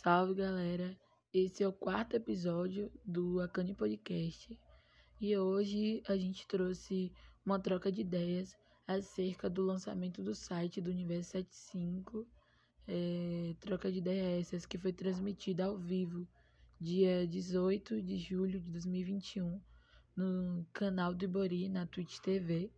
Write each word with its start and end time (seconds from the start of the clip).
Salve 0.00 0.32
galera, 0.32 0.96
esse 1.34 1.64
é 1.64 1.66
o 1.66 1.72
quarto 1.72 2.14
episódio 2.14 2.88
do 3.04 3.40
Akane 3.40 3.74
Podcast 3.74 4.56
e 5.20 5.36
hoje 5.36 6.00
a 6.06 6.16
gente 6.16 6.46
trouxe 6.46 7.12
uma 7.44 7.58
troca 7.58 7.90
de 7.90 8.02
ideias 8.02 8.56
acerca 8.86 9.50
do 9.50 9.64
lançamento 9.64 10.22
do 10.22 10.36
site 10.36 10.80
do 10.80 10.92
Universo 10.92 11.32
75. 11.32 12.24
É, 12.86 13.56
troca 13.58 13.90
de 13.90 13.98
ideias 13.98 14.46
essas 14.46 14.64
que 14.64 14.78
foi 14.78 14.92
transmitida 14.92 15.64
ao 15.64 15.76
vivo 15.76 16.28
dia 16.80 17.26
18 17.26 18.00
de 18.00 18.18
julho 18.18 18.60
de 18.60 18.70
2021 18.70 19.60
no 20.14 20.64
canal 20.72 21.12
do 21.12 21.24
Ibori 21.24 21.68
na 21.68 21.86
Twitch 21.86 22.20
TV. 22.20 22.70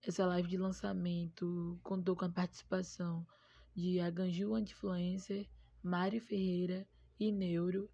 Essa 0.00 0.24
live 0.24 0.48
de 0.48 0.56
lançamento 0.58 1.76
contou 1.82 2.14
com 2.14 2.24
a 2.24 2.30
participação 2.30 3.26
de 3.74 3.98
Aganju 3.98 4.54
Antifluencer, 4.54 5.48
Mari 5.86 6.18
Ferreira 6.18 6.84
e 7.16 7.30
Neuro 7.30 7.88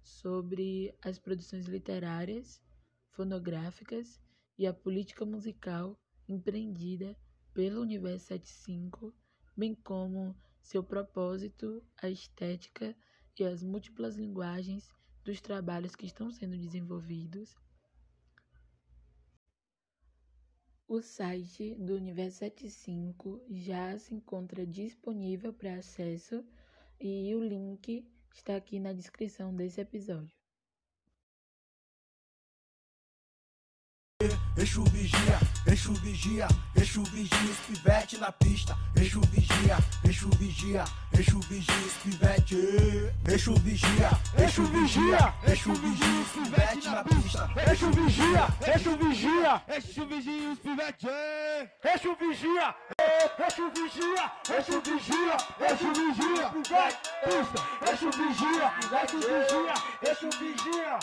sobre 0.00 0.96
as 1.02 1.18
produções 1.18 1.66
literárias, 1.66 2.62
fonográficas 3.10 4.20
e 4.56 4.64
a 4.64 4.72
política 4.72 5.26
musical 5.26 5.98
empreendida 6.28 7.18
pelo 7.52 7.80
Universo 7.80 8.26
75, 8.26 9.12
bem 9.56 9.74
como 9.74 10.36
seu 10.60 10.84
propósito, 10.84 11.82
a 12.00 12.08
estética 12.08 12.94
e 13.36 13.42
as 13.42 13.60
múltiplas 13.60 14.14
linguagens 14.14 14.88
dos 15.24 15.40
trabalhos 15.40 15.96
que 15.96 16.06
estão 16.06 16.30
sendo 16.30 16.56
desenvolvidos. 16.56 17.56
O 20.86 21.02
site 21.02 21.74
do 21.74 21.96
Universo 21.96 22.38
75 22.38 23.44
já 23.50 23.98
se 23.98 24.14
encontra 24.14 24.64
disponível 24.64 25.52
para 25.52 25.74
acesso 25.74 26.44
e 27.02 27.34
o 27.34 27.42
link 27.42 28.06
está 28.32 28.56
aqui 28.56 28.78
na 28.78 28.92
descrição 28.92 29.54
desse 29.54 29.80
episódio. 29.80 30.30
Exu 34.56 34.84
vigia, 34.84 35.40
Exu 35.66 35.92
vigia, 35.94 36.46
Exu 36.76 37.02
vigia 37.04 37.50
os 37.50 37.58
pivete 37.66 38.18
na 38.18 38.30
pista. 38.30 38.76
Exu 38.94 39.20
vigia, 39.22 39.78
Exu 40.08 40.28
vigia, 40.38 40.84
Exu 41.18 41.40
vigia 41.40 41.74
os 41.74 41.94
pivete. 41.94 42.56
Exu 43.26 43.54
vigia, 43.54 44.10
Exu 44.38 44.64
vigia, 44.66 45.34
Exu 45.50 45.74
vigia 45.74 46.20
os 46.20 46.28
pivete 46.28 46.88
na 46.88 47.02
pista. 47.02 47.50
Exu 47.72 47.90
vigia, 47.90 48.46
Exu 48.74 48.96
vigia, 48.96 49.62
Exu 49.76 50.06
vigia 50.06 50.50
os 50.52 50.58
pivete. 50.60 51.06
Exu 51.82 52.14
vigia, 52.14 52.74
Exu 53.38 53.70
vigia, 53.70 54.30
Exu 54.58 54.80
vigia, 54.82 55.36
Exu 55.58 55.92
vigia, 55.94 56.50
pivete, 56.50 57.10
pista. 57.24 57.90
Exu 57.90 58.10
vigia, 58.10 58.72
Exu 59.02 59.18
vigia, 59.18 60.10
Exu 60.10 60.30
vigia. 60.38 60.98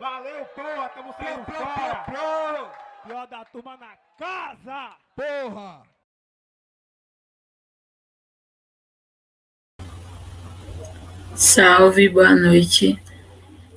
Valeu, 0.00 0.44
porra, 0.46 0.88
tamo 0.88 1.12
saindo 1.12 1.44
fora. 1.44 2.70
Pior 3.06 3.26
da 3.26 3.44
turma 3.44 3.76
na 3.76 3.96
casa. 4.18 4.96
Porra! 5.14 5.82
Salve, 11.36 12.08
boa 12.08 12.34
noite. 12.34 12.98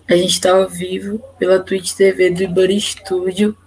A 0.10 0.16
gente 0.16 0.32
está 0.32 0.52
ao 0.52 0.70
vivo 0.70 1.20
pela 1.38 1.60
Twitch 1.60 1.94
TV 1.94 2.30
do 2.30 2.44
Ibori 2.44 2.80
Studio 2.80 3.58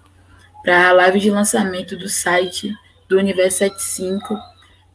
para 0.62 0.88
a 0.88 0.92
live 0.92 1.20
de 1.20 1.30
lançamento 1.30 1.96
do 1.96 2.08
site 2.08 2.74
do 3.08 3.16
Universo 3.16 3.58
75 3.58 4.38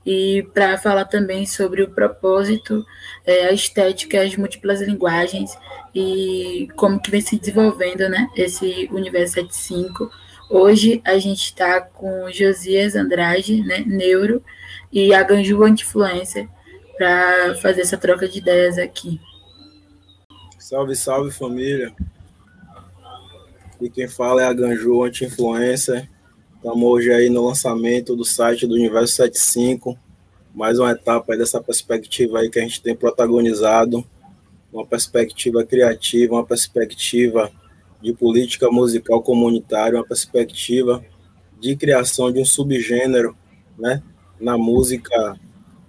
e 0.05 0.45
para 0.53 0.77
falar 0.77 1.05
também 1.05 1.45
sobre 1.45 1.81
o 1.81 1.89
propósito, 1.89 2.85
é, 3.25 3.45
a 3.45 3.51
estética, 3.53 4.21
as 4.21 4.35
múltiplas 4.35 4.81
linguagens 4.81 5.57
e 5.95 6.67
como 6.75 6.99
que 6.99 7.09
vem 7.09 7.21
se 7.21 7.39
desenvolvendo 7.39 8.09
né, 8.09 8.29
esse 8.35 8.89
Universo 8.91 9.35
75. 9.35 10.09
Hoje 10.49 11.01
a 11.05 11.17
gente 11.17 11.45
está 11.45 11.79
com 11.79 12.29
Josias 12.31 12.95
Andrade, 12.95 13.63
né, 13.63 13.79
neuro, 13.87 14.43
e 14.91 15.13
a 15.13 15.23
Ganju 15.23 15.63
Antifluencer 15.63 16.49
para 16.97 17.55
fazer 17.55 17.81
essa 17.81 17.97
troca 17.97 18.27
de 18.27 18.39
ideias 18.39 18.77
aqui. 18.77 19.19
Salve, 20.59 20.95
salve 20.95 21.31
família. 21.31 21.93
E 23.81 23.89
quem 23.89 24.07
fala 24.07 24.41
é 24.41 24.45
a 24.45 24.53
Ganju 24.53 25.03
Anti-Influencer. 25.03 26.09
Estamos 26.63 26.89
hoje 26.89 27.11
aí 27.11 27.29
no 27.29 27.45
lançamento 27.45 28.15
do 28.15 28.23
site 28.23 28.65
do 28.65 28.75
Universo 28.75 29.15
75. 29.15 29.99
Mais 30.55 30.79
uma 30.79 30.91
etapa 30.91 31.35
dessa 31.35 31.61
perspectiva 31.61 32.39
aí 32.39 32.49
que 32.49 32.57
a 32.57 32.61
gente 32.61 32.81
tem 32.81 32.95
protagonizado. 32.95 34.01
Uma 34.71 34.85
perspectiva 34.85 35.65
criativa, 35.65 36.35
uma 36.35 36.45
perspectiva 36.45 37.51
de 38.01 38.13
política 38.13 38.71
musical 38.71 39.21
comunitária, 39.21 39.97
uma 39.97 40.07
perspectiva 40.07 41.03
de 41.59 41.75
criação 41.75 42.31
de 42.31 42.39
um 42.39 42.45
subgênero, 42.45 43.35
né, 43.77 44.01
na 44.39 44.57
música 44.57 45.37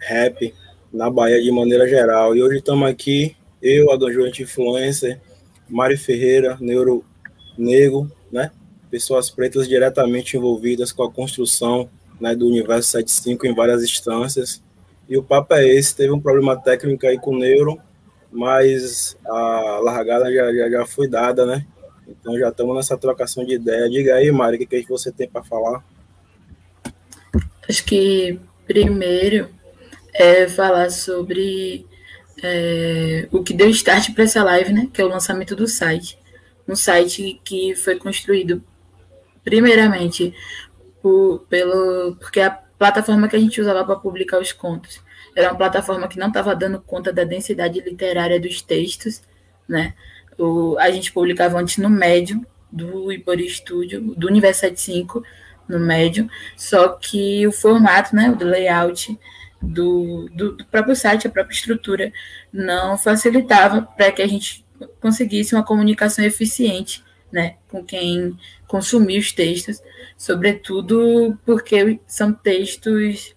rap 0.00 0.52
na 0.92 1.08
Bahia 1.08 1.40
de 1.40 1.52
maneira 1.52 1.88
geral. 1.88 2.34
E 2.34 2.42
hoje 2.42 2.58
estamos 2.58 2.88
aqui, 2.88 3.36
eu, 3.62 3.92
a 3.92 3.96
Ganjoante 3.96 4.42
Influencer, 4.42 5.20
Mari 5.68 5.96
Ferreira, 5.96 6.58
Neuro 6.60 7.04
Negro, 7.56 8.10
né? 8.32 8.50
Pessoas 8.94 9.28
pretas 9.28 9.66
diretamente 9.66 10.36
envolvidas 10.36 10.92
com 10.92 11.02
a 11.02 11.10
construção 11.10 11.90
né, 12.20 12.32
do 12.32 12.46
Universo 12.46 12.92
75 12.92 13.44
em 13.44 13.52
várias 13.52 13.82
instâncias. 13.82 14.62
E 15.08 15.18
o 15.18 15.22
papo 15.22 15.52
é 15.52 15.66
esse, 15.66 15.96
teve 15.96 16.12
um 16.12 16.20
problema 16.20 16.56
técnico 16.56 17.04
aí 17.04 17.18
com 17.18 17.32
o 17.32 17.36
Neuro, 17.36 17.76
mas 18.30 19.16
a 19.26 19.80
largada 19.82 20.32
já, 20.32 20.54
já, 20.54 20.70
já 20.70 20.86
foi 20.86 21.08
dada, 21.08 21.44
né? 21.44 21.66
Então 22.06 22.38
já 22.38 22.50
estamos 22.50 22.76
nessa 22.76 22.96
trocação 22.96 23.44
de 23.44 23.54
ideia. 23.54 23.90
Diga 23.90 24.14
aí, 24.14 24.30
Mari, 24.30 24.58
o 24.58 24.60
que, 24.60 24.84
que 24.84 24.88
você 24.88 25.10
tem 25.10 25.28
para 25.28 25.42
falar? 25.42 25.84
Acho 27.68 27.84
que 27.84 28.38
primeiro 28.64 29.48
é 30.12 30.46
falar 30.46 30.88
sobre 30.90 31.84
é, 32.40 33.26
o 33.32 33.42
que 33.42 33.52
deu 33.52 33.68
start 33.70 34.14
para 34.14 34.22
essa 34.22 34.44
live, 34.44 34.72
né? 34.72 34.88
Que 34.92 35.02
é 35.02 35.04
o 35.04 35.08
lançamento 35.08 35.56
do 35.56 35.66
site. 35.66 36.16
Um 36.68 36.76
site 36.76 37.40
que 37.44 37.74
foi 37.74 37.96
construído 37.96 38.62
primeiramente 39.44 40.34
por, 41.02 41.40
pelo, 41.48 42.16
porque 42.16 42.40
a 42.40 42.50
plataforma 42.50 43.28
que 43.28 43.36
a 43.36 43.38
gente 43.38 43.60
usava 43.60 43.84
para 43.84 43.96
publicar 43.96 44.40
os 44.40 44.52
contos 44.52 45.02
era 45.36 45.50
uma 45.50 45.58
plataforma 45.58 46.08
que 46.08 46.18
não 46.18 46.28
estava 46.28 46.54
dando 46.54 46.80
conta 46.80 47.12
da 47.12 47.24
densidade 47.24 47.80
literária 47.80 48.40
dos 48.40 48.62
textos, 48.62 49.22
né? 49.68 49.94
O, 50.38 50.76
a 50.78 50.90
gente 50.90 51.12
publicava 51.12 51.58
antes 51.58 51.76
no 51.78 51.90
Medium 51.90 52.44
do 52.70 53.12
Ibori 53.12 53.48
Studio, 53.48 54.00
do 54.16 54.26
Universo 54.26 54.60
75, 54.60 55.22
no 55.68 55.78
Medium, 55.78 56.28
só 56.56 56.88
que 56.88 57.46
o 57.46 57.52
formato, 57.52 58.14
né, 58.14 58.30
o 58.30 58.44
layout 58.44 59.18
do, 59.60 60.28
do, 60.34 60.52
do 60.56 60.64
próprio 60.66 60.96
site, 60.96 61.26
a 61.26 61.30
própria 61.30 61.54
estrutura, 61.54 62.12
não 62.52 62.98
facilitava 62.98 63.82
para 63.82 64.10
que 64.10 64.22
a 64.22 64.26
gente 64.26 64.64
conseguisse 65.00 65.54
uma 65.54 65.64
comunicação 65.64 66.24
eficiente 66.24 67.03
né, 67.34 67.56
com 67.68 67.84
quem 67.84 68.38
consumia 68.68 69.18
os 69.18 69.32
textos, 69.32 69.82
sobretudo 70.16 71.36
porque 71.44 71.98
são 72.06 72.32
textos 72.32 73.34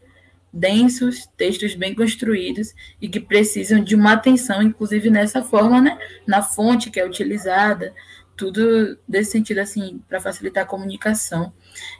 densos, 0.53 1.27
textos 1.35 1.73
bem 1.73 1.95
construídos 1.95 2.73
e 3.01 3.09
que 3.09 3.19
precisam 3.19 3.83
de 3.83 3.95
uma 3.95 4.13
atenção, 4.13 4.61
inclusive 4.61 5.09
nessa 5.09 5.43
forma, 5.43 5.81
né, 5.81 5.97
na 6.27 6.43
fonte 6.43 6.91
que 6.91 6.99
é 6.99 7.05
utilizada, 7.05 7.91
tudo 8.35 8.97
desse 9.07 9.31
sentido 9.31 9.57
assim 9.57 9.99
para 10.07 10.21
facilitar 10.21 10.63
a 10.63 10.67
comunicação. 10.67 11.51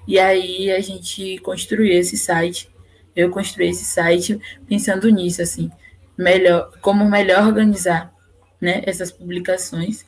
E 0.08 0.20
aí 0.20 0.72
a 0.72 0.80
gente 0.80 1.40
construiu 1.40 1.92
esse 2.00 2.16
site 2.16 2.70
eu 3.18 3.32
construí 3.32 3.70
esse 3.70 3.84
site 3.84 4.40
pensando 4.68 5.10
nisso, 5.10 5.42
assim, 5.42 5.72
melhor, 6.16 6.72
como 6.82 7.10
melhor 7.10 7.48
organizar, 7.48 8.14
né, 8.62 8.84
essas 8.86 9.12
publicações. 9.12 10.06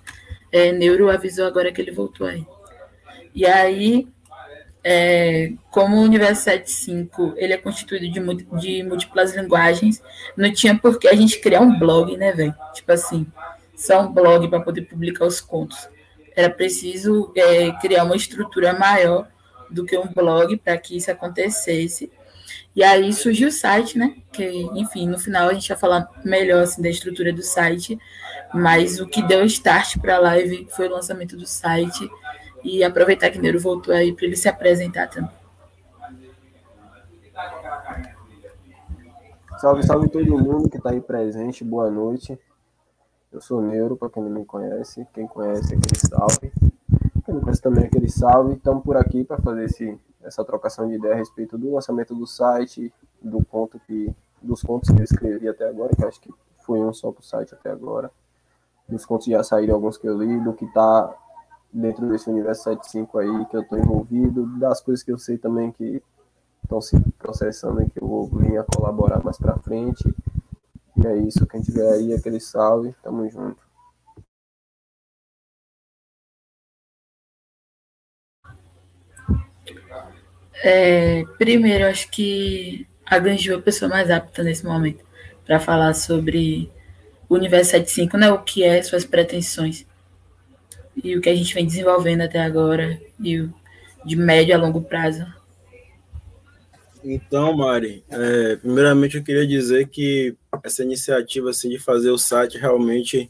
É, 0.51 0.72
Neuro 0.72 1.10
avisou 1.10 1.46
agora 1.46 1.72
que 1.72 1.81
ele 1.81 1.92
voltou 1.92 2.28
aí. 2.28 2.46
E 3.34 3.46
aí, 3.46 4.07
é, 4.84 5.54
como 5.72 5.98
o 5.98 6.01
Universo 6.01 6.44
75 6.44 7.34
ele 7.38 7.54
é 7.54 7.57
constituído 7.57 8.10
de, 8.10 8.19
de 8.60 8.84
múltiplas 8.84 9.36
linguagens, 9.36 10.01
não 10.36 10.51
tinha 10.51 10.78
por 10.78 10.98
que 10.98 11.07
a 11.07 11.16
gente 11.16 11.40
criar 11.40 11.62
um 11.62 11.78
blog, 11.78 12.16
né, 12.18 12.31
velho? 12.31 12.56
Tipo 12.74 12.92
assim, 12.92 13.28
só 13.75 14.01
um 14.01 14.12
blog 14.12 14.48
para 14.48 14.62
poder 14.62 14.84
publicar 14.84 15.25
os 15.25 15.40
contos. 15.40 15.88
Era 16.36 16.50
preciso 16.50 17.31
é, 17.36 17.72
criar 17.74 18.04
uma 18.04 18.16
estrutura 18.16 18.74
maior 18.74 19.28
do 19.69 19.86
que 19.86 19.98
um 19.98 20.07
blog 20.07 20.57
para 20.57 20.78
que 20.78 20.98
isso 20.98 21.12
acontecesse. 21.12 22.12
E 22.75 22.84
aí 22.84 23.12
surgiu 23.13 23.50
o 23.50 23.52
site, 23.52 23.98
né? 23.98 24.16
Que, 24.31 24.45
enfim, 24.75 25.07
no 25.07 25.19
final 25.19 25.50
a 25.50 25.54
gente 25.54 25.69
vai 25.69 25.78
falar 25.78 26.10
melhor 26.24 26.63
assim, 26.63 26.81
da 26.81 26.90
estrutura 26.90 27.34
do 27.34 27.44
site, 27.44 28.00
mas 28.54 29.00
o 29.00 29.07
que 29.07 29.22
deu 29.22 29.46
start 29.46 29.98
para 30.00 30.16
a 30.16 30.19
live 30.19 30.68
foi 30.69 30.88
o 30.88 30.92
lançamento 30.92 31.38
do 31.38 31.46
site 31.46 32.10
e 32.63 32.84
aproveitar 32.84 33.30
que 33.30 33.40
Neiro 33.40 33.60
voltou 33.60 33.94
aí 33.94 34.13
para 34.13 34.25
ele 34.25 34.36
se 34.36 34.50
apresentar 34.50 35.07
também. 35.10 35.40
Salve, 39.60 39.86
salve 39.86 40.10
todo 40.10 40.38
mundo 40.38 40.69
que 40.69 40.78
está 40.78 40.92
aí 40.92 41.01
presente, 41.01 41.63
boa 41.66 41.90
noite. 41.90 42.40
Eu 43.31 43.42
sou 43.42 43.62
Neuro, 43.62 43.96
para 43.96 44.10
quem 44.10 44.24
não 44.24 44.31
me 44.31 44.46
conhece. 44.46 45.06
Quem 45.13 45.28
conhece, 45.28 45.75
aquele 45.75 46.00
salve. 46.00 46.52
Quem 47.25 47.36
não 47.36 47.42
conhece 47.42 47.62
também, 47.62 47.86
aquele 47.86 48.10
salve. 48.10 48.56
Estamos 48.56 48.84
por 48.84 48.98
aqui 48.98 49.24
para 49.24 49.38
fazer 49.42 49.66
esse, 49.66 50.00
essa 50.24 50.44
trocação 50.44 50.88
de 50.88 50.95
ideia 50.95 51.13
a 51.13 51.18
respeito 51.18 51.57
do 51.57 51.74
lançamento 51.74 52.16
do 52.16 52.25
site, 52.25 52.92
do 53.22 53.44
ponto 53.44 53.80
que, 53.81 54.12
dos 54.42 54.63
contos 54.63 54.90
que 54.90 55.00
eu 55.00 55.04
escrevi 55.04 55.48
até 55.48 55.68
agora, 55.68 55.95
que 55.95 56.06
acho 56.06 56.22
que 56.22 56.34
foi 56.66 56.80
um 56.80 56.92
só 56.92 57.12
para 57.12 57.22
o 57.22 57.24
site 57.24 57.54
até 57.54 57.69
agora. 57.69 58.10
Dos 58.90 59.06
contos 59.06 59.28
já 59.28 59.44
saíram 59.44 59.76
alguns 59.76 59.98
que 59.98 60.08
eu 60.08 60.18
li, 60.18 60.40
do 60.40 60.54
que 60.54 60.66
está 60.66 61.16
dentro 61.72 62.08
desse 62.10 62.30
universo 62.30 62.64
75 62.64 63.20
aí, 63.20 63.46
que 63.46 63.56
eu 63.56 63.62
estou 63.62 63.78
envolvido, 63.78 64.46
das 64.58 64.82
coisas 64.82 65.04
que 65.04 65.12
eu 65.12 65.18
sei 65.18 65.38
também 65.38 65.72
que 65.72 66.02
estão 66.64 66.82
se 66.82 67.00
processando 67.18 67.82
e 67.82 67.90
que 67.90 68.02
eu 68.02 68.08
vou 68.08 68.28
vir 68.28 68.58
a 68.58 68.64
colaborar 68.64 69.24
mais 69.24 69.38
para 69.38 69.58
frente. 69.60 70.04
E 70.98 71.08
é 71.08 71.16
isso, 71.18 71.46
quem 71.48 71.62
tiver 71.62 71.92
aí, 71.94 72.14
aquele 72.14 72.40
salve, 72.40 72.94
tamo 73.04 73.30
junto. 73.30 73.70
É, 80.64 81.24
primeiro, 81.38 81.86
acho 81.86 82.10
que 82.12 82.88
a 83.06 83.18
Ganju 83.18 83.54
é 83.54 83.56
a 83.56 83.62
pessoa 83.62 83.90
mais 83.90 84.10
apta 84.10 84.44
nesse 84.44 84.66
momento 84.66 85.06
para 85.46 85.60
falar 85.60 85.94
sobre 85.94 86.72
o 87.30 87.36
Universo 87.36 87.72
75, 87.72 88.18
né? 88.18 88.31
O 88.31 88.40
que 88.40 88.64
é, 88.64 88.81
suas 88.81 89.06
pretensões 89.06 89.86
e 91.02 91.16
o 91.16 91.22
que 91.22 91.30
a 91.30 91.36
gente 91.36 91.54
vem 91.54 91.66
desenvolvendo 91.66 92.22
até 92.22 92.40
agora 92.42 93.00
e 93.20 93.40
o 93.40 93.54
de 94.06 94.16
médio 94.16 94.56
a 94.56 94.58
longo 94.58 94.81
prazo. 94.81 95.26
Então, 97.04 97.56
Mari, 97.56 98.04
é, 98.10 98.56
primeiramente 98.58 99.18
eu 99.18 99.24
queria 99.24 99.48
dizer 99.48 99.88
que 99.88 100.36
essa 100.64 100.84
iniciativa 100.84 101.50
assim 101.50 101.70
de 101.70 101.80
fazer 101.80 102.10
o 102.10 102.18
site 102.18 102.58
realmente 102.58 103.30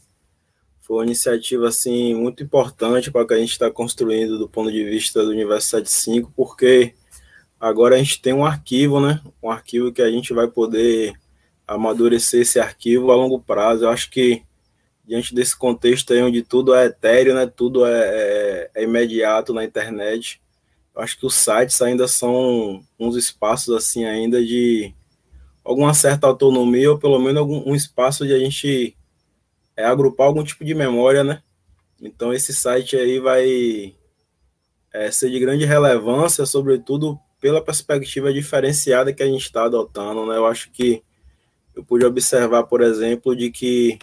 foi 0.80 0.96
uma 0.96 1.04
iniciativa 1.04 1.68
assim 1.68 2.14
muito 2.14 2.42
importante 2.42 3.10
para 3.12 3.24
que 3.24 3.34
a 3.34 3.38
gente 3.38 3.52
está 3.52 3.70
construindo 3.70 4.38
do 4.38 4.48
ponto 4.48 4.72
de 4.72 4.82
vista 4.84 5.22
do 5.22 5.30
Universo 5.30 5.68
75, 5.68 6.32
porque 6.34 6.94
agora 7.60 7.94
a 7.94 7.98
gente 7.98 8.20
tem 8.20 8.32
um 8.32 8.44
arquivo, 8.44 9.00
né? 9.00 9.20
Um 9.40 9.50
arquivo 9.50 9.92
que 9.92 10.02
a 10.02 10.10
gente 10.10 10.32
vai 10.32 10.48
poder 10.48 11.14
amadurecer 11.70 12.40
esse 12.40 12.58
arquivo 12.58 13.12
a 13.12 13.16
longo 13.16 13.40
prazo. 13.40 13.84
Eu 13.84 13.90
acho 13.90 14.10
que 14.10 14.42
diante 15.06 15.32
desse 15.32 15.56
contexto 15.56 16.12
aí 16.12 16.20
onde 16.20 16.42
tudo 16.42 16.74
é 16.74 16.86
etéreo, 16.86 17.32
né? 17.34 17.46
Tudo 17.46 17.86
é, 17.86 17.92
é, 17.92 18.70
é 18.74 18.82
imediato 18.82 19.54
na 19.54 19.64
internet. 19.64 20.42
Eu 20.94 21.00
acho 21.00 21.16
que 21.16 21.24
os 21.24 21.34
sites 21.34 21.80
ainda 21.80 22.08
são 22.08 22.82
uns 22.98 23.16
espaços 23.16 23.74
assim 23.74 24.04
ainda 24.04 24.44
de 24.44 24.92
alguma 25.64 25.94
certa 25.94 26.26
autonomia 26.26 26.90
ou 26.90 26.98
pelo 26.98 27.18
menos 27.20 27.36
algum 27.38 27.62
um 27.64 27.74
espaço 27.76 28.26
de 28.26 28.34
a 28.34 28.38
gente 28.38 28.96
é, 29.76 29.84
agrupar 29.84 30.26
algum 30.26 30.42
tipo 30.42 30.64
de 30.64 30.74
memória, 30.74 31.22
né? 31.22 31.40
Então 32.02 32.34
esse 32.34 32.52
site 32.52 32.96
aí 32.96 33.20
vai 33.20 33.94
é, 34.92 35.08
ser 35.12 35.30
de 35.30 35.38
grande 35.38 35.64
relevância, 35.64 36.44
sobretudo 36.44 37.16
pela 37.40 37.62
perspectiva 37.62 38.32
diferenciada 38.32 39.12
que 39.12 39.22
a 39.22 39.26
gente 39.26 39.44
está 39.44 39.64
adotando, 39.66 40.26
né? 40.26 40.36
Eu 40.36 40.46
acho 40.46 40.72
que 40.72 41.04
eu 41.80 41.84
pude 41.84 42.04
observar, 42.04 42.64
por 42.64 42.82
exemplo, 42.82 43.34
de 43.34 43.50
que 43.50 43.98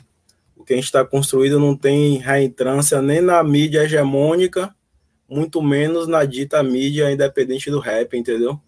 o 0.56 0.63
que 0.63 0.74
a 0.74 0.75
gente 0.75 0.85
está 0.85 1.06
construído 1.06 1.59
não 1.59 1.77
tem 1.77 2.18
reentrância 2.18 3.01
nem 3.01 3.21
na 3.21 3.44
mídia 3.44 3.83
hegemônica, 3.83 4.75
muito 5.29 5.62
menos 5.62 6.07
na 6.07 6.25
dita 6.25 6.62
mídia 6.63 7.12
independente 7.12 7.69
do 7.69 7.79
rap, 7.79 8.18
entendeu? 8.18 8.59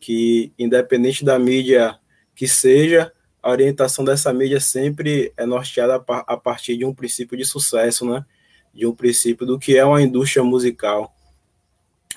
Que 0.00 0.50
independente 0.58 1.24
da 1.24 1.38
mídia 1.38 1.98
que 2.34 2.48
seja, 2.48 3.12
a 3.42 3.50
orientação 3.50 4.02
dessa 4.02 4.32
mídia 4.32 4.60
sempre 4.60 5.30
é 5.36 5.44
norteada 5.44 6.02
a 6.06 6.36
partir 6.36 6.78
de 6.78 6.86
um 6.86 6.94
princípio 6.94 7.36
de 7.36 7.44
sucesso, 7.44 8.08
né? 8.08 8.24
De 8.72 8.86
um 8.86 8.94
princípio 8.94 9.44
do 9.44 9.58
que 9.58 9.76
é 9.76 9.84
uma 9.84 10.00
indústria 10.00 10.42
musical. 10.42 11.14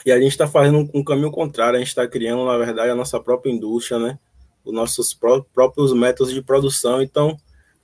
E 0.05 0.11
a 0.13 0.19
gente 0.19 0.31
está 0.31 0.47
fazendo 0.47 0.89
um, 0.93 1.03
caminho 1.03 1.29
contrário, 1.29 1.75
a 1.75 1.79
gente 1.79 1.89
está 1.89 2.07
criando, 2.07 2.45
na 2.45 2.57
verdade, 2.57 2.89
a 2.89 2.95
nossa 2.95 3.19
própria 3.19 3.51
indústria, 3.51 3.99
né? 3.99 4.17
Os 4.67 4.73
nossos 4.73 5.13
pró 5.13 5.41
próprios 5.53 5.93
métodos 5.93 6.33
de 6.33 6.41
produção. 6.41 7.01
Então, 7.01 7.37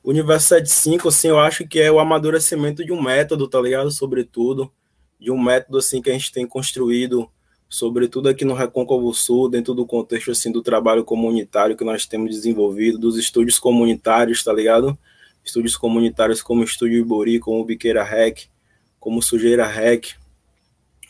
o 0.03 0.09
Universo 0.09 0.50
75, 0.50 1.07
assim, 1.07 1.30
eu 1.30 1.39
acho 1.39 1.68
que 1.68 1.80
é 1.80 1.91
o 1.91 2.00
amadurecimento 2.00 2.83
de 2.83 2.91
um 2.91 3.01
método, 3.01 3.47
tá 3.47 3.59
ligado? 3.62 3.89
Sobretudo, 3.89 4.71
de 5.19 5.31
um 5.31 5.41
método, 5.41 5.77
assim, 5.77 6.01
que 6.01 6.09
a 6.09 6.13
gente 6.13 6.31
tem 6.31 6.45
construído 6.45 7.30
sobretudo 7.74 8.30
aqui 8.30 8.45
no 8.45 8.53
Recôncavo 8.53 9.12
Sul, 9.15 9.50
dentro 9.50 9.74
do 9.74 9.83
contexto 9.83 10.30
assim 10.30 10.51
do 10.51 10.62
trabalho 10.62 11.03
comunitário 11.03 11.75
que 11.75 11.83
nós 11.83 12.06
temos 12.06 12.30
desenvolvido, 12.30 13.00
dos 13.00 13.18
estúdios 13.18 13.57
comunitários, 13.57 14.44
tá 14.44 14.53
ligado? 14.53 14.95
Estúdios 15.44 15.75
comunitários 15.75 16.39
como 16.39 16.62
o 16.62 16.63
Estúdio 16.63 17.00
Ibori, 17.00 17.39
como 17.39 17.59
o 17.59 17.65
Biqueira 17.65 18.03
Rec, 18.03 18.41
como 19.00 19.24
Sujeira 19.24 19.65
Rec, 19.65 20.12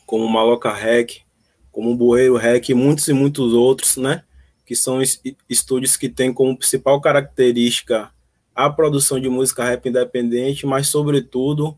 como 0.05 0.25
Maloca 0.29 0.71
Rec, 0.71 1.23
como 1.69 1.97
Bueiro 1.97 2.37
Rec 2.37 2.69
muitos 2.69 3.09
e 3.09 3.13
muitos 3.13 3.51
outros, 3.51 3.97
né? 3.97 4.23
Que 4.65 4.75
são 4.75 5.01
estúdios 5.49 5.97
que 5.97 6.09
têm 6.09 6.33
como 6.33 6.57
principal 6.57 6.99
característica 7.01 8.11
a 8.55 8.69
produção 8.69 9.19
de 9.19 9.29
música 9.29 9.63
rap 9.63 9.87
independente, 9.89 10.65
mas 10.65 10.87
sobretudo 10.87 11.77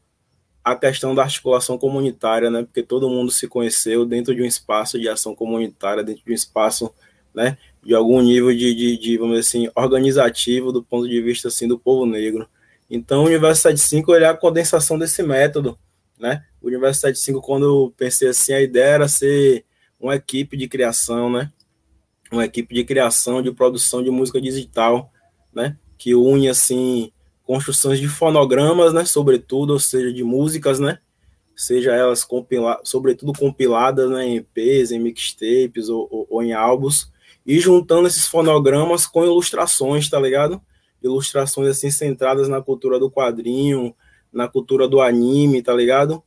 a 0.64 0.76
questão 0.76 1.14
da 1.14 1.22
articulação 1.22 1.78
comunitária, 1.78 2.50
né? 2.50 2.64
Porque 2.64 2.82
todo 2.82 3.10
mundo 3.10 3.32
se 3.32 3.48
conheceu 3.48 4.04
dentro 4.04 4.36
de 4.36 4.42
um 4.42 4.46
espaço 4.46 5.00
de 5.00 5.08
ação 5.08 5.36
comunitária, 5.36 6.04
dentro 6.04 6.26
de 6.26 6.32
um 6.32 6.36
espaço, 6.36 6.92
né? 7.34 7.58
De 7.84 7.94
algum 7.94 8.20
nível 8.20 8.52
de, 8.52 8.74
de, 8.74 8.98
de 8.98 9.18
vamos 9.18 9.38
dizer 9.38 9.48
assim, 9.48 9.72
organizativo 9.76 10.72
do 10.72 10.84
ponto 10.84 11.08
de 11.08 11.22
vista 11.22 11.50
assim 11.50 11.68
do 11.68 11.78
povo 11.78 12.08
negro. 12.08 12.50
Então, 12.90 13.24
o 13.24 13.28
Universo 13.28 13.62
75 13.62 14.16
ele 14.16 14.26
é 14.26 14.28
a 14.28 14.36
condensação 14.36 14.98
desse 14.98 15.22
método, 15.22 15.78
né? 16.20 16.44
O 16.60 16.68
Universo 16.68 17.02
75, 17.02 17.42
quando 17.42 17.66
eu 17.66 17.94
pensei 17.96 18.28
assim, 18.28 18.54
a 18.54 18.62
ideia 18.62 18.86
era 18.96 19.08
ser 19.08 19.64
uma 20.00 20.16
equipe 20.16 20.58
de 20.58 20.68
criação, 20.68 21.30
né? 21.30 21.52
Uma 22.36 22.46
equipe 22.46 22.76
de 22.76 22.84
criação, 22.84 23.42
de 23.42 23.52
produção 23.52 24.04
de 24.04 24.12
música 24.12 24.42
digital, 24.42 25.12
né? 25.54 25.78
Que 25.98 26.14
une 26.14 26.50
assim 26.50 27.12
construções 27.46 28.00
de 28.00 28.08
fonogramas, 28.08 28.92
né, 28.92 29.06
sobretudo, 29.06 29.74
ou 29.74 29.80
seja, 29.80 30.12
de 30.12 30.24
músicas, 30.24 30.80
né, 30.80 30.98
seja 31.56 31.94
elas 31.94 32.24
compila 32.24 32.82
sobretudo 32.84 33.32
compiladas 33.34 34.10
né, 34.10 34.26
em 34.26 34.38
EPs, 34.38 34.92
em 34.92 35.00
mixtapes 35.00 35.88
ou, 35.88 36.08
ou, 36.12 36.28
ou, 36.30 36.44
em 36.44 36.54
álbuns, 36.54 37.12
e 37.46 37.60
juntando 37.60 38.08
esses 38.08 38.28
fonogramas 38.28 39.06
com 39.06 39.24
ilustrações, 39.24 40.10
tá 40.10 40.20
ligado? 40.20 40.60
Ilustrações 41.02 41.70
assim 41.70 41.92
centradas 41.92 42.50
na 42.50 42.62
cultura 42.62 43.00
do 43.00 43.10
quadrinho, 43.10 43.96
na 44.34 44.48
cultura 44.48 44.88
do 44.88 45.00
anime, 45.00 45.62
tá 45.62 45.72
ligado? 45.72 46.24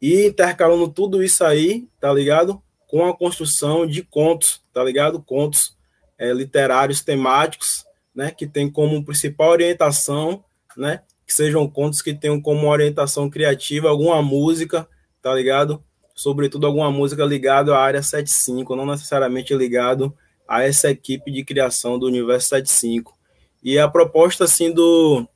E 0.00 0.26
intercalando 0.26 0.88
tudo 0.88 1.22
isso 1.22 1.42
aí, 1.42 1.88
tá 1.98 2.12
ligado? 2.12 2.62
Com 2.86 3.06
a 3.06 3.16
construção 3.16 3.86
de 3.86 4.02
contos, 4.02 4.61
tá 4.72 4.82
ligado? 4.82 5.22
Contos 5.22 5.76
é, 6.18 6.32
literários 6.32 7.00
temáticos, 7.02 7.84
né, 8.14 8.30
que 8.30 8.46
tem 8.46 8.70
como 8.70 9.04
principal 9.04 9.50
orientação, 9.50 10.44
né, 10.76 11.02
que 11.26 11.32
sejam 11.32 11.68
contos 11.68 12.02
que 12.02 12.14
tenham 12.14 12.40
como 12.40 12.68
orientação 12.68 13.28
criativa 13.28 13.88
alguma 13.88 14.22
música, 14.22 14.86
tá 15.20 15.34
ligado? 15.34 15.82
Sobretudo 16.14 16.66
alguma 16.66 16.90
música 16.90 17.24
ligada 17.24 17.74
à 17.74 17.80
área 17.80 18.02
75, 18.02 18.76
não 18.76 18.86
necessariamente 18.86 19.54
ligado 19.54 20.16
a 20.46 20.62
essa 20.62 20.90
equipe 20.90 21.30
de 21.30 21.42
criação 21.44 21.98
do 21.98 22.06
Universo 22.06 22.48
75. 22.48 23.16
E 23.62 23.78
a 23.78 23.88
proposta 23.88 24.44
assim 24.44 24.70
do 24.72 25.26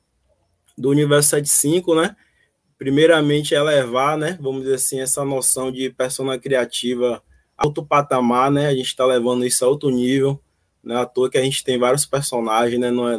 do 0.77 0.89
Universo 0.89 1.29
75, 1.29 1.95
né, 1.95 2.15
primeiramente 2.77 3.55
é 3.55 3.61
levar, 3.61 4.15
né, 4.15 4.37
vamos 4.39 4.61
dizer 4.61 4.75
assim, 4.75 4.99
essa 4.99 5.25
noção 5.25 5.71
de 5.71 5.89
persona 5.89 6.37
criativa 6.37 7.23
outro 7.65 7.85
patamar, 7.85 8.51
né? 8.51 8.67
A 8.67 8.75
gente 8.75 8.87
está 8.87 9.05
levando 9.05 9.45
isso 9.45 9.63
a 9.65 9.67
outro 9.67 9.89
nível 9.89 10.39
não 10.87 10.97
é 10.97 11.01
à 11.01 11.05
toa 11.05 11.29
que 11.29 11.37
a 11.37 11.43
gente 11.43 11.63
tem 11.63 11.77
vários 11.77 12.05
personagens, 12.05 12.79
né? 12.79 12.89
Não 12.89 13.09
é, 13.09 13.17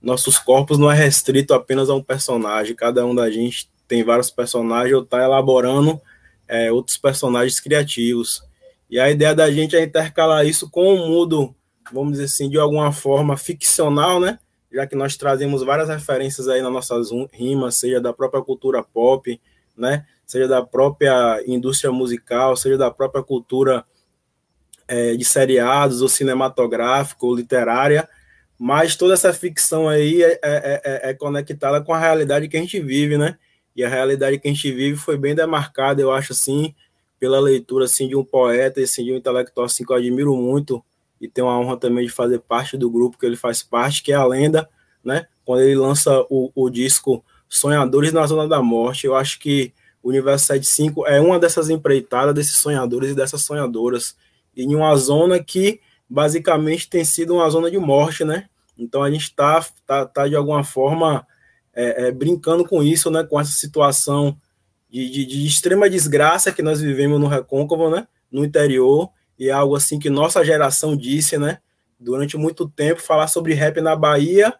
nossos 0.00 0.38
corpos 0.38 0.78
não 0.78 0.90
é 0.90 0.94
restrito 0.94 1.54
apenas 1.54 1.88
a 1.88 1.94
um 1.94 2.02
personagem. 2.02 2.76
Cada 2.76 3.06
um 3.06 3.14
da 3.14 3.30
gente 3.30 3.70
tem 3.88 4.04
vários 4.04 4.30
personagens 4.30 4.94
ou 4.94 5.02
está 5.02 5.22
elaborando 5.22 6.00
é, 6.46 6.70
outros 6.70 6.98
personagens 6.98 7.58
criativos. 7.58 8.42
E 8.90 9.00
a 9.00 9.10
ideia 9.10 9.34
da 9.34 9.50
gente 9.50 9.74
é 9.74 9.82
intercalar 9.82 10.46
isso 10.46 10.68
com 10.68 10.94
um 10.94 11.08
mundo, 11.08 11.54
vamos 11.90 12.12
dizer 12.12 12.24
assim, 12.24 12.50
de 12.50 12.58
alguma 12.58 12.92
forma 12.92 13.36
ficcional, 13.36 14.20
né? 14.20 14.38
Já 14.70 14.86
que 14.86 14.94
nós 14.94 15.16
trazemos 15.16 15.62
várias 15.62 15.88
referências 15.88 16.48
aí 16.48 16.60
nas 16.60 16.72
nossas 16.72 17.08
rimas, 17.32 17.76
seja 17.76 18.00
da 18.00 18.12
própria 18.12 18.42
cultura 18.42 18.82
pop, 18.82 19.40
né? 19.76 20.04
Seja 20.32 20.48
da 20.48 20.64
própria 20.64 21.44
indústria 21.46 21.92
musical, 21.92 22.56
seja 22.56 22.78
da 22.78 22.90
própria 22.90 23.22
cultura 23.22 23.84
é, 24.88 25.14
de 25.14 25.26
seriados, 25.26 26.00
ou 26.00 26.08
cinematográfico, 26.08 27.26
ou 27.26 27.36
literária, 27.36 28.08
mas 28.58 28.96
toda 28.96 29.12
essa 29.12 29.30
ficção 29.34 29.90
aí 29.90 30.22
é, 30.22 30.32
é, 30.32 30.40
é, 30.42 31.10
é, 31.10 31.12
conectada 31.12 31.82
com 31.82 31.92
a 31.92 31.98
realidade 31.98 32.48
que 32.48 32.56
a 32.56 32.60
gente 32.60 32.80
vive, 32.80 33.18
né? 33.18 33.36
E 33.76 33.84
a 33.84 33.90
realidade 33.90 34.38
que 34.38 34.48
a 34.48 34.50
gente 34.50 34.72
vive 34.72 34.96
foi 34.96 35.18
bem 35.18 35.34
demarcada, 35.34 36.00
eu 36.00 36.10
acho 36.10 36.32
assim, 36.32 36.74
pela 37.20 37.38
leitura 37.38 37.84
assim 37.84 38.08
de 38.08 38.16
um 38.16 38.24
poeta, 38.24 38.80
assim, 38.80 39.04
de 39.04 39.12
um 39.12 39.16
intelectual 39.16 39.66
assim, 39.66 39.84
que 39.84 39.92
eu 39.92 39.96
admiro 39.96 40.34
muito, 40.34 40.82
e 41.20 41.28
tenho 41.28 41.46
a 41.46 41.58
honra 41.58 41.76
também 41.76 42.06
de 42.06 42.10
fazer 42.10 42.38
parte 42.38 42.78
do 42.78 42.90
grupo 42.90 43.18
que 43.18 43.26
ele 43.26 43.36
faz 43.36 43.62
parte, 43.62 44.02
que 44.02 44.12
é 44.12 44.14
a 44.14 44.24
Lenda, 44.24 44.66
né? 45.04 45.26
Quando 45.44 45.60
ele 45.60 45.76
lança 45.76 46.24
o, 46.30 46.50
o 46.54 46.70
disco 46.70 47.22
Sonhadores 47.50 48.14
na 48.14 48.26
Zona 48.26 48.48
da 48.48 48.62
Morte, 48.62 49.06
eu 49.06 49.14
acho 49.14 49.38
que 49.38 49.74
o 50.02 50.08
Universo 50.08 50.46
75 50.46 51.06
é 51.06 51.20
uma 51.20 51.38
dessas 51.38 51.70
empreitadas 51.70 52.34
desses 52.34 52.56
sonhadores 52.56 53.10
e 53.10 53.14
dessas 53.14 53.42
sonhadoras, 53.42 54.16
em 54.56 54.74
uma 54.74 54.94
zona 54.96 55.42
que 55.42 55.80
basicamente 56.08 56.90
tem 56.90 57.04
sido 57.04 57.34
uma 57.34 57.48
zona 57.48 57.70
de 57.70 57.78
morte, 57.78 58.24
né? 58.24 58.48
Então 58.76 59.02
a 59.02 59.10
gente 59.10 59.22
está 59.24 59.64
tá, 59.86 60.04
tá, 60.04 60.28
de 60.28 60.34
alguma 60.34 60.64
forma 60.64 61.26
é, 61.72 62.08
é, 62.08 62.12
brincando 62.12 62.64
com 62.66 62.82
isso, 62.82 63.10
né? 63.10 63.22
Com 63.22 63.40
essa 63.40 63.52
situação 63.52 64.36
de, 64.90 65.08
de, 65.08 65.24
de, 65.24 65.46
extrema 65.46 65.88
desgraça 65.88 66.52
que 66.52 66.62
nós 66.62 66.80
vivemos 66.80 67.18
no 67.18 67.28
Recôncavo, 67.28 67.88
né? 67.88 68.06
No 68.30 68.44
interior, 68.44 69.10
e 69.38 69.48
é 69.48 69.52
algo 69.52 69.76
assim 69.76 69.98
que 69.98 70.10
nossa 70.10 70.44
geração 70.44 70.96
disse, 70.96 71.38
né? 71.38 71.58
Durante 71.98 72.36
muito 72.36 72.68
tempo, 72.68 73.00
falar 73.00 73.28
sobre 73.28 73.54
rap 73.54 73.80
na 73.80 73.94
Bahia 73.94 74.52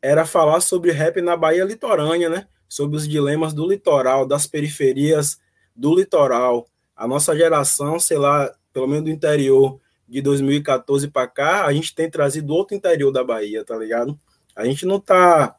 era 0.00 0.24
falar 0.24 0.60
sobre 0.60 0.92
rap 0.92 1.20
na 1.20 1.36
Bahia 1.36 1.64
litorânea, 1.64 2.30
né? 2.30 2.46
Sobre 2.70 2.96
os 2.96 3.06
dilemas 3.06 3.52
do 3.52 3.68
litoral, 3.68 4.24
das 4.24 4.46
periferias 4.46 5.38
do 5.76 5.94
litoral. 5.94 6.66
A 6.96 7.06
nossa 7.06 7.36
geração, 7.36 7.98
sei 7.98 8.16
lá, 8.16 8.50
pelo 8.72 8.86
menos 8.86 9.04
do 9.04 9.10
interior, 9.10 9.78
de 10.08 10.22
2014 10.22 11.08
para 11.08 11.26
cá, 11.26 11.66
a 11.66 11.72
gente 11.72 11.94
tem 11.94 12.08
trazido 12.08 12.54
outro 12.54 12.76
interior 12.76 13.12
da 13.12 13.22
Bahia, 13.22 13.64
tá 13.64 13.76
ligado? 13.76 14.18
A 14.56 14.64
gente 14.64 14.86
não 14.86 14.98
tá 14.98 15.56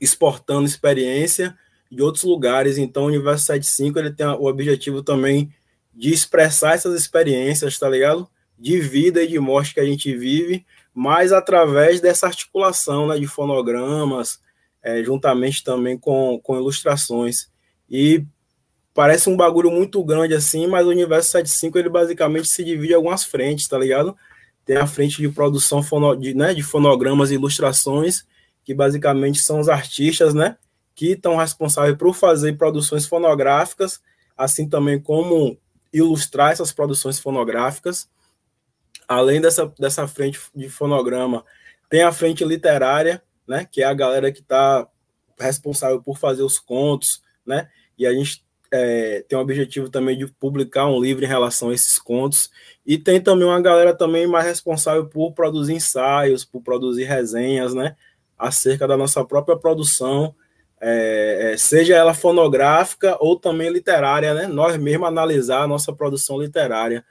exportando 0.00 0.66
experiência 0.66 1.56
de 1.90 2.02
outros 2.02 2.24
lugares, 2.24 2.78
então 2.78 3.04
o 3.04 3.06
Universo 3.06 3.46
75 3.46 3.98
ele 3.98 4.10
tem 4.12 4.26
o 4.26 4.46
objetivo 4.46 5.02
também 5.02 5.52
de 5.94 6.12
expressar 6.12 6.74
essas 6.74 6.98
experiências, 6.98 7.78
tá 7.78 7.88
ligado? 7.88 8.28
De 8.58 8.78
vida 8.78 9.22
e 9.22 9.28
de 9.28 9.38
morte 9.38 9.72
que 9.74 9.80
a 9.80 9.84
gente 9.84 10.14
vive, 10.14 10.66
mas 10.94 11.32
através 11.32 12.00
dessa 12.00 12.26
articulação 12.26 13.06
né, 13.06 13.18
de 13.18 13.26
fonogramas, 13.26 14.40
é, 14.86 15.02
juntamente 15.02 15.64
também 15.64 15.98
com, 15.98 16.38
com 16.40 16.54
ilustrações. 16.54 17.48
E 17.90 18.24
parece 18.94 19.28
um 19.28 19.36
bagulho 19.36 19.68
muito 19.68 20.02
grande 20.04 20.32
assim, 20.32 20.68
mas 20.68 20.86
o 20.86 20.90
universo 20.90 21.30
75 21.30 21.76
ele 21.76 21.88
basicamente 21.88 22.46
se 22.46 22.62
divide 22.62 22.92
em 22.92 22.94
algumas 22.96 23.24
frentes, 23.24 23.66
tá 23.66 23.76
ligado? 23.76 24.16
Tem 24.64 24.76
a 24.76 24.86
frente 24.86 25.20
de 25.20 25.28
produção 25.28 25.82
fono, 25.82 26.14
de, 26.14 26.34
né, 26.34 26.54
de 26.54 26.62
fonogramas 26.62 27.32
e 27.32 27.34
ilustrações, 27.34 28.24
que 28.64 28.72
basicamente 28.72 29.40
são 29.40 29.58
os 29.58 29.68
artistas, 29.68 30.34
né, 30.34 30.56
que 30.94 31.12
estão 31.12 31.36
responsáveis 31.36 31.96
por 31.96 32.14
fazer 32.14 32.56
produções 32.56 33.06
fonográficas, 33.06 34.00
assim 34.36 34.68
também 34.68 35.00
como 35.00 35.58
ilustrar 35.92 36.52
essas 36.52 36.70
produções 36.70 37.18
fonográficas. 37.18 38.08
Além 39.08 39.40
dessa, 39.40 39.66
dessa 39.80 40.06
frente 40.06 40.40
de 40.54 40.68
fonograma, 40.68 41.44
tem 41.88 42.02
a 42.02 42.12
frente 42.12 42.44
literária, 42.44 43.20
né, 43.46 43.66
que 43.70 43.82
é 43.82 43.84
a 43.84 43.94
galera 43.94 44.32
que 44.32 44.40
está 44.40 44.86
responsável 45.38 46.02
por 46.02 46.18
fazer 46.18 46.42
os 46.42 46.58
contos, 46.58 47.22
né, 47.44 47.68
e 47.98 48.06
a 48.06 48.12
gente 48.12 48.44
é, 48.72 49.24
tem 49.28 49.38
o 49.38 49.42
objetivo 49.42 49.88
também 49.88 50.18
de 50.18 50.26
publicar 50.26 50.86
um 50.86 51.00
livro 51.00 51.24
em 51.24 51.28
relação 51.28 51.70
a 51.70 51.74
esses 51.74 51.98
contos, 51.98 52.50
e 52.84 52.98
tem 52.98 53.20
também 53.20 53.46
uma 53.46 53.60
galera 53.60 53.94
também 53.94 54.26
mais 54.26 54.44
responsável 54.44 55.06
por 55.06 55.32
produzir 55.32 55.74
ensaios, 55.74 56.44
por 56.44 56.62
produzir 56.62 57.04
resenhas, 57.04 57.74
né, 57.74 57.96
acerca 58.38 58.86
da 58.86 58.96
nossa 58.96 59.24
própria 59.24 59.56
produção, 59.56 60.34
é, 60.80 61.52
é 61.52 61.56
seja 61.56 61.94
ela 61.94 62.12
fonográfica 62.12 63.16
ou 63.20 63.38
também 63.38 63.70
literária, 63.70 64.34
né, 64.34 64.46
nós 64.46 64.76
mesmos 64.76 65.08
analisar 65.08 65.62
a 65.62 65.68
nossa 65.68 65.92
produção 65.92 66.40
literária, 66.40 67.04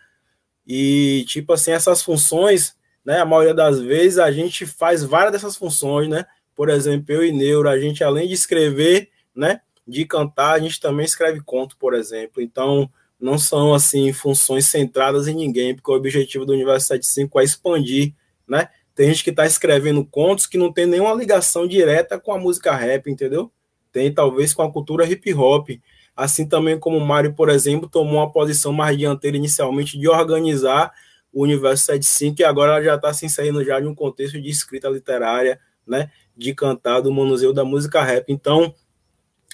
e, 0.67 1.25
tipo 1.27 1.53
assim, 1.53 1.71
essas 1.71 2.01
funções, 2.01 2.75
né, 3.05 3.19
a 3.19 3.25
maioria 3.25 3.53
das 3.53 3.79
vezes 3.79 4.17
a 4.17 4.31
gente 4.31 4.65
faz 4.65 5.03
várias 5.03 5.31
dessas 5.31 5.55
funções, 5.55 6.09
né, 6.09 6.25
por 6.55 6.69
exemplo, 6.69 7.13
eu 7.13 7.23
e 7.23 7.31
Neuro, 7.31 7.69
a 7.69 7.79
gente 7.79 8.03
além 8.03 8.27
de 8.27 8.33
escrever, 8.33 9.09
né, 9.35 9.61
de 9.87 10.05
cantar, 10.05 10.53
a 10.53 10.59
gente 10.59 10.79
também 10.79 11.05
escreve 11.05 11.41
conto, 11.41 11.77
por 11.77 11.93
exemplo. 11.93 12.41
Então, 12.41 12.89
não 13.19 13.37
são 13.37 13.73
assim 13.73 14.11
funções 14.11 14.65
centradas 14.65 15.27
em 15.27 15.35
ninguém, 15.35 15.75
porque 15.75 15.91
o 15.91 15.95
objetivo 15.95 16.45
do 16.45 16.53
Universo 16.53 16.87
75 16.87 17.39
é 17.39 17.43
expandir, 17.43 18.13
né? 18.47 18.69
Tem 18.93 19.07
gente 19.07 19.23
que 19.23 19.29
está 19.29 19.45
escrevendo 19.45 20.05
contos 20.05 20.47
que 20.47 20.57
não 20.57 20.71
tem 20.71 20.85
nenhuma 20.85 21.13
ligação 21.13 21.67
direta 21.67 22.17
com 22.17 22.31
a 22.31 22.39
música 22.39 22.73
rap, 22.73 23.09
entendeu? 23.11 23.51
Tem 23.91 24.13
talvez 24.13 24.53
com 24.53 24.61
a 24.61 24.71
cultura 24.71 25.05
hip 25.05 25.33
hop. 25.33 25.69
Assim 26.15 26.47
também 26.47 26.79
como 26.79 26.97
o 26.97 27.05
Mário, 27.05 27.33
por 27.33 27.49
exemplo, 27.49 27.89
tomou 27.89 28.15
uma 28.15 28.31
posição 28.31 28.71
mais 28.71 28.97
dianteira 28.97 29.35
inicialmente 29.35 29.99
de 29.99 30.07
organizar 30.07 30.93
o 31.35 31.43
Universo 31.43 31.83
75 31.83 32.41
e 32.41 32.45
agora 32.45 32.81
já 32.81 32.95
está 32.95 33.13
se 33.13 33.25
inserindo 33.25 33.61
já 33.61 33.77
em 33.81 33.85
um 33.85 33.93
contexto 33.93 34.41
de 34.41 34.49
escrita 34.49 34.87
literária, 34.87 35.59
né? 35.85 36.09
De 36.35 36.55
cantar 36.55 37.01
do 37.01 37.11
Museu 37.11 37.51
da 37.51 37.65
Música 37.65 38.01
Rap. 38.01 38.23
Então, 38.29 38.73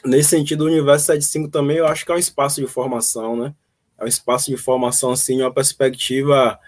nesse 0.05 0.29
sentido, 0.29 0.61
o 0.61 0.67
Universo 0.67 1.07
75 1.07 1.49
também 1.49 1.77
eu 1.77 1.87
acho 1.87 2.05
que 2.05 2.11
é 2.11 2.15
um 2.15 2.19
espaço 2.19 2.61
de 2.61 2.67
formação, 2.67 3.35
né? 3.35 3.55
É 3.97 4.03
um 4.03 4.07
espaço 4.07 4.51
de 4.51 4.57
formação, 4.57 5.09
assim, 5.09 5.41
uma 5.41 5.51
perspectiva 5.51 6.59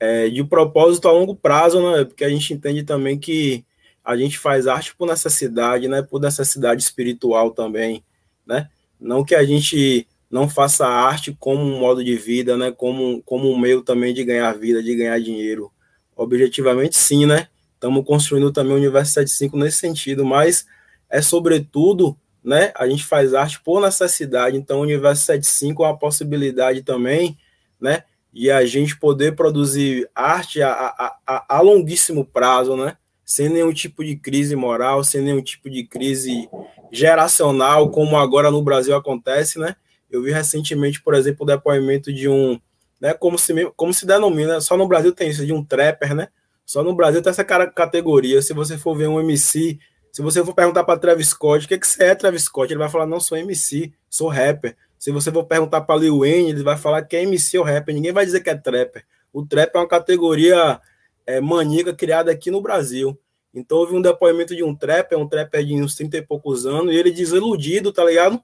é, 0.00 0.30
de 0.30 0.42
propósito 0.42 1.08
a 1.08 1.12
longo 1.12 1.36
prazo, 1.36 1.82
né? 1.82 2.04
Porque 2.04 2.24
a 2.24 2.30
gente 2.30 2.54
entende 2.54 2.84
também 2.84 3.18
que 3.18 3.66
a 4.02 4.16
gente 4.16 4.38
faz 4.38 4.66
arte 4.66 4.96
por 4.96 5.06
necessidade, 5.06 5.88
né? 5.88 6.00
Por 6.00 6.22
necessidade 6.22 6.82
espiritual 6.82 7.50
também, 7.50 8.02
né? 8.46 8.70
Não 8.98 9.22
que 9.22 9.34
a 9.34 9.44
gente 9.44 10.08
não 10.30 10.48
faça 10.48 10.86
arte 10.86 11.36
como 11.38 11.62
um 11.62 11.78
modo 11.78 12.02
de 12.02 12.16
vida, 12.16 12.56
né? 12.56 12.72
Como, 12.72 13.22
como 13.22 13.50
um 13.50 13.58
meio 13.58 13.82
também 13.82 14.12
de 14.12 14.24
ganhar 14.24 14.52
vida, 14.52 14.82
de 14.82 14.94
ganhar 14.94 15.20
dinheiro. 15.20 15.70
Objetivamente, 16.16 16.96
sim, 16.96 17.26
né? 17.26 17.48
Estamos 17.74 18.04
construindo 18.04 18.52
também 18.52 18.72
o 18.72 18.78
Universo 18.78 19.12
75 19.12 19.56
nesse 19.56 19.78
sentido, 19.78 20.24
mas 20.24 20.66
é 21.10 21.20
sobretudo 21.20 22.16
né? 22.44 22.72
A 22.76 22.86
gente 22.86 23.04
faz 23.04 23.32
arte 23.32 23.58
por 23.60 23.80
necessidade, 23.80 24.56
então 24.56 24.80
o 24.80 24.82
Universo 24.82 25.24
75 25.24 25.82
é 25.82 25.88
uma 25.88 25.98
possibilidade 25.98 26.82
também, 26.82 27.38
né? 27.80 28.04
De 28.30 28.50
a 28.50 28.66
gente 28.66 28.98
poder 28.98 29.34
produzir 29.34 30.08
arte 30.14 30.60
a, 30.60 30.70
a, 30.70 31.16
a, 31.26 31.56
a 31.56 31.60
longuíssimo 31.62 32.24
prazo, 32.24 32.76
né? 32.76 32.98
Sem 33.24 33.48
nenhum 33.48 33.72
tipo 33.72 34.04
de 34.04 34.16
crise 34.16 34.54
moral, 34.54 35.02
sem 35.02 35.22
nenhum 35.22 35.40
tipo 35.40 35.70
de 35.70 35.84
crise 35.84 36.46
geracional, 36.92 37.90
como 37.90 38.18
agora 38.18 38.50
no 38.50 38.60
Brasil 38.60 38.94
acontece, 38.94 39.58
né? 39.58 39.74
Eu 40.16 40.22
vi 40.22 40.32
recentemente, 40.32 41.02
por 41.02 41.14
exemplo, 41.14 41.42
o 41.42 41.46
depoimento 41.46 42.12
de 42.12 42.28
um, 42.28 42.60
né, 43.00 43.14
como 43.14 43.38
se 43.38 43.52
como 43.76 43.92
se 43.92 44.06
denomina, 44.06 44.60
só 44.60 44.76
no 44.76 44.86
Brasil 44.88 45.12
tem 45.12 45.30
isso 45.30 45.44
de 45.44 45.52
um 45.52 45.64
trapper, 45.64 46.14
né? 46.14 46.28
Só 46.64 46.82
no 46.82 46.94
Brasil 46.94 47.20
tem 47.20 47.30
essa 47.30 47.44
categoria. 47.44 48.40
Se 48.40 48.54
você 48.54 48.78
for 48.78 48.96
ver 48.96 49.08
um 49.08 49.20
MC 49.20 49.78
se 50.14 50.22
você 50.22 50.44
for 50.44 50.54
perguntar 50.54 50.84
para 50.84 50.96
Travis 50.96 51.30
Scott, 51.30 51.66
o 51.66 51.68
que, 51.68 51.76
que 51.76 51.84
você 51.84 52.04
é, 52.04 52.14
Travis 52.14 52.44
Scott? 52.44 52.72
Ele 52.72 52.78
vai 52.78 52.88
falar, 52.88 53.04
não, 53.04 53.18
sou 53.18 53.36
MC, 53.36 53.92
sou 54.08 54.28
rapper. 54.28 54.76
Se 54.96 55.10
você 55.10 55.32
for 55.32 55.44
perguntar 55.44 55.80
para 55.80 56.00
Lil 56.00 56.20
Wayne, 56.20 56.50
ele 56.50 56.62
vai 56.62 56.76
falar 56.76 57.02
que 57.02 57.16
é 57.16 57.24
MC 57.24 57.58
ou 57.58 57.64
rapper. 57.64 57.92
Ninguém 57.92 58.12
vai 58.12 58.24
dizer 58.24 58.38
que 58.38 58.48
é 58.48 58.54
trapper. 58.54 59.04
O 59.32 59.44
trap 59.44 59.74
é 59.74 59.78
uma 59.78 59.88
categoria 59.88 60.80
é, 61.26 61.40
maníaca 61.40 61.92
criada 61.92 62.30
aqui 62.30 62.48
no 62.48 62.60
Brasil. 62.60 63.18
Então 63.52 63.78
houve 63.78 63.96
um 63.96 64.00
depoimento 64.00 64.54
de 64.54 64.62
um 64.62 64.72
trapper, 64.72 65.18
um 65.18 65.28
trapper 65.28 65.64
de 65.64 65.74
uns 65.74 65.96
30 65.96 66.18
e 66.18 66.22
poucos 66.22 66.64
anos, 66.64 66.94
e 66.94 66.96
ele 66.96 67.10
desiludido, 67.10 67.92
tá 67.92 68.04
ligado? 68.04 68.40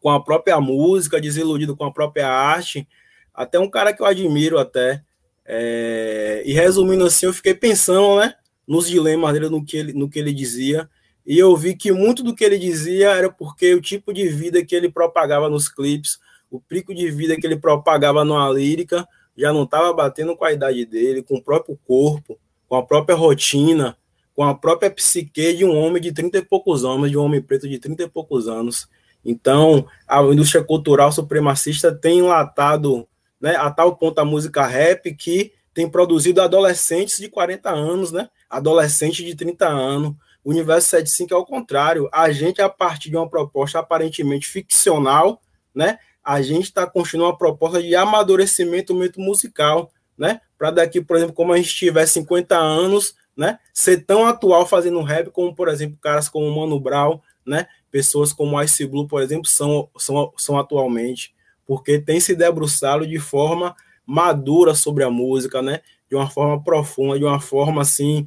Com 0.00 0.10
a 0.10 0.22
própria 0.22 0.60
música, 0.60 1.20
desiludido 1.20 1.76
com 1.76 1.84
a 1.84 1.92
própria 1.92 2.28
arte. 2.28 2.88
Até 3.34 3.58
um 3.58 3.68
cara 3.68 3.92
que 3.92 4.02
eu 4.02 4.06
admiro 4.06 4.58
até. 4.58 5.02
É... 5.44 6.42
E 6.44 6.52
resumindo 6.52 7.04
assim, 7.04 7.26
eu 7.26 7.32
fiquei 7.32 7.54
pensando, 7.54 8.18
né? 8.18 8.34
nos 8.70 8.88
dilemas 8.88 9.32
dele, 9.32 9.48
no 9.48 9.64
que 9.64 9.76
ele, 9.76 9.92
no 9.92 10.08
que 10.08 10.16
ele 10.20 10.32
dizia. 10.32 10.88
E 11.26 11.36
eu 11.36 11.56
vi 11.56 11.74
que 11.74 11.90
muito 11.90 12.22
do 12.22 12.32
que 12.32 12.44
ele 12.44 12.56
dizia 12.56 13.10
era 13.10 13.28
porque 13.28 13.74
o 13.74 13.80
tipo 13.80 14.14
de 14.14 14.28
vida 14.28 14.64
que 14.64 14.76
ele 14.76 14.88
propagava 14.88 15.50
nos 15.50 15.68
clipes, 15.68 16.20
o 16.48 16.60
pico 16.60 16.94
de 16.94 17.10
vida 17.10 17.34
que 17.36 17.44
ele 17.44 17.56
propagava 17.56 18.24
numa 18.24 18.48
lírica, 18.48 19.04
já 19.36 19.52
não 19.52 19.64
estava 19.64 19.92
batendo 19.92 20.36
com 20.36 20.44
a 20.44 20.52
idade 20.52 20.86
dele, 20.86 21.20
com 21.20 21.38
o 21.38 21.42
próprio 21.42 21.76
corpo, 21.84 22.38
com 22.68 22.76
a 22.76 22.86
própria 22.86 23.16
rotina, 23.16 23.96
com 24.36 24.44
a 24.44 24.54
própria 24.54 24.88
psique 24.88 25.52
de 25.52 25.64
um 25.64 25.76
homem 25.76 26.00
de 26.00 26.12
30 26.12 26.38
e 26.38 26.42
poucos 26.42 26.84
anos, 26.84 27.10
de 27.10 27.18
um 27.18 27.24
homem 27.24 27.42
preto 27.42 27.68
de 27.68 27.76
30 27.76 28.04
e 28.04 28.08
poucos 28.08 28.46
anos. 28.46 28.88
Então, 29.24 29.86
a 30.08 30.22
indústria 30.22 30.64
cultural 30.64 31.12
supremacista 31.12 31.92
tem 31.94 32.20
enlatado 32.20 33.06
né, 33.40 33.56
a 33.56 33.70
tal 33.70 33.96
ponto 33.96 34.18
a 34.18 34.24
música 34.24 34.66
rap 34.66 35.14
que 35.14 35.52
tem 35.72 35.88
produzido 35.88 36.42
adolescentes 36.42 37.18
de 37.18 37.28
40 37.28 37.70
anos, 37.70 38.12
né? 38.12 38.28
adolescente 38.48 39.24
de 39.24 39.34
30 39.34 39.68
anos. 39.68 40.14
O 40.42 40.50
Universo 40.50 40.88
75 40.88 41.34
é 41.34 41.36
o 41.36 41.44
contrário. 41.44 42.08
A 42.12 42.32
gente, 42.32 42.60
a 42.60 42.68
partir 42.68 43.10
de 43.10 43.16
uma 43.16 43.28
proposta 43.28 43.78
aparentemente 43.78 44.48
ficcional, 44.48 45.40
né? 45.74 45.98
A 46.24 46.42
gente 46.42 46.64
está 46.64 46.86
construindo 46.86 47.24
uma 47.24 47.36
proposta 47.36 47.80
de 47.82 47.94
amadurecimento 47.94 48.94
musical, 49.16 49.92
né? 50.18 50.40
Para 50.58 50.70
daqui, 50.70 51.00
por 51.00 51.16
exemplo, 51.16 51.34
como 51.34 51.52
a 51.52 51.56
gente 51.56 51.74
tiver 51.74 52.06
50 52.06 52.56
anos, 52.56 53.14
né? 53.36 53.58
Ser 53.72 54.04
tão 54.04 54.26
atual 54.26 54.66
fazendo 54.66 55.02
rap 55.02 55.30
como, 55.30 55.54
por 55.54 55.68
exemplo, 55.68 55.98
caras 56.00 56.28
como 56.28 56.50
Mano 56.50 56.80
Brown, 56.80 57.20
né? 57.46 57.66
Pessoas 57.90 58.32
como 58.32 58.60
Ice 58.62 58.86
Blue, 58.86 59.06
por 59.06 59.22
exemplo, 59.22 59.46
são, 59.46 59.88
são, 59.98 60.32
são 60.36 60.58
atualmente. 60.58 61.34
Porque 61.66 61.98
tem 61.98 62.20
se 62.20 62.34
debruçado 62.34 63.06
de 63.06 63.18
forma 63.18 63.74
madura 64.06 64.74
sobre 64.74 65.04
a 65.04 65.10
música, 65.10 65.62
né? 65.62 65.80
de 66.10 66.16
uma 66.16 66.28
forma 66.28 66.62
profunda, 66.62 67.18
de 67.18 67.24
uma 67.24 67.40
forma 67.40 67.80
assim 67.80 68.26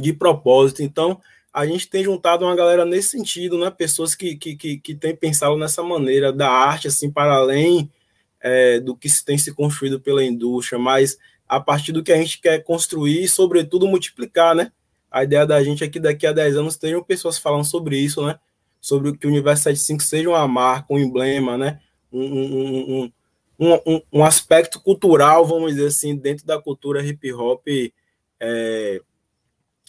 de 0.00 0.14
propósito. 0.14 0.82
Então, 0.82 1.20
a 1.52 1.66
gente 1.66 1.88
tem 1.88 2.02
juntado 2.02 2.44
uma 2.44 2.56
galera 2.56 2.86
nesse 2.86 3.10
sentido, 3.10 3.58
né? 3.58 3.70
Pessoas 3.70 4.14
que, 4.14 4.34
que, 4.36 4.56
que, 4.56 4.78
que 4.78 4.94
têm 4.94 5.14
pensado 5.14 5.56
nessa 5.56 5.82
maneira 5.82 6.32
da 6.32 6.50
arte, 6.50 6.88
assim, 6.88 7.10
para 7.10 7.34
além 7.34 7.90
é, 8.40 8.80
do 8.80 8.96
que 8.96 9.08
se 9.08 9.24
tem 9.24 9.36
se 9.36 9.54
construído 9.54 10.00
pela 10.00 10.24
indústria, 10.24 10.78
mas 10.78 11.18
a 11.46 11.60
partir 11.60 11.92
do 11.92 12.02
que 12.02 12.12
a 12.12 12.16
gente 12.16 12.40
quer 12.40 12.62
construir 12.64 13.24
e, 13.24 13.28
sobretudo, 13.28 13.86
multiplicar, 13.86 14.54
né? 14.54 14.72
A 15.10 15.22
ideia 15.22 15.46
da 15.46 15.62
gente 15.62 15.84
é 15.84 15.88
que 15.88 16.00
daqui 16.00 16.26
a 16.26 16.32
10 16.32 16.56
anos 16.56 16.76
tenham 16.76 17.02
pessoas 17.02 17.38
falando 17.38 17.64
sobre 17.64 17.98
isso, 17.98 18.24
né? 18.26 18.38
Sobre 18.86 19.18
que 19.18 19.26
o 19.26 19.30
Universo 19.30 19.64
75 19.64 20.02
seja 20.04 20.28
uma 20.28 20.46
marca, 20.46 20.94
um 20.94 20.98
emblema, 20.98 21.58
né? 21.58 21.80
Um, 22.12 22.22
um, 22.22 23.12
um, 23.58 23.74
um, 23.84 24.00
um 24.12 24.24
aspecto 24.24 24.80
cultural, 24.80 25.44
vamos 25.44 25.74
dizer 25.74 25.88
assim, 25.88 26.14
dentro 26.14 26.46
da 26.46 26.62
cultura 26.62 27.04
hip 27.04 27.32
hop 27.32 27.66
é, 28.38 29.00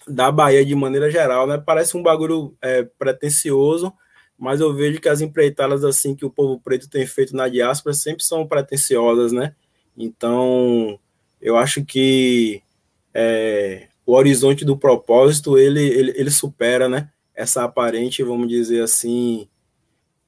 da 0.08 0.32
Bahia 0.32 0.66
de 0.66 0.74
maneira 0.74 1.12
geral, 1.12 1.46
né? 1.46 1.62
Parece 1.63 1.96
um 1.96 2.01
bagulho 2.01 2.58
é, 2.60 2.86
pretencioso, 2.98 3.94
mas 4.36 4.62
eu 4.62 4.74
vejo 4.74 5.00
que 5.00 5.08
as 5.08 5.22
empreitadas 5.22 5.84
assim 5.84 6.16
que 6.16 6.25
o 6.25 6.32
povo 6.32 6.60
preto 6.60 6.89
tem 6.89 7.06
feito 7.06 7.36
na 7.36 7.48
diáspora 7.48 7.94
sempre 7.94 8.24
são 8.24 8.48
pretenciosas, 8.48 9.32
né? 9.32 9.54
Então, 9.96 11.00
eu 11.39 11.56
acho 11.56 11.86
que 11.86 12.63
é, 13.13 13.89
o 14.08 14.16
horizonte 14.16 14.66
do 14.66 14.75
propósito 14.75 15.56
ele, 15.56 15.86
ele, 15.86 16.13
ele, 16.16 16.32
supera, 16.32 16.89
né? 16.89 17.12
Essa 17.38 17.63
aparente, 17.63 18.24
vamos 18.24 18.50
dizer 18.50 18.84
assim, 18.84 19.48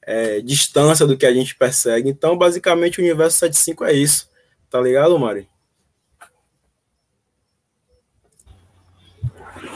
é, 0.00 0.40
distância 0.40 1.06
do 1.06 1.18
que 1.18 1.26
a 1.26 1.34
gente 1.34 1.56
persegue. 1.56 2.08
Então, 2.08 2.38
basicamente, 2.38 3.00
o 3.00 3.04
universo 3.04 3.38
75 3.38 3.84
é 3.84 3.92
isso, 3.92 4.30
tá 4.70 4.80
ligado, 4.80 5.18
Mari? 5.18 5.50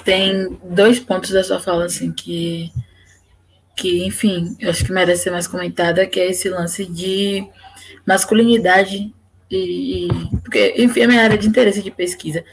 tem 0.04 0.56
dois 0.62 1.00
pontos 1.00 1.30
da 1.30 1.42
sua 1.42 1.58
fala, 1.58 1.86
assim, 1.86 2.12
que, 2.12 2.70
que 3.74 4.04
enfim, 4.04 4.54
eu 4.60 4.70
acho 4.70 4.84
que 4.84 4.92
merece 4.92 5.24
ser 5.24 5.30
mais 5.30 5.48
comentada, 5.48 6.06
que 6.06 6.20
é 6.20 6.30
esse 6.30 6.48
lance 6.48 6.84
de 6.84 7.48
masculinidade 8.06 9.12
e, 9.50 10.06
e 10.06 10.08
porque, 10.42 10.74
enfim, 10.76 11.00
é 11.00 11.06
minha 11.06 11.22
área 11.22 11.38
de 11.38 11.48
interesse 11.48 11.82
de 11.82 11.90
pesquisa. 11.90 12.44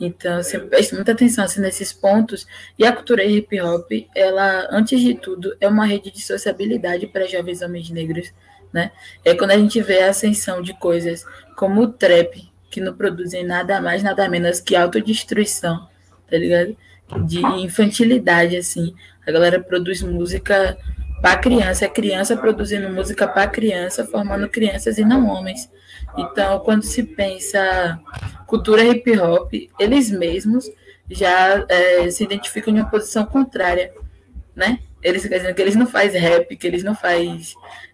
Então, 0.00 0.42
sempre 0.42 0.68
presto 0.68 0.94
muita 0.94 1.12
atenção 1.12 1.44
assim, 1.44 1.60
nesses 1.60 1.92
pontos. 1.92 2.46
E 2.78 2.86
a 2.86 2.92
cultura 2.92 3.24
hip 3.24 3.60
hop, 3.60 3.90
ela, 4.14 4.68
antes 4.70 5.00
de 5.00 5.14
tudo, 5.14 5.56
é 5.60 5.66
uma 5.66 5.86
rede 5.86 6.10
de 6.10 6.22
sociabilidade 6.22 7.06
para 7.06 7.26
jovens 7.26 7.62
homens 7.62 7.90
negros, 7.90 8.32
né? 8.72 8.92
É 9.24 9.34
quando 9.34 9.50
a 9.50 9.58
gente 9.58 9.80
vê 9.80 10.02
a 10.02 10.10
ascensão 10.10 10.62
de 10.62 10.72
coisas 10.78 11.24
como 11.56 11.82
o 11.82 11.88
trap, 11.88 12.48
que 12.70 12.80
não 12.80 12.94
produzem 12.94 13.44
nada 13.44 13.80
mais, 13.80 14.02
nada 14.02 14.28
menos 14.28 14.60
que 14.60 14.76
autodestruição, 14.76 15.88
tá 16.30 16.36
ligado? 16.36 16.76
de 17.24 17.40
infantilidade, 17.40 18.56
assim. 18.56 18.94
A 19.26 19.30
galera 19.30 19.60
produz 19.60 20.02
música 20.02 20.76
para 21.20 21.36
criança, 21.38 21.84
é 21.84 21.88
criança 21.88 22.36
produzindo 22.36 22.88
música 22.90 23.26
para 23.26 23.48
criança, 23.48 24.04
formando 24.04 24.48
crianças 24.48 24.98
e 24.98 25.04
não 25.04 25.26
homens. 25.26 25.70
Então, 26.16 26.60
quando 26.60 26.82
se 26.82 27.02
pensa 27.02 27.98
cultura 28.46 28.84
hip 28.84 29.18
hop, 29.18 29.52
eles 29.78 30.10
mesmos 30.10 30.70
já 31.10 31.64
é, 31.68 32.10
se 32.10 32.24
identificam 32.24 32.74
em 32.74 32.80
uma 32.80 32.90
posição 32.90 33.24
contrária, 33.24 33.92
né? 34.54 34.78
Eles 35.02 35.22
dizendo 35.22 35.54
que 35.54 35.62
eles 35.62 35.76
não 35.76 35.86
fazem 35.86 36.20
rap, 36.20 36.56
que 36.56 36.66
eles 36.66 36.82
não 36.82 36.94
fazem 36.94 37.40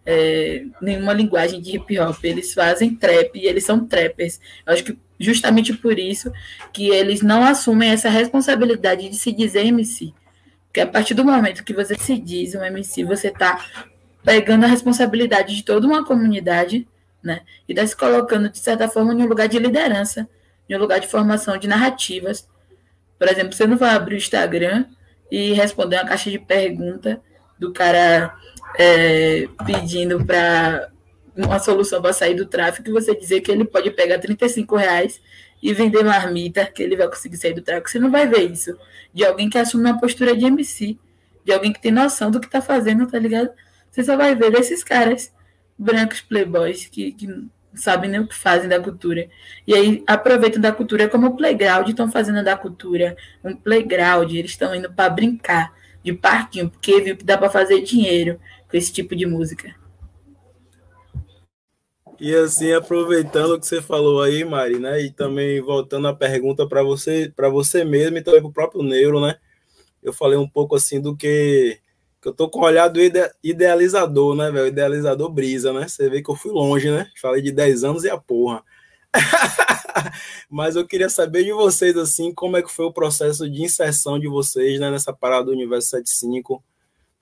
é, 0.07 0.65
nenhuma 0.81 1.13
linguagem 1.13 1.61
de 1.61 1.77
hip 1.77 1.99
hop, 1.99 2.25
eles 2.25 2.55
fazem 2.55 2.95
trap 2.95 3.39
e 3.39 3.47
eles 3.47 3.65
são 3.65 3.87
trappers. 3.87 4.41
Eu 4.67 4.73
acho 4.73 4.85
que 4.85 4.99
justamente 5.19 5.73
por 5.75 5.99
isso 5.99 6.33
que 6.73 6.89
eles 6.89 7.21
não 7.23 7.45
assumem 7.45 7.91
essa 7.91 8.09
responsabilidade 8.09 9.09
de 9.09 9.17
se 9.17 9.33
dizer 9.33 9.67
MC. 9.67 10.15
Porque 10.75 10.81
a 10.81 10.89
partir 10.89 11.15
do 11.15 11.25
momento 11.25 11.63
que 11.63 11.73
você 11.73 11.95
se 11.97 12.19
diz 12.19 12.57
um 12.57 12.65
MC, 12.65 13.05
você 13.05 13.29
está 13.29 13.65
pegando 14.25 14.65
a 14.65 14.67
responsabilidade 14.67 15.55
de 15.55 15.63
toda 15.63 15.87
uma 15.87 16.05
comunidade, 16.05 16.85
né? 17.23 17.43
E 17.69 17.73
está 17.73 17.87
se 17.87 17.95
colocando, 17.95 18.49
de 18.49 18.59
certa 18.59 18.89
forma, 18.89 19.15
em 19.15 19.23
um 19.23 19.29
lugar 19.29 19.47
de 19.47 19.57
liderança, 19.57 20.29
em 20.69 20.75
um 20.75 20.79
lugar 20.81 20.99
de 20.99 21.07
formação 21.07 21.57
de 21.57 21.69
narrativas. 21.69 22.49
Por 23.17 23.29
exemplo, 23.29 23.53
você 23.53 23.69
não 23.69 23.77
vai 23.77 23.91
abrir 23.91 24.17
o 24.17 24.19
Instagram 24.19 24.87
e 25.31 25.53
responder 25.53 25.95
uma 25.95 26.07
caixa 26.07 26.29
de 26.29 26.41
pergunta 26.41 27.21
do 27.57 27.73
cara 27.73 28.35
é, 28.77 29.47
pedindo 29.65 30.27
para 30.27 30.89
uma 31.37 31.61
solução 31.61 32.03
para 32.03 32.13
sair 32.13 32.35
do 32.35 32.47
tráfico 32.47 32.89
e 32.89 32.93
você 32.93 33.15
dizer 33.15 33.43
que 33.43 33.53
ele 33.53 33.65
pode 33.65 33.93
pegar 33.93 34.19
35 34.19 34.75
reais 34.75 35.21
e 35.63 35.73
vender 35.73 36.03
marmita, 36.03 36.67
que 36.67 36.83
ele 36.83 36.97
vai 36.97 37.07
conseguir 37.07 37.37
sair 37.37 37.55
do 37.55 37.63
tráfico. 37.63 37.89
Você 37.89 38.01
não 38.01 38.11
vai 38.11 38.27
ver 38.27 38.51
isso 38.51 38.77
de 39.15 39.25
alguém 39.25 39.49
que 39.49 39.57
assume 39.57 39.85
uma 39.85 40.01
postura 40.01 40.37
de 40.37 40.45
MC, 40.45 40.99
de 41.45 41.53
alguém 41.53 41.73
que 41.73 41.81
tem 41.81 41.93
noção 41.93 42.31
do 42.31 42.41
que 42.41 42.47
está 42.47 42.61
fazendo, 42.61 43.07
tá 43.07 43.19
ligado? 43.19 43.51
Você 43.91 44.03
só 44.03 44.17
vai 44.17 44.35
ver 44.35 44.51
desses 44.51 44.83
caras 44.83 45.33
brancos 45.79 46.21
playboys 46.21 46.87
que, 46.87 47.13
que 47.13 47.27
não 47.27 47.49
sabem 47.75 48.11
nem 48.11 48.21
o 48.21 48.27
que 48.27 48.35
fazem 48.35 48.69
da 48.69 48.81
cultura. 48.81 49.29
E 49.67 49.75
aí 49.75 50.03
aproveitam 50.07 50.61
da 50.61 50.73
cultura 50.73 51.09
como 51.09 51.37
playground, 51.37 51.89
estão 51.89 52.11
fazendo 52.11 52.43
da 52.43 52.57
cultura 52.57 53.17
um 53.43 53.55
playground, 53.55 54.33
eles 54.33 54.51
estão 54.51 54.75
indo 54.75 54.93
para 54.93 55.11
brincar 55.11 55.73
de 56.03 56.13
parquinho, 56.13 56.71
porque 56.71 57.01
viu 57.01 57.17
que 57.17 57.25
dá 57.25 57.39
para 57.39 57.49
fazer 57.49 57.83
dinheiro 57.83 58.41
com 58.69 58.77
esse 58.77 58.93
tipo 58.93 59.15
de 59.15 59.27
música. 59.27 59.75
E 62.21 62.35
assim, 62.35 62.73
aproveitando 62.73 63.53
o 63.55 63.61
que 63.61 63.67
você 63.67 63.83
falou 63.83 64.23
aí, 64.23 64.45
Mari, 64.45 64.79
né? 64.79 65.01
E 65.03 65.11
também 65.11 65.61
voltando 65.61 66.07
a 66.07 66.15
pergunta 66.15 66.67
para 66.67 66.83
você, 66.83 67.33
para 67.35 67.49
você 67.49 67.85
mesmo 67.85 68.17
e 68.19 68.23
também 68.23 68.41
para 68.41 68.49
o 68.49 68.53
próprio 68.53 68.83
Neuro, 68.83 69.21
né? 69.21 69.37
Eu 70.03 70.13
falei 70.13 70.39
um 70.39 70.49
pouco 70.49 70.77
assim 70.77 71.01
do 71.01 71.17
que, 71.17 71.81
que 72.23 72.29
eu 72.29 72.33
tô 72.33 72.49
com 72.49 72.61
o 72.61 72.65
olhar 72.65 72.89
do 72.89 73.01
ide, 73.01 73.21
idealizador, 73.43 74.37
né, 74.37 74.51
velho? 74.51 74.69
Idealizador 74.69 75.31
brisa, 75.31 75.73
né? 75.73 75.89
Você 75.89 76.09
vê 76.09 76.23
que 76.23 76.31
eu 76.31 76.37
fui 76.37 76.53
longe, 76.53 76.91
né? 76.91 77.11
Falei 77.21 77.43
de 77.43 77.51
10 77.51 77.85
anos 77.85 78.05
e 78.05 78.11
a 78.11 78.19
porra. 78.19 78.63
Mas 80.49 80.77
eu 80.77 80.87
queria 80.87 81.09
saber 81.09 81.45
de 81.45 81.53
vocês, 81.53 81.97
assim, 81.97 82.33
como 82.33 82.57
é 82.57 82.63
que 82.63 82.71
foi 82.71 82.85
o 82.87 82.93
processo 82.93 83.49
de 83.51 83.63
inserção 83.63 84.19
de 84.19 84.29
vocês 84.29 84.79
né, 84.81 84.91
nessa 84.91 85.13
parada 85.13 85.47
do 85.47 85.53
Universo 85.53 85.89
75 85.89 86.63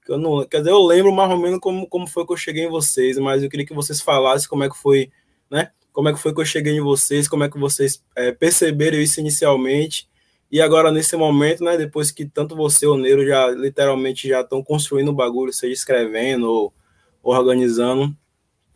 eu 0.08 0.18
não, 0.18 0.44
quer 0.44 0.58
dizer, 0.58 0.70
eu 0.70 0.82
lembro 0.82 1.12
mais 1.12 1.30
ou 1.30 1.38
menos 1.38 1.60
como, 1.60 1.86
como 1.86 2.06
foi 2.06 2.26
que 2.26 2.32
eu 2.32 2.36
cheguei 2.36 2.64
em 2.64 2.70
vocês, 2.70 3.18
mas 3.18 3.42
eu 3.42 3.48
queria 3.48 3.66
que 3.66 3.74
vocês 3.74 4.00
falassem 4.00 4.48
como 4.48 4.64
é 4.64 4.68
que 4.68 4.76
foi, 4.76 5.10
né? 5.50 5.70
Como 5.92 6.08
é 6.08 6.12
que 6.12 6.18
foi 6.18 6.34
que 6.34 6.40
eu 6.40 6.44
cheguei 6.44 6.74
em 6.74 6.80
vocês, 6.80 7.28
como 7.28 7.44
é 7.44 7.50
que 7.50 7.58
vocês 7.58 8.02
é, 8.16 8.32
perceberam 8.32 8.98
isso 8.98 9.20
inicialmente, 9.20 10.08
e 10.52 10.60
agora 10.60 10.92
nesse 10.92 11.16
momento, 11.16 11.64
né, 11.64 11.78
depois 11.78 12.10
que 12.10 12.26
tanto 12.26 12.54
você 12.54 12.86
o 12.86 12.98
Neiro 12.98 13.26
já 13.26 13.48
literalmente 13.48 14.28
já 14.28 14.42
estão 14.42 14.62
construindo 14.62 15.08
o 15.08 15.14
bagulho, 15.14 15.50
seja 15.50 15.72
escrevendo 15.72 16.44
ou, 16.44 16.74
ou 17.22 17.34
organizando, 17.34 18.14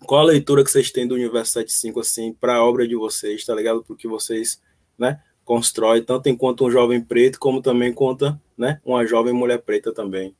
qual 0.07 0.23
a 0.23 0.25
leitura 0.25 0.65
que 0.65 0.71
vocês 0.71 0.91
têm 0.91 1.07
do 1.07 1.15
Universo 1.15 1.53
75, 1.53 2.01
assim, 2.01 2.33
para 2.33 2.57
a 2.57 2.65
obra 2.65 2.89
de 2.89 2.97
vocês, 2.97 3.45
tá 3.45 3.55
ligado? 3.55 3.85
Porque 3.85 4.09
vocês, 4.09 4.59
né, 4.99 5.21
constrói 5.45 6.01
tanto 6.01 6.31
enquanto 6.31 6.65
um 6.65 6.71
jovem 6.71 7.01
preto, 7.01 7.39
como 7.39 7.61
também 7.61 7.93
conta, 7.93 8.41
né, 8.57 8.81
uma 8.83 9.07
jovem 9.07 9.35
mulher 9.35 9.59
preta 9.59 9.93
também. 9.93 10.35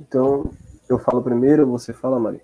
Então, 0.00 0.50
eu 0.88 0.98
falo 0.98 1.22
primeiro, 1.22 1.66
você 1.66 1.92
fala, 1.92 2.18
Maria. 2.18 2.40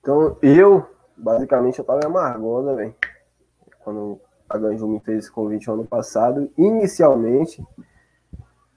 Então, 0.00 0.38
eu, 0.40 0.86
basicamente, 1.16 1.80
eu 1.80 1.84
tava 1.84 2.00
em 2.04 2.06
amargosa, 2.06 2.74
velho. 2.76 2.94
Quando 3.82 4.20
a 4.48 4.56
Ganju 4.56 4.86
me 4.86 5.00
fez 5.00 5.24
esse 5.24 5.32
convite 5.32 5.68
ano 5.68 5.84
passado, 5.84 6.48
inicialmente, 6.56 7.66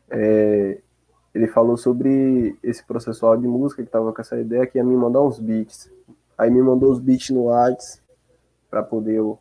é, 0.10 0.82
ele 1.34 1.48
falou 1.48 1.78
sobre 1.78 2.58
esse 2.64 2.84
processual 2.84 3.38
de 3.38 3.48
música, 3.48 3.84
que 3.84 3.90
tava 3.90 4.12
com 4.12 4.20
essa 4.20 4.40
ideia 4.40 4.66
que 4.66 4.80
ia 4.80 4.84
me 4.84 4.96
mandar 4.96 5.22
uns 5.22 5.40
beats. 5.40 5.92
Aí 6.36 6.50
me 6.50 6.62
mandou 6.62 6.92
os 6.92 7.00
beats 7.00 7.30
no 7.30 7.44
WhatsApp, 7.44 8.02
para 8.68 8.82
poder 8.82 9.16
eu 9.16 9.38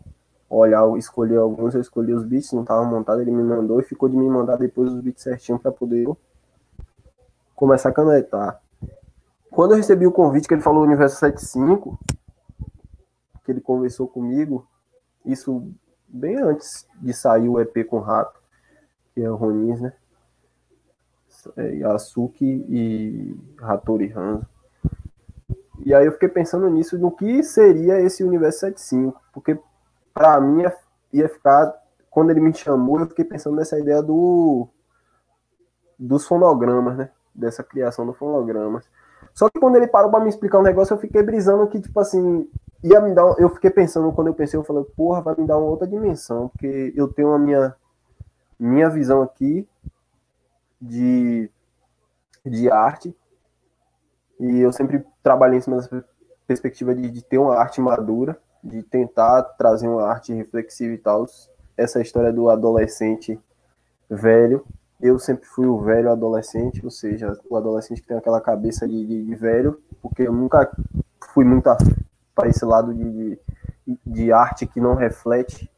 olhar, 0.50 0.84
escolher 0.98 1.36
alguns, 1.36 1.74
eu 1.74 1.80
escolhi 1.80 2.12
os 2.12 2.24
beats, 2.24 2.52
não 2.52 2.62
estava 2.62 2.84
montado, 2.84 3.20
ele 3.20 3.30
me 3.30 3.42
mandou 3.42 3.80
e 3.80 3.84
ficou 3.84 4.08
de 4.08 4.16
me 4.16 4.28
mandar 4.28 4.56
depois 4.56 4.92
os 4.92 5.00
beats 5.00 5.22
certinho 5.22 5.58
para 5.58 5.70
poder 5.70 6.08
começar 7.54 7.90
a 7.90 7.92
canetar. 7.92 8.60
Quando 9.50 9.72
eu 9.72 9.76
recebi 9.76 10.06
o 10.06 10.12
convite 10.12 10.48
que 10.48 10.54
ele 10.54 10.62
falou 10.62 10.82
Universo 10.82 11.16
75, 11.16 11.98
que 13.44 13.52
ele 13.52 13.60
conversou 13.60 14.08
comigo, 14.08 14.66
isso 15.24 15.70
bem 16.08 16.36
antes 16.36 16.86
de 17.00 17.12
sair 17.12 17.48
o 17.48 17.60
EP 17.60 17.86
com 17.86 17.98
o 17.98 18.00
Rato, 18.00 18.40
que 19.14 19.22
é 19.22 19.30
o 19.30 19.36
Ronins, 19.36 19.80
né? 19.80 19.92
É, 21.56 21.74
Yasuki 21.76 22.66
e 22.68 23.36
Hattori 23.60 24.12
Hanzo. 24.12 24.46
E 25.84 25.94
aí 25.94 26.04
eu 26.04 26.12
fiquei 26.12 26.28
pensando 26.28 26.68
nisso, 26.68 26.98
no 26.98 27.10
que 27.10 27.42
seria 27.42 28.00
esse 28.00 28.22
Universo 28.22 28.60
75, 28.60 29.20
porque 29.32 29.58
para 30.12 30.40
mim 30.40 30.64
ia 31.12 31.28
ficar 31.28 31.74
quando 32.10 32.30
ele 32.30 32.40
me 32.40 32.52
chamou, 32.52 32.98
eu 32.98 33.06
fiquei 33.06 33.24
pensando 33.24 33.56
nessa 33.56 33.78
ideia 33.78 34.02
do 34.02 34.68
dos 35.98 36.26
fonogramas, 36.26 36.96
né? 36.96 37.10
Dessa 37.34 37.62
criação 37.62 38.06
do 38.06 38.12
fonogramas. 38.12 38.88
Só 39.34 39.48
que 39.48 39.60
quando 39.60 39.76
ele 39.76 39.86
parou 39.86 40.10
pra 40.10 40.20
me 40.20 40.28
explicar 40.28 40.58
um 40.58 40.62
negócio, 40.62 40.94
eu 40.94 40.98
fiquei 40.98 41.22
brisando 41.22 41.66
que, 41.68 41.80
tipo 41.80 42.00
assim, 42.00 42.48
ia 42.82 43.00
me 43.00 43.14
dar. 43.14 43.34
Eu 43.38 43.50
fiquei 43.50 43.70
pensando, 43.70 44.12
quando 44.12 44.28
eu 44.28 44.34
pensei, 44.34 44.58
eu 44.58 44.64
falei, 44.64 44.82
porra, 44.96 45.20
vai 45.20 45.34
me 45.36 45.46
dar 45.46 45.58
uma 45.58 45.70
outra 45.70 45.86
dimensão, 45.86 46.48
porque 46.48 46.92
eu 46.96 47.06
tenho 47.08 47.32
a 47.32 47.38
minha, 47.38 47.76
minha 48.58 48.88
visão 48.88 49.22
aqui 49.22 49.68
de, 50.80 51.50
de 52.44 52.70
arte, 52.70 53.14
e 54.40 54.60
eu 54.60 54.72
sempre 54.72 55.04
trabalhei 55.22 55.58
em 55.58 55.60
cima 55.60 55.76
dessa 55.76 56.04
perspectiva 56.46 56.94
de, 56.94 57.10
de 57.10 57.22
ter 57.22 57.38
uma 57.38 57.56
arte 57.56 57.80
madura, 57.80 58.40
de 58.62 58.82
tentar 58.82 59.42
trazer 59.42 59.88
uma 59.88 60.04
arte 60.04 60.32
reflexiva 60.32 60.94
e 60.94 60.98
tal. 60.98 61.26
Essa 61.76 62.00
história 62.00 62.32
do 62.32 62.50
adolescente 62.50 63.38
velho. 64.10 64.64
Eu 65.00 65.18
sempre 65.18 65.46
fui 65.46 65.66
o 65.66 65.80
velho 65.80 66.10
adolescente, 66.10 66.84
ou 66.84 66.90
seja, 66.90 67.38
o 67.48 67.56
adolescente 67.56 68.02
que 68.02 68.08
tem 68.08 68.18
aquela 68.18 68.40
cabeça 68.40 68.86
de, 68.86 69.06
de, 69.06 69.24
de 69.24 69.34
velho, 69.34 69.80
porque 70.02 70.22
eu 70.22 70.32
nunca 70.32 70.70
fui 71.32 71.44
muito 71.44 71.70
para 72.34 72.48
esse 72.48 72.64
lado 72.64 72.92
de, 72.92 73.38
de, 73.86 73.98
de, 74.04 74.32
arte 74.32 74.66
que 74.66 74.78
não 74.78 74.94
reflete, 74.94 75.70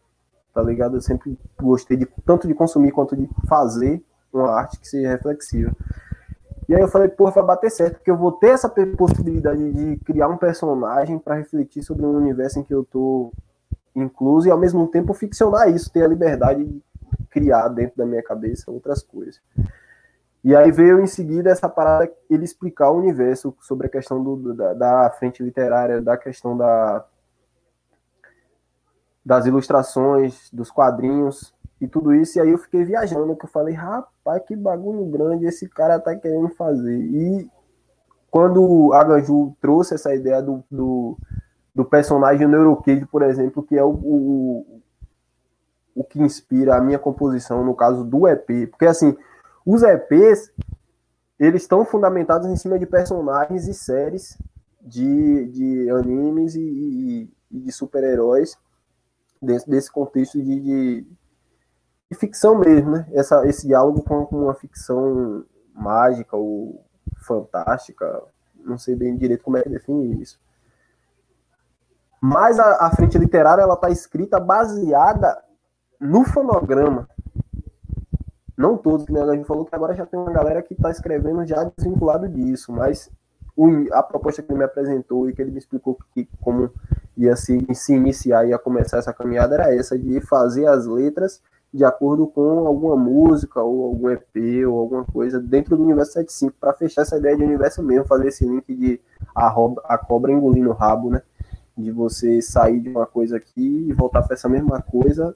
tá 0.52 0.60
ligado? 0.60 0.96
Eu 0.96 1.00
sempre 1.00 1.38
gostei 1.60 1.96
de 1.96 2.06
tanto 2.24 2.48
de 2.48 2.54
consumir 2.54 2.90
quanto 2.90 3.16
de 3.16 3.28
fazer 3.48 4.02
uma 4.32 4.50
arte 4.50 4.80
que 4.80 4.88
seja 4.88 5.08
reflexiva. 5.08 5.72
E 6.72 6.74
aí 6.74 6.80
eu 6.80 6.88
falei, 6.88 7.06
porra, 7.06 7.32
vai 7.32 7.44
bater 7.44 7.70
certo, 7.70 7.96
porque 7.96 8.10
eu 8.10 8.16
vou 8.16 8.32
ter 8.32 8.48
essa 8.48 8.66
possibilidade 8.66 9.72
de 9.74 9.96
criar 10.06 10.28
um 10.28 10.38
personagem 10.38 11.18
para 11.18 11.34
refletir 11.34 11.82
sobre 11.82 12.06
um 12.06 12.16
universo 12.16 12.58
em 12.58 12.62
que 12.62 12.72
eu 12.72 12.82
tô 12.82 13.30
incluso 13.94 14.48
e 14.48 14.50
ao 14.50 14.56
mesmo 14.56 14.88
tempo 14.88 15.12
ficcionar 15.12 15.68
isso, 15.68 15.92
ter 15.92 16.02
a 16.02 16.08
liberdade 16.08 16.64
de 16.64 16.82
criar 17.28 17.68
dentro 17.68 17.98
da 17.98 18.06
minha 18.06 18.22
cabeça 18.22 18.70
outras 18.70 19.02
coisas. 19.02 19.38
E 20.42 20.56
aí 20.56 20.72
veio 20.72 20.98
em 20.98 21.06
seguida 21.06 21.50
essa 21.50 21.68
parada, 21.68 22.10
ele 22.30 22.46
explicar 22.46 22.90
o 22.90 22.96
universo 22.96 23.54
sobre 23.60 23.86
a 23.86 23.90
questão 23.90 24.24
do, 24.24 24.54
da, 24.54 24.72
da 24.72 25.10
frente 25.10 25.42
literária, 25.42 26.00
da 26.00 26.16
questão 26.16 26.56
da, 26.56 27.04
das 29.22 29.44
ilustrações, 29.44 30.48
dos 30.50 30.70
quadrinhos 30.70 31.54
e 31.82 31.88
tudo 31.88 32.14
isso. 32.14 32.38
E 32.38 32.40
aí 32.40 32.50
eu 32.50 32.58
fiquei 32.58 32.84
viajando, 32.84 33.34
que 33.34 33.44
eu 33.44 33.50
falei, 33.50 33.74
rapaz, 33.74 34.40
que 34.46 34.54
bagulho 34.54 35.04
grande 35.06 35.46
esse 35.46 35.68
cara 35.68 35.98
tá 35.98 36.14
querendo 36.14 36.48
fazer. 36.50 36.96
E 36.96 37.50
quando 38.30 38.92
a 38.92 39.02
Ganju 39.02 39.56
trouxe 39.60 39.94
essa 39.94 40.14
ideia 40.14 40.40
do, 40.40 40.62
do, 40.70 41.18
do 41.74 41.84
personagem 41.84 42.46
Neurocade, 42.46 43.04
por 43.06 43.22
exemplo, 43.22 43.64
que 43.64 43.76
é 43.76 43.82
o, 43.82 43.90
o, 43.90 44.80
o 45.96 46.04
que 46.04 46.22
inspira 46.22 46.76
a 46.76 46.80
minha 46.80 47.00
composição, 47.00 47.64
no 47.64 47.74
caso 47.74 48.04
do 48.04 48.28
EP. 48.28 48.70
Porque, 48.70 48.86
assim, 48.86 49.16
os 49.66 49.82
EPs, 49.82 50.52
eles 51.36 51.62
estão 51.62 51.84
fundamentados 51.84 52.46
em 52.46 52.54
cima 52.54 52.78
de 52.78 52.86
personagens 52.86 53.66
e 53.66 53.74
séries 53.74 54.38
de, 54.80 55.48
de 55.48 55.90
animes 55.90 56.54
e, 56.54 56.60
e, 56.60 57.30
e 57.50 57.58
de 57.58 57.72
super-heróis 57.72 58.56
desse, 59.42 59.68
desse 59.68 59.90
contexto 59.90 60.40
de, 60.40 60.60
de, 60.60 61.06
de, 62.12 62.18
ficção 62.18 62.58
mesmo, 62.58 62.90
né? 62.90 63.06
Essa, 63.12 63.46
esse 63.46 63.66
diálogo 63.66 64.02
com, 64.02 64.24
uma 64.36 64.54
ficção 64.54 65.44
mágica 65.74 66.36
ou 66.36 66.84
fantástica, 67.18 68.22
não 68.64 68.78
sei 68.78 68.94
bem 68.94 69.16
direito 69.16 69.42
como 69.42 69.56
é 69.56 69.62
que 69.62 69.68
define 69.68 70.20
isso. 70.20 70.38
Mas 72.20 72.58
a, 72.58 72.86
a 72.86 72.90
frente 72.90 73.18
literária 73.18 73.62
ela 73.62 73.74
está 73.74 73.90
escrita 73.90 74.38
baseada 74.38 75.42
no 76.00 76.24
fonograma, 76.24 77.08
não 78.56 78.76
todos, 78.76 79.06
que 79.06 79.16
a 79.16 79.34
gente 79.34 79.46
falou 79.46 79.64
que 79.64 79.74
agora 79.74 79.94
já 79.94 80.06
tem 80.06 80.18
uma 80.18 80.32
galera 80.32 80.62
que 80.62 80.74
está 80.74 80.90
escrevendo 80.90 81.44
já 81.46 81.64
desvinculado 81.76 82.28
disso, 82.28 82.72
mas 82.72 83.10
o, 83.56 83.68
a 83.92 84.02
proposta 84.02 84.42
que 84.42 84.50
ele 84.50 84.58
me 84.58 84.64
apresentou 84.64 85.28
e 85.28 85.32
que 85.32 85.42
ele 85.42 85.50
me 85.50 85.58
explicou 85.58 85.98
que, 86.14 86.28
como 86.40 86.70
ia 87.16 87.36
se, 87.36 87.66
se 87.74 87.94
iniciar 87.94 88.44
e 88.44 88.50
ia 88.50 88.58
começar 88.58 88.98
essa 88.98 89.12
caminhada 89.12 89.54
era 89.54 89.74
essa, 89.74 89.98
de 89.98 90.20
fazer 90.20 90.66
as 90.66 90.86
letras 90.86 91.42
de 91.72 91.84
acordo 91.84 92.26
com 92.26 92.66
alguma 92.66 92.96
música 92.96 93.62
ou 93.62 93.86
algum 93.86 94.10
EP 94.10 94.66
ou 94.68 94.78
alguma 94.78 95.04
coisa 95.04 95.40
dentro 95.40 95.76
do 95.76 95.82
universo 95.82 96.12
75 96.12 96.54
para 96.60 96.74
fechar 96.74 97.02
essa 97.02 97.16
ideia 97.16 97.36
de 97.36 97.42
universo 97.42 97.82
mesmo, 97.82 98.06
fazer 98.06 98.28
esse 98.28 98.44
link 98.44 98.74
de 98.74 99.00
a, 99.34 99.48
roda, 99.48 99.80
a 99.86 99.96
cobra 99.96 100.30
engolindo 100.30 100.68
o 100.70 100.74
rabo, 100.74 101.10
né? 101.10 101.22
De 101.76 101.90
você 101.90 102.42
sair 102.42 102.80
de 102.80 102.90
uma 102.90 103.06
coisa 103.06 103.38
aqui 103.38 103.86
e 103.88 103.92
voltar 103.92 104.22
para 104.22 104.34
essa 104.34 104.48
mesma 104.48 104.82
coisa 104.82 105.34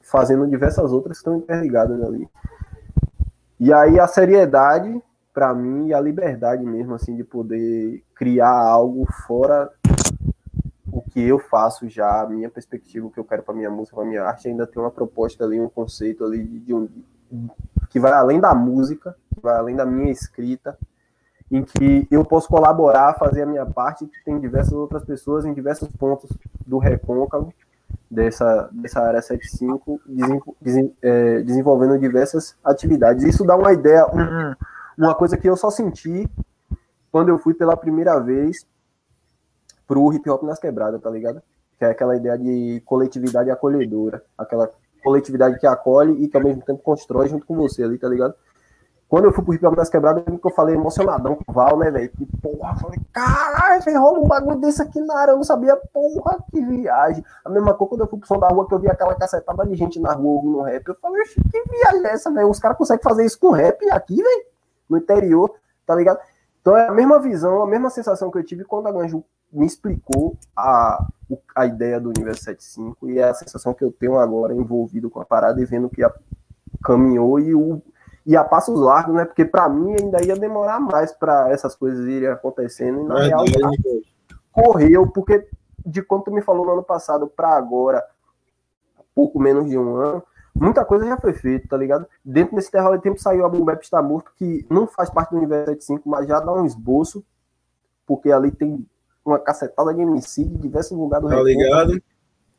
fazendo 0.00 0.46
diversas 0.46 0.92
outras 0.92 1.16
que 1.16 1.22
estão 1.22 1.38
interligadas 1.38 2.00
ali. 2.02 2.28
E 3.58 3.72
aí 3.72 3.98
a 3.98 4.06
seriedade, 4.06 5.02
para 5.32 5.52
mim, 5.54 5.88
e 5.88 5.94
a 5.94 6.00
liberdade 6.00 6.64
mesmo, 6.64 6.94
assim, 6.94 7.16
de 7.16 7.24
poder 7.24 8.04
criar 8.14 8.56
algo 8.56 9.06
fora 9.26 9.70
que 11.14 11.22
eu 11.22 11.38
faço 11.38 11.88
já, 11.88 12.22
a 12.22 12.26
minha 12.28 12.50
perspectiva, 12.50 13.06
o 13.06 13.10
que 13.10 13.20
eu 13.20 13.24
quero 13.24 13.44
para 13.44 13.54
minha 13.54 13.70
música, 13.70 13.94
para 13.96 14.04
minha 14.04 14.24
arte, 14.24 14.48
ainda 14.48 14.66
tem 14.66 14.82
uma 14.82 14.90
proposta 14.90 15.44
ali, 15.44 15.60
um 15.60 15.68
conceito 15.68 16.24
ali 16.24 16.42
de, 16.42 16.58
de 16.58 16.74
um, 16.74 16.88
que 17.88 18.00
vai 18.00 18.10
além 18.10 18.40
da 18.40 18.52
música, 18.52 19.16
vai 19.40 19.54
além 19.54 19.76
da 19.76 19.86
minha 19.86 20.10
escrita, 20.10 20.76
em 21.52 21.62
que 21.62 22.08
eu 22.10 22.24
posso 22.24 22.48
colaborar, 22.48 23.14
fazer 23.14 23.42
a 23.42 23.46
minha 23.46 23.64
parte, 23.64 24.06
que 24.06 24.24
tem 24.24 24.40
diversas 24.40 24.72
outras 24.72 25.04
pessoas 25.04 25.44
em 25.44 25.54
diversos 25.54 25.88
pontos 25.88 26.28
do 26.66 26.78
recôncavo, 26.78 27.54
dessa, 28.10 28.68
dessa 28.72 29.00
área 29.00 29.22
75, 29.22 30.00
desen, 30.04 30.42
desen, 30.60 30.96
é, 31.00 31.42
desenvolvendo 31.42 31.96
diversas 31.96 32.56
atividades. 32.64 33.22
Isso 33.22 33.44
dá 33.44 33.54
uma 33.54 33.72
ideia, 33.72 34.04
um, 34.06 34.54
uma 34.98 35.14
coisa 35.14 35.36
que 35.36 35.48
eu 35.48 35.56
só 35.56 35.70
senti 35.70 36.28
quando 37.12 37.28
eu 37.28 37.38
fui 37.38 37.54
pela 37.54 37.76
primeira 37.76 38.18
vez 38.18 38.66
pro 39.86 40.12
hip 40.12 40.28
hop 40.28 40.42
nas 40.42 40.58
quebradas, 40.58 41.00
tá 41.00 41.10
ligado? 41.10 41.42
Que 41.78 41.84
é 41.84 41.90
aquela 41.90 42.16
ideia 42.16 42.38
de 42.38 42.82
coletividade 42.84 43.50
acolhedora, 43.50 44.22
aquela 44.36 44.70
coletividade 45.02 45.58
que 45.58 45.66
acolhe 45.66 46.24
e 46.24 46.28
que 46.28 46.36
ao 46.36 46.42
mesmo 46.42 46.62
tempo 46.62 46.82
constrói 46.82 47.28
junto 47.28 47.46
com 47.46 47.54
você 47.54 47.82
ali, 47.82 47.98
tá 47.98 48.08
ligado? 48.08 48.34
Quando 49.08 49.26
eu 49.26 49.32
fui 49.32 49.44
pro 49.44 49.54
Hip 49.54 49.64
Hop 49.66 49.76
das 49.76 49.90
Quebradas, 49.90 50.24
eu 50.26 50.50
falei 50.50 50.74
emocionadão 50.74 51.36
com 51.36 51.44
o 51.46 51.54
Val, 51.54 51.78
né, 51.78 51.90
velho? 51.90 52.10
Que 52.10 52.26
porra, 52.38 52.74
falei, 52.76 52.98
caralho, 53.12 54.00
rola 54.00 54.18
um 54.18 54.26
bagulho 54.26 54.58
desse 54.58 54.82
aqui 54.82 55.00
na 55.00 55.16
área, 55.16 55.32
eu 55.32 55.36
não 55.36 55.44
sabia, 55.44 55.76
porra, 55.92 56.42
que 56.50 56.60
viagem. 56.60 57.24
A 57.44 57.50
mesma 57.50 57.74
coisa 57.74 57.90
quando 57.90 58.00
eu 58.00 58.06
fui 58.08 58.18
pro 58.18 58.26
som 58.26 58.38
da 58.38 58.48
rua, 58.48 58.66
que 58.66 58.74
eu 58.74 58.78
vi 58.78 58.88
aquela 58.88 59.14
cacetada 59.14 59.64
de 59.66 59.76
gente 59.76 60.00
na 60.00 60.14
rua 60.14 60.36
ouvindo 60.36 60.62
rap, 60.62 60.88
eu 60.88 60.96
falei, 60.96 61.22
que 61.24 61.62
viagem 61.70 62.06
é 62.06 62.12
essa, 62.12 62.30
velho? 62.32 62.48
Os 62.48 62.58
caras 62.58 62.76
conseguem 62.78 63.02
fazer 63.02 63.24
isso 63.24 63.38
com 63.38 63.50
rap 63.50 63.88
aqui, 63.90 64.16
velho? 64.16 64.46
No 64.88 64.96
interior, 64.96 65.54
tá 65.86 65.94
ligado? 65.94 66.18
Então 66.60 66.76
é 66.76 66.88
a 66.88 66.92
mesma 66.92 67.20
visão, 67.20 67.62
a 67.62 67.66
mesma 67.66 67.90
sensação 67.90 68.30
que 68.30 68.38
eu 68.38 68.44
tive 68.44 68.64
quando 68.64 68.88
a 68.88 68.92
Ganju 68.92 69.22
me 69.54 69.64
explicou 69.66 70.36
a, 70.56 71.06
a 71.54 71.66
ideia 71.66 72.00
do 72.00 72.08
Universo 72.08 72.44
75 72.44 73.08
e 73.08 73.22
a 73.22 73.32
sensação 73.32 73.72
que 73.72 73.84
eu 73.84 73.92
tenho 73.92 74.18
agora 74.18 74.54
envolvido 74.54 75.08
com 75.08 75.20
a 75.20 75.24
parada 75.24 75.60
e 75.60 75.64
vendo 75.64 75.88
que 75.88 76.02
a, 76.02 76.12
caminhou 76.82 77.38
e 77.38 77.54
o 77.54 77.80
e 78.26 78.36
a 78.36 78.42
passos 78.42 78.80
largos, 78.80 79.14
né? 79.14 79.26
Porque 79.26 79.44
para 79.44 79.68
mim 79.68 79.96
ainda 80.00 80.24
ia 80.24 80.34
demorar 80.34 80.80
mais 80.80 81.12
para 81.12 81.50
essas 81.50 81.76
coisas 81.76 82.06
irem 82.06 82.30
acontecendo. 82.30 83.02
E 83.02 83.04
na 83.04 83.22
real, 83.22 83.44
correu, 84.50 85.06
porque 85.08 85.46
de 85.84 86.02
quanto 86.02 86.32
me 86.32 86.40
falou 86.40 86.64
no 86.64 86.72
ano 86.72 86.82
passado 86.82 87.26
para 87.26 87.54
agora, 87.54 88.02
pouco 89.14 89.38
menos 89.38 89.68
de 89.68 89.76
um 89.76 89.96
ano, 89.96 90.22
muita 90.54 90.86
coisa 90.86 91.06
já 91.06 91.18
foi 91.18 91.34
feita, 91.34 91.68
tá 91.68 91.76
ligado? 91.76 92.06
Dentro 92.24 92.56
desse 92.56 92.68
intervalo 92.68 92.96
de 92.96 93.02
tempo 93.02 93.20
saiu 93.20 93.44
a 93.44 93.48
Boom 93.48 93.70
Está 93.72 94.02
Morto, 94.02 94.32
que 94.36 94.66
não 94.70 94.86
faz 94.86 95.10
parte 95.10 95.30
do 95.30 95.36
universo 95.36 95.66
75, 95.66 96.08
mas 96.08 96.26
já 96.26 96.40
dá 96.40 96.50
um 96.50 96.64
esboço, 96.64 97.22
porque 98.06 98.32
ali 98.32 98.50
tem 98.50 98.86
uma 99.24 99.38
cacetada 99.38 99.92
de 99.94 100.00
MC 100.00 100.44
de 100.44 100.58
diversos 100.58 100.96
lugares 100.96 101.28
do 101.28 101.34
Tá 101.34 101.42
ligado? 101.42 102.02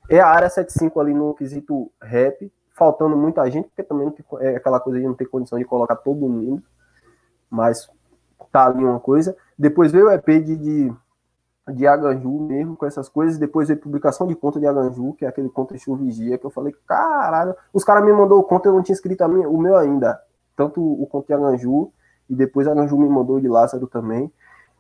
É 0.10 0.19
a 0.19 0.28
área 0.28 0.49
75 0.49 0.99
ali 0.99 1.13
no 1.13 1.34
quesito 1.34 1.91
rap, 2.01 2.51
faltando 2.75 3.15
muita 3.15 3.49
gente, 3.49 3.67
porque 3.67 3.84
também 3.84 4.13
é 4.41 4.56
aquela 4.56 4.80
coisa 4.80 4.99
de 4.99 5.06
não 5.06 5.13
ter 5.13 5.25
condição 5.25 5.58
de 5.58 5.65
colocar 5.65 5.95
todo 5.95 6.28
mundo, 6.28 6.62
mas 7.49 7.89
tá 8.51 8.65
ali 8.65 8.84
uma 8.84 8.99
coisa. 8.99 9.36
Depois 9.58 9.91
veio 9.91 10.08
o 10.08 10.12
EP 10.12 10.25
de, 10.43 10.56
de, 10.56 10.93
de 11.73 11.88
Aganju 11.88 12.39
mesmo, 12.41 12.75
com 12.75 12.86
essas 12.86 13.10
coisas. 13.10 13.38
Depois 13.38 13.67
veio 13.67 13.80
a 13.80 13.84
publicação 13.84 14.28
de 14.28 14.36
conta 14.36 14.60
de 14.60 14.67
Aganju, 14.67 15.13
que 15.13 15.25
é 15.25 15.28
aquele 15.28 15.49
conta 15.49 15.75
de 15.75 15.95
Vigia, 15.95 16.38
que 16.38 16.45
eu 16.45 16.51
falei, 16.51 16.75
caralho, 16.86 17.56
os 17.73 17.84
caras 17.84 18.04
me 18.04 18.13
mandou 18.13 18.39
o 18.39 18.43
conta, 18.43 18.69
eu 18.69 18.73
não 18.73 18.84
tinha 18.84 18.93
escrito 18.93 19.21
a 19.21 19.28
minha, 19.28 19.49
o 19.49 19.58
meu 19.58 19.75
ainda. 19.75 20.19
Tanto 20.56 20.82
o 20.82 21.06
conto 21.08 21.28
de 21.28 21.34
Aganju, 21.34 21.91
e 22.30 22.36
depois 22.36 22.67
a 22.67 22.71
Aganju 22.71 22.97
me 22.97 23.10
mandou 23.10 23.39
de 23.39 23.47
Lázaro 23.47 23.88
também. 23.88 24.32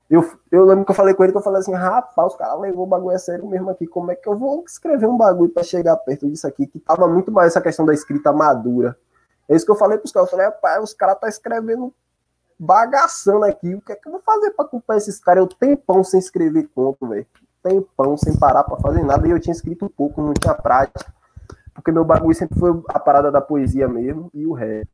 Eu, 0.09 0.23
eu 0.51 0.65
lembro 0.65 0.85
que 0.85 0.91
eu 0.91 0.95
falei 0.95 1.15
com 1.15 1.23
ele 1.23 1.31
que 1.31 1.37
eu 1.37 1.41
falei 1.41 1.59
assim, 1.59 1.73
rapaz, 1.73 2.33
os 2.33 2.37
caras 2.37 2.59
levou 2.59 2.83
o 2.83 2.87
bagulho 2.87 3.15
a 3.15 3.19
sério 3.19 3.47
mesmo 3.47 3.69
aqui. 3.71 3.87
Como 3.87 4.11
é 4.11 4.15
que 4.15 4.29
eu 4.29 4.37
vou 4.37 4.63
escrever 4.65 5.07
um 5.07 5.17
bagulho 5.17 5.51
para 5.51 5.63
chegar 5.63 5.95
perto 5.97 6.29
disso 6.29 6.45
aqui? 6.45 6.67
Que 6.67 6.79
tava 6.79 7.07
muito 7.07 7.31
mais 7.31 7.47
essa 7.47 7.61
questão 7.61 7.85
da 7.85 7.93
escrita 7.93 8.31
madura. 8.31 8.95
É 9.49 9.55
isso 9.55 9.65
que 9.65 9.71
eu 9.71 9.75
falei 9.75 9.97
pros 9.97 10.11
caras. 10.11 10.27
Eu 10.27 10.37
falei, 10.37 10.45
rapaz, 10.45 10.83
os 10.83 10.93
caras 10.93 11.19
tá 11.19 11.27
escrevendo 11.27 11.91
bagaçando 12.57 13.45
aqui. 13.45 13.73
O 13.73 13.81
que 13.81 13.91
é 13.91 13.95
que 13.95 14.07
eu 14.07 14.11
vou 14.11 14.21
fazer 14.21 14.51
para 14.51 14.65
culpar 14.65 14.97
esses 14.97 15.19
caras? 15.19 15.41
Eu 15.41 15.47
tempão 15.47 16.03
sem 16.03 16.19
escrever 16.19 16.69
conto, 16.75 17.07
velho. 17.07 17.25
Tempão 17.63 18.15
sem 18.15 18.37
parar 18.37 18.63
para 18.63 18.77
fazer 18.77 19.03
nada. 19.03 19.27
E 19.27 19.31
eu 19.31 19.39
tinha 19.39 19.53
escrito 19.53 19.85
um 19.85 19.89
pouco, 19.89 20.21
não 20.21 20.33
tinha 20.33 20.53
prática. 20.53 21.13
Porque 21.73 21.91
meu 21.91 22.05
bagulho 22.05 22.35
sempre 22.35 22.59
foi 22.59 22.71
a 22.89 22.99
parada 22.99 23.31
da 23.31 23.41
poesia 23.41 23.87
mesmo 23.87 24.29
e 24.33 24.45
o 24.45 24.53
rap. 24.53 24.87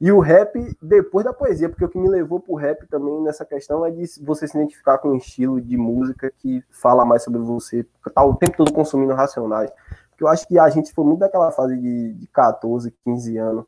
E 0.00 0.10
o 0.10 0.18
rap 0.18 0.76
depois 0.80 1.26
da 1.26 1.32
poesia, 1.32 1.68
porque 1.68 1.84
o 1.84 1.88
que 1.88 1.98
me 1.98 2.08
levou 2.08 2.40
pro 2.40 2.54
rap 2.54 2.86
também 2.86 3.20
nessa 3.20 3.44
questão 3.44 3.84
é 3.84 3.90
de 3.90 4.04
você 4.22 4.48
se 4.48 4.56
identificar 4.56 4.96
com 4.96 5.10
um 5.10 5.16
estilo 5.16 5.60
de 5.60 5.76
música 5.76 6.32
que 6.38 6.64
fala 6.70 7.04
mais 7.04 7.22
sobre 7.22 7.40
você, 7.40 7.86
tá 8.14 8.24
o 8.24 8.34
tempo 8.34 8.56
todo 8.56 8.72
consumindo 8.72 9.12
racionais. 9.12 9.70
Porque 10.08 10.24
eu 10.24 10.28
acho 10.28 10.48
que 10.48 10.58
a 10.58 10.70
gente 10.70 10.94
foi 10.94 11.04
muito 11.04 11.20
daquela 11.20 11.52
fase 11.52 11.76
de, 11.76 12.14
de 12.14 12.26
14, 12.28 12.90
15 13.04 13.36
anos, 13.36 13.64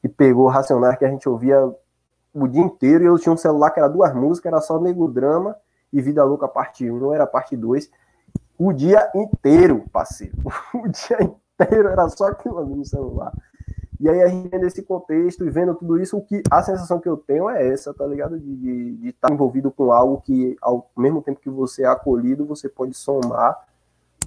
que 0.00 0.08
pegou 0.08 0.48
racionais 0.48 0.96
que 0.96 1.04
a 1.04 1.10
gente 1.10 1.28
ouvia 1.28 1.58
o 2.32 2.48
dia 2.48 2.62
inteiro, 2.62 3.04
e 3.04 3.06
eu 3.06 3.18
tinha 3.18 3.32
um 3.32 3.36
celular 3.36 3.70
que 3.70 3.80
era 3.80 3.88
duas 3.88 4.14
músicas, 4.14 4.50
era 4.50 4.62
só 4.62 4.80
Nego 4.80 5.08
Drama 5.08 5.54
e 5.92 6.00
Vida 6.00 6.24
Louca 6.24 6.48
parte 6.48 6.90
1, 6.90 6.98
não 6.98 7.12
era 7.12 7.26
parte 7.26 7.54
2. 7.54 7.90
O 8.58 8.72
dia 8.72 9.10
inteiro, 9.14 9.84
parceiro. 9.92 10.36
O 10.72 10.88
dia 10.88 11.18
inteiro 11.22 11.88
era 11.88 12.08
só 12.08 12.28
aquilo 12.28 12.58
ali 12.58 12.74
no 12.74 12.84
celular. 12.84 13.32
E 14.00 14.08
aí 14.08 14.22
a 14.22 14.28
gente 14.28 14.48
vendo 14.48 14.66
esse 14.66 14.82
contexto 14.82 15.44
e 15.44 15.50
vendo 15.50 15.74
tudo 15.74 16.00
isso, 16.00 16.16
o 16.16 16.24
que 16.24 16.42
a 16.50 16.62
sensação 16.62 16.98
que 16.98 17.08
eu 17.08 17.18
tenho 17.18 17.50
é 17.50 17.68
essa, 17.68 17.92
tá 17.92 18.06
ligado? 18.06 18.38
De 18.38 18.98
estar 19.08 19.28
tá 19.28 19.34
envolvido 19.34 19.70
com 19.70 19.92
algo 19.92 20.22
que, 20.22 20.56
ao 20.62 20.90
mesmo 20.96 21.20
tempo 21.20 21.38
que 21.38 21.50
você 21.50 21.82
é 21.82 21.86
acolhido, 21.86 22.46
você 22.46 22.66
pode 22.66 22.94
somar 22.94 23.58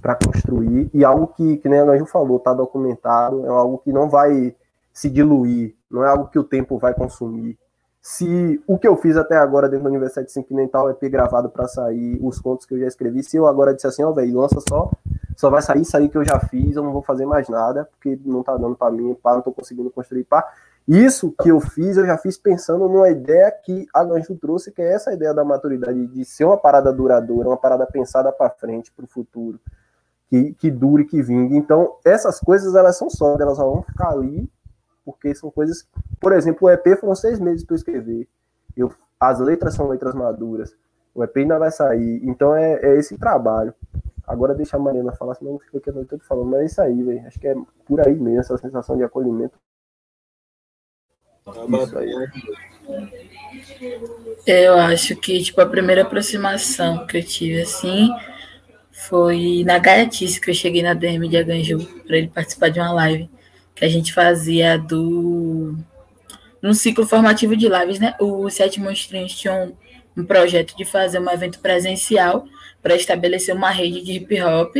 para 0.00 0.14
construir. 0.14 0.88
E 0.94 1.04
algo 1.04 1.26
que, 1.26 1.56
que 1.56 1.68
nem 1.68 1.80
a 1.80 1.90
Anjo 1.90 2.06
falou, 2.06 2.38
tá 2.38 2.54
documentado, 2.54 3.44
é 3.44 3.48
algo 3.48 3.78
que 3.78 3.92
não 3.92 4.08
vai 4.08 4.54
se 4.92 5.10
diluir, 5.10 5.74
não 5.90 6.04
é 6.04 6.08
algo 6.08 6.28
que 6.28 6.38
o 6.38 6.44
tempo 6.44 6.78
vai 6.78 6.94
consumir. 6.94 7.58
Se 8.06 8.62
o 8.66 8.78
que 8.78 8.86
eu 8.86 8.98
fiz 8.98 9.16
até 9.16 9.34
agora 9.34 9.66
dentro 9.66 9.84
da 9.84 9.90
Universidade 9.90 10.26
de 10.26 10.32
Sentimental 10.34 10.90
é 10.90 10.92
ter 10.92 11.08
gravado 11.08 11.48
para 11.48 11.66
sair 11.66 12.18
os 12.20 12.38
contos 12.38 12.66
que 12.66 12.74
eu 12.74 12.78
já 12.78 12.86
escrevi, 12.86 13.22
se 13.22 13.38
eu 13.38 13.46
agora 13.46 13.72
disser 13.72 13.88
assim, 13.88 14.04
ó, 14.04 14.10
oh, 14.10 14.12
velho, 14.14 14.40
lança 14.40 14.60
só 14.68 14.90
só 15.34 15.48
vai 15.50 15.62
sair 15.62 15.84
aí 15.94 16.08
que 16.10 16.18
eu 16.18 16.24
já 16.24 16.38
fiz, 16.38 16.76
eu 16.76 16.82
não 16.82 16.92
vou 16.92 17.02
fazer 17.02 17.24
mais 17.24 17.48
nada, 17.48 17.88
porque 17.90 18.20
não 18.26 18.42
tá 18.42 18.56
dando 18.58 18.76
para 18.76 18.92
mim, 18.92 19.16
pá, 19.22 19.34
não 19.34 19.40
tô 19.40 19.52
conseguindo 19.52 19.90
construir 19.90 20.24
pá. 20.24 20.46
Isso 20.86 21.34
que 21.42 21.48
eu 21.48 21.60
fiz, 21.60 21.96
eu 21.96 22.06
já 22.06 22.18
fiz 22.18 22.36
pensando 22.36 22.86
numa 22.88 23.08
ideia 23.08 23.50
que 23.50 23.86
a 23.92 24.04
Ganju 24.04 24.36
trouxe, 24.36 24.70
que 24.70 24.82
é 24.82 24.92
essa 24.92 25.12
ideia 25.12 25.32
da 25.32 25.42
maturidade, 25.42 26.06
de 26.06 26.24
ser 26.26 26.44
uma 26.44 26.58
parada 26.58 26.92
duradoura, 26.92 27.48
uma 27.48 27.56
parada 27.56 27.86
pensada 27.86 28.30
para 28.30 28.50
frente, 28.50 28.92
para 28.92 29.06
o 29.06 29.08
futuro, 29.08 29.58
que, 30.28 30.52
que 30.52 30.70
dure, 30.70 31.06
que 31.06 31.22
vingue. 31.22 31.56
Então, 31.56 31.96
essas 32.04 32.38
coisas, 32.38 32.74
elas 32.74 32.98
são 32.98 33.08
sólidas, 33.08 33.40
elas 33.40 33.56
só 33.56 33.64
vão 33.64 33.82
ficar 33.82 34.10
ali, 34.10 34.46
porque 35.04 35.34
são 35.34 35.50
coisas. 35.50 35.86
Por 36.20 36.32
exemplo, 36.32 36.66
o 36.66 36.70
EP 36.70 36.98
foram 36.98 37.14
seis 37.14 37.38
meses 37.38 37.64
para 37.64 37.74
eu 37.74 37.78
escrever. 37.78 38.28
Eu, 38.76 38.92
as 39.20 39.38
letras 39.38 39.74
são 39.74 39.88
letras 39.88 40.14
maduras. 40.14 40.74
O 41.14 41.22
EP 41.22 41.36
ainda 41.36 41.58
vai 41.58 41.70
sair. 41.70 42.20
Então, 42.24 42.54
é, 42.54 42.74
é 42.82 42.96
esse 42.96 43.16
trabalho. 43.18 43.74
Agora 44.26 44.54
deixa 44.54 44.76
a 44.76 44.80
Mariana 44.80 45.12
falar, 45.12 45.34
senão 45.34 45.58
fica 45.58 45.78
aqui 45.78 45.90
a 45.90 45.92
noite 45.92 46.08
toda 46.08 46.24
falando. 46.24 46.50
Mas 46.50 46.60
é 46.60 46.64
isso 46.64 46.80
aí, 46.80 47.02
velho. 47.02 47.26
Acho 47.26 47.38
que 47.38 47.46
é 47.46 47.54
por 47.84 48.00
aí 48.06 48.14
mesmo, 48.14 48.40
essa 48.40 48.56
sensação 48.58 48.96
de 48.96 49.04
acolhimento. 49.04 49.58
Isso 51.46 51.98
aí. 51.98 52.10
Eu 54.46 54.78
acho 54.78 55.14
que, 55.16 55.42
tipo, 55.42 55.60
a 55.60 55.66
primeira 55.66 56.02
aproximação 56.02 57.06
que 57.06 57.18
eu 57.18 57.22
tive, 57.22 57.60
assim, 57.60 58.08
foi 58.90 59.62
na 59.64 59.78
gaiatice 59.78 60.40
que 60.40 60.50
eu 60.50 60.54
cheguei 60.54 60.82
na 60.82 60.94
DM 60.94 61.28
de 61.28 61.36
Aganju 61.36 61.86
para 62.06 62.16
ele 62.16 62.28
participar 62.28 62.70
de 62.70 62.80
uma 62.80 62.92
live 62.92 63.30
que 63.74 63.84
a 63.84 63.88
gente 63.88 64.12
fazia 64.12 64.78
do... 64.78 65.76
num 66.62 66.74
ciclo 66.74 67.06
formativo 67.06 67.56
de 67.56 67.68
lives, 67.68 67.98
né? 67.98 68.14
O 68.20 68.48
Sete 68.48 68.80
Monstrinhos 68.80 69.34
tinha 69.34 69.52
um, 69.52 70.22
um 70.22 70.24
projeto 70.24 70.76
de 70.76 70.84
fazer 70.84 71.18
um 71.18 71.30
evento 71.30 71.58
presencial 71.58 72.46
para 72.82 72.94
estabelecer 72.94 73.54
uma 73.54 73.70
rede 73.70 74.02
de 74.02 74.12
hip 74.12 74.42
hop, 74.42 74.76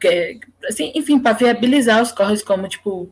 que, 0.00 0.40
assim, 0.66 0.92
enfim, 0.94 1.18
para 1.18 1.36
viabilizar 1.36 2.02
os 2.02 2.12
corres 2.12 2.42
como 2.42 2.68
tipo 2.68 3.10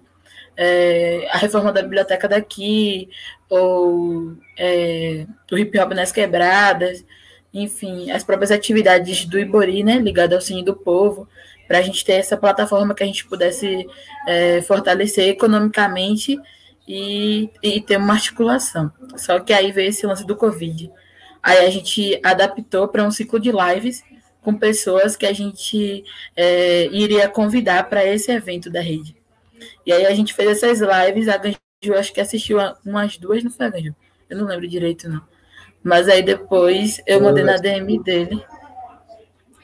é, 0.57 1.27
a 1.31 1.38
reforma 1.38 1.73
da 1.73 1.83
biblioteca 1.83 2.29
daqui, 2.29 3.09
ou 3.49 4.37
é, 4.59 5.27
o 5.51 5.59
hip 5.59 5.79
hop 5.79 5.92
nas 5.92 6.12
quebradas, 6.12 7.05
enfim, 7.53 8.11
as 8.11 8.23
próprias 8.23 8.51
atividades 8.51 9.25
do 9.25 9.38
Ibori, 9.38 9.83
né, 9.83 9.99
ligado 9.99 10.35
ao 10.35 10.40
Cine 10.40 10.64
do 10.64 10.77
Povo, 10.77 11.27
para 11.71 11.79
a 11.79 11.83
gente 11.83 12.05
ter 12.05 12.15
essa 12.15 12.37
plataforma 12.37 12.97
que 12.97 13.05
a 13.05 13.07
gente 13.07 13.25
pudesse 13.27 13.87
é, 14.27 14.61
fortalecer 14.61 15.29
economicamente 15.29 16.37
e, 16.87 17.49
e 17.63 17.81
ter 17.81 17.97
uma 17.97 18.15
articulação. 18.15 18.91
Só 19.17 19.39
que 19.39 19.53
aí 19.53 19.71
veio 19.71 19.91
esse 19.91 20.05
lance 20.05 20.27
do 20.27 20.35
Covid. 20.35 20.91
Aí 21.41 21.65
a 21.65 21.71
gente 21.71 22.19
adaptou 22.25 22.89
para 22.89 23.05
um 23.05 23.11
ciclo 23.13 23.39
de 23.39 23.53
lives 23.53 24.03
com 24.43 24.53
pessoas 24.53 25.15
que 25.15 25.25
a 25.25 25.33
gente 25.33 26.03
é, 26.35 26.87
iria 26.87 27.29
convidar 27.29 27.89
para 27.89 28.05
esse 28.05 28.33
evento 28.33 28.69
da 28.69 28.81
rede. 28.81 29.15
E 29.87 29.93
aí 29.93 30.07
a 30.07 30.13
gente 30.13 30.35
fez 30.35 30.61
essas 30.61 30.81
lives, 30.81 31.29
a 31.29 31.37
Ganju 31.37 31.97
acho 31.97 32.13
que 32.13 32.21
assistiu 32.21 32.59
umas 32.85 33.17
duas, 33.17 33.45
não 33.45 33.51
foi 33.53 33.67
a 33.67 33.71
Ganju? 33.71 33.95
Eu 34.29 34.39
não 34.39 34.47
lembro 34.47 34.67
direito, 34.67 35.09
não. 35.09 35.23
Mas 35.85 36.09
aí 36.09 36.21
depois 36.21 37.01
eu 37.07 37.21
mandei 37.23 37.45
na 37.45 37.59
DM 37.59 38.03
dele. 38.03 38.45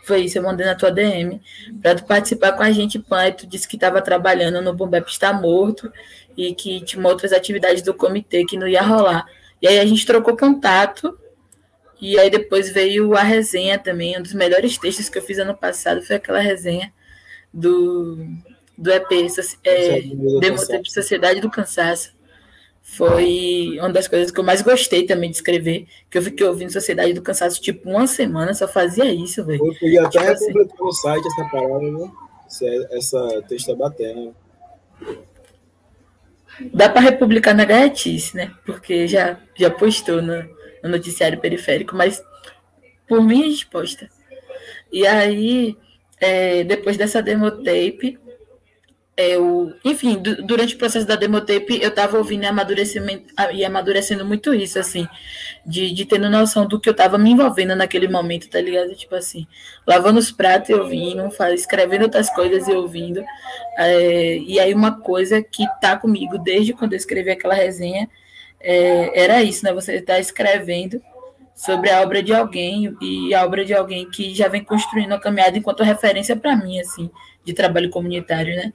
Foi 0.06 0.20
isso, 0.20 0.38
eu 0.38 0.42
mandei 0.44 0.64
na 0.64 0.76
tua 0.76 0.92
DM 0.92 1.42
para 1.82 1.96
tu 1.96 2.04
participar 2.04 2.52
com 2.52 2.62
a 2.62 2.70
gente, 2.70 2.96
Pan, 2.96 3.26
e 3.26 3.32
tu 3.32 3.44
disse 3.44 3.66
que 3.66 3.74
estava 3.74 4.00
trabalhando 4.00 4.62
no 4.62 4.72
Bombep 4.72 5.10
Está 5.10 5.32
Morto 5.32 5.92
e 6.36 6.54
que 6.54 6.80
tinha 6.84 7.04
outras 7.08 7.32
atividades 7.32 7.82
do 7.82 7.92
comitê 7.92 8.44
que 8.44 8.56
não 8.56 8.68
ia 8.68 8.82
rolar. 8.82 9.26
E 9.60 9.66
aí 9.66 9.80
a 9.80 9.84
gente 9.84 10.06
trocou 10.06 10.36
contato 10.36 11.18
e 12.00 12.16
aí 12.20 12.30
depois 12.30 12.70
veio 12.70 13.16
a 13.16 13.22
resenha 13.24 13.80
também, 13.80 14.16
um 14.16 14.22
dos 14.22 14.32
melhores 14.32 14.78
textos 14.78 15.08
que 15.08 15.18
eu 15.18 15.22
fiz 15.22 15.40
ano 15.40 15.56
passado 15.56 16.00
foi 16.02 16.14
aquela 16.14 16.38
resenha 16.38 16.92
do, 17.52 18.28
do 18.78 18.92
EP, 18.92 19.10
é, 19.64 20.02
Demotempo 20.38 20.88
Sociedade 20.88 21.40
do 21.40 21.50
Cansaço. 21.50 22.15
Foi 22.88 23.76
uma 23.80 23.92
das 23.92 24.06
coisas 24.06 24.30
que 24.30 24.38
eu 24.38 24.44
mais 24.44 24.62
gostei 24.62 25.04
também 25.04 25.28
de 25.28 25.36
escrever, 25.36 25.86
que 26.08 26.16
eu 26.16 26.22
fiquei 26.22 26.46
ouvindo 26.46 26.72
Sociedade 26.72 27.12
do 27.12 27.20
Cansaço 27.20 27.60
tipo 27.60 27.90
uma 27.90 28.06
semana, 28.06 28.54
só 28.54 28.68
fazia 28.68 29.12
isso, 29.12 29.44
velho. 29.44 29.66
Eu 29.66 29.74
podia 29.74 30.06
até 30.06 30.20
tipo 30.20 30.30
assim. 30.30 30.46
republicar 30.46 30.86
no 30.86 30.92
site 30.92 31.26
essa 31.26 31.44
parada, 31.50 31.90
né? 31.90 32.10
Essa 32.92 33.42
texto 33.48 33.72
é 33.72 33.74
batendo. 33.74 34.34
Dá 36.72 36.88
para 36.88 37.00
republicar 37.00 37.56
na 37.56 37.64
gaiatice, 37.64 38.36
né? 38.36 38.54
Porque 38.64 39.08
já, 39.08 39.36
já 39.56 39.68
postou 39.68 40.22
no, 40.22 40.48
no 40.80 40.88
noticiário 40.88 41.40
periférico, 41.40 41.94
mas 41.96 42.22
por 43.08 43.20
minha 43.20 43.46
resposta. 43.46 44.08
E 44.92 45.04
aí, 45.04 45.76
é, 46.20 46.62
depois 46.62 46.96
dessa 46.96 47.20
demotape, 47.20 48.16
eu, 49.16 49.72
enfim, 49.82 50.20
durante 50.20 50.74
o 50.74 50.78
processo 50.78 51.06
da 51.06 51.16
demotape, 51.16 51.80
eu 51.80 51.88
estava 51.88 52.18
ouvindo 52.18 52.42
e 52.42 52.46
amadurecimento, 52.46 53.32
e 53.54 53.64
amadurecendo 53.64 54.26
muito 54.26 54.52
isso, 54.52 54.78
assim, 54.78 55.08
de, 55.64 55.90
de 55.92 56.04
tendo 56.04 56.28
noção 56.28 56.66
do 56.66 56.78
que 56.78 56.88
eu 56.88 56.92
estava 56.92 57.16
me 57.16 57.30
envolvendo 57.30 57.74
naquele 57.74 58.08
momento, 58.08 58.48
tá 58.50 58.60
ligado? 58.60 58.94
Tipo 58.94 59.14
assim, 59.14 59.46
lavando 59.86 60.18
os 60.18 60.30
pratos 60.30 60.68
e 60.68 60.74
ouvindo, 60.74 61.30
escrevendo 61.54 62.02
outras 62.02 62.28
coisas 62.28 62.68
e 62.68 62.72
ouvindo. 62.72 63.24
É, 63.78 64.36
e 64.38 64.60
aí, 64.60 64.74
uma 64.74 65.00
coisa 65.00 65.42
que 65.42 65.64
tá 65.80 65.96
comigo 65.96 66.36
desde 66.38 66.74
quando 66.74 66.92
eu 66.92 66.98
escrevi 66.98 67.30
aquela 67.30 67.54
resenha 67.54 68.10
é, 68.60 69.24
era 69.24 69.42
isso, 69.42 69.64
né? 69.64 69.72
Você 69.72 69.94
está 69.94 70.18
escrevendo 70.18 71.00
sobre 71.54 71.88
a 71.90 72.02
obra 72.02 72.22
de 72.22 72.34
alguém 72.34 72.94
e 73.00 73.34
a 73.34 73.44
obra 73.44 73.64
de 73.64 73.72
alguém 73.72 74.10
que 74.10 74.34
já 74.34 74.46
vem 74.46 74.62
construindo 74.62 75.12
a 75.12 75.20
caminhada 75.20 75.56
enquanto 75.56 75.82
referência 75.82 76.36
para 76.36 76.54
mim, 76.54 76.78
assim, 76.78 77.10
de 77.42 77.54
trabalho 77.54 77.88
comunitário, 77.88 78.54
né? 78.54 78.74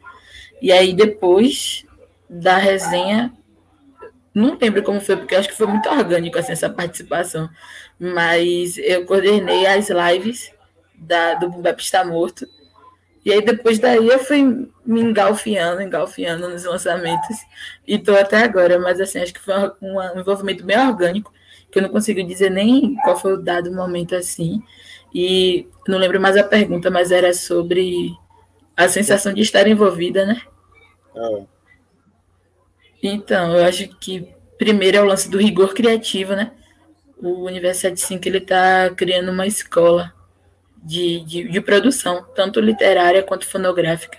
E 0.62 0.72
aí 0.72 0.94
depois 0.94 1.86
da 2.30 2.58
resenha, 2.58 3.34
não 4.34 4.58
lembro 4.60 4.84
como 4.84 5.02
foi, 5.02 5.18
porque 5.18 5.36
acho 5.36 5.50
que 5.50 5.58
foi 5.58 5.68
muito 5.68 5.90
orgânico 5.90 6.38
assim, 6.38 6.54
essa 6.54 6.70
participação, 6.70 7.50
mas 8.00 8.78
eu 8.78 9.06
coordenei 9.06 9.66
as 9.66 9.90
lives 9.90 10.52
da, 10.96 11.34
do 11.36 11.50
Bumbap 11.50 11.82
Está 11.82 12.06
Morto, 12.06 12.48
e 13.24 13.32
aí 13.32 13.42
depois 13.44 13.78
daí 13.78 14.08
eu 14.08 14.20
fui 14.20 14.68
me 14.86 15.02
engalfiando, 15.02 15.82
engalfiando 15.82 16.50
nos 16.50 16.64
lançamentos 16.64 17.38
e 17.88 18.00
tô 18.00 18.16
até 18.16 18.38
agora, 18.38 18.80
mas 18.80 19.00
assim, 19.00 19.20
acho 19.20 19.34
que 19.34 19.40
foi 19.40 19.54
um, 19.82 20.20
envolvimento 20.20 20.64
bem 20.66 20.80
orgânico, 20.80 21.32
que 21.72 21.78
eu 21.78 21.84
não 21.84 21.90
consigo 21.90 22.24
dizer 22.24 22.50
nem 22.50 22.96
qual 23.04 23.18
foi 23.18 23.34
o 23.34 23.42
dado 23.42 23.72
momento 23.72 24.16
assim. 24.16 24.62
E 25.14 25.68
não 25.88 25.98
lembro 25.98 26.20
mais 26.20 26.36
a 26.36 26.44
pergunta, 26.44 26.90
mas 26.90 27.12
era 27.12 27.34
sobre 27.34 28.12
a 28.76 28.88
sensação 28.90 29.34
de 29.34 29.42
estar 29.42 29.68
envolvida, 29.68 30.26
né? 30.26 30.42
É. 31.16 31.44
Então, 33.04 33.58
eu 33.58 33.66
acho 33.66 33.88
que 34.00 34.28
primeiro 34.58 34.98
é 34.98 35.02
o 35.02 35.06
lance 35.06 35.30
do 35.30 35.40
rigor 35.40 35.74
criativo, 35.74 36.36
né? 36.36 36.52
O 37.18 37.46
Universo 37.46 37.82
75 37.82 38.28
ele 38.28 38.38
está 38.38 38.90
criando 38.96 39.32
uma 39.32 39.48
escola 39.48 40.14
de, 40.84 41.22
de, 41.22 41.50
de, 41.50 41.62
produção, 41.62 42.26
tanto 42.36 42.60
literária 42.60 43.24
quanto 43.24 43.48
fonográfica, 43.48 44.18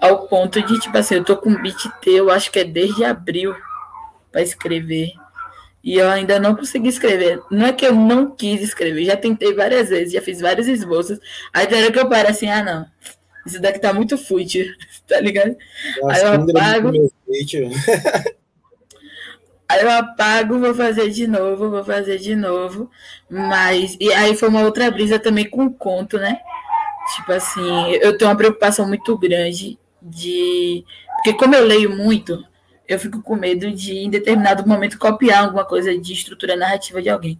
ao 0.00 0.26
ponto 0.26 0.60
de, 0.62 0.78
tipo 0.80 0.96
assim, 0.96 1.16
eu 1.16 1.24
tô 1.24 1.36
com 1.36 1.54
beat 1.60 1.88
T, 2.00 2.10
eu 2.10 2.30
acho 2.30 2.50
que 2.50 2.58
é 2.58 2.64
desde 2.64 3.04
abril 3.04 3.54
para 4.30 4.42
escrever. 4.42 5.12
E 5.84 5.94
eu 5.94 6.08
ainda 6.08 6.38
não 6.38 6.54
consegui 6.54 6.88
escrever. 6.88 7.42
Não 7.50 7.66
é 7.66 7.72
que 7.72 7.84
eu 7.84 7.94
não 7.94 8.30
quis 8.30 8.62
escrever, 8.62 9.04
já 9.04 9.16
tentei 9.16 9.54
várias 9.54 9.88
vezes, 9.88 10.12
já 10.12 10.22
fiz 10.22 10.40
vários 10.40 10.68
esboços. 10.68 11.18
Aí 11.52 11.66
tem 11.66 11.82
hora 11.82 11.92
que 11.92 11.98
eu 11.98 12.08
paro 12.08 12.28
assim, 12.28 12.48
ah 12.48 12.62
não, 12.62 12.86
isso 13.46 13.60
daqui 13.60 13.78
tá 13.78 13.92
muito 13.92 14.16
fútil, 14.16 14.66
tá 15.06 15.20
ligado? 15.20 15.56
Nossa, 16.00 16.16
aí 16.16 16.22
eu 16.22 16.42
apago. 16.42 16.92
Aí 19.68 19.80
eu 19.80 19.90
apago, 19.90 20.58
vou 20.58 20.74
fazer 20.74 21.08
de 21.08 21.26
novo, 21.26 21.70
vou 21.70 21.84
fazer 21.84 22.18
de 22.18 22.36
novo. 22.36 22.90
Mas. 23.30 23.96
E 23.98 24.12
aí 24.12 24.36
foi 24.36 24.48
uma 24.48 24.62
outra 24.62 24.90
brisa 24.90 25.18
também 25.18 25.48
com 25.48 25.72
conto, 25.72 26.18
né? 26.18 26.40
Tipo 27.16 27.32
assim, 27.32 27.92
eu 28.00 28.16
tenho 28.16 28.30
uma 28.30 28.36
preocupação 28.36 28.86
muito 28.86 29.16
grande 29.16 29.78
de. 30.00 30.84
Porque 31.16 31.32
como 31.34 31.54
eu 31.54 31.64
leio 31.64 31.96
muito, 31.96 32.44
eu 32.92 32.98
fico 32.98 33.22
com 33.22 33.34
medo 33.36 33.70
de, 33.70 33.94
em 33.98 34.10
determinado 34.10 34.66
momento, 34.66 34.98
copiar 34.98 35.44
alguma 35.44 35.64
coisa 35.64 35.96
de 35.98 36.12
estrutura 36.12 36.56
narrativa 36.56 37.00
de 37.00 37.08
alguém. 37.08 37.38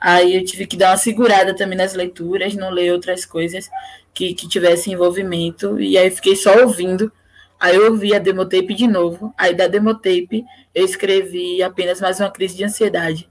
Aí 0.00 0.34
eu 0.36 0.44
tive 0.44 0.66
que 0.66 0.76
dar 0.76 0.90
uma 0.90 0.96
segurada 0.96 1.54
também 1.54 1.78
nas 1.78 1.94
leituras, 1.94 2.54
não 2.54 2.70
ler 2.70 2.92
outras 2.92 3.24
coisas 3.24 3.70
que, 4.12 4.34
que 4.34 4.48
tivessem 4.48 4.92
envolvimento. 4.94 5.80
E 5.80 5.96
aí 5.96 6.10
fiquei 6.10 6.36
só 6.36 6.62
ouvindo. 6.62 7.12
Aí 7.60 7.76
eu 7.76 7.92
ouvi 7.92 8.14
a 8.14 8.18
demotape 8.18 8.74
de 8.74 8.86
novo. 8.86 9.32
Aí 9.36 9.54
da 9.54 9.66
demotape 9.68 10.44
eu 10.74 10.84
escrevi 10.84 11.62
apenas 11.62 12.00
mais 12.00 12.20
uma 12.20 12.30
crise 12.30 12.56
de 12.56 12.64
ansiedade, 12.64 13.28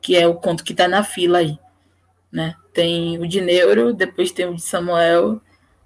que 0.00 0.16
é 0.16 0.26
o 0.26 0.34
conto 0.34 0.64
que 0.64 0.72
está 0.72 0.88
na 0.88 1.02
fila 1.02 1.38
aí. 1.38 1.58
Né? 2.32 2.54
Tem 2.72 3.18
o 3.18 3.26
de 3.26 3.40
Neuro, 3.40 3.92
depois 3.92 4.32
tem 4.32 4.46
o 4.46 4.54
de 4.54 4.62
Samuel. 4.62 5.40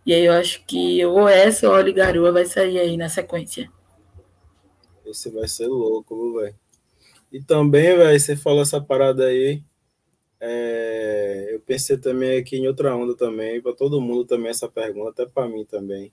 E 0.06 0.14
aí 0.14 0.24
eu 0.24 0.32
acho 0.32 0.62
que 0.66 1.04
ou 1.04 1.28
essa 1.28 1.68
ou 1.68 1.74
a 1.74 1.82
Garoa 1.82 2.32
vai 2.32 2.46
sair 2.46 2.78
aí 2.78 2.96
na 2.96 3.08
sequência. 3.08 3.70
Esse 5.10 5.30
vai 5.30 5.48
ser 5.48 5.66
louco, 5.66 6.38
velho. 6.38 6.54
E 7.32 7.42
também, 7.42 7.96
velho, 7.96 8.18
você 8.18 8.36
falou 8.36 8.62
essa 8.62 8.80
parada 8.80 9.26
aí. 9.26 9.62
É, 10.40 11.48
eu 11.50 11.60
pensei 11.60 11.98
também 11.98 12.38
aqui 12.38 12.56
em 12.56 12.68
outra 12.68 12.94
onda 12.96 13.16
também, 13.16 13.60
para 13.60 13.74
todo 13.74 14.00
mundo 14.00 14.24
também 14.24 14.50
essa 14.50 14.68
pergunta, 14.68 15.22
até 15.22 15.26
para 15.26 15.48
mim 15.48 15.64
também. 15.64 16.12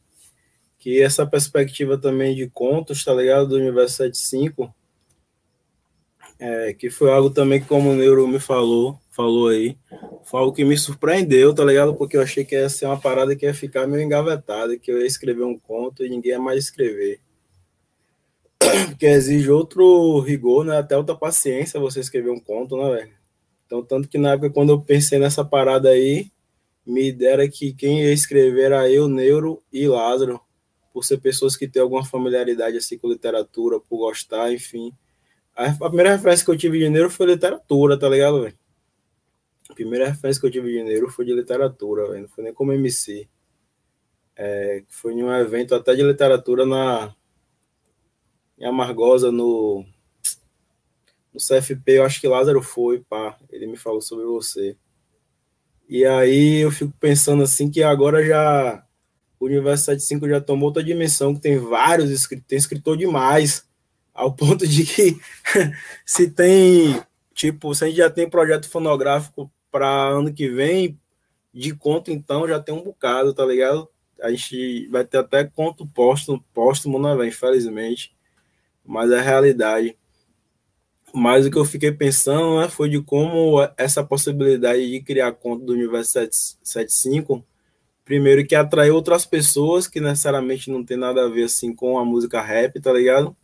Que 0.79 1.01
essa 1.01 1.25
perspectiva 1.25 1.97
também 1.97 2.36
de 2.36 2.49
contos, 2.49 3.03
tá 3.03 3.13
ligado? 3.13 3.47
Do 3.49 3.55
universo 3.55 3.97
75, 3.97 4.73
é, 6.39 6.73
que 6.73 6.89
foi 6.89 7.12
algo 7.12 7.29
também 7.29 7.62
que, 7.62 7.67
como 7.67 7.91
o 7.91 7.95
Neuro 7.95 8.27
me 8.27 8.39
falou, 8.39 8.99
falou 9.10 9.47
aí, 9.47 9.77
foi 10.25 10.39
algo 10.41 10.53
que 10.53 10.65
me 10.65 10.77
surpreendeu, 10.77 11.53
tá 11.53 11.63
ligado? 11.63 11.95
Porque 11.95 12.17
eu 12.17 12.21
achei 12.21 12.43
que 12.43 12.55
ia 12.55 12.67
ser 12.69 12.88
uma 12.88 12.99
parada 12.99 13.36
que 13.36 13.45
ia 13.45 13.53
ficar 13.53 13.88
meio 13.88 14.03
engavetada, 14.03 14.77
que 14.77 14.91
eu 14.91 14.99
ia 14.99 15.08
escrever 15.08 15.43
um 15.43 15.58
conto 15.58 16.03
e 16.03 16.10
ninguém 16.10 16.31
ia 16.31 16.39
mais 16.39 16.65
escrever. 16.65 17.21
Porque 18.89 19.05
exige 19.05 19.49
outro 19.49 20.19
rigor, 20.19 20.65
né? 20.65 20.77
Até 20.77 20.97
outra 20.97 21.15
paciência 21.15 21.79
você 21.79 21.99
escrever 21.99 22.31
um 22.31 22.39
conto, 22.39 22.77
né, 22.77 22.89
velho? 22.95 23.13
Então, 23.65 23.83
tanto 23.83 24.07
que 24.07 24.17
na 24.17 24.33
época, 24.33 24.49
quando 24.51 24.71
eu 24.71 24.81
pensei 24.81 25.17
nessa 25.19 25.43
parada 25.43 25.89
aí, 25.89 26.31
me 26.85 27.11
dera 27.11 27.49
que 27.49 27.73
quem 27.73 28.03
ia 28.03 28.13
escrever 28.13 28.65
era 28.65 28.89
eu, 28.89 29.07
Neuro 29.07 29.61
e 29.73 29.87
Lázaro, 29.87 30.39
por 30.93 31.03
ser 31.03 31.17
pessoas 31.17 31.57
que 31.57 31.67
têm 31.67 31.81
alguma 31.81 32.05
familiaridade 32.05 32.77
assim 32.77 32.97
com 32.97 33.09
literatura, 33.09 33.79
por 33.79 33.97
gostar, 33.97 34.53
enfim. 34.53 34.93
A, 35.55 35.71
primeira 35.73 36.11
referência 36.11 36.45
que 36.45 36.51
eu 36.51 36.57
tive 36.57 36.79
de 36.79 36.89
Neuro 36.89 37.09
foi 37.09 37.25
literatura, 37.25 37.97
tá 37.97 38.07
ligado, 38.07 38.43
velho? 38.43 38.57
A 39.69 39.73
primeira 39.73 40.07
referência 40.07 40.39
que 40.39 40.45
eu 40.45 40.51
tive 40.51 40.71
de 40.71 40.83
Neuro 40.83 41.09
foi 41.09 41.25
de 41.25 41.33
literatura, 41.33 42.07
velho. 42.09 42.21
Não 42.21 42.29
foi 42.29 42.43
nem 42.43 42.53
como 42.53 42.71
MC. 42.71 43.27
É, 44.35 44.83
foi 44.89 45.13
em 45.13 45.23
um 45.23 45.33
evento 45.33 45.73
até 45.73 45.95
de 45.95 46.03
literatura 46.03 46.65
na 46.65 47.15
em 48.57 48.65
Amargosa, 48.65 49.31
no 49.31 49.85
no 51.35 51.39
CFP, 51.39 51.97
eu 51.97 52.05
acho 52.05 52.21
que 52.21 52.27
Lázaro 52.29 52.61
foi, 52.61 53.01
pá, 53.01 53.37
ele 53.51 53.67
me 53.67 53.75
falou 53.75 54.01
sobre 54.01 54.23
você. 54.23 54.77
E 55.87 56.05
aí 56.05 56.61
eu 56.61 56.71
fico 56.71 56.93
pensando 56.97 57.43
assim 57.43 57.69
que 57.69 57.83
agora 57.83 58.25
já 58.25 58.83
o 59.39 59.45
Universo 59.45 59.85
75 59.85 60.29
já 60.29 60.39
tomou 60.39 60.69
outra 60.69 60.83
dimensão, 60.83 61.35
que 61.35 61.41
tem 61.41 61.57
vários 61.57 62.09
escritores, 62.09 62.47
tem 62.47 62.57
escritor 62.57 62.97
demais, 62.97 63.67
ao 64.13 64.31
ponto 64.33 64.65
de 64.65 64.85
que 64.85 65.19
se 66.05 66.29
tem, 66.29 67.01
tipo, 67.33 67.75
se 67.75 67.83
a 67.83 67.87
gente 67.87 67.97
já 67.97 68.09
tem 68.09 68.29
projeto 68.29 68.69
fonográfico 68.69 69.51
para 69.69 69.87
ano 69.87 70.33
que 70.33 70.47
vem, 70.47 70.97
de 71.53 71.75
conto 71.75 72.11
então 72.11 72.47
já 72.47 72.59
tem 72.59 72.73
um 72.73 72.83
bocado, 72.83 73.33
tá 73.33 73.45
ligado? 73.45 73.87
A 74.21 74.31
gente 74.31 74.87
vai 74.87 75.03
ter 75.03 75.17
até 75.17 75.43
conto 75.43 75.85
póstumo, 75.85 76.43
póstumo 76.53 76.97
né, 76.97 77.27
infelizmente, 77.27 78.15
mas 78.85 79.11
é 79.11 79.19
a 79.19 79.21
realidade. 79.21 79.97
Mas 81.13 81.45
o 81.45 81.51
que 81.51 81.57
eu 81.57 81.65
fiquei 81.65 81.91
pensando 81.91 82.59
né, 82.59 82.69
foi 82.69 82.89
de 82.89 83.01
como 83.01 83.57
essa 83.77 84.03
possibilidade 84.03 84.89
de 84.89 85.01
criar 85.01 85.31
conta 85.31 85.65
do 85.65 85.73
Universo 85.73 86.19
75, 86.61 87.43
primeiro 88.03 88.45
que 88.45 88.53
atraiu 88.53 88.95
outras 88.95 89.25
pessoas 89.25 89.87
que 89.87 90.01
necessariamente 90.01 90.69
não 90.69 90.83
tem 90.83 90.97
nada 90.97 91.25
a 91.25 91.29
ver 91.29 91.45
assim 91.45 91.73
com 91.73 91.97
a 91.97 92.05
música 92.05 92.41
rap, 92.41 92.79
tá 92.81 92.91
ligado? 92.91 93.35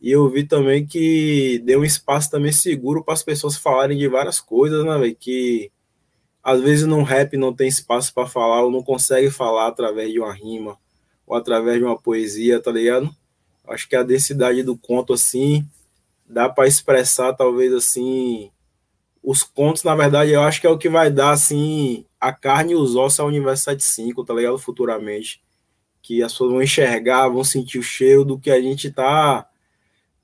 E 0.00 0.10
eu 0.10 0.28
vi 0.30 0.44
também 0.46 0.86
que 0.86 1.60
deu 1.64 1.80
um 1.80 1.84
espaço 1.84 2.30
também 2.30 2.52
seguro 2.52 3.04
para 3.04 3.14
as 3.14 3.22
pessoas 3.22 3.56
falarem 3.56 3.98
de 3.98 4.08
várias 4.08 4.40
coisas, 4.40 4.84
né, 4.84 4.98
véio? 4.98 5.16
Que 5.16 5.70
às 6.42 6.60
vezes 6.60 6.86
no 6.86 7.02
rap 7.02 7.36
não 7.36 7.54
tem 7.54 7.68
espaço 7.68 8.12
para 8.14 8.26
falar, 8.26 8.62
ou 8.62 8.70
não 8.70 8.82
consegue 8.82 9.30
falar 9.30 9.68
através 9.68 10.10
de 10.12 10.20
uma 10.20 10.32
rima, 10.32 10.78
ou 11.26 11.36
através 11.36 11.78
de 11.78 11.84
uma 11.84 11.98
poesia, 11.98 12.60
tá 12.60 12.72
ligado? 12.72 13.14
Acho 13.70 13.88
que 13.88 13.96
a 13.96 14.02
densidade 14.02 14.62
do 14.62 14.76
conto, 14.76 15.12
assim, 15.12 15.66
dá 16.26 16.48
para 16.48 16.68
expressar 16.68 17.32
talvez 17.34 17.72
assim 17.72 18.50
os 19.22 19.42
contos, 19.42 19.84
na 19.84 19.94
verdade, 19.94 20.32
eu 20.32 20.42
acho 20.42 20.60
que 20.60 20.66
é 20.66 20.70
o 20.70 20.78
que 20.78 20.88
vai 20.88 21.10
dar 21.10 21.30
assim 21.32 22.06
a 22.18 22.32
carne 22.32 22.72
e 22.72 22.76
os 22.76 22.96
ossos 22.96 23.20
ao 23.20 23.28
universo 23.28 23.64
75, 23.64 24.24
tá 24.24 24.34
ligado? 24.34 24.58
Futuramente. 24.58 25.42
Que 26.02 26.22
as 26.22 26.32
pessoas 26.32 26.52
vão 26.52 26.62
enxergar, 26.62 27.28
vão 27.28 27.44
sentir 27.44 27.78
o 27.78 27.82
cheiro 27.82 28.24
do 28.24 28.38
que 28.38 28.50
a 28.50 28.60
gente 28.60 28.90
tá 28.90 29.46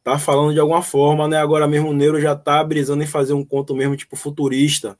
tá 0.02 0.18
falando 0.18 0.52
de 0.54 0.61
alguma 0.61 0.82
forma, 0.82 1.26
né? 1.28 1.38
Agora 1.38 1.66
mesmo 1.66 1.90
o 1.90 1.92
Neuro 1.92 2.20
já 2.20 2.37
tá 2.37 2.62
brisando 2.62 3.02
em 3.02 3.06
fazer 3.06 3.32
um 3.32 3.44
conto 3.44 3.74
mesmo 3.74 3.96
tipo 3.96 4.16
futurista. 4.16 4.98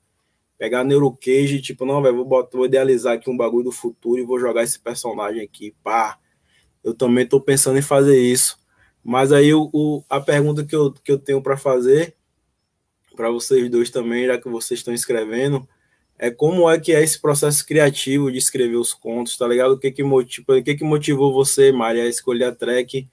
Pegar 0.57 0.83
Neuro 0.83 1.11
Cage, 1.11 1.61
tipo, 1.61 1.85
não, 1.85 2.01
velho, 2.01 2.17
vou, 2.17 2.25
botar, 2.25 2.57
vou 2.57 2.65
idealizar 2.65 3.13
aqui 3.13 3.29
um 3.29 3.37
bagulho 3.37 3.65
do 3.65 3.71
futuro 3.71 4.19
e 4.19 4.25
vou 4.25 4.39
jogar 4.39 4.63
esse 4.63 4.79
personagem 4.79 5.41
aqui, 5.43 5.73
pá. 5.83 6.17
Eu 6.83 6.93
também 6.93 7.27
tô 7.27 7.39
pensando 7.41 7.77
em 7.77 7.81
fazer 7.81 8.19
isso. 8.19 8.57
Mas 9.03 9.31
aí 9.31 9.53
o, 9.53 9.69
o, 9.73 10.03
a 10.09 10.19
pergunta 10.19 10.65
que 10.65 10.75
eu, 10.75 10.91
que 10.91 11.11
eu 11.11 11.17
tenho 11.17 11.41
para 11.41 11.57
fazer 11.57 12.17
para 13.17 13.31
vocês 13.31 13.69
dois 13.69 13.89
também, 13.89 14.27
já 14.27 14.37
que 14.37 14.47
vocês 14.47 14.79
estão 14.79 14.93
escrevendo, 14.93 15.67
é 16.19 16.31
como 16.31 16.69
é 16.69 16.79
que 16.79 16.93
é 16.93 17.03
esse 17.03 17.19
processo 17.19 17.65
criativo 17.65 18.31
de 18.31 18.37
escrever 18.37 18.77
os 18.77 18.93
contos, 18.93 19.35
tá 19.35 19.47
ligado? 19.47 19.73
O 19.73 19.79
que 19.79 19.91
que, 19.91 20.03
motiva, 20.03 20.57
o 20.57 20.63
que, 20.63 20.75
que 20.75 20.83
motivou 20.83 21.33
você, 21.33 21.71
Maria, 21.71 22.03
a 22.03 22.07
escolher 22.07 22.45
a 22.45 22.55
track? 22.55 23.07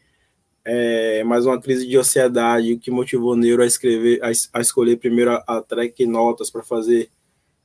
É, 0.65 1.23
mais 1.25 1.45
uma 1.45 1.61
crise 1.61 1.87
de 1.87 1.97
ansiedade, 1.97 2.73
o 2.73 2.79
que 2.79 2.91
motivou 2.91 3.37
Neuro 3.37 3.63
a 3.63 3.67
escrever, 3.67 4.23
a, 4.23 4.31
a 4.59 4.61
escolher 4.61 4.97
primeiro 4.97 5.33
a, 5.33 5.45
a 5.47 5.63
track 5.63 6.07
notas 6.07 6.51
para 6.51 6.63
fazer, 6.63 7.11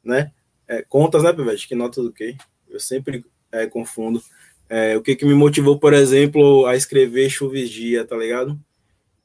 né? 0.04 0.32
É, 0.68 0.82
contas, 0.82 1.24
né, 1.24 1.32
Pivete? 1.32 1.68
Que 1.68 1.76
notas 1.76 2.04
do 2.04 2.12
quê? 2.12 2.36
Eu 2.70 2.80
sempre 2.80 3.24
é, 3.52 3.66
confundo. 3.68 4.22
É, 4.70 4.96
o 4.96 5.02
que, 5.02 5.16
que 5.16 5.26
me 5.26 5.34
motivou, 5.34 5.80
por 5.80 5.94
exemplo, 5.94 6.68
a 6.68 6.76
escrever 6.76 7.30
Chuvigia, 7.30 8.06
tá 8.06 8.16
ligado? 8.16 8.60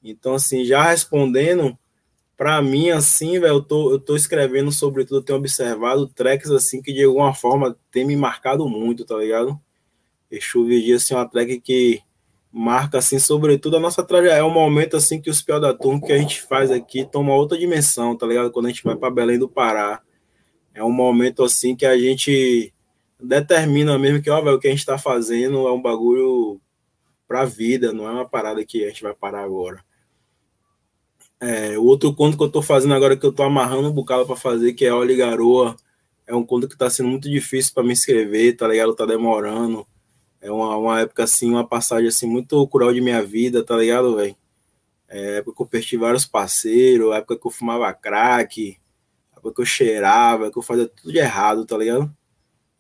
Então, 0.02 0.34
assim, 0.34 0.64
já 0.64 0.82
respondendo, 0.82 1.78
para 2.36 2.60
mim, 2.62 2.90
assim, 2.90 3.38
velho, 3.38 3.54
eu 3.54 3.62
tô, 3.62 3.92
eu 3.92 3.98
tô 3.98 4.16
escrevendo, 4.16 4.72
sobretudo, 4.72 5.22
tenho 5.22 5.38
observado 5.38 6.08
tracks, 6.08 6.50
assim, 6.50 6.82
que 6.82 6.92
de 6.92 7.04
alguma 7.04 7.34
forma 7.34 7.76
tem 7.90 8.04
me 8.04 8.16
marcado 8.16 8.68
muito, 8.68 9.04
tá 9.04 9.16
ligado? 9.16 9.60
E 10.30 10.40
Chuvigia, 10.40 10.96
assim, 10.96 11.14
é 11.14 11.16
uma 11.18 11.28
track 11.28 11.60
que 11.60 12.02
marca, 12.50 12.98
assim, 12.98 13.18
sobretudo 13.18 13.76
a 13.76 13.80
nossa 13.80 14.02
trajetória. 14.02 14.38
É 14.38 14.44
um 14.44 14.50
momento, 14.50 14.96
assim, 14.96 15.20
que 15.20 15.30
os 15.30 15.42
pior 15.42 15.60
da 15.60 15.74
turma 15.74 16.00
que 16.00 16.12
a 16.12 16.18
gente 16.18 16.42
faz 16.42 16.70
aqui 16.70 17.04
toma 17.04 17.34
outra 17.34 17.58
dimensão, 17.58 18.16
tá 18.16 18.26
ligado? 18.26 18.50
Quando 18.50 18.66
a 18.66 18.68
gente 18.70 18.82
vai 18.82 18.96
para 18.96 19.10
Belém 19.10 19.38
do 19.38 19.48
Pará. 19.48 20.00
É 20.74 20.82
um 20.82 20.90
momento, 20.90 21.44
assim, 21.44 21.76
que 21.76 21.86
a 21.86 21.96
gente 21.96 22.73
determina 23.24 23.98
mesmo 23.98 24.22
que, 24.22 24.30
ó, 24.30 24.40
véio, 24.42 24.56
o 24.56 24.60
que 24.60 24.68
a 24.68 24.70
gente 24.70 24.80
está 24.80 24.98
fazendo 24.98 25.66
é 25.66 25.72
um 25.72 25.80
bagulho 25.80 26.60
para 27.26 27.42
a 27.42 27.44
vida, 27.44 27.92
não 27.92 28.06
é 28.06 28.10
uma 28.10 28.28
parada 28.28 28.64
que 28.64 28.84
a 28.84 28.88
gente 28.88 29.02
vai 29.02 29.14
parar 29.14 29.42
agora. 29.42 29.84
É, 31.40 31.76
o 31.78 31.84
outro 31.84 32.14
conto 32.14 32.36
que 32.36 32.42
eu 32.42 32.46
estou 32.46 32.62
fazendo 32.62 32.94
agora, 32.94 33.16
que 33.16 33.26
eu 33.26 33.30
estou 33.30 33.44
amarrando 33.44 33.88
um 33.88 33.92
bocado 33.92 34.26
para 34.26 34.36
fazer, 34.36 34.72
que 34.72 34.84
é 34.84 34.92
Olhe 34.92 35.16
Garoa, 35.16 35.76
é 36.26 36.34
um 36.34 36.44
conto 36.44 36.68
que 36.68 36.74
está 36.74 36.88
sendo 36.88 37.08
muito 37.08 37.28
difícil 37.28 37.74
para 37.74 37.82
me 37.82 37.92
escrever, 37.92 38.56
tá 38.56 38.66
ligado? 38.68 38.94
Tá 38.94 39.04
demorando. 39.04 39.86
É 40.40 40.50
uma, 40.50 40.76
uma 40.76 41.00
época, 41.00 41.24
assim, 41.24 41.50
uma 41.50 41.66
passagem, 41.66 42.08
assim, 42.08 42.26
muito 42.26 42.66
cruel 42.68 42.92
de 42.92 43.00
minha 43.00 43.22
vida, 43.22 43.64
tá 43.64 43.76
ligado, 43.76 44.16
velho? 44.16 44.36
É 45.08 45.38
época 45.38 45.56
que 45.56 45.62
eu 45.62 45.66
perdi 45.66 45.96
vários 45.96 46.24
parceiros, 46.24 47.14
época 47.14 47.38
que 47.38 47.46
eu 47.46 47.50
fumava 47.50 47.92
crack, 47.92 48.78
época 49.32 49.54
que 49.54 49.60
eu 49.60 49.66
cheirava, 49.66 50.50
que 50.50 50.58
eu 50.58 50.62
fazia 50.62 50.88
tudo 50.88 51.12
de 51.12 51.18
errado, 51.18 51.64
tá 51.66 51.76
ligado? 51.76 52.14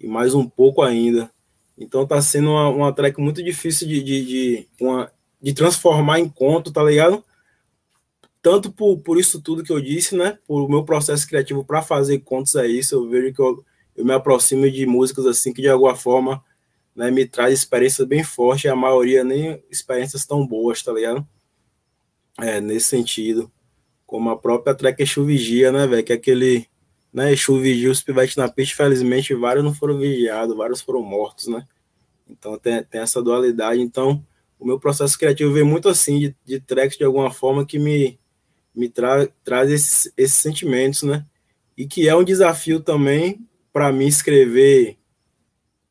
E 0.04 0.08
mais 0.08 0.34
um 0.34 0.46
pouco 0.46 0.82
ainda. 0.82 1.30
Então 1.78 2.06
tá 2.06 2.20
sendo 2.20 2.50
uma, 2.50 2.68
uma 2.68 2.92
track 2.92 3.18
muito 3.20 3.42
difícil 3.42 3.88
de, 3.88 4.02
de, 4.02 4.24
de, 4.24 4.68
uma, 4.78 5.10
de 5.40 5.54
transformar 5.54 6.20
em 6.20 6.28
conto, 6.28 6.70
tá 6.70 6.82
ligado? 6.82 7.24
Tanto 8.42 8.70
por, 8.70 8.98
por 8.98 9.18
isso 9.18 9.40
tudo 9.40 9.64
que 9.64 9.72
eu 9.72 9.80
disse, 9.80 10.14
né? 10.14 10.38
Por 10.46 10.68
meu 10.68 10.84
processo 10.84 11.26
criativo 11.26 11.64
para 11.64 11.80
fazer 11.80 12.18
contos 12.20 12.54
é 12.54 12.66
isso. 12.66 12.94
Eu 12.94 13.08
vejo 13.08 13.32
que 13.32 13.40
eu, 13.40 13.64
eu 13.96 14.04
me 14.04 14.12
aproximo 14.12 14.70
de 14.70 14.84
músicas 14.84 15.24
assim 15.24 15.52
que 15.52 15.62
de 15.62 15.68
alguma 15.68 15.96
forma 15.96 16.44
né, 16.94 17.10
me 17.10 17.26
traz 17.26 17.54
experiências 17.54 18.06
bem 18.06 18.22
fortes, 18.22 18.70
a 18.70 18.76
maioria 18.76 19.24
nem 19.24 19.64
experiências 19.70 20.26
tão 20.26 20.46
boas, 20.46 20.82
tá 20.82 20.92
ligado? 20.92 21.26
É, 22.38 22.60
nesse 22.60 22.86
sentido. 22.88 23.50
como 24.06 24.28
a 24.28 24.36
própria 24.36 24.74
track 24.74 25.02
Exu 25.02 25.24
Vigia, 25.24 25.72
né, 25.72 25.86
velho? 25.86 26.04
Que 26.04 26.12
é 26.12 26.16
aquele, 26.16 26.68
né, 27.14 27.32
Exu 27.32 27.60
Vigia, 27.60 27.92
os 27.92 28.02
pivetes 28.02 28.34
na 28.34 28.48
pista, 28.48 28.74
felizmente 28.74 29.32
vários 29.34 29.64
não 29.64 29.72
foram 29.72 29.96
vigiados, 29.96 30.56
vários 30.56 30.80
foram 30.80 31.00
mortos, 31.00 31.46
né? 31.46 31.64
Então 32.28 32.58
tem, 32.58 32.82
tem 32.82 33.00
essa 33.00 33.22
dualidade. 33.22 33.80
Então, 33.80 34.26
o 34.58 34.66
meu 34.66 34.80
processo 34.80 35.16
criativo 35.16 35.52
vem 35.52 35.62
muito 35.62 35.88
assim, 35.88 36.18
de, 36.18 36.36
de 36.44 36.58
tracks 36.58 36.98
de 36.98 37.04
alguma 37.04 37.30
forma 37.30 37.64
que 37.64 37.78
me, 37.78 38.18
me 38.74 38.88
tra, 38.88 39.28
traz 39.44 39.70
esses, 39.70 40.12
esses 40.16 40.36
sentimentos, 40.36 41.04
né? 41.04 41.24
E 41.76 41.86
que 41.86 42.08
é 42.08 42.16
um 42.16 42.24
desafio 42.24 42.80
também 42.80 43.46
para 43.72 43.92
mim 43.92 44.06
escrever 44.06 44.98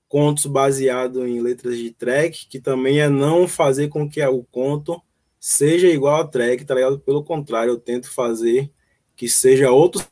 contos 0.09 0.45
baseados 0.45 1.25
em 1.25 1.41
letras 1.41 1.77
de 1.77 1.89
track, 1.91 2.47
que 2.47 2.59
também 2.59 2.99
é 2.99 3.07
não 3.07 3.47
fazer 3.47 3.87
com 3.87 4.09
que 4.09 4.21
o 4.25 4.43
conto 4.43 5.01
seja 5.39 5.87
igual 5.87 6.19
a 6.19 6.27
track, 6.27 6.65
tá 6.65 6.75
ligado? 6.75 6.99
Pelo 6.99 7.23
contrário, 7.23 7.71
eu 7.71 7.79
tento 7.79 8.11
fazer 8.11 8.69
que 9.15 9.29
seja 9.29 9.71
outro 9.71 10.05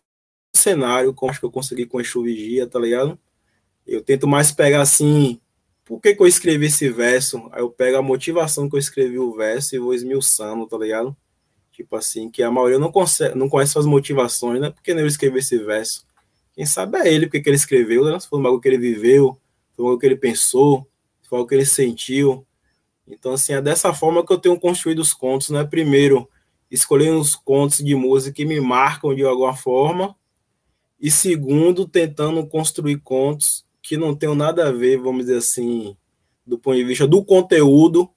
cenário, 0.62 1.14
como 1.14 1.32
acho 1.32 1.40
que 1.40 1.46
eu 1.46 1.52
consegui 1.52 1.86
com 1.86 2.00
a 2.00 2.02
Vigia, 2.02 2.68
tá 2.68 2.80
ligado? 2.80 3.20
Eu 3.86 4.02
tento 4.02 4.28
mais 4.28 4.52
pegar 4.52 4.82
assim, 4.82 5.40
por 5.84 6.00
que, 6.00 6.16
que 6.16 6.22
eu 6.22 6.28
escrevi 6.28 6.68
esse 6.68 6.90
verso? 6.90 7.50
Aí 7.52 7.62
eu 7.62 7.70
pego 7.70 7.98
a 7.98 8.02
motivação 8.02 8.70
que 8.70 8.76
eu 8.76 8.80
escrevi 8.80 9.20
o 9.20 9.36
verso 9.36 9.76
e 9.76 9.80
vou 9.80 9.94
esmiuçando, 9.94 10.66
tá 10.68 10.78
ligado? 10.78 11.16
Tipo 11.72 11.96
assim, 11.96 12.30
que 12.30 12.44
a 12.44 12.52
maioria 12.52 12.80
não, 12.80 12.92
consegue, 12.92 13.36
não 13.38 13.50
conhece 13.50 13.78
as 13.78 13.86
motivações, 13.86 14.62
né? 14.62 14.70
Por 14.70 14.82
que 14.82 14.92
eu 14.92 15.08
escrevi 15.08 15.40
esse 15.40 15.58
verso? 15.58 16.06
Quem 16.54 16.66
sabe 16.66 16.98
é 17.00 17.14
ele, 17.14 17.26
porque 17.26 17.42
que 17.42 17.50
ele 17.50 17.58
escreveu, 17.58 18.06
né? 18.06 18.20
Se 18.20 18.28
foi 18.28 18.42
bagulho 18.42 18.62
que 18.62 18.68
ele 18.68 18.78
viveu, 18.78 19.40
foi 19.76 19.94
o 19.94 19.98
que 19.98 20.06
ele 20.06 20.16
pensou, 20.16 20.88
foi 21.24 21.40
o 21.40 21.48
que 21.48 21.56
ele 21.56 21.66
sentiu. 21.66 22.46
Então, 23.08 23.34
assim, 23.34 23.54
é 23.54 23.62
dessa 23.62 23.94
forma 23.94 24.26
que 24.26 24.32
eu 24.32 24.38
tenho 24.38 24.60
construído 24.60 25.00
os 25.00 25.14
contos, 25.14 25.50
né? 25.50 25.64
Primeiro, 25.64 26.30
escolhendo 26.70 27.20
os 27.20 27.36
contos 27.36 27.80
de 27.80 27.96
música 27.96 28.34
que 28.34 28.46
me 28.46 28.62
marcam 28.62 29.14
de 29.14 29.24
alguma 29.24 29.56
forma, 29.56 30.16
e 31.02 31.10
segundo, 31.10 31.88
tentando 31.88 32.46
construir 32.46 33.00
contos 33.00 33.66
que 33.82 33.98
não 33.98 34.16
tenham 34.16 34.36
nada 34.36 34.68
a 34.68 34.72
ver, 34.72 34.98
vamos 34.98 35.26
dizer 35.26 35.40
assim, 35.40 35.98
do 36.46 36.60
ponto 36.60 36.78
de 36.78 36.84
vista 36.84 37.08
do 37.08 37.26
conteúdo 37.26 38.08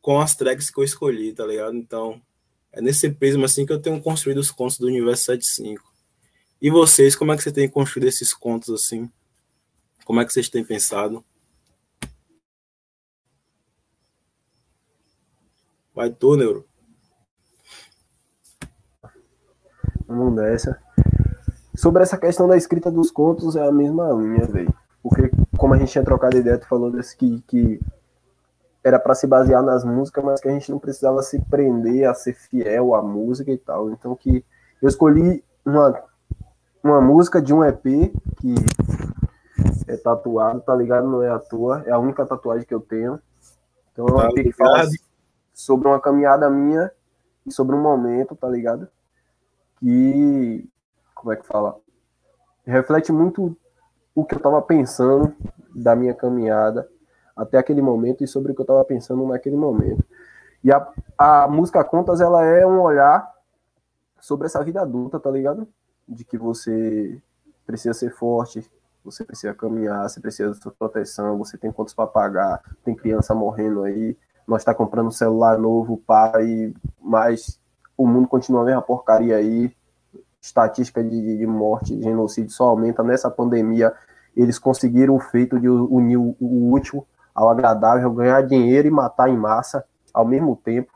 com 0.00 0.20
as 0.20 0.36
tracks 0.36 0.70
que 0.70 0.78
eu 0.78 0.84
escolhi, 0.84 1.32
tá 1.32 1.44
ligado? 1.44 1.76
Então, 1.76 2.22
é 2.70 2.80
nesse 2.80 3.10
prisma 3.10 3.46
assim 3.46 3.66
que 3.66 3.72
eu 3.72 3.82
tenho 3.82 4.00
construído 4.00 4.38
os 4.38 4.50
contos 4.52 4.78
do 4.78 4.86
Universo 4.86 5.24
75. 5.24 5.92
E 6.60 6.70
vocês, 6.70 7.16
como 7.16 7.32
é 7.32 7.36
que 7.36 7.42
você 7.42 7.50
tem 7.50 7.68
construído 7.68 8.06
esses 8.06 8.32
contos 8.32 8.70
assim? 8.70 9.10
Como 10.04 10.20
é 10.20 10.24
que 10.24 10.32
vocês 10.32 10.48
têm 10.48 10.64
pensado? 10.64 11.24
Vai 15.92 16.10
tu, 16.10 16.36
Neuro. 16.36 16.64
Vamos 20.06 20.34
nessa. 20.34 20.80
Sobre 21.74 22.02
essa 22.02 22.18
questão 22.18 22.46
da 22.46 22.56
escrita 22.56 22.90
dos 22.90 23.10
contos, 23.10 23.56
é 23.56 23.66
a 23.66 23.72
mesma 23.72 24.10
linha, 24.12 24.46
velho. 24.46 24.74
Porque, 25.02 25.30
como 25.56 25.74
a 25.74 25.78
gente 25.78 25.92
tinha 25.92 26.04
trocado 26.04 26.36
ideia, 26.36 26.58
tu 26.58 26.68
falou 26.68 26.90
desse 26.90 27.16
que, 27.16 27.40
que 27.46 27.80
era 28.84 28.98
para 28.98 29.14
se 29.14 29.26
basear 29.26 29.62
nas 29.62 29.84
músicas, 29.84 30.24
mas 30.24 30.40
que 30.40 30.48
a 30.48 30.52
gente 30.52 30.70
não 30.70 30.78
precisava 30.78 31.22
se 31.22 31.40
prender 31.40 32.08
a 32.08 32.14
ser 32.14 32.34
fiel 32.34 32.94
à 32.94 33.02
música 33.02 33.50
e 33.50 33.58
tal. 33.58 33.90
Então, 33.90 34.14
que 34.14 34.44
eu 34.80 34.88
escolhi 34.88 35.42
uma, 35.64 36.02
uma 36.82 37.00
música 37.00 37.40
de 37.40 37.54
um 37.54 37.64
EP 37.64 37.82
que 38.38 38.54
é 39.86 39.96
tatuado, 39.96 40.60
tá 40.60 40.74
ligado? 40.74 41.08
Não 41.08 41.22
é 41.22 41.30
à 41.30 41.38
toa, 41.38 41.82
é 41.86 41.90
a 41.90 41.98
única 41.98 42.26
tatuagem 42.26 42.66
que 42.66 42.74
eu 42.74 42.80
tenho. 42.80 43.20
Então 43.92 44.06
eu 44.08 44.16
tá 44.16 44.28
tenho 44.28 44.50
que 44.50 44.52
falar 44.52 44.86
sobre 45.52 45.88
uma 45.88 46.00
caminhada 46.00 46.48
minha 46.50 46.90
e 47.46 47.52
sobre 47.52 47.76
um 47.76 47.82
momento, 47.82 48.34
tá 48.34 48.48
ligado? 48.48 48.88
Que, 49.78 50.68
como 51.22 51.32
é 51.32 51.36
que 51.36 51.46
fala? 51.46 51.76
Reflete 52.66 53.12
muito 53.12 53.56
o 54.12 54.24
que 54.24 54.34
eu 54.34 54.40
tava 54.40 54.60
pensando 54.60 55.32
da 55.74 55.94
minha 55.94 56.12
caminhada 56.12 56.88
até 57.36 57.56
aquele 57.58 57.80
momento 57.80 58.24
e 58.24 58.26
sobre 58.26 58.50
o 58.50 58.54
que 58.54 58.60
eu 58.60 58.66
tava 58.66 58.84
pensando 58.84 59.24
naquele 59.26 59.56
momento. 59.56 60.04
E 60.64 60.72
a, 60.72 60.86
a 61.16 61.48
música 61.48 61.82
Contas, 61.84 62.20
ela 62.20 62.44
é 62.44 62.66
um 62.66 62.80
olhar 62.80 63.32
sobre 64.20 64.46
essa 64.46 64.62
vida 64.62 64.82
adulta, 64.82 65.18
tá 65.18 65.30
ligado? 65.30 65.66
De 66.08 66.24
que 66.24 66.36
você 66.36 67.22
precisa 67.64 67.94
ser 67.94 68.12
forte, 68.12 68.68
você 69.04 69.24
precisa 69.24 69.54
caminhar, 69.54 70.08
você 70.08 70.20
precisa 70.20 70.50
de 70.50 70.60
sua 70.60 70.72
proteção, 70.72 71.38
você 71.38 71.56
tem 71.56 71.70
contas 71.70 71.94
para 71.94 72.06
pagar, 72.06 72.60
tem 72.84 72.94
criança 72.94 73.32
morrendo 73.32 73.82
aí, 73.84 74.16
nós 74.46 74.62
está 74.62 74.74
comprando 74.74 75.06
um 75.06 75.12
celular 75.12 75.56
novo, 75.56 75.98
pai, 75.98 76.74
mas 77.00 77.60
o 77.96 78.06
mundo 78.06 78.26
continua 78.26 78.62
a 78.62 78.64
mesma 78.64 78.82
porcaria 78.82 79.36
aí, 79.36 79.74
estatística 80.42 81.02
de, 81.02 81.38
de 81.38 81.46
morte, 81.46 81.96
de 81.96 82.02
genocídio 82.02 82.50
só 82.50 82.68
aumenta. 82.68 83.02
Nessa 83.02 83.30
pandemia, 83.30 83.94
eles 84.36 84.58
conseguiram 84.58 85.14
o 85.14 85.20
feito 85.20 85.58
de 85.58 85.68
unir 85.68 86.18
o 86.18 86.72
útil 86.72 87.06
ao 87.34 87.48
agradável, 87.48 88.12
ganhar 88.12 88.42
dinheiro 88.42 88.88
e 88.88 88.90
matar 88.90 89.30
em 89.30 89.36
massa 89.36 89.84
ao 90.12 90.26
mesmo 90.26 90.56
tempo. 90.56 90.92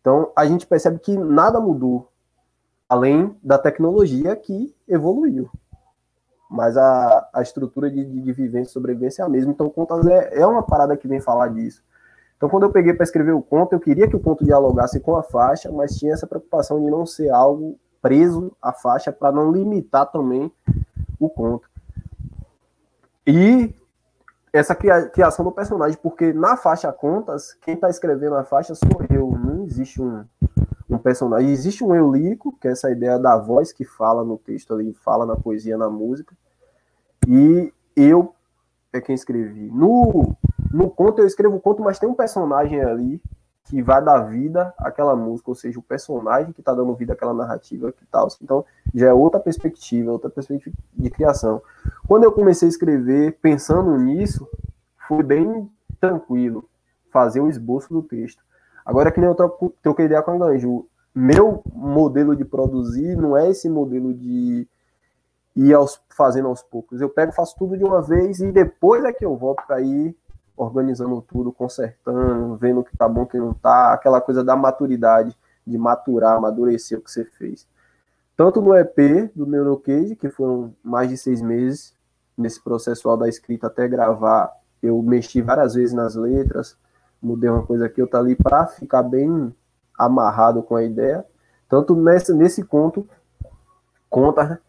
Então, 0.00 0.30
a 0.36 0.44
gente 0.44 0.66
percebe 0.66 0.98
que 0.98 1.16
nada 1.16 1.60
mudou, 1.60 2.10
além 2.88 3.34
da 3.42 3.56
tecnologia 3.56 4.36
que 4.36 4.74
evoluiu 4.86 5.48
mas 6.54 6.76
a, 6.76 7.28
a 7.32 7.42
estrutura 7.42 7.90
de, 7.90 8.04
de, 8.04 8.32
vivência 8.32 8.70
e 8.70 8.72
sobrevivência 8.72 9.22
é 9.22 9.24
a 9.24 9.28
mesma. 9.28 9.50
Então, 9.50 9.68
Contas 9.68 10.06
é, 10.06 10.40
é 10.40 10.46
uma 10.46 10.62
parada 10.62 10.96
que 10.96 11.08
vem 11.08 11.20
falar 11.20 11.48
disso. 11.48 11.82
Então, 12.36 12.48
quando 12.48 12.62
eu 12.64 12.70
peguei 12.70 12.92
para 12.94 13.02
escrever 13.02 13.32
o 13.32 13.42
conto, 13.42 13.72
eu 13.72 13.80
queria 13.80 14.08
que 14.08 14.14
o 14.14 14.20
conto 14.20 14.44
dialogasse 14.44 15.00
com 15.00 15.16
a 15.16 15.22
faixa, 15.22 15.72
mas 15.72 15.96
tinha 15.96 16.12
essa 16.12 16.26
preocupação 16.26 16.80
de 16.80 16.90
não 16.90 17.04
ser 17.04 17.30
algo 17.30 17.78
preso 18.04 18.54
à 18.60 18.70
faixa 18.70 19.10
para 19.10 19.32
não 19.32 19.50
limitar 19.50 20.04
também 20.12 20.52
o 21.18 21.30
conto. 21.30 21.66
E 23.26 23.74
essa 24.52 24.74
criação 24.74 25.42
do 25.42 25.50
personagem, 25.50 25.98
porque 26.02 26.30
na 26.30 26.54
faixa 26.54 26.92
Contas, 26.92 27.54
quem 27.62 27.76
está 27.76 27.88
escrevendo 27.88 28.36
a 28.36 28.44
faixa 28.44 28.74
sou 28.74 28.90
eu, 29.08 29.30
não 29.30 29.64
existe 29.64 30.02
um, 30.02 30.22
um 30.88 30.98
personagem. 30.98 31.50
Existe 31.50 31.82
um 31.82 31.94
eu 31.94 32.12
lírico, 32.12 32.54
que 32.60 32.68
é 32.68 32.72
essa 32.72 32.90
ideia 32.90 33.18
da 33.18 33.38
voz 33.38 33.72
que 33.72 33.86
fala 33.86 34.22
no 34.22 34.36
texto 34.36 34.74
ali, 34.74 34.92
fala 34.92 35.24
na 35.24 35.34
poesia, 35.34 35.78
na 35.78 35.88
música. 35.88 36.36
E 37.26 37.72
eu 37.96 38.34
é 38.92 39.00
quem 39.00 39.14
escrevi. 39.14 39.70
No, 39.70 40.36
no 40.70 40.90
conto 40.90 41.22
eu 41.22 41.26
escrevo 41.26 41.56
o 41.56 41.60
conto, 41.60 41.82
mas 41.82 41.98
tem 41.98 42.06
um 42.06 42.14
personagem 42.14 42.82
ali 42.82 43.18
que 43.64 43.82
vai 43.82 44.02
dar 44.02 44.20
vida 44.20 44.74
àquela 44.78 45.16
música, 45.16 45.50
ou 45.50 45.54
seja, 45.54 45.78
o 45.78 45.82
personagem 45.82 46.52
que 46.52 46.60
está 46.60 46.74
dando 46.74 46.94
vida 46.94 47.14
àquela 47.14 47.32
narrativa 47.32 47.92
que 47.92 48.04
tal. 48.06 48.28
Então 48.42 48.64
já 48.94 49.08
é 49.08 49.12
outra 49.12 49.40
perspectiva, 49.40 50.12
outra 50.12 50.30
perspectiva 50.30 50.76
de 50.94 51.10
criação. 51.10 51.62
Quando 52.06 52.24
eu 52.24 52.32
comecei 52.32 52.68
a 52.68 52.70
escrever 52.70 53.38
pensando 53.40 53.96
nisso, 53.96 54.46
foi 55.08 55.22
bem 55.22 55.70
tranquilo 56.00 56.68
fazer 57.10 57.40
o 57.40 57.48
esboço 57.48 57.92
do 57.92 58.02
texto. 58.02 58.42
Agora 58.84 59.10
que 59.10 59.18
nem 59.20 59.30
eu 59.30 59.34
troquei 59.82 60.04
ideia 60.04 60.22
com 60.22 60.32
a 60.32 60.38
Ganju, 60.38 60.86
meu 61.14 61.62
modelo 61.72 62.36
de 62.36 62.44
produzir 62.44 63.16
não 63.16 63.36
é 63.36 63.48
esse 63.48 63.68
modelo 63.68 64.12
de 64.12 64.68
ir 65.56 65.72
aos, 65.72 66.00
fazendo 66.10 66.48
aos 66.48 66.62
poucos. 66.62 67.00
Eu 67.00 67.08
pego, 67.08 67.32
faço 67.32 67.56
tudo 67.56 67.78
de 67.78 67.84
uma 67.84 68.02
vez 68.02 68.40
e 68.40 68.52
depois 68.52 69.04
é 69.04 69.12
que 69.12 69.24
eu 69.24 69.36
volto 69.36 69.64
para 69.66 69.80
ir 69.80 70.14
organizando 70.56 71.20
tudo, 71.22 71.52
consertando, 71.52 72.56
vendo 72.56 72.80
o 72.80 72.84
que 72.84 72.96
tá 72.96 73.08
bom, 73.08 73.22
o 73.22 73.26
que 73.26 73.38
não 73.38 73.54
tá, 73.54 73.92
aquela 73.92 74.20
coisa 74.20 74.44
da 74.44 74.56
maturidade, 74.56 75.36
de 75.66 75.78
maturar, 75.78 76.36
amadurecer 76.36 76.98
o 76.98 77.02
que 77.02 77.10
você 77.10 77.24
fez. 77.24 77.66
Tanto 78.36 78.60
no 78.60 78.76
EP 78.76 79.30
do 79.34 79.46
Neurocase, 79.46 80.16
que 80.16 80.28
foram 80.28 80.74
mais 80.82 81.08
de 81.08 81.16
seis 81.16 81.40
meses 81.40 81.94
nesse 82.36 82.60
processo 82.62 83.16
da 83.16 83.28
escrita 83.28 83.68
até 83.68 83.86
gravar, 83.86 84.52
eu 84.82 85.00
mexi 85.02 85.40
várias 85.40 85.74
vezes 85.74 85.94
nas 85.94 86.14
letras, 86.14 86.76
mudei 87.22 87.48
uma 87.48 87.64
coisa 87.64 87.86
aqui, 87.86 88.02
outra 88.02 88.20
ali, 88.20 88.36
para 88.36 88.66
ficar 88.66 89.02
bem 89.02 89.54
amarrado 89.98 90.62
com 90.62 90.76
a 90.76 90.82
ideia. 90.82 91.24
Tanto 91.68 91.94
nesse, 91.94 92.34
nesse 92.34 92.62
conto, 92.62 93.08
conta 94.10 94.60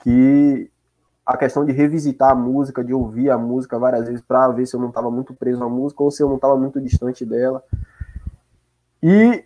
que 0.00 0.71
a 1.24 1.36
questão 1.36 1.64
de 1.64 1.72
revisitar 1.72 2.30
a 2.30 2.34
música, 2.34 2.82
de 2.82 2.92
ouvir 2.92 3.30
a 3.30 3.38
música 3.38 3.78
várias 3.78 4.06
vezes 4.06 4.20
para 4.20 4.48
ver 4.48 4.66
se 4.66 4.74
eu 4.74 4.80
não 4.80 4.88
estava 4.88 5.10
muito 5.10 5.34
preso 5.34 5.62
à 5.62 5.68
música 5.68 6.02
ou 6.02 6.10
se 6.10 6.22
eu 6.22 6.28
não 6.28 6.36
estava 6.36 6.56
muito 6.56 6.80
distante 6.80 7.24
dela. 7.24 7.62
E 9.02 9.44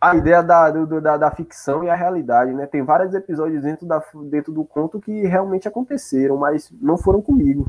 a 0.00 0.14
ideia 0.14 0.42
da, 0.42 0.70
do, 0.70 1.00
da, 1.00 1.16
da, 1.16 1.30
ficção 1.30 1.82
e 1.82 1.90
a 1.90 1.94
realidade, 1.94 2.52
né? 2.52 2.66
Tem 2.66 2.82
vários 2.82 3.14
episódios 3.14 3.62
dentro, 3.62 3.86
da, 3.86 4.02
dentro 4.30 4.52
do 4.52 4.64
conto 4.64 5.00
que 5.00 5.26
realmente 5.26 5.66
aconteceram, 5.66 6.36
mas 6.36 6.72
não 6.80 6.96
foram 6.96 7.20
comigo 7.20 7.66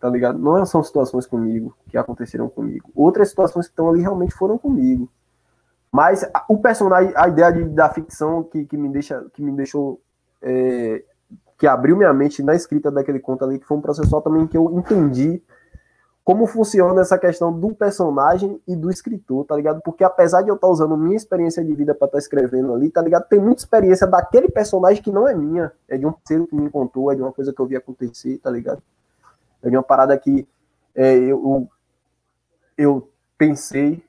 tá 0.00 0.08
ligado? 0.08 0.38
Não 0.38 0.64
são 0.64 0.82
situações 0.82 1.26
comigo 1.26 1.76
que 1.88 1.98
aconteceram 1.98 2.48
comigo. 2.48 2.90
Outras 2.94 3.30
situações 3.30 3.66
que 3.66 3.72
estão 3.72 3.88
ali 3.88 4.00
realmente 4.00 4.34
foram 4.34 4.56
comigo. 4.56 5.10
Mas 5.90 6.28
o 6.48 6.58
personagem, 6.58 7.12
a 7.16 7.28
ideia 7.28 7.50
de, 7.50 7.64
da 7.64 7.88
ficção 7.88 8.44
que, 8.44 8.64
que 8.64 8.76
me 8.76 8.88
deixa, 8.90 9.24
que 9.32 9.42
me 9.42 9.52
deixou, 9.52 10.00
é, 10.42 11.02
que 11.58 11.66
abriu 11.66 11.96
minha 11.96 12.12
mente 12.12 12.42
na 12.42 12.54
escrita 12.54 12.90
daquele 12.90 13.18
conto 13.18 13.44
ali, 13.44 13.58
que 13.58 13.66
foi 13.66 13.76
um 13.76 13.80
processo 13.80 14.20
também 14.20 14.46
que 14.46 14.56
eu 14.56 14.78
entendi 14.78 15.42
como 16.28 16.46
funciona 16.46 17.00
essa 17.00 17.16
questão 17.18 17.50
do 17.50 17.74
personagem 17.74 18.60
e 18.68 18.76
do 18.76 18.90
escritor, 18.90 19.46
tá 19.46 19.56
ligado? 19.56 19.80
Porque 19.80 20.04
apesar 20.04 20.42
de 20.42 20.50
eu 20.50 20.56
estar 20.56 20.68
usando 20.68 20.94
minha 20.94 21.16
experiência 21.16 21.64
de 21.64 21.74
vida 21.74 21.94
para 21.94 22.04
estar 22.04 22.16
tá 22.16 22.18
escrevendo 22.18 22.74
ali, 22.74 22.90
tá 22.90 23.00
ligado? 23.00 23.26
Tem 23.26 23.40
muita 23.40 23.62
experiência 23.62 24.06
daquele 24.06 24.50
personagem 24.50 25.02
que 25.02 25.10
não 25.10 25.26
é 25.26 25.34
minha, 25.34 25.72
é 25.88 25.96
de 25.96 26.06
um 26.06 26.12
ser 26.22 26.46
que 26.46 26.54
me 26.54 26.68
contou, 26.68 27.10
é 27.10 27.14
de 27.14 27.22
uma 27.22 27.32
coisa 27.32 27.50
que 27.50 27.58
eu 27.58 27.64
vi 27.64 27.76
acontecer, 27.76 28.36
tá 28.42 28.50
ligado? 28.50 28.82
É 29.62 29.70
de 29.70 29.76
uma 29.78 29.82
parada 29.82 30.18
que 30.18 30.46
é, 30.94 31.16
eu, 31.16 31.66
eu 32.76 33.08
pensei, 33.38 34.04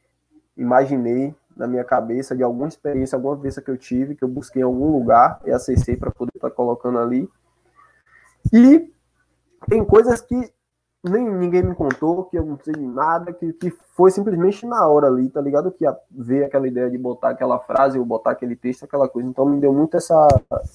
imaginei 0.58 1.34
na 1.60 1.68
minha 1.68 1.84
cabeça 1.84 2.34
de 2.34 2.42
alguma 2.42 2.70
experiência, 2.70 3.18
alguma 3.18 3.36
vez 3.36 3.60
que 3.60 3.70
eu 3.70 3.78
tive, 3.78 4.16
que 4.16 4.24
eu 4.24 4.30
busquei 4.30 4.62
em 4.62 4.66
algum 4.66 4.94
lugar 4.94 5.42
e 5.46 5.52
acessei 5.52 5.98
para 5.98 6.10
poder 6.10 6.32
estar 6.34 6.50
tá 6.50 6.56
colocando 6.56 6.98
ali. 6.98 7.30
E 8.54 8.90
tem 9.68 9.84
coisas 9.84 10.22
que 10.22 10.54
nem 11.04 11.30
ninguém 11.30 11.62
me 11.62 11.76
contou, 11.76 12.24
que 12.24 12.38
eu 12.38 12.46
não 12.46 12.58
sei 12.64 12.74
de 12.74 12.88
nada, 12.88 13.34
que, 13.34 13.52
que 13.52 13.72
foi 13.94 14.10
simplesmente 14.10 14.66
na 14.66 14.88
hora 14.88 15.08
ali, 15.08 15.30
tá 15.30 15.42
ligado? 15.42 15.70
Que 15.70 15.86
ver 16.10 16.46
aquela 16.46 16.66
ideia 16.66 16.90
de 16.90 16.98
botar 16.98 17.32
aquela 17.32 17.60
frase 17.60 18.00
ou 18.00 18.06
botar 18.06 18.32
aquele 18.32 18.56
texto, 18.56 18.86
aquela 18.86 19.10
coisa. 19.10 19.28
Então 19.28 19.46
me 19.46 19.60
deu 19.60 19.74
muito 19.74 19.98
essa, 19.98 20.28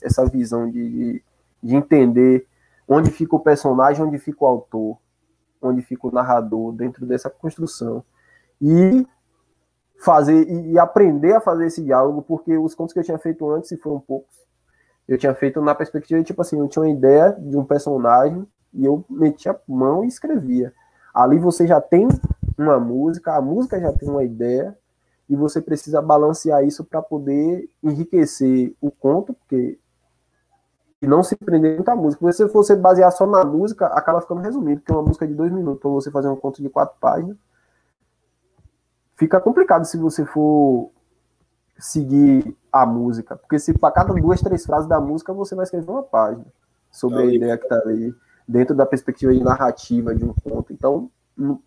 essa 0.02 0.26
visão 0.26 0.70
de, 0.70 0.90
de, 0.90 1.24
de 1.62 1.74
entender 1.74 2.46
onde 2.86 3.10
fica 3.10 3.34
o 3.34 3.40
personagem, 3.40 4.04
onde 4.04 4.18
fica 4.18 4.44
o 4.44 4.46
autor, 4.46 4.98
onde 5.62 5.80
fica 5.80 6.06
o 6.06 6.12
narrador 6.12 6.72
dentro 6.72 7.06
dessa 7.06 7.30
construção. 7.30 8.04
E 8.60 9.06
fazer 9.98 10.48
e, 10.48 10.72
e 10.72 10.78
aprender 10.78 11.34
a 11.34 11.40
fazer 11.40 11.66
esse 11.66 11.82
diálogo, 11.82 12.22
porque 12.22 12.56
os 12.56 12.74
contos 12.74 12.92
que 12.92 12.98
eu 12.98 13.04
tinha 13.04 13.18
feito 13.18 13.48
antes, 13.50 13.68
se 13.68 13.76
foram 13.76 14.00
poucos, 14.00 14.36
eu 15.08 15.18
tinha 15.18 15.34
feito 15.34 15.60
na 15.60 15.74
perspectiva 15.74 16.20
de, 16.20 16.26
tipo 16.26 16.40
assim, 16.40 16.58
eu 16.58 16.68
tinha 16.68 16.82
uma 16.82 16.90
ideia 16.90 17.32
de 17.32 17.56
um 17.56 17.64
personagem 17.64 18.46
e 18.72 18.84
eu 18.84 19.04
metia 19.08 19.52
a 19.52 19.58
mão 19.68 20.04
e 20.04 20.08
escrevia. 20.08 20.72
Ali 21.14 21.38
você 21.38 21.66
já 21.66 21.80
tem 21.80 22.08
uma 22.58 22.78
música, 22.80 23.34
a 23.34 23.40
música 23.40 23.80
já 23.80 23.92
tem 23.92 24.08
uma 24.08 24.24
ideia, 24.24 24.76
e 25.28 25.36
você 25.36 25.60
precisa 25.60 26.02
balancear 26.02 26.64
isso 26.64 26.84
para 26.84 27.00
poder 27.00 27.68
enriquecer 27.82 28.74
o 28.80 28.90
conto, 28.90 29.32
porque 29.32 29.78
e 31.00 31.06
não 31.06 31.22
se 31.22 31.36
prender 31.36 31.74
muito 31.74 31.88
à 31.88 31.94
música. 31.94 32.20
Porque 32.20 32.32
se 32.32 32.44
você 32.46 32.74
basear 32.74 33.12
só 33.12 33.26
na 33.26 33.44
música, 33.44 33.86
acaba 33.88 34.22
ficando 34.22 34.40
resumido, 34.40 34.80
porque 34.80 34.92
é 34.92 34.96
uma 34.96 35.04
música 35.04 35.26
de 35.26 35.34
dois 35.34 35.52
minutos, 35.52 35.80
para 35.80 35.90
você 35.90 36.10
fazer 36.10 36.28
um 36.28 36.36
conto 36.36 36.62
de 36.62 36.68
quatro 36.70 36.96
páginas, 36.98 37.36
fica 39.16 39.40
complicado 39.40 39.84
se 39.84 39.96
você 39.96 40.24
for 40.24 40.90
seguir 41.78 42.56
a 42.72 42.86
música, 42.86 43.36
porque 43.36 43.58
se 43.58 43.76
para 43.76 43.92
cada 43.92 44.12
duas, 44.14 44.40
três 44.40 44.64
frases 44.64 44.88
da 44.88 45.00
música 45.00 45.32
você 45.32 45.54
vai 45.54 45.64
escrever 45.64 45.90
uma 45.90 46.02
página 46.02 46.44
sobre 46.90 47.18
a 47.18 47.24
ideia 47.26 47.58
que 47.58 47.64
está 47.64 47.76
ali 47.76 48.14
dentro 48.46 48.74
da 48.74 48.86
perspectiva 48.86 49.32
de 49.32 49.42
narrativa 49.42 50.14
de 50.14 50.24
um 50.24 50.32
ponto. 50.32 50.72
Então, 50.72 51.10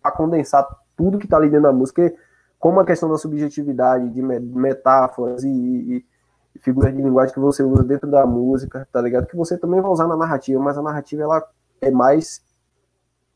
para 0.02 0.12
condensar 0.12 0.66
tudo 0.96 1.18
que 1.18 1.26
está 1.26 1.36
ali 1.36 1.48
dentro 1.48 1.64
da 1.64 1.72
música, 1.72 2.14
como 2.58 2.80
a 2.80 2.86
questão 2.86 3.08
da 3.08 3.18
subjetividade, 3.18 4.08
de 4.10 4.22
metáforas 4.22 5.44
e, 5.44 5.48
e, 5.48 6.06
e, 6.54 6.58
figuras 6.58 6.94
de 6.94 7.02
linguagem 7.02 7.34
que 7.34 7.40
você 7.40 7.62
usa 7.62 7.84
dentro 7.84 8.10
da 8.10 8.26
música, 8.26 8.88
tá 8.90 9.00
ligado? 9.00 9.26
Que 9.26 9.36
você 9.36 9.58
também 9.58 9.80
vai 9.80 9.90
usar 9.90 10.08
na 10.08 10.16
narrativa, 10.16 10.60
mas 10.60 10.78
a 10.78 10.82
narrativa 10.82 11.22
ela 11.22 11.46
é 11.80 11.90
mais 11.90 12.42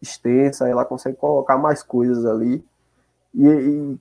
extensa, 0.00 0.68
ela 0.68 0.84
consegue 0.84 1.16
colocar 1.16 1.56
mais 1.56 1.82
coisas 1.82 2.24
ali 2.26 2.64
e, 3.34 3.46
e 3.46 4.00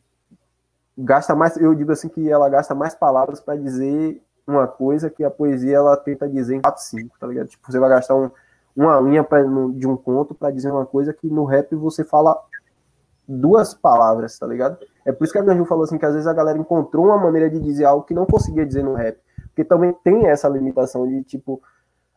gasta 0.98 1.36
mais, 1.36 1.58
eu 1.58 1.74
digo 1.74 1.92
assim 1.92 2.10
que 2.10 2.30
ela 2.30 2.50
gasta 2.50 2.76
mais 2.76 2.96
palavras 2.96 3.40
para 3.40 3.56
dizer 3.56 4.22
uma 4.46 4.68
coisa 4.68 5.10
que 5.10 5.24
a 5.24 5.32
poesia 5.32 5.78
ela 5.78 5.96
tenta 5.98 6.28
dizer 6.28 6.56
em 6.56 6.62
4, 6.62 6.82
5, 6.84 7.20
tá 7.20 7.28
ligado? 7.28 7.48
Tipo, 7.48 7.72
você 7.72 7.80
vai 7.80 7.90
gastar 7.90 8.16
um 8.16 8.30
uma 8.76 9.00
linha 9.00 9.24
pra, 9.24 9.44
no, 9.44 9.74
de 9.74 9.88
um 9.88 9.98
conto 9.98 10.34
para 10.34 10.52
dizer 10.52 10.72
uma 10.72 10.86
coisa 10.86 11.14
que 11.14 11.28
no 11.28 11.46
rap 11.46 11.76
você 11.76 12.04
fala 12.04 12.38
duas 13.28 13.74
palavras, 13.74 14.38
tá 14.38 14.48
ligado? 14.48 14.78
É 15.06 15.12
por 15.12 15.24
isso 15.24 15.34
que 15.34 15.40
a 15.40 15.44
Ganju 15.44 15.66
falou 15.66 15.84
assim 15.84 15.98
que 15.98 16.06
às 16.06 16.14
vezes 16.14 16.28
a 16.28 16.34
galera 16.34 16.58
encontrou 16.58 17.06
uma 17.06 17.18
maneira 17.18 17.50
de 17.50 17.60
dizer 17.60 17.86
algo 17.86 18.04
que 18.04 18.14
não 18.14 18.26
conseguia 18.26 18.66
dizer 18.66 18.84
no 18.84 18.94
rap. 18.94 19.18
Porque 19.48 19.64
também 19.64 19.94
tem 20.04 20.28
essa 20.28 20.48
limitação 20.48 21.08
de 21.08 21.24
tipo 21.24 21.62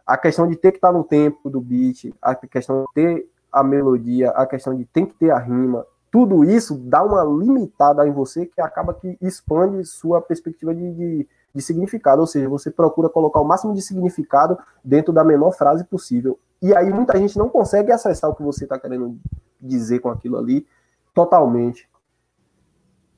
a 0.07 0.17
questão 0.17 0.47
de 0.47 0.57
ter 0.57 0.73
que 0.73 0.79
estar 0.79 0.93
no 0.93 1.03
tempo 1.03 1.49
do 1.49 1.61
beat, 1.61 2.13
a 2.21 2.35
questão 2.35 2.83
de 2.83 2.87
ter 2.95 3.29
a 3.51 3.63
melodia, 3.63 4.31
a 4.31 4.47
questão 4.47 4.75
de 4.75 4.85
tem 4.85 5.07
que 5.07 5.15
ter 5.15 5.31
a 5.31 5.39
rima, 5.39 5.87
tudo 6.15 6.45
isso 6.45 6.79
dá 6.79 7.03
uma 7.03 7.25
limitada 7.25 8.07
em 8.07 8.13
você 8.13 8.47
que 8.47 8.61
acaba 8.61 8.95
que 8.95 9.19
expande 9.21 9.85
sua 9.85 10.23
perspectiva 10.23 10.73
de, 10.73 10.95
de 10.95 11.29
de 11.55 11.63
significado, 11.63 12.21
ou 12.21 12.27
seja, 12.27 12.49
você 12.49 12.71
procura 12.71 13.09
colocar 13.09 13.41
o 13.41 13.45
máximo 13.45 13.73
de 13.73 13.81
significado 13.81 14.59
dentro 14.83 15.13
da 15.13 15.23
menor 15.23 15.53
frase 15.53 15.85
possível. 15.85 16.39
E 16.61 16.75
aí 16.75 16.93
muita 16.93 17.17
gente 17.17 17.39
não 17.39 17.49
consegue 17.49 17.93
acessar 17.93 18.29
o 18.29 18.35
que 18.35 18.43
você 18.43 18.65
está 18.65 18.79
querendo 18.79 19.17
dizer 19.61 20.01
com 20.01 20.09
aquilo 20.09 20.37
ali 20.37 20.67
totalmente. 21.15 21.89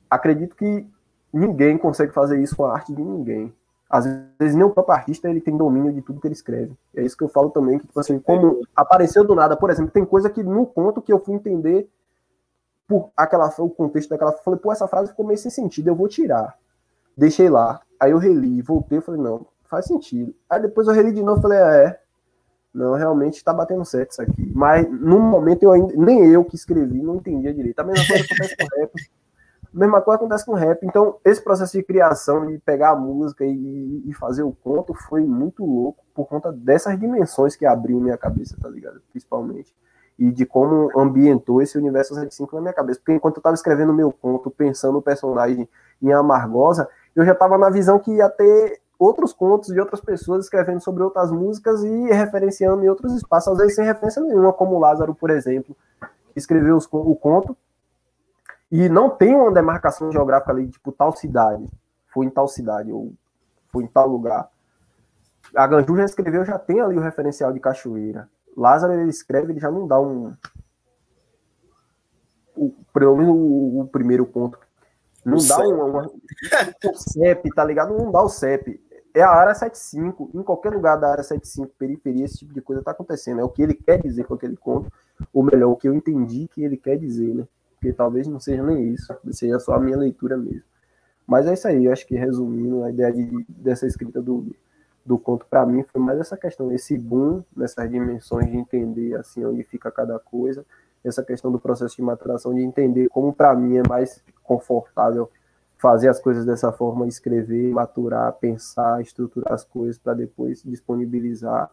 Acredito 0.07 0.55
que 0.55 0.87
ninguém 1.33 1.77
consegue 1.77 2.13
fazer 2.13 2.39
isso 2.39 2.55
com 2.55 2.65
a 2.65 2.73
arte 2.73 2.93
de 2.93 3.01
ninguém. 3.01 3.51
Às 3.89 4.05
vezes 4.05 4.53
nem 4.55 4.63
o 4.63 4.69
próprio 4.69 4.95
artista 4.95 5.29
ele 5.29 5.41
tem 5.41 5.57
domínio 5.57 5.91
de 5.91 6.01
tudo 6.01 6.19
que 6.21 6.27
ele 6.27 6.35
escreve. 6.35 6.73
É 6.93 7.01
isso 7.01 7.17
que 7.17 7.23
eu 7.23 7.29
falo 7.29 7.49
também, 7.49 7.79
que 7.79 7.87
tipo 7.87 7.99
assim, 7.99 8.19
como 8.19 8.61
apareceu 8.75 9.25
do 9.25 9.33
nada, 9.33 9.57
por 9.57 9.69
exemplo, 9.71 9.91
tem 9.91 10.05
coisa 10.05 10.29
que 10.29 10.43
no 10.43 10.65
conto 10.65 11.01
que 11.01 11.11
eu 11.11 11.19
fui 11.19 11.33
entender 11.33 11.89
por 12.87 13.11
aquela 13.15 13.53
o 13.59 13.69
contexto 13.69 14.09
daquela, 14.09 14.31
falei, 14.31 14.59
pô, 14.59 14.71
essa 14.71 14.87
frase 14.87 15.09
ficou 15.09 15.25
meio 15.25 15.37
sem 15.37 15.51
sentido, 15.51 15.89
eu 15.89 15.95
vou 15.95 16.07
tirar. 16.07 16.57
Deixei 17.15 17.49
lá. 17.49 17.81
Aí 17.99 18.11
eu 18.11 18.17
reli, 18.17 18.61
voltei, 18.61 19.01
falei, 19.01 19.21
não, 19.21 19.45
faz 19.65 19.85
sentido. 19.85 20.33
Aí 20.49 20.61
depois 20.61 20.87
eu 20.87 20.93
reli 20.93 21.11
de 21.11 21.21
novo, 21.21 21.41
falei, 21.41 21.59
ah, 21.59 21.73
é, 21.73 21.99
não, 22.77 22.93
realmente 22.93 23.43
tá 23.43 23.51
batendo 23.51 23.83
certo 23.83 24.11
isso 24.11 24.21
aqui. 24.21 24.51
Mas 24.53 24.87
no 24.87 25.19
momento 25.19 25.63
eu 25.63 25.71
ainda, 25.71 25.93
nem 25.95 26.27
eu 26.27 26.45
que 26.45 26.55
escrevi, 26.55 27.01
não 27.01 27.15
entendia 27.15 27.53
direito. 27.53 27.79
A 27.79 27.83
mesma 27.83 28.05
coisa 28.05 28.23
acontece 28.23 28.55
com 28.55 28.79
rap. 28.79 28.91
A 29.73 29.79
mesma 29.79 30.01
coisa 30.01 30.15
acontece 30.17 30.45
com 30.45 30.53
rap. 30.53 30.85
Então, 30.85 31.17
esse 31.25 31.43
processo 31.43 31.75
de 31.75 31.83
criação, 31.83 32.45
de 32.45 32.59
pegar 32.59 32.91
a 32.91 32.95
música 32.95 33.43
e, 33.43 34.03
e 34.05 34.13
fazer 34.13 34.43
o 34.43 34.51
conto, 34.51 34.93
foi 34.93 35.25
muito 35.25 35.65
louco 35.65 36.05
por 36.13 36.27
conta 36.27 36.51
dessas 36.51 36.99
dimensões 36.99 37.55
que 37.55 37.65
abriu 37.65 37.99
minha 37.99 38.17
cabeça, 38.17 38.55
tá 38.61 38.69
ligado? 38.69 39.01
Principalmente. 39.09 39.75
E 40.17 40.31
de 40.31 40.45
como 40.45 40.89
ambientou 40.99 41.61
esse 41.61 41.77
universo 41.77 42.15
75 42.15 42.55
na 42.55 42.61
minha 42.61 42.73
cabeça. 42.73 42.99
Porque 42.99 43.13
enquanto 43.13 43.37
eu 43.37 43.43
tava 43.43 43.53
escrevendo 43.53 43.93
meu 43.93 44.11
conto, 44.11 44.49
pensando 44.49 44.97
o 44.97 45.01
personagem 45.01 45.67
em 46.01 46.11
Amargosa, 46.11 46.89
eu 47.15 47.25
já 47.25 47.33
estava 47.33 47.57
na 47.57 47.69
visão 47.69 47.99
que 47.99 48.11
ia 48.11 48.29
ter 48.29 48.81
outros 48.99 49.31
contos 49.31 49.73
de 49.73 49.79
outras 49.79 50.01
pessoas 50.01 50.45
escrevendo 50.45 50.79
sobre 50.81 51.03
outras 51.03 51.31
músicas 51.31 51.83
e 51.83 52.11
referenciando 52.11 52.83
em 52.83 52.89
outros 52.89 53.13
espaços, 53.13 53.53
às 53.53 53.59
vezes 53.59 53.75
sem 53.75 53.85
referência 53.85 54.21
nenhuma, 54.21 54.51
como 54.51 54.79
Lázaro, 54.79 55.13
por 55.13 55.29
exemplo, 55.29 55.75
que 56.33 56.39
escreveu 56.39 56.75
os, 56.75 56.87
o 56.91 57.15
conto 57.15 57.55
e 58.71 58.89
não 58.89 59.09
tem 59.09 59.33
uma 59.33 59.51
demarcação 59.51 60.11
geográfica 60.11 60.51
ali, 60.51 60.67
tipo 60.67 60.91
tal 60.91 61.15
cidade, 61.15 61.67
foi 62.07 62.25
em 62.25 62.29
tal 62.29 62.47
cidade, 62.47 62.91
ou 62.91 63.13
foi 63.71 63.83
em 63.83 63.87
tal 63.87 64.07
lugar. 64.07 64.49
A 65.55 65.65
Ganju 65.65 65.95
já 65.95 66.03
escreveu, 66.03 66.43
já 66.43 66.59
tem 66.59 66.81
ali 66.81 66.97
o 66.97 67.01
referencial 67.01 67.53
de 67.53 67.59
Cachoeira. 67.59 68.27
Lázaro, 68.57 68.93
ele 68.93 69.09
escreve, 69.09 69.53
ele 69.53 69.59
já 69.59 69.69
não 69.69 69.87
dá 69.87 70.01
um. 70.01 70.33
O, 72.55 72.73
pelo 72.91 73.15
menos 73.15 73.35
o, 73.35 73.81
o 73.81 73.87
primeiro 73.87 74.25
conto 74.25 74.57
não 75.27 75.37
dá 75.45 75.59
uma, 75.59 75.83
uma, 75.83 76.05
o 76.05 76.95
CEP, 76.95 77.49
tá 77.53 77.63
ligado? 77.63 77.95
Não 77.95 78.11
dá 78.11 78.21
o 78.23 78.29
CEP. 78.29 78.81
É 79.13 79.21
a 79.21 79.29
área 79.29 79.53
75. 79.53 80.31
Em 80.33 80.41
qualquer 80.41 80.71
lugar 80.71 80.95
da 80.95 81.11
área 81.11 81.23
75, 81.23 81.73
periferia, 81.77 82.23
esse 82.23 82.39
tipo 82.39 82.53
de 82.53 82.61
coisa 82.61 82.81
tá 82.81 82.91
acontecendo. 82.91 83.41
É 83.41 83.43
o 83.43 83.49
que 83.49 83.61
ele 83.61 83.73
quer 83.73 84.01
dizer 84.01 84.23
com 84.23 84.35
aquele 84.35 84.55
conto. 84.55 84.91
Ou 85.33 85.43
melhor, 85.43 85.69
o 85.69 85.75
que 85.75 85.87
eu 85.87 85.93
entendi 85.93 86.47
que 86.47 86.63
ele 86.63 86.77
quer 86.77 86.97
dizer, 86.97 87.35
né? 87.35 87.47
Porque 87.73 87.91
talvez 87.91 88.25
não 88.25 88.39
seja 88.39 88.63
nem 88.63 88.93
isso. 88.93 89.13
Seja 89.31 89.59
só 89.59 89.73
a 89.73 89.79
minha 89.79 89.97
leitura 89.97 90.37
mesmo. 90.37 90.63
Mas 91.27 91.45
é 91.45 91.53
isso 91.53 91.67
aí. 91.67 91.85
Eu 91.85 91.91
acho 91.91 92.07
que 92.07 92.15
resumindo, 92.15 92.83
a 92.83 92.89
ideia 92.89 93.11
de, 93.11 93.45
dessa 93.49 93.85
escrita 93.85 94.21
do, 94.21 94.55
do 95.07 95.17
conto 95.17 95.45
para 95.49 95.65
mim 95.65 95.83
foi 95.83 96.01
mais 96.01 96.19
essa 96.19 96.35
questão, 96.35 96.71
esse 96.71 96.97
boom 96.97 97.41
nessas 97.55 97.89
dimensões 97.89 98.51
de 98.51 98.57
entender 98.57 99.15
assim 99.15 99.43
onde 99.45 99.63
fica 99.63 99.89
cada 99.89 100.19
coisa 100.19 100.65
essa 101.03 101.23
questão 101.23 101.51
do 101.51 101.59
processo 101.59 101.95
de 101.95 102.01
maturação, 102.01 102.53
de 102.53 102.61
entender 102.61 103.07
como 103.09 103.33
para 103.33 103.55
mim 103.55 103.77
é 103.77 103.83
mais 103.87 104.21
confortável 104.43 105.29
fazer 105.77 106.09
as 106.09 106.19
coisas 106.19 106.45
dessa 106.45 106.71
forma, 106.71 107.07
escrever, 107.07 107.71
maturar, 107.71 108.33
pensar, 108.33 109.01
estruturar 109.01 109.53
as 109.53 109.63
coisas 109.63 109.97
para 109.97 110.13
depois 110.13 110.63
disponibilizar. 110.63 111.71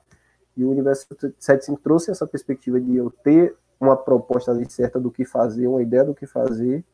E 0.57 0.65
o 0.65 0.71
Universo 0.71 1.07
75 1.09 1.81
trouxe 1.81 2.11
essa 2.11 2.27
perspectiva 2.27 2.81
de 2.81 2.95
eu 2.95 3.11
ter 3.11 3.57
uma 3.81 3.97
proposta 3.97 4.53
ali 4.53 4.71
certa 4.71 5.01
do 5.01 5.11
que 5.11 5.25
fazer, 5.25 5.67
uma 5.67 5.83
ideia 5.83 6.05
do 6.05 6.15
que 6.15 6.27
fazer, 6.27 6.85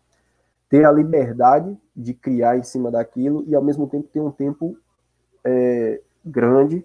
ter 0.68 0.84
a 0.84 0.92
liberdade 0.92 1.76
de 1.94 2.14
criar 2.14 2.56
em 2.56 2.62
cima 2.62 2.90
daquilo 2.90 3.44
e 3.46 3.54
ao 3.54 3.62
mesmo 3.62 3.88
tempo 3.88 4.08
ter 4.08 4.20
um 4.20 4.30
tempo 4.30 4.78
é, 5.44 6.00
grande 6.24 6.84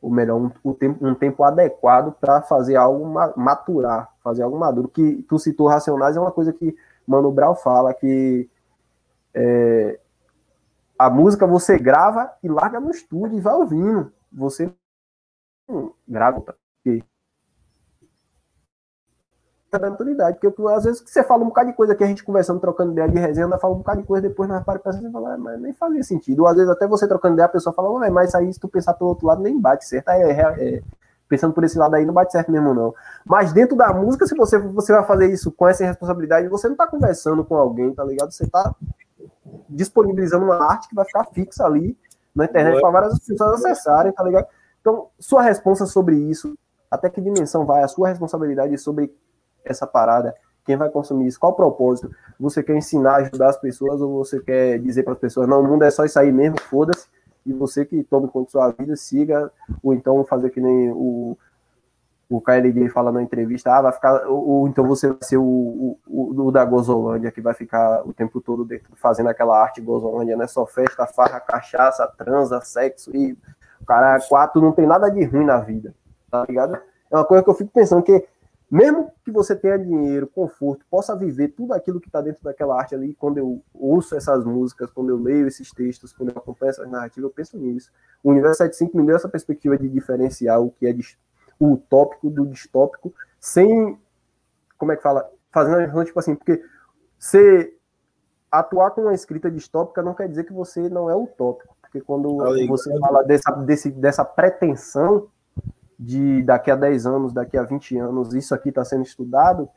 ou 0.00 0.10
melhor, 0.10 0.36
um, 0.36 0.50
um, 0.64 0.72
tempo, 0.72 1.06
um 1.06 1.14
tempo 1.14 1.42
adequado 1.42 2.12
para 2.12 2.42
fazer 2.42 2.76
algo 2.76 3.04
maturar, 3.36 4.12
fazer 4.22 4.42
algo 4.42 4.58
maduro. 4.58 4.88
Que 4.88 5.22
tu 5.28 5.38
citou 5.38 5.66
Racionais 5.66 6.16
é 6.16 6.20
uma 6.20 6.30
coisa 6.30 6.52
que 6.52 6.76
Mano 7.06 7.32
Brown 7.32 7.54
fala 7.54 7.94
que 7.94 8.48
é, 9.34 9.98
a 10.98 11.10
música 11.10 11.46
você 11.46 11.78
grava 11.78 12.32
e 12.42 12.48
larga 12.48 12.80
no 12.80 12.90
estúdio 12.90 13.36
e 13.36 13.40
vai 13.40 13.54
ouvindo. 13.54 14.12
Você 14.32 14.72
grava, 16.06 16.40
porque 16.40 17.02
da 19.70 19.78
maturidade. 19.78 20.38
Porque 20.40 20.62
às 20.68 20.84
vezes 20.84 21.02
você 21.04 21.22
fala 21.22 21.42
um 21.42 21.48
bocado 21.48 21.70
de 21.70 21.76
coisa 21.76 21.94
que 21.94 22.04
a 22.04 22.06
gente 22.06 22.24
conversando, 22.24 22.60
trocando 22.60 22.92
ideia 22.92 23.08
de 23.08 23.18
resenha, 23.18 23.58
fala 23.58 23.74
um 23.74 23.78
bocado 23.78 24.00
de 24.00 24.06
coisa, 24.06 24.28
depois 24.28 24.48
nós 24.48 24.64
para 24.64 24.78
e 24.78 25.12
fala, 25.12 25.34
ah, 25.34 25.38
mas 25.38 25.60
nem 25.60 25.72
fazia 25.72 26.02
sentido. 26.02 26.40
Ou 26.40 26.48
às 26.48 26.56
vezes 26.56 26.70
até 26.70 26.86
você 26.86 27.06
trocando 27.06 27.34
ideia, 27.34 27.46
a 27.46 27.50
pessoa 27.50 27.74
fala, 27.74 28.10
mas 28.10 28.34
aí 28.34 28.52
se 28.52 28.60
tu 28.60 28.68
pensar 28.68 28.94
pelo 28.94 29.10
outro 29.10 29.26
lado, 29.26 29.42
nem 29.42 29.60
bate 29.60 29.86
certo. 29.86 30.08
Aí, 30.08 30.22
é, 30.22 30.40
é, 30.40 30.82
pensando 31.28 31.52
por 31.52 31.64
esse 31.64 31.78
lado 31.78 31.94
aí, 31.94 32.06
não 32.06 32.14
bate 32.14 32.32
certo 32.32 32.50
mesmo, 32.50 32.72
não. 32.72 32.94
Mas 33.24 33.52
dentro 33.52 33.76
da 33.76 33.92
música, 33.92 34.26
se 34.26 34.36
você, 34.36 34.58
você 34.58 34.92
vai 34.92 35.04
fazer 35.04 35.32
isso 35.32 35.50
com 35.50 35.66
essa 35.66 35.84
responsabilidade, 35.84 36.48
você 36.48 36.68
não 36.68 36.76
tá 36.76 36.86
conversando 36.86 37.44
com 37.44 37.56
alguém, 37.56 37.92
tá 37.92 38.04
ligado? 38.04 38.30
Você 38.32 38.46
tá 38.46 38.74
disponibilizando 39.68 40.44
uma 40.44 40.56
arte 40.70 40.88
que 40.88 40.94
vai 40.94 41.04
ficar 41.04 41.24
fixa 41.26 41.64
ali 41.64 41.96
na 42.34 42.44
internet 42.44 42.80
para 42.80 42.90
várias 42.90 43.18
pessoas 43.18 43.64
acessarem, 43.64 44.12
tá 44.12 44.22
ligado? 44.22 44.46
Então, 44.80 45.08
sua 45.18 45.42
resposta 45.42 45.86
sobre 45.86 46.16
isso, 46.16 46.56
até 46.90 47.10
que 47.10 47.20
dimensão 47.20 47.64
vai 47.66 47.82
a 47.82 47.88
sua 47.88 48.08
responsabilidade 48.08 48.78
sobre 48.78 49.12
essa 49.70 49.86
parada? 49.86 50.34
Quem 50.64 50.76
vai 50.76 50.90
consumir 50.90 51.28
isso? 51.28 51.38
Qual 51.38 51.52
o 51.52 51.56
propósito? 51.56 52.10
Você 52.40 52.62
quer 52.62 52.76
ensinar, 52.76 53.16
ajudar 53.16 53.50
as 53.50 53.56
pessoas 53.56 54.00
ou 54.00 54.24
você 54.24 54.40
quer 54.40 54.78
dizer 54.80 55.04
para 55.04 55.12
as 55.12 55.18
pessoas, 55.18 55.48
não, 55.48 55.60
o 55.60 55.64
mundo 55.64 55.84
é 55.84 55.90
só 55.90 56.04
isso 56.04 56.18
aí 56.18 56.32
mesmo, 56.32 56.60
foda-se, 56.60 57.06
e 57.46 57.52
você 57.52 57.84
que 57.84 58.02
tome 58.02 58.26
conta 58.28 58.46
da 58.46 58.50
sua 58.50 58.70
vida, 58.72 58.96
siga, 58.96 59.50
ou 59.82 59.94
então 59.94 60.24
fazer 60.24 60.50
que 60.50 60.60
nem 60.60 60.90
o, 60.90 61.38
o 62.28 62.40
KLG 62.40 62.88
fala 62.88 63.12
na 63.12 63.22
entrevista, 63.22 63.72
ah, 63.72 63.82
vai 63.82 63.92
ficar, 63.92 64.26
ou, 64.26 64.48
ou 64.48 64.68
então 64.68 64.84
você 64.86 65.08
vai 65.08 65.18
ser 65.22 65.36
o, 65.36 65.96
o, 66.06 66.46
o, 66.46 66.50
da 66.50 66.64
Gozolândia, 66.64 67.30
que 67.30 67.40
vai 67.40 67.54
ficar 67.54 68.02
o 68.04 68.12
tempo 68.12 68.40
todo 68.40 68.64
dentro, 68.64 68.90
fazendo 68.96 69.28
aquela 69.28 69.56
arte 69.56 69.80
Gozolândia, 69.80 70.36
né? 70.36 70.48
Só 70.48 70.66
festa, 70.66 71.06
farra, 71.06 71.38
cachaça, 71.38 72.06
transa, 72.18 72.60
sexo, 72.62 73.16
e 73.16 73.32
o 73.80 73.86
cara, 73.86 74.18
quatro, 74.28 74.60
não 74.60 74.72
tem 74.72 74.86
nada 74.86 75.08
de 75.08 75.24
ruim 75.24 75.44
na 75.44 75.58
vida, 75.58 75.94
tá 76.28 76.44
ligado? 76.48 76.76
É 77.10 77.16
uma 77.16 77.24
coisa 77.24 77.44
que 77.44 77.50
eu 77.50 77.54
fico 77.54 77.70
pensando 77.72 78.02
que 78.02 78.26
mesmo 78.70 79.12
que 79.24 79.30
você 79.30 79.54
tenha 79.54 79.78
dinheiro, 79.78 80.26
conforto, 80.26 80.84
possa 80.90 81.14
viver 81.14 81.48
tudo 81.48 81.72
aquilo 81.72 82.00
que 82.00 82.08
está 82.08 82.20
dentro 82.20 82.42
daquela 82.42 82.76
arte 82.76 82.94
ali, 82.94 83.14
quando 83.14 83.38
eu 83.38 83.62
ouço 83.72 84.16
essas 84.16 84.44
músicas, 84.44 84.90
quando 84.90 85.10
eu 85.10 85.16
leio 85.16 85.46
esses 85.46 85.70
textos, 85.70 86.12
quando 86.12 86.30
eu 86.30 86.38
acompanho 86.38 86.70
essas 86.70 86.90
narrativas, 86.90 87.28
eu 87.28 87.34
penso 87.34 87.56
nisso. 87.56 87.92
O 88.24 88.30
Universo 88.30 88.58
75 88.58 88.96
me 88.96 89.06
deu 89.06 89.14
essa 89.14 89.28
perspectiva 89.28 89.78
de 89.78 89.88
diferenciar 89.88 90.60
o 90.60 90.70
que 90.70 90.86
é 90.86 90.94
o 91.60 91.72
utópico 91.74 92.28
do 92.28 92.44
distópico, 92.44 93.14
sem, 93.38 93.98
como 94.76 94.92
é 94.92 94.96
que 94.96 95.02
fala, 95.02 95.30
fazendo 95.52 96.04
tipo 96.04 96.18
assim, 96.18 96.34
porque 96.34 96.62
você 97.18 97.72
atuar 98.50 98.90
com 98.90 99.02
uma 99.02 99.14
escrita 99.14 99.50
distópica 99.50 100.02
não 100.02 100.14
quer 100.14 100.28
dizer 100.28 100.44
que 100.44 100.52
você 100.52 100.88
não 100.88 101.08
é 101.08 101.14
utópico, 101.14 101.76
porque 101.80 102.00
quando 102.00 102.36
você 102.66 102.98
fala 102.98 103.22
dessa, 103.22 103.52
desse, 103.52 103.90
dessa 103.92 104.24
pretensão, 104.24 105.28
de 105.98 106.42
daqui 106.42 106.70
a 106.70 106.76
10 106.76 107.06
anos, 107.06 107.32
daqui 107.32 107.56
a 107.56 107.62
20 107.62 107.96
anos, 107.98 108.34
isso 108.34 108.54
aqui 108.54 108.68
está 108.68 108.84
sendo 108.84 109.02
estudado, 109.02 109.68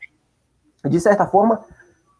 de 0.84 1.00
certa 1.00 1.26
forma, 1.26 1.60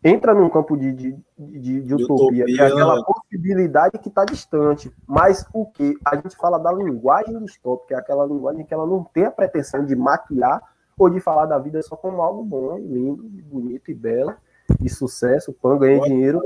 entra 0.02 0.34
num 0.34 0.48
campo 0.48 0.76
de, 0.76 0.92
de, 0.92 1.18
de, 1.38 1.80
de 1.82 1.94
utopia, 1.94 2.44
utopia, 2.44 2.44
que 2.46 2.60
é 2.60 2.66
aquela 2.66 2.96
né? 2.96 3.02
possibilidade 3.06 3.98
que 3.98 4.08
está 4.08 4.24
distante. 4.24 4.92
Mas 5.06 5.46
o 5.52 5.66
que? 5.66 5.96
A 6.04 6.16
gente 6.16 6.36
fala 6.36 6.58
da 6.58 6.72
linguagem 6.72 7.38
distópica, 7.44 7.88
que 7.88 7.94
é 7.94 7.98
aquela 7.98 8.26
linguagem 8.26 8.64
que 8.64 8.72
ela 8.72 8.86
não 8.86 9.04
tem 9.04 9.24
a 9.24 9.30
pretensão 9.30 9.84
de 9.84 9.94
maquiar 9.94 10.60
ou 10.98 11.08
de 11.08 11.20
falar 11.20 11.46
da 11.46 11.58
vida 11.58 11.80
só 11.82 11.96
como 11.96 12.20
algo 12.20 12.42
bom, 12.42 12.76
lindo, 12.78 13.22
bonito 13.22 13.90
e 13.90 13.94
belo, 13.94 14.34
e 14.82 14.88
sucesso, 14.88 15.52
pão, 15.52 15.78
ganha 15.78 16.00
dinheiro. 16.00 16.42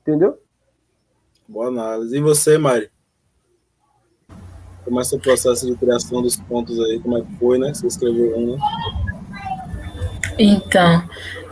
Entendeu? 0.00 0.38
Boa 1.46 1.68
análise. 1.68 2.16
E 2.16 2.20
você, 2.20 2.56
Mari? 2.58 2.90
Como 4.88 5.00
é 5.00 5.04
o 5.04 5.18
processo 5.18 5.66
de 5.66 5.76
criação 5.76 6.22
dos 6.22 6.36
pontos 6.36 6.80
aí? 6.80 6.98
Como 6.98 7.18
é 7.18 7.20
que 7.20 7.36
foi, 7.38 7.58
né? 7.58 7.74
Você 7.74 7.86
escreveu 7.86 8.38
um, 8.38 8.56
né? 8.56 8.58
Então, 10.38 11.06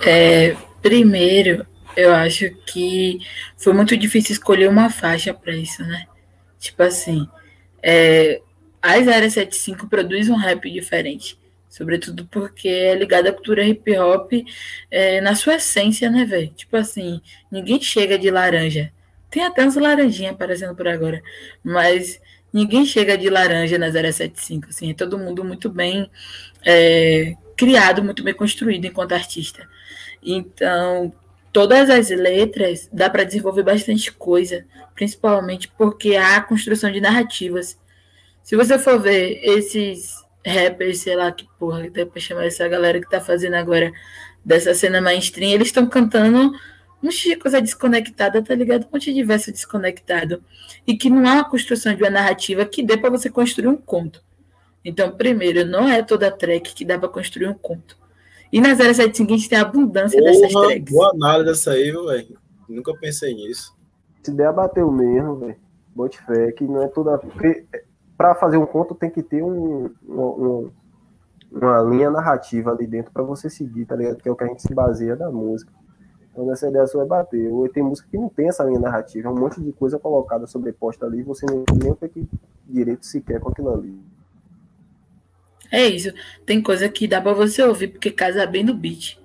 é, 0.07 0.57
primeiro, 0.80 1.66
eu 1.95 2.14
acho 2.14 2.51
que 2.66 3.18
foi 3.59 3.74
muito 3.74 3.95
difícil 3.95 4.32
escolher 4.32 4.70
uma 4.70 4.89
faixa 4.89 5.34
para 5.34 5.55
isso, 5.55 5.82
né? 5.82 6.07
Tipo 6.59 6.82
assim, 6.82 7.28
é, 7.82 8.41
as 8.80 9.05
075 9.05 9.87
produz 9.87 10.30
um 10.30 10.37
rap 10.37 10.70
diferente. 10.70 11.39
Sobretudo 11.68 12.26
porque 12.26 12.68
é 12.68 12.95
ligado 12.95 13.26
à 13.26 13.32
cultura 13.32 13.62
hip 13.62 13.99
hop 13.99 14.32
é, 14.91 15.20
na 15.20 15.34
sua 15.34 15.57
essência, 15.57 16.09
né, 16.09 16.24
velho? 16.24 16.49
Tipo 16.57 16.76
assim, 16.78 17.20
ninguém 17.53 17.78
chega 17.82 18.18
de 18.18 18.30
laranja. 18.30 18.91
Tem 19.28 19.45
até 19.45 19.66
uns 19.66 19.76
laranjinha 19.76 20.30
aparecendo 20.30 20.74
por 20.74 20.89
agora. 20.89 21.22
Mas 21.62 22.18
ninguém 22.53 22.85
chega 22.85 23.17
de 23.17 23.29
laranja 23.29 23.79
na 23.79 23.91
075, 23.91 24.69
assim, 24.69 24.91
é 24.91 24.95
todo 24.95 25.19
mundo 25.19 25.45
muito 25.45 25.69
bem 25.69 26.11
é, 26.65 27.35
criado, 27.57 28.03
muito 28.03 28.23
bem 28.23 28.35
construído 28.35 28.85
enquanto 28.85 29.13
artista. 29.13 29.69
Então, 30.23 31.13
todas 31.53 31.89
as 31.89 32.11
letras 32.11 32.89
dá 32.93 33.09
para 33.09 33.25
desenvolver 33.25 33.63
bastante 33.63 34.13
coisa, 34.13 34.65
principalmente 34.95 35.69
porque 35.79 36.17
há 36.17 36.41
construção 36.41 36.91
de 36.91 37.01
narrativas. 37.01 37.79
Se 38.43 38.57
você 38.57 38.79
for 38.79 39.01
ver 39.01 39.41
esses 39.43 40.25
rappers, 40.47 41.01
sei 41.01 41.17
lá 41.17 41.33
que 41.33 41.47
porra, 41.59 41.83
pra 41.91 42.21
chamar 42.21 42.47
essa 42.47 42.67
galera 42.69 43.01
que 43.01 43.09
tá 43.09 43.21
fazendo 43.21 43.55
agora 43.55 43.93
dessa 44.45 44.75
cena 44.75 45.01
mainstream, 45.01 45.51
eles 45.51 45.69
estão 45.69 45.87
cantando 45.87 46.53
um 47.07 47.11
monte 47.11 47.29
de 47.29 47.37
coisa 47.37 47.61
desconectada, 47.61 48.43
tá 48.43 48.55
ligado? 48.55 48.85
Um 48.85 48.89
monte 48.93 49.13
de 49.13 49.23
verso 49.23 49.53
desconectado. 49.53 50.43
E 50.87 50.97
que 50.97 51.09
não 51.09 51.27
há 51.27 51.35
uma 51.35 51.49
construção 51.49 51.95
de 51.95 52.03
uma 52.03 52.11
narrativa 52.11 52.65
que 52.65 52.83
dê 52.83 52.97
para 52.97 53.11
você 53.11 53.31
construir 53.31 53.69
um 53.69 53.77
conto. 53.77 54.23
Então, 54.85 55.11
primeiro, 55.11 55.65
não 55.65 55.89
é 55.89 56.03
toda 56.03 56.31
track 56.31 56.75
que 56.75 56.85
dá 56.85 56.99
para 56.99 57.09
construir 57.09 57.49
um 57.49 57.55
conto. 57.55 57.97
E 58.53 58.61
na 58.61 58.75
075 58.75 59.33
a 59.33 59.37
gente 59.37 59.49
tem 59.49 59.59
abundância 59.59 60.19
Porra, 60.19 60.33
dessas 60.33 60.53
tracks. 60.53 60.93
Boa 60.93 61.11
análise 61.11 61.51
dessa 61.51 61.73
aí, 61.73 61.91
velho. 61.91 62.39
Nunca 62.69 62.95
pensei 62.97 63.35
nisso. 63.35 63.77
Se 64.23 64.33
der 64.33 64.53
bateu 64.53 64.91
mesmo, 64.91 65.37
velho. 65.37 65.57
Bote 65.95 66.21
fé, 66.23 66.53
que 66.53 66.65
não 66.65 66.83
é 66.83 66.89
toda. 66.89 67.19
Porque 67.19 67.65
para 68.17 68.35
fazer 68.35 68.57
um 68.57 68.67
conto 68.67 68.95
tem 68.95 69.11
que 69.11 69.23
ter 69.23 69.43
um, 69.43 69.91
um, 70.09 70.71
uma 71.51 71.81
linha 71.83 72.11
narrativa 72.11 72.71
ali 72.71 72.87
dentro 72.87 73.13
para 73.13 73.23
você 73.23 73.51
seguir, 73.51 73.87
tá 73.87 73.97
ligado? 73.97 74.19
Que 74.19 74.29
é 74.29 74.33
o 74.33 74.37
que 74.37 74.45
a 74.45 74.49
gente 74.49 74.63
se 74.63 74.75
baseia 74.75 75.17
da 75.17 75.31
música. 75.31 75.73
Quando 76.37 76.53
essa 76.53 76.68
ideia 76.68 76.87
sua 76.87 77.03
é 77.03 77.07
bater. 77.07 77.51
Ou 77.51 77.66
tem 77.66 77.82
música 77.82 78.07
que 78.11 78.18
não 78.18 78.28
tem 78.28 78.49
essa 78.49 78.62
linha 78.62 78.78
narrativa, 78.78 79.26
é 79.26 79.32
um 79.32 79.39
monte 79.39 79.59
de 79.59 79.72
coisa 79.72 79.99
colocada 79.99 80.47
sobreposta 80.47 81.07
ali, 81.07 81.22
você 81.22 81.47
não 81.47 81.64
tem 81.64 81.78
nem 81.78 81.91
o 81.91 81.97
que 81.97 82.28
direito 82.68 83.07
sequer 83.07 83.41
com 83.41 83.49
aquilo 83.49 83.72
ali. 83.72 83.99
É 85.72 85.87
isso. 85.87 86.12
Tem 86.45 86.61
coisa 86.61 86.91
que 86.91 87.09
dá 87.09 87.22
para 87.22 87.32
você 87.32 87.62
ouvir 87.62 87.89
porque 87.89 88.11
casa 88.11 88.47
bem 88.47 88.62
no 88.62 88.74
beat, 88.74 89.18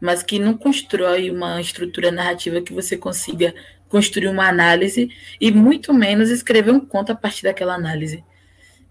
mas 0.00 0.22
que 0.22 0.38
não 0.38 0.56
constrói 0.56 1.32
uma 1.32 1.60
estrutura 1.60 2.12
narrativa 2.12 2.62
que 2.62 2.72
você 2.72 2.96
consiga 2.96 3.52
construir 3.88 4.28
uma 4.28 4.48
análise 4.48 5.10
e 5.40 5.50
muito 5.50 5.92
menos 5.92 6.30
escrever 6.30 6.70
um 6.70 6.80
conto 6.80 7.10
a 7.10 7.16
partir 7.16 7.42
daquela 7.42 7.74
análise. 7.74 8.24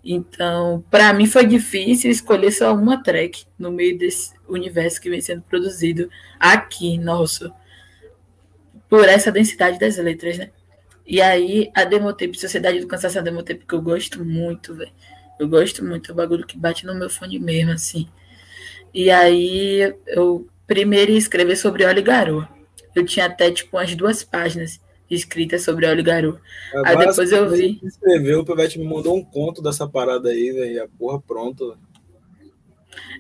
Então, 0.03 0.84
para 0.91 1.13
mim 1.13 1.26
foi 1.26 1.45
difícil 1.45 2.11
escolher 2.11 2.51
só 2.51 2.74
uma 2.76 3.01
track 3.01 3.45
no 3.57 3.72
meio 3.72 3.97
desse 3.97 4.34
universo 4.47 4.99
que 4.99 5.09
vem 5.09 5.22
sendo 5.22 5.43
produzido 5.43 6.09
aqui 6.38 6.97
nosso 6.97 7.51
por 8.92 9.08
essa 9.08 9.32
densidade 9.32 9.80
das 9.80 9.96
letras, 9.96 10.38
né? 10.38 10.52
E 11.08 11.22
aí, 11.22 11.72
a 11.74 11.86
Demotape, 11.86 12.38
Sociedade 12.38 12.82
do 12.82 12.88
Cansaço, 12.88 13.18
a 13.18 13.22
Demotape, 13.22 13.66
que 13.66 13.74
eu 13.74 13.82
gosto 13.82 14.24
muito, 14.26 14.76
velho. 14.76 14.92
Eu 15.39 15.48
gosto 15.48 15.82
muito, 15.84 16.12
é 16.12 16.14
o 16.14 16.16
bagulho 16.18 16.46
que 16.46 16.58
bate 16.58 16.86
no 16.86 16.94
meu 16.94 17.10
fone 17.10 17.39
mesmo, 17.39 17.72
assim. 17.72 18.10
E 18.94 19.10
aí, 19.10 19.96
eu 20.08 20.46
primeiro 20.68 21.10
ia 21.10 21.18
escrever 21.18 21.56
sobre 21.56 21.86
óleo 21.86 22.00
e 22.00 22.02
garoa. 22.02 22.50
Eu 22.94 23.06
tinha 23.06 23.28
até, 23.28 23.50
tipo, 23.50 23.78
umas 23.78 23.96
duas 23.96 24.26
páginas 24.26 24.82
escritas 25.10 25.64
sobre 25.64 25.86
óleo 25.86 26.02
e 26.02 26.04
garoa. 26.04 26.42
aí 26.86 26.98
depois 26.98 27.32
eu 27.32 27.50
vi... 27.50 27.80
Escreveu, 27.82 28.42
o 28.42 28.46
Pivete 28.46 28.78
me 28.78 28.84
mandou 28.84 29.16
um 29.16 29.24
conto 29.24 29.62
dessa 29.62 29.88
parada 29.88 30.28
aí, 30.28 30.52
velho, 30.52 30.84
a 30.84 30.88
porra 31.00 31.22
pronto. 31.22 31.78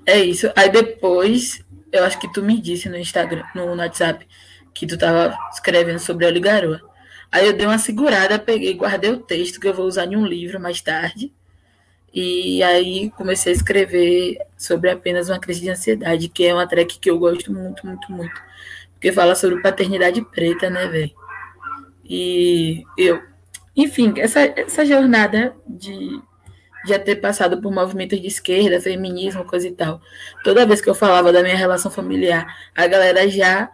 É 0.05 0.19
isso. 0.19 0.51
Aí 0.53 0.69
depois, 0.69 1.63
eu 1.93 2.03
acho 2.03 2.19
que 2.19 2.31
tu 2.33 2.43
me 2.43 2.59
disse 2.59 2.89
no 2.89 2.97
Instagram, 2.97 3.45
no 3.55 3.73
WhatsApp, 3.73 4.27
que 4.73 4.85
tu 4.87 4.97
tava 4.97 5.37
escrevendo 5.51 5.99
sobre 5.99 6.25
a 6.25 6.39
Garoa. 6.39 6.81
Aí 7.31 7.47
eu 7.47 7.53
dei 7.53 7.65
uma 7.65 7.77
segurada, 7.77 8.37
peguei, 8.37 8.73
guardei 8.73 9.11
o 9.11 9.19
texto 9.19 9.59
que 9.59 9.67
eu 9.67 9.73
vou 9.73 9.85
usar 9.85 10.05
em 10.05 10.15
um 10.17 10.25
livro 10.25 10.59
mais 10.59 10.81
tarde. 10.81 11.31
E 12.13 12.61
aí 12.61 13.09
comecei 13.11 13.53
a 13.53 13.55
escrever 13.55 14.37
sobre 14.57 14.89
apenas 14.89 15.29
uma 15.29 15.39
crise 15.39 15.61
de 15.61 15.69
ansiedade, 15.69 16.27
que 16.27 16.45
é 16.45 16.53
uma 16.53 16.67
track 16.67 16.99
que 16.99 17.09
eu 17.09 17.17
gosto 17.17 17.53
muito, 17.53 17.85
muito, 17.87 18.11
muito. 18.11 18.41
Porque 18.93 19.11
fala 19.13 19.33
sobre 19.33 19.61
paternidade 19.61 20.21
preta, 20.21 20.69
né, 20.69 20.87
velho? 20.87 21.11
E 22.03 22.83
eu, 22.97 23.21
enfim, 23.75 24.13
essa, 24.17 24.41
essa 24.41 24.85
jornada 24.85 25.55
de 25.65 26.21
já 26.85 26.99
ter 26.99 27.15
passado 27.15 27.61
por 27.61 27.71
movimentos 27.71 28.19
de 28.19 28.27
esquerda, 28.27 28.81
feminismo, 28.81 29.45
coisa 29.45 29.67
e 29.67 29.71
tal. 29.71 30.01
Toda 30.43 30.65
vez 30.65 30.81
que 30.81 30.89
eu 30.89 30.95
falava 30.95 31.31
da 31.31 31.41
minha 31.41 31.55
relação 31.55 31.89
familiar, 31.89 32.45
a 32.75 32.87
galera 32.87 33.27
já 33.29 33.71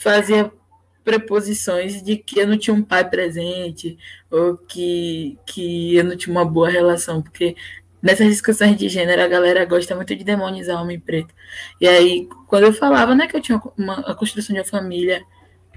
fazia 0.00 0.50
preposições 1.04 2.02
de 2.02 2.16
que 2.16 2.40
eu 2.40 2.46
não 2.46 2.56
tinha 2.56 2.74
um 2.74 2.82
pai 2.82 3.08
presente 3.08 3.98
ou 4.30 4.56
que, 4.56 5.38
que 5.46 5.94
eu 5.96 6.04
não 6.04 6.16
tinha 6.16 6.34
uma 6.34 6.44
boa 6.44 6.70
relação, 6.70 7.20
porque 7.20 7.54
nessas 8.02 8.26
discussões 8.28 8.76
de 8.76 8.88
gênero, 8.88 9.22
a 9.22 9.28
galera 9.28 9.64
gosta 9.66 9.94
muito 9.94 10.16
de 10.16 10.24
demonizar 10.24 10.80
homem 10.80 10.98
preto. 10.98 11.34
E 11.80 11.86
aí, 11.86 12.28
quando 12.46 12.64
eu 12.64 12.72
falava, 12.72 13.14
né, 13.14 13.26
que 13.26 13.36
eu 13.36 13.42
tinha 13.42 13.60
uma, 13.76 14.00
a 14.00 14.14
construção 14.14 14.54
de 14.54 14.60
uma 14.60 14.66
família 14.66 15.22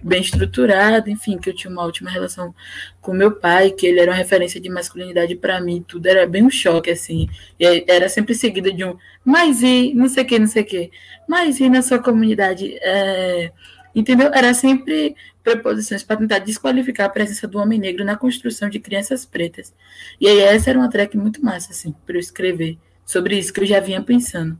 bem 0.01 0.21
estruturada, 0.21 1.09
enfim, 1.09 1.37
que 1.37 1.49
eu 1.49 1.55
tinha 1.55 1.71
uma 1.71 1.83
ótima 1.83 2.09
relação 2.09 2.53
com 3.01 3.13
meu 3.13 3.31
pai, 3.31 3.71
que 3.71 3.85
ele 3.85 3.99
era 3.99 4.11
uma 4.11 4.17
referência 4.17 4.59
de 4.59 4.69
masculinidade 4.69 5.35
para 5.35 5.59
mim, 5.59 5.83
tudo 5.85 6.07
era 6.07 6.25
bem 6.25 6.43
um 6.43 6.49
choque, 6.49 6.91
assim. 6.91 7.27
E 7.59 7.85
era 7.87 8.07
sempre 8.07 8.35
seguido 8.35 8.71
de 8.71 8.85
um, 8.85 8.97
mas 9.23 9.61
e 9.61 9.93
não 9.93 10.07
sei 10.07 10.23
o 10.23 10.25
que, 10.25 10.39
não 10.39 10.47
sei 10.47 10.63
o 10.63 10.65
que, 10.65 10.91
mas 11.27 11.59
e 11.59 11.69
na 11.69 11.81
sua 11.81 11.99
comunidade? 11.99 12.77
É, 12.81 13.51
entendeu? 13.95 14.31
Era 14.33 14.53
sempre 14.53 15.15
preposições 15.43 16.03
para 16.03 16.17
tentar 16.17 16.39
desqualificar 16.39 17.07
a 17.07 17.09
presença 17.09 17.47
do 17.47 17.59
homem 17.59 17.79
negro 17.79 18.05
na 18.05 18.15
construção 18.15 18.69
de 18.69 18.79
crianças 18.79 19.25
pretas. 19.25 19.73
E 20.19 20.27
aí 20.27 20.39
essa 20.39 20.69
era 20.69 20.79
uma 20.79 20.89
track 20.89 21.17
muito 21.17 21.43
massa, 21.43 21.71
assim, 21.71 21.93
para 22.05 22.15
eu 22.15 22.19
escrever 22.19 22.77
sobre 23.05 23.37
isso 23.37 23.53
que 23.53 23.61
eu 23.61 23.65
já 23.65 23.79
vinha 23.79 24.01
pensando. 24.01 24.57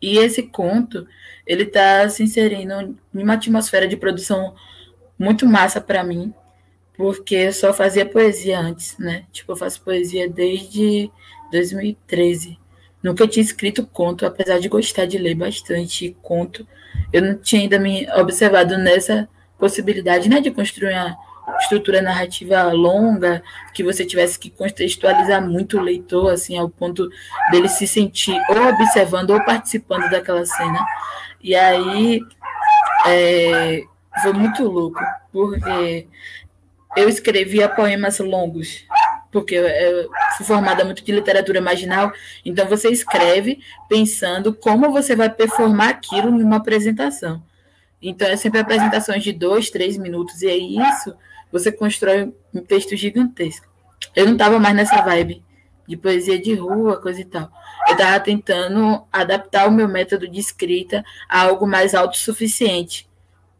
E 0.00 0.18
esse 0.18 0.42
conto, 0.44 1.06
ele 1.46 1.64
está 1.64 2.08
se 2.08 2.22
inserindo 2.22 2.96
em 3.14 3.22
uma 3.22 3.34
atmosfera 3.34 3.86
de 3.86 3.96
produção 3.96 4.54
muito 5.18 5.46
massa 5.46 5.80
para 5.80 6.04
mim, 6.04 6.32
porque 6.96 7.34
eu 7.34 7.52
só 7.52 7.72
fazia 7.72 8.06
poesia 8.06 8.58
antes, 8.58 8.96
né? 8.98 9.24
Tipo, 9.32 9.52
eu 9.52 9.56
faço 9.56 9.82
poesia 9.82 10.28
desde 10.28 11.10
2013. 11.50 12.58
Nunca 13.08 13.26
tinha 13.26 13.42
escrito 13.42 13.86
conto, 13.86 14.26
apesar 14.26 14.58
de 14.58 14.68
gostar 14.68 15.06
de 15.06 15.16
ler 15.16 15.34
bastante 15.34 16.14
conto. 16.20 16.68
Eu 17.10 17.22
não 17.22 17.38
tinha 17.38 17.62
ainda 17.62 17.78
me 17.78 18.06
observado 18.12 18.76
nessa 18.76 19.26
possibilidade 19.58 20.28
né, 20.28 20.42
de 20.42 20.50
construir 20.50 20.92
uma 20.92 21.16
estrutura 21.58 22.02
narrativa 22.02 22.70
longa, 22.70 23.42
que 23.72 23.82
você 23.82 24.04
tivesse 24.04 24.38
que 24.38 24.50
contextualizar 24.50 25.40
muito 25.40 25.78
o 25.78 25.80
leitor, 25.80 26.30
assim, 26.30 26.58
ao 26.58 26.68
ponto 26.68 27.08
dele 27.50 27.70
se 27.70 27.88
sentir 27.88 28.38
ou 28.50 28.68
observando 28.68 29.30
ou 29.30 29.42
participando 29.42 30.10
daquela 30.10 30.44
cena. 30.44 30.84
E 31.42 31.54
aí 31.54 32.20
é, 33.06 33.84
foi 34.22 34.34
muito 34.34 34.64
louco, 34.64 35.00
porque 35.32 36.06
eu 36.94 37.08
escrevia 37.08 37.70
poemas 37.70 38.18
longos, 38.18 38.84
porque 39.30 39.54
eu 39.54 40.08
fui 40.36 40.46
formada 40.46 40.84
muito 40.84 41.04
de 41.04 41.12
literatura 41.12 41.60
marginal, 41.60 42.12
então 42.44 42.66
você 42.66 42.88
escreve 42.88 43.60
pensando 43.88 44.54
como 44.54 44.90
você 44.90 45.14
vai 45.14 45.28
performar 45.28 45.90
aquilo 45.90 46.30
numa 46.30 46.56
apresentação. 46.56 47.42
Então, 48.00 48.28
é 48.28 48.36
sempre 48.36 48.60
apresentações 48.60 49.22
de 49.22 49.32
dois, 49.32 49.70
três 49.70 49.98
minutos, 49.98 50.40
e 50.42 50.48
é 50.48 50.56
isso, 50.56 51.14
você 51.50 51.72
constrói 51.72 52.32
um 52.54 52.60
texto 52.60 52.96
gigantesco. 52.96 53.66
Eu 54.14 54.26
não 54.26 54.32
estava 54.32 54.58
mais 54.58 54.74
nessa 54.74 55.02
vibe 55.02 55.42
de 55.86 55.96
poesia 55.96 56.38
de 56.38 56.54
rua, 56.54 57.00
coisa 57.00 57.20
e 57.20 57.24
tal. 57.24 57.50
Eu 57.88 57.92
estava 57.92 58.20
tentando 58.20 59.02
adaptar 59.12 59.66
o 59.66 59.72
meu 59.72 59.88
método 59.88 60.28
de 60.28 60.38
escrita 60.38 61.04
a 61.28 61.42
algo 61.42 61.66
mais 61.66 61.94
autossuficiente. 61.94 63.08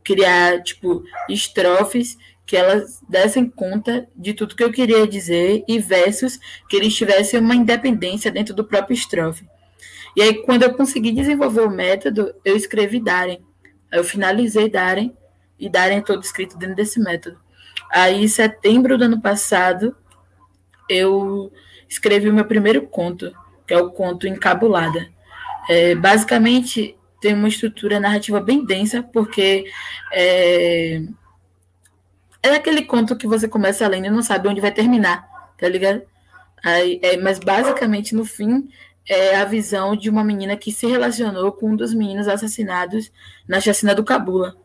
Criar, 0.05 0.63
tipo, 0.63 1.03
estrofes 1.29 2.17
que 2.49 2.57
elas 2.57 3.03
dessem 3.07 3.47
conta 3.47 4.09
de 4.17 4.33
tudo 4.33 4.57
que 4.57 4.65
eu 4.65 4.73
queria 4.73 5.07
dizer 5.07 5.63
e 5.69 5.79
versos 5.79 6.41
que 6.67 6.77
eles 6.77 6.95
tivessem 6.97 7.39
uma 7.39 7.55
independência 7.55 8.31
dentro 8.31 8.55
do 8.55 8.65
próprio 8.65 8.95
estrofe. 8.95 9.47
E 10.17 10.23
aí, 10.23 10.43
quando 10.43 10.63
eu 10.63 10.73
consegui 10.73 11.13
desenvolver 11.13 11.61
o 11.61 11.71
método, 11.71 12.35
eu 12.43 12.57
escrevi 12.57 13.01
Darem, 13.01 13.45
eu 13.93 14.03
finalizei 14.03 14.71
Darem, 14.71 15.15
e 15.61 15.69
Darem 15.69 15.99
é 15.99 16.01
todo 16.01 16.23
escrito 16.23 16.57
dentro 16.57 16.75
desse 16.75 16.99
método. 16.99 17.39
Aí, 17.93 18.25
em 18.25 18.29
setembro 18.29 18.97
do 18.97 19.05
ano 19.05 19.21
passado, 19.21 19.95
eu 20.89 21.53
escrevi 21.87 22.31
o 22.31 22.35
meu 22.35 22.47
primeiro 22.47 22.87
conto, 22.87 23.31
que 23.67 23.75
é 23.75 23.79
o 23.79 23.91
conto 23.91 24.27
Encabulada. 24.27 25.07
É, 25.69 25.95
basicamente, 25.95 26.97
tem 27.21 27.35
uma 27.35 27.49
estrutura 27.49 28.01
narrativa 28.01 28.41
bem 28.41 28.65
densa, 28.65 29.03
porque 29.03 29.67
é, 30.11 31.03
é 32.43 32.51
aquele 32.51 32.83
conto 32.83 33.17
que 33.17 33.27
você 33.27 33.49
começa 33.49 33.87
lendo 33.89 34.07
e 34.07 34.11
não 34.11 34.23
sabe 34.23 34.49
onde 34.49 34.61
vai 34.61 34.73
terminar, 34.73 35.29
tá 35.59 35.69
ligado? 35.69 36.03
Aí, 36.65 36.99
é, 37.03 37.17
mas 37.17 37.39
basicamente, 37.39 38.15
no 38.15 38.25
fim, 38.25 38.69
é 39.09 39.37
a 39.37 39.45
visão 39.45 39.97
de 39.97 40.11
uma 40.11 40.23
menina 40.23 40.57
que 40.57 40.71
se 40.71 40.87
relacionou 40.87 41.53
com 41.53 41.71
um 41.71 41.77
dos 41.77 41.95
meninos 41.95 42.29
assassinados 42.29 43.11
na 43.47 43.61
chacina 43.61 43.95
do 43.95 44.05
Cabula. 44.05 44.57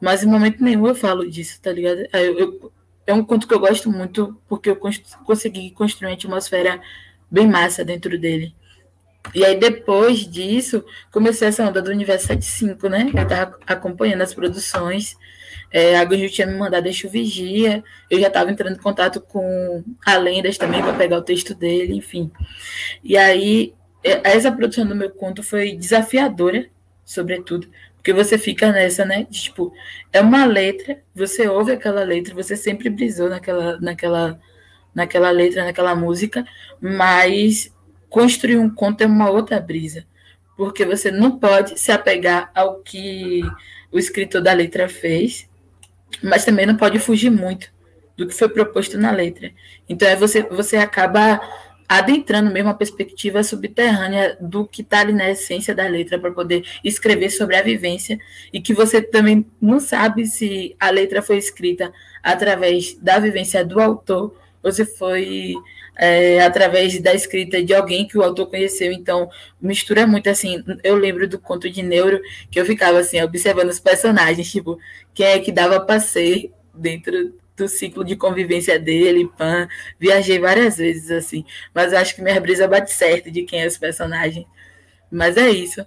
Mas 0.00 0.22
em 0.22 0.26
momento 0.26 0.62
nenhum 0.62 0.86
eu 0.86 0.94
falo 0.94 1.28
disso, 1.28 1.60
tá 1.60 1.72
ligado? 1.72 2.06
Eu, 2.12 2.72
é 3.06 3.14
um 3.14 3.24
conto 3.24 3.46
que 3.46 3.54
eu 3.54 3.60
gosto 3.60 3.90
muito 3.90 4.40
porque 4.48 4.70
eu 4.70 4.76
cons 4.76 5.00
consegui 5.24 5.70
construir 5.72 6.08
uma 6.08 6.14
atmosfera 6.14 6.80
bem 7.30 7.46
massa 7.46 7.84
dentro 7.84 8.18
dele. 8.18 8.54
E 9.34 9.44
aí, 9.44 9.58
depois 9.58 10.20
disso, 10.20 10.84
comecei 11.12 11.48
essa 11.48 11.66
onda 11.68 11.82
do 11.82 11.90
Universo 11.90 12.26
75, 12.26 12.88
né? 12.88 13.10
Eu 13.14 13.28
tava 13.28 13.58
acompanhando 13.66 14.22
as 14.22 14.32
produções. 14.32 15.16
É, 15.70 15.96
a 15.96 16.04
Ganju 16.04 16.30
tinha 16.30 16.46
me 16.46 16.54
mandado 16.54 16.84
Deixa 16.84 17.06
o 17.06 17.10
Vigia. 17.10 17.82
Eu 18.10 18.20
já 18.20 18.28
estava 18.28 18.50
entrando 18.50 18.76
em 18.76 18.82
contato 18.82 19.20
com 19.20 19.84
a 20.04 20.16
Lendas 20.16 20.58
também 20.58 20.82
para 20.82 20.94
pegar 20.94 21.18
o 21.18 21.22
texto 21.22 21.54
dele, 21.54 21.94
enfim. 21.94 22.30
E 23.02 23.16
aí, 23.16 23.74
é, 24.02 24.20
essa 24.36 24.50
produção 24.50 24.86
do 24.86 24.94
meu 24.94 25.10
conto 25.10 25.42
foi 25.42 25.76
desafiadora, 25.76 26.66
sobretudo, 27.04 27.68
porque 27.96 28.12
você 28.12 28.38
fica 28.38 28.72
nessa, 28.72 29.04
né? 29.04 29.26
De, 29.28 29.42
tipo, 29.42 29.72
é 30.12 30.20
uma 30.20 30.46
letra, 30.46 31.02
você 31.14 31.46
ouve 31.48 31.72
aquela 31.72 32.02
letra, 32.02 32.34
você 32.34 32.56
sempre 32.56 32.88
brisou 32.88 33.28
naquela, 33.28 33.78
naquela, 33.78 34.40
naquela 34.94 35.30
letra, 35.30 35.64
naquela 35.64 35.94
música, 35.94 36.46
mas 36.80 37.74
construir 38.08 38.56
um 38.56 38.70
conto 38.70 39.02
é 39.02 39.06
uma 39.06 39.30
outra 39.30 39.60
brisa. 39.60 40.06
Porque 40.56 40.84
você 40.84 41.10
não 41.10 41.38
pode 41.38 41.78
se 41.78 41.92
apegar 41.92 42.50
ao 42.54 42.80
que 42.80 43.42
o 43.92 43.98
escritor 43.98 44.40
da 44.40 44.52
letra 44.52 44.88
fez, 44.88 45.48
mas 46.22 46.44
também 46.44 46.66
não 46.66 46.76
pode 46.76 46.98
fugir 46.98 47.30
muito 47.30 47.72
do 48.16 48.26
que 48.26 48.34
foi 48.34 48.48
proposto 48.48 48.98
na 48.98 49.10
letra. 49.10 49.50
Então 49.88 50.06
é 50.06 50.16
você, 50.16 50.42
você 50.42 50.76
acaba 50.76 51.40
adentrando 51.88 52.52
mesmo 52.52 52.68
a 52.68 52.74
perspectiva 52.74 53.42
subterrânea 53.42 54.36
do 54.40 54.64
que 54.64 54.80
está 54.80 55.00
ali 55.00 55.12
na 55.12 55.28
essência 55.28 55.74
da 55.74 55.88
letra 55.88 56.20
para 56.20 56.30
poder 56.30 56.64
escrever 56.84 57.30
sobre 57.30 57.56
a 57.56 57.62
vivência 57.62 58.16
e 58.52 58.60
que 58.60 58.72
você 58.72 59.02
também 59.02 59.44
não 59.60 59.80
sabe 59.80 60.24
se 60.24 60.76
a 60.78 60.88
letra 60.90 61.20
foi 61.20 61.36
escrita 61.36 61.92
através 62.22 62.94
da 62.94 63.18
vivência 63.18 63.64
do 63.64 63.80
autor 63.80 64.36
se 64.70 64.84
foi 64.84 65.54
é, 65.96 66.40
através 66.42 66.98
da 67.00 67.14
escrita 67.14 67.62
de 67.62 67.74
alguém 67.74 68.06
que 68.06 68.18
o 68.18 68.22
autor 68.22 68.46
conheceu. 68.48 68.92
Então, 68.92 69.30
mistura 69.60 70.06
muito 70.06 70.28
assim. 70.28 70.64
Eu 70.82 70.96
lembro 70.96 71.28
do 71.28 71.38
conto 71.38 71.68
de 71.70 71.82
Neuro 71.82 72.20
que 72.50 72.60
eu 72.60 72.66
ficava 72.66 72.98
assim, 72.98 73.20
observando 73.22 73.68
os 73.68 73.80
personagens, 73.80 74.50
tipo, 74.50 74.78
quem 75.14 75.26
é 75.26 75.38
que 75.38 75.52
dava 75.52 76.00
ser 76.00 76.52
dentro 76.74 77.34
do 77.56 77.68
ciclo 77.68 78.04
de 78.04 78.16
convivência 78.16 78.78
dele, 78.78 79.30
pan. 79.36 79.68
Viajei 79.98 80.38
várias 80.38 80.78
vezes, 80.78 81.10
assim. 81.10 81.44
Mas 81.74 81.92
acho 81.92 82.14
que 82.14 82.22
minha 82.22 82.40
brisa 82.40 82.66
bate 82.66 82.92
certo 82.92 83.30
de 83.30 83.42
quem 83.42 83.60
é 83.60 83.66
esse 83.66 83.78
personagem. 83.78 84.46
Mas 85.10 85.36
é 85.36 85.50
isso. 85.50 85.84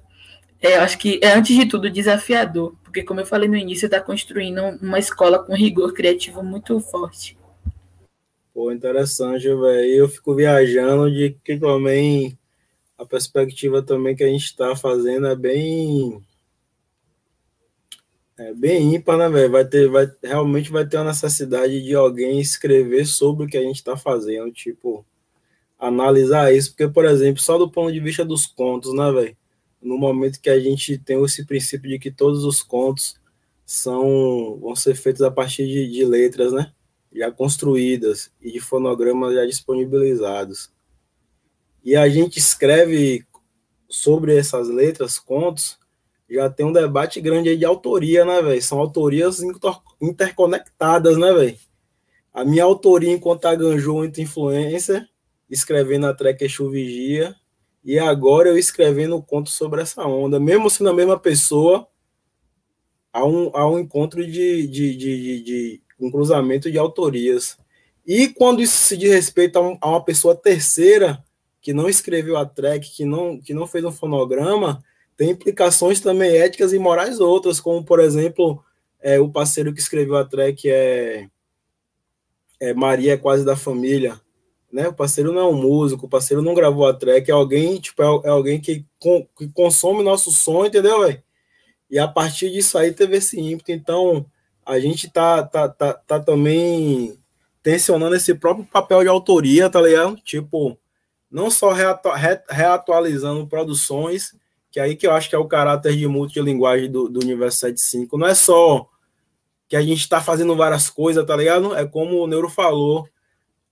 É, 0.61 0.78
eu 0.78 0.82
acho 0.82 0.97
que 0.97 1.19
é, 1.21 1.34
antes 1.34 1.55
de 1.55 1.65
tudo, 1.65 1.89
desafiador. 1.89 2.76
Porque, 2.84 3.03
como 3.03 3.19
eu 3.19 3.26
falei 3.26 3.49
no 3.49 3.57
início, 3.57 3.88
está 3.88 3.99
construindo 3.99 4.61
uma 4.82 4.99
escola 4.99 5.39
com 5.39 5.55
rigor 5.55 5.93
criativo 5.93 6.43
muito 6.43 6.80
forte. 6.80 7.38
Pô, 8.54 8.72
interessante, 8.72 9.43
velho. 9.47 9.86
Eu 9.86 10.08
fico 10.08 10.36
viajando 10.36 11.12
de 11.12 11.32
que 11.43 11.58
também 11.58 12.38
a 12.97 13.06
perspectiva 13.06 13.82
também 13.82 14.16
que 14.16 14.24
a 14.24 14.28
gente 14.28 14.45
está 14.45 14.76
fazendo 14.76 15.28
é 15.28 15.36
bem 15.36 16.24
é 18.38 18.54
bem 18.54 18.95
ímpar, 18.95 19.18
né, 19.18 19.30
velho? 19.30 19.51
Vai 19.51 19.66
ter, 19.66 19.89
vai, 19.89 20.12
realmente 20.24 20.72
vai 20.72 20.88
ter 20.88 20.97
a 20.97 21.04
necessidade 21.04 21.82
de 21.84 21.95
alguém 21.95 22.39
escrever 22.39 23.06
sobre 23.06 23.45
o 23.45 23.49
que 23.49 23.58
a 23.58 23.62
gente 23.62 23.78
está 23.78 23.95
fazendo, 23.95 24.51
tipo, 24.51 25.06
analisar 25.80 26.54
isso, 26.54 26.72
porque, 26.72 26.88
por 26.88 27.06
exemplo, 27.06 27.41
só 27.41 27.58
do 27.58 27.70
ponto 27.70 27.91
de 27.91 27.99
vista 27.99 28.26
dos 28.26 28.47
contos, 28.47 28.93
né, 28.93 29.12
velho? 29.12 29.38
No 29.82 29.97
momento 29.97 30.41
que 30.41 30.49
a 30.49 30.60
gente 30.60 30.97
tem 30.97 31.24
esse 31.24 31.45
princípio 31.45 31.89
de 31.89 31.99
que 31.99 32.12
todos 32.12 32.43
os 32.43 32.64
contos 32.64 33.20
são 33.66 34.60
vão 34.62 34.76
ser 34.76 34.95
feitos 34.95 35.22
a 35.22 35.32
partir 35.32 35.68
de, 35.68 35.91
de 35.91 36.06
letras, 36.06 36.54
né? 36.54 36.74
Já 37.14 37.32
construídas 37.32 38.32
e 38.41 38.51
de 38.51 38.59
fonogramas 38.59 39.36
já 39.36 39.45
disponibilizados. 39.45 40.72
E 41.84 41.95
a 41.95 42.09
gente 42.09 42.39
escreve 42.39 43.26
sobre 43.88 44.36
essas 44.36 44.70
letras, 44.70 45.20
contos, 45.20 45.78
já 46.30 46.49
tem 46.49 46.66
um 46.66 46.74
debate 46.74 47.22
grande 47.22 47.49
aí 47.49 47.57
de 47.57 47.66
autoria, 47.66 48.26
né, 48.26 48.41
velho? 48.41 48.61
São 48.61 48.80
autorias 48.80 49.41
interconectadas, 50.01 51.18
né, 51.18 51.32
velho? 51.32 51.57
A 52.34 52.43
minha 52.43 52.64
autoria 52.64 53.11
enquanto 53.11 53.45
Aganjou 53.45 53.97
muito 53.97 54.20
influência, 54.20 55.07
escrevendo 55.49 56.07
a 56.07 56.14
track 56.14 56.43
Exu 56.43 56.72
e 57.86 57.99
agora 57.99 58.49
eu 58.49 58.57
escrevendo 58.57 59.18
um 59.18 59.22
conto 59.22 59.51
sobre 59.51 59.82
essa 59.82 60.03
onda, 60.07 60.39
mesmo 60.39 60.70
sendo 60.70 60.89
a 60.89 60.93
mesma 60.93 61.20
pessoa, 61.20 61.88
há 63.11 63.26
um, 63.26 63.51
há 63.53 63.70
um 63.70 63.78
encontro 63.78 64.26
de, 64.26 64.66
de, 64.68 64.95
de, 64.95 64.97
de, 64.97 65.43
de 65.43 65.82
um 66.06 66.12
cruzamento 66.12 66.72
de 66.72 66.78
autorias. 66.78 67.58
E 68.06 68.28
quando 68.28 68.62
isso 68.62 68.76
se 68.76 68.97
diz 68.97 69.12
respeito 69.12 69.58
a, 69.58 69.62
um, 69.62 69.78
a 69.80 69.89
uma 69.89 70.04
pessoa 70.04 70.36
terceira, 70.36 71.24
que 71.62 71.74
não 71.74 71.88
escreveu 71.88 72.38
a 72.38 72.45
track, 72.45 72.89
que 72.91 73.06
não, 73.06 73.39
que 73.39 73.54
não 73.54 73.66
fez 73.66 73.86
um 73.86 73.91
fonograma, 73.91 74.84
tem 75.16 75.30
implicações 75.30 76.01
também 76.01 76.36
éticas 76.36 76.74
e 76.74 76.80
morais 76.80 77.20
outras, 77.20 77.60
como, 77.60 77.84
por 77.84 77.99
exemplo, 77.99 78.62
é, 78.99 79.20
o 79.20 79.30
parceiro 79.30 79.74
que 79.74 79.80
escreveu 79.80 80.18
a 80.18 80.26
track 80.26 80.70
é, 80.70 81.28
é 82.60 82.74
Maria 82.74 83.14
é 83.14 83.18
quase 83.18 83.45
da 83.45 83.56
família, 83.56 84.20
né? 84.72 84.88
O 84.89 84.93
parceiro 84.93 85.32
não 85.32 85.41
é 85.41 85.45
um 85.45 85.54
músico, 85.62 86.06
o 86.06 86.10
parceiro 86.10 86.41
não 86.41 86.54
gravou 86.54 86.86
a 86.88 86.93
track, 86.93 87.30
é 87.30 87.34
alguém, 87.34 87.80
tipo, 87.80 88.01
é, 88.01 88.28
é 88.28 88.30
alguém 88.30 88.60
que, 88.60 88.86
com, 88.99 89.26
que 89.38 89.47
consome 89.49 90.04
nosso 90.04 90.32
som, 90.32 90.66
entendeu, 90.66 91.01
velho? 91.01 91.24
E 91.89 91.99
a 91.99 92.08
partir 92.08 92.49
disso 92.51 92.78
aí 92.78 92.91
teve 92.91 93.18
esse 93.18 93.39
ímpeto, 93.39 93.72
então 93.72 94.26
a 94.66 94.80
gente 94.80 95.09
tá, 95.09 95.43
tá, 95.43 95.70
tá, 95.70 95.93
tá 95.93 96.20
também 96.20 97.18
tensionando 97.61 98.16
esse 98.16 98.36
próprio 98.36 98.66
papel 98.66 99.01
de 99.01 99.07
autoria, 99.07 99.70
tá 99.70 99.82
ligado? 99.82 100.16
Tipo, 100.18 100.78
não 101.32 101.49
só 101.49 101.72
reatu 101.72 102.09
reatualizando 102.49 103.47
produções, 103.47 104.36
que 104.70 104.80
aí 104.80 104.95
que 104.95 105.07
eu 105.07 105.11
acho 105.14 105.30
que 105.30 105.36
é 105.36 105.39
o 105.39 105.47
caráter 105.47 105.95
de 105.95 106.07
multilinguagem 106.07 106.91
do, 106.91 107.07
do 107.07 107.20
Universo 107.22 107.59
75. 107.59 108.18
Não 108.18 108.28
é 108.28 108.36
só 108.36 108.88
que 109.68 109.76
a 109.76 109.82
gente 109.82 110.01
está 110.01 110.22
fazendo 110.22 110.55
várias 110.55 110.89
coisas, 110.89 111.26
tá 111.26 111.36
ligado? 111.36 111.76
É 111.76 111.86
como 111.86 112.18
o 112.18 112.28
Neuro 112.28 112.49
falou, 112.49 113.07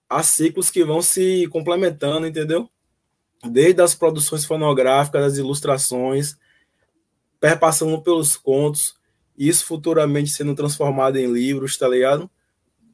há 0.10 0.24
ciclos 0.24 0.70
que 0.70 0.84
vão 0.84 1.02
se 1.02 1.48
complementando, 1.50 2.26
entendeu? 2.26 2.70
Desde 3.44 3.82
as 3.82 3.94
produções 3.94 4.46
fonográficas, 4.46 5.24
as 5.24 5.38
ilustrações, 5.38 6.36
perpassando 7.40 8.02
pelos 8.02 8.38
contos, 8.38 8.96
isso 9.48 9.66
futuramente 9.66 10.30
sendo 10.30 10.54
transformado 10.54 11.18
em 11.18 11.32
livros, 11.32 11.78
tá 11.78 11.88
ligado? 11.88 12.30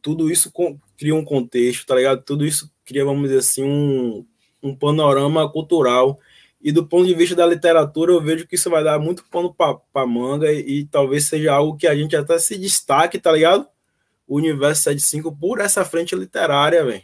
Tudo 0.02 0.32
isso 0.32 0.52
cria 0.98 1.16
um 1.16 1.26
contexto, 1.26 1.86
tá 1.86 1.96
ligado? 1.96 2.24
Tudo 2.24 2.46
isso 2.46 2.72
cria, 2.86 3.04
vamos 3.04 3.24
dizer 3.24 3.40
assim, 3.40 3.64
um, 3.64 4.26
um 4.64 4.76
panorama 4.76 5.52
cultural. 5.52 6.20
E 6.62 6.72
do 6.72 6.86
ponto 6.86 7.06
de 7.06 7.14
vista 7.14 7.36
da 7.36 7.46
literatura, 7.46 8.14
eu 8.14 8.22
vejo 8.22 8.48
que 8.48 8.56
isso 8.56 8.70
vai 8.70 8.84
dar 8.84 9.00
muito 9.00 9.24
pano 9.30 9.54
para 9.54 10.08
manga 10.08 10.52
e, 10.52 10.80
e, 10.80 10.86
talvez 10.86 11.26
seja 11.26 11.54
algo 11.54 11.78
que 11.78 11.88
a 11.88 11.96
gente 11.96 12.16
até 12.16 12.38
se 12.40 12.58
destaque, 12.58 13.20
tá 13.20 13.32
ligado? 13.32 13.68
O 14.28 14.38
universo 14.38 14.84
75 14.84 15.36
por 15.36 15.60
essa 15.60 15.86
frente 15.86 16.16
literária, 16.16 16.84
velho. 16.84 17.04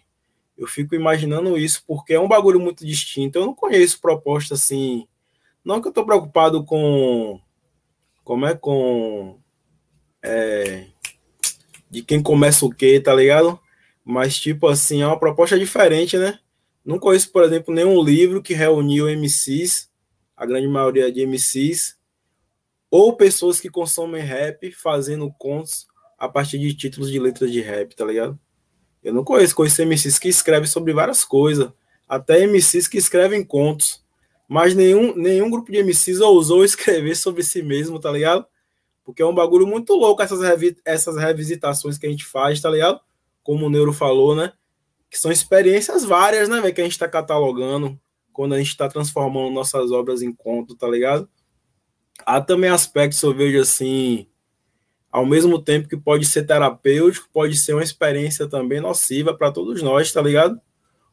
Eu 0.57 0.67
fico 0.67 0.95
imaginando 0.95 1.57
isso, 1.57 1.83
porque 1.87 2.13
é 2.13 2.19
um 2.19 2.27
bagulho 2.27 2.59
muito 2.59 2.85
distinto. 2.85 3.37
Eu 3.37 3.45
não 3.45 3.55
conheço 3.55 3.99
proposta 3.99 4.53
assim. 4.53 5.07
Não 5.63 5.81
que 5.81 5.87
eu 5.87 5.91
tô 5.93 6.05
preocupado 6.05 6.63
com. 6.63 7.39
Como 8.23 8.45
é? 8.45 8.55
Com. 8.55 9.39
É, 10.21 10.85
de 11.89 12.01
quem 12.01 12.23
começa 12.23 12.65
o 12.65 12.73
quê, 12.73 12.99
tá 12.99 13.13
ligado? 13.13 13.59
Mas, 14.03 14.39
tipo 14.39 14.67
assim, 14.67 15.01
é 15.01 15.07
uma 15.07 15.19
proposta 15.19 15.57
diferente, 15.59 16.17
né? 16.17 16.39
Não 16.83 16.99
conheço, 16.99 17.31
por 17.31 17.43
exemplo, 17.43 17.73
nenhum 17.73 18.03
livro 18.03 18.41
que 18.41 18.53
reuniu 18.53 19.07
MCs, 19.07 19.89
a 20.35 20.45
grande 20.45 20.67
maioria 20.67 21.11
de 21.11 21.25
MCs, 21.25 21.97
ou 22.89 23.15
pessoas 23.15 23.59
que 23.59 23.69
consomem 23.69 24.21
rap 24.21 24.71
fazendo 24.71 25.31
contos 25.37 25.87
a 26.17 26.27
partir 26.27 26.59
de 26.59 26.73
títulos 26.73 27.09
de 27.11 27.19
letras 27.19 27.51
de 27.51 27.61
rap, 27.61 27.95
tá 27.95 28.05
ligado? 28.05 28.39
Eu 29.03 29.13
não 29.13 29.23
conheço, 29.23 29.55
conheço 29.55 29.81
MCs 29.81 30.19
que 30.19 30.29
escrevem 30.29 30.67
sobre 30.67 30.93
várias 30.93 31.23
coisas, 31.23 31.71
até 32.07 32.45
MCs 32.45 32.87
que 32.87 32.97
escrevem 32.97 33.43
contos, 33.43 34.02
mas 34.53 34.75
nenhum, 34.75 35.15
nenhum 35.15 35.49
grupo 35.49 35.71
de 35.71 35.81
MCs 35.81 36.19
ousou 36.19 36.63
escrever 36.63 37.15
sobre 37.15 37.43
si 37.43 37.61
mesmo, 37.63 37.99
tá 37.99 38.11
ligado? 38.11 38.45
Porque 39.03 39.21
é 39.21 39.25
um 39.25 39.33
bagulho 39.33 39.67
muito 39.67 39.93
louco 39.95 40.21
essas, 40.21 40.41
revi 40.41 40.77
essas 40.85 41.17
revisitações 41.17 41.97
que 41.97 42.05
a 42.05 42.09
gente 42.09 42.25
faz, 42.25 42.61
tá 42.61 42.69
ligado? 42.69 43.01
como 43.43 43.65
o 43.65 43.69
Neuro 43.69 43.93
falou, 43.93 44.35
né? 44.35 44.53
Que 45.09 45.19
são 45.19 45.31
experiências 45.31 46.03
várias, 46.03 46.49
né, 46.49 46.59
véio, 46.61 46.73
que 46.73 46.81
a 46.81 46.83
gente 46.83 46.93
está 46.93 47.07
catalogando 47.07 47.99
quando 48.31 48.53
a 48.53 48.57
gente 48.57 48.69
está 48.69 48.87
transformando 48.87 49.53
nossas 49.53 49.91
obras 49.91 50.23
em 50.23 50.33
conto, 50.33 50.75
tá 50.75 50.87
ligado? 50.87 51.29
Há 52.25 52.41
também 52.41 52.69
aspectos, 52.69 53.21
eu 53.21 53.33
vejo 53.33 53.59
assim, 53.61 54.27
ao 55.11 55.25
mesmo 55.25 55.61
tempo 55.61 55.87
que 55.87 55.97
pode 55.97 56.25
ser 56.25 56.47
terapêutico, 56.47 57.29
pode 57.31 57.55
ser 57.57 57.73
uma 57.73 57.83
experiência 57.83 58.47
também 58.47 58.79
nociva 58.79 59.35
para 59.35 59.51
todos 59.51 59.83
nós, 59.83 60.11
tá 60.11 60.21
ligado? 60.21 60.59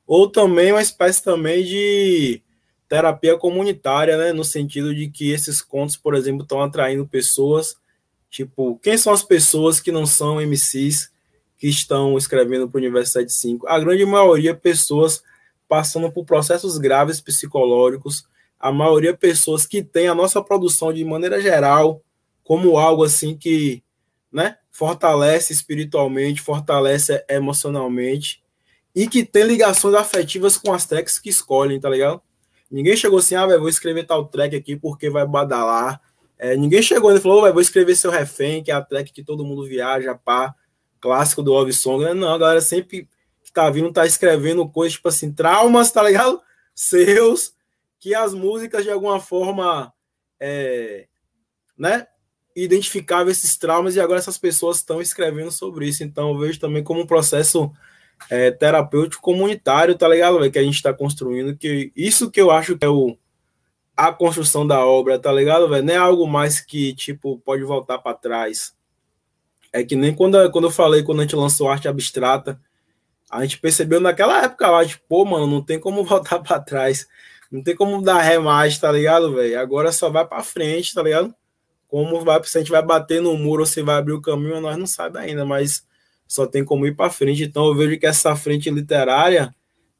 Ou 0.06 0.30
também 0.30 0.72
uma 0.72 0.80
espécie 0.80 1.22
também 1.22 1.62
de 1.64 2.42
terapia 2.90 3.38
comunitária, 3.38 4.16
né? 4.16 4.32
No 4.32 4.44
sentido 4.44 4.92
de 4.92 5.08
que 5.08 5.30
esses 5.30 5.62
contos, 5.62 5.96
por 5.96 6.12
exemplo, 6.12 6.42
estão 6.42 6.60
atraindo 6.60 7.06
pessoas, 7.06 7.76
tipo, 8.28 8.80
quem 8.82 8.98
são 8.98 9.12
as 9.12 9.22
pessoas 9.22 9.78
que 9.78 9.92
não 9.92 10.04
são 10.04 10.40
MCs, 10.40 11.08
que 11.56 11.68
estão 11.68 12.18
escrevendo 12.18 12.68
para 12.68 12.78
o 12.78 12.80
Universo 12.80 13.12
75, 13.12 13.68
a 13.68 13.78
grande 13.78 14.04
maioria 14.04 14.56
pessoas 14.56 15.22
passando 15.68 16.10
por 16.10 16.24
processos 16.24 16.78
graves 16.78 17.20
psicológicos, 17.20 18.24
a 18.58 18.72
maioria 18.72 19.16
pessoas 19.16 19.64
que 19.66 19.84
têm 19.84 20.08
a 20.08 20.14
nossa 20.14 20.42
produção 20.42 20.92
de 20.92 21.04
maneira 21.04 21.40
geral 21.40 22.02
como 22.42 22.76
algo 22.76 23.04
assim 23.04 23.36
que, 23.36 23.84
né, 24.32 24.56
fortalece 24.72 25.52
espiritualmente, 25.52 26.40
fortalece 26.40 27.24
emocionalmente 27.28 28.42
e 28.92 29.06
que 29.06 29.24
tem 29.24 29.44
ligações 29.44 29.94
afetivas 29.94 30.56
com 30.56 30.72
as 30.72 30.86
tracks 30.86 31.20
que 31.20 31.28
escolhem, 31.28 31.78
tá 31.78 31.88
ligado? 31.88 32.20
Ninguém 32.70 32.96
chegou 32.96 33.18
assim, 33.18 33.34
ah, 33.34 33.46
véio, 33.46 33.60
vou 33.60 33.68
escrever 33.68 34.04
tal 34.04 34.26
track 34.26 34.54
aqui 34.54 34.76
porque 34.76 35.10
vai 35.10 35.26
badalar. 35.26 36.00
É, 36.38 36.56
ninguém 36.56 36.80
chegou 36.82 37.14
e 37.14 37.20
falou, 37.20 37.52
vou 37.52 37.60
escrever 37.60 37.96
seu 37.96 38.10
refém, 38.10 38.62
que 38.62 38.70
é 38.70 38.74
a 38.74 38.82
track 38.82 39.12
que 39.12 39.24
todo 39.24 39.44
mundo 39.44 39.66
viaja, 39.66 40.14
pá 40.14 40.54
clássico 41.00 41.42
do 41.42 41.52
Love 41.52 41.72
Song? 41.72 42.14
Não, 42.14 42.34
a 42.34 42.38
galera 42.38 42.60
sempre 42.60 43.08
que 43.42 43.52
tá 43.52 43.68
vindo 43.70 43.92
tá 43.92 44.06
escrevendo 44.06 44.68
coisas, 44.68 44.94
tipo 44.94 45.08
assim, 45.08 45.32
traumas, 45.32 45.90
tá 45.90 46.02
ligado? 46.02 46.40
Seus, 46.74 47.54
que 47.98 48.14
as 48.14 48.34
músicas 48.34 48.84
de 48.84 48.90
alguma 48.90 49.18
forma, 49.18 49.92
é, 50.38 51.08
né? 51.76 52.06
Identificavam 52.54 53.30
esses 53.30 53.56
traumas 53.56 53.96
e 53.96 54.00
agora 54.00 54.18
essas 54.18 54.36
pessoas 54.36 54.78
estão 54.78 55.00
escrevendo 55.00 55.50
sobre 55.50 55.88
isso. 55.88 56.04
Então 56.04 56.30
eu 56.30 56.38
vejo 56.38 56.60
também 56.60 56.82
como 56.84 57.00
um 57.00 57.06
processo 57.06 57.72
é, 58.28 58.50
terapêutico 58.50 59.22
comunitário, 59.22 59.96
tá 59.96 60.08
ligado? 60.08 60.38
Véio? 60.38 60.52
Que 60.52 60.58
a 60.58 60.62
gente 60.62 60.74
está 60.74 60.92
construindo, 60.92 61.56
que 61.56 61.92
isso 61.96 62.30
que 62.30 62.40
eu 62.40 62.50
acho 62.50 62.76
que 62.76 62.84
é 62.84 62.88
o 62.88 63.16
a 63.96 64.10
construção 64.12 64.66
da 64.66 64.84
obra, 64.84 65.18
tá 65.18 65.30
ligado, 65.30 65.68
velho? 65.68 65.84
Não 65.84 65.92
é 65.92 65.96
algo 65.96 66.26
mais 66.26 66.58
que, 66.58 66.94
tipo, 66.94 67.38
pode 67.44 67.62
voltar 67.64 67.98
para 67.98 68.16
trás 68.16 68.74
é 69.72 69.84
que 69.84 69.94
nem 69.94 70.14
quando, 70.14 70.50
quando 70.50 70.64
eu 70.64 70.70
falei, 70.70 71.02
quando 71.02 71.20
a 71.20 71.22
gente 71.22 71.36
lançou 71.36 71.68
arte 71.68 71.88
abstrata, 71.88 72.60
a 73.30 73.42
gente 73.42 73.58
percebeu 73.58 74.00
naquela 74.00 74.42
época 74.44 74.68
lá, 74.68 74.84
tipo, 74.84 75.04
pô, 75.08 75.24
mano, 75.24 75.46
não 75.46 75.62
tem 75.62 75.78
como 75.78 76.02
voltar 76.04 76.40
para 76.40 76.60
trás. 76.60 77.06
Não 77.50 77.62
tem 77.62 77.74
como 77.74 78.02
dar 78.02 78.20
ré 78.20 78.38
mais, 78.38 78.78
tá 78.78 78.90
ligado, 78.92 79.34
velho? 79.34 79.58
Agora 79.60 79.92
só 79.92 80.08
vai 80.08 80.26
para 80.26 80.42
frente, 80.42 80.94
tá 80.94 81.02
ligado? 81.02 81.34
Como 81.88 82.20
vai, 82.24 82.42
se 82.44 82.58
a 82.58 82.60
gente 82.60 82.70
vai 82.70 82.82
bater 82.82 83.20
no 83.20 83.36
muro 83.36 83.62
ou 83.62 83.66
se 83.66 83.82
vai 83.82 83.96
abrir 83.96 84.12
o 84.12 84.22
caminho, 84.22 84.60
nós 84.60 84.76
não 84.76 84.86
sabemos 84.86 85.28
ainda, 85.28 85.44
mas 85.44 85.84
só 86.30 86.46
tem 86.46 86.64
como 86.64 86.86
ir 86.86 86.94
para 86.94 87.10
frente. 87.10 87.42
Então 87.42 87.66
eu 87.66 87.74
vejo 87.74 87.98
que 87.98 88.06
essa 88.06 88.36
frente 88.36 88.70
literária, 88.70 89.52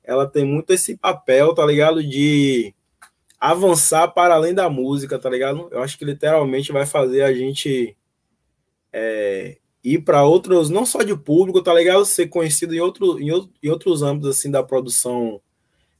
ela 0.04 0.28
tem 0.28 0.44
muito 0.44 0.72
esse 0.72 0.96
papel, 0.96 1.52
tá 1.52 1.66
ligado? 1.66 2.04
De 2.04 2.72
avançar 3.38 4.06
para 4.06 4.34
além 4.36 4.54
da 4.54 4.70
música, 4.70 5.18
tá 5.18 5.28
ligado? 5.28 5.68
Eu 5.72 5.82
acho 5.82 5.98
que 5.98 6.04
literalmente 6.04 6.70
vai 6.70 6.86
fazer 6.86 7.22
a 7.22 7.34
gente 7.34 7.96
é, 8.92 9.58
ir 9.82 10.04
para 10.04 10.22
outros, 10.22 10.70
não 10.70 10.86
só 10.86 11.02
de 11.02 11.16
público, 11.16 11.60
tá 11.60 11.74
ligado? 11.74 12.04
Ser 12.04 12.28
conhecido 12.28 12.76
em, 12.76 12.80
outro, 12.80 13.18
em, 13.18 13.30
em 13.60 13.68
outros 13.68 14.00
âmbitos, 14.00 14.30
assim, 14.38 14.52
da 14.52 14.62
produção 14.62 15.40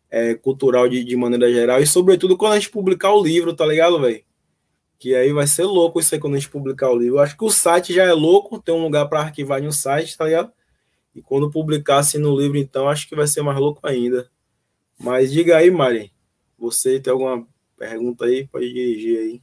é, 0.09 0.35
cultural 0.35 0.89
de, 0.89 1.03
de 1.03 1.17
maneira 1.17 1.53
geral. 1.53 1.81
E, 1.81 1.87
sobretudo, 1.89 2.37
quando 2.37 2.53
a 2.53 2.57
gente 2.57 2.71
publicar 2.71 3.13
o 3.13 3.23
livro, 3.23 3.53
tá 3.53 3.67
ligado, 3.67 4.01
velho? 4.01 4.23
Que 5.01 5.15
aí 5.15 5.33
vai 5.33 5.47
ser 5.47 5.65
louco 5.65 5.99
isso 5.99 6.15
aí 6.15 6.21
quando 6.21 6.35
a 6.35 6.39
gente 6.39 6.51
publicar 6.51 6.91
o 6.91 6.97
livro. 6.97 7.17
Eu 7.17 7.23
acho 7.23 7.35
que 7.35 7.43
o 7.43 7.51
site 7.51 7.95
já 7.95 8.05
é 8.05 8.13
louco, 8.13 8.61
tem 8.61 8.75
um 8.75 8.83
lugar 8.83 9.09
para 9.09 9.21
arquivar 9.21 9.63
no 9.63 9.73
site, 9.73 10.17
tá 10.17 10.27
ligado? 10.27 10.53
E 11.15 11.23
quando 11.23 11.51
publicar 11.51 12.01
assim 12.01 12.19
no 12.19 12.39
livro, 12.39 12.59
então, 12.59 12.87
acho 12.87 13.09
que 13.09 13.17
vai 13.17 13.27
ser 13.27 13.41
mais 13.41 13.59
louco 13.59 13.81
ainda. 13.83 14.31
Mas 14.99 15.33
diga 15.33 15.57
aí, 15.57 15.71
Mari, 15.71 16.13
você 16.59 17.01
tem 17.01 17.11
alguma 17.11 17.47
pergunta 17.79 18.27
aí? 18.27 18.47
Pode 18.47 18.71
dirigir 18.71 19.19
aí. 19.19 19.43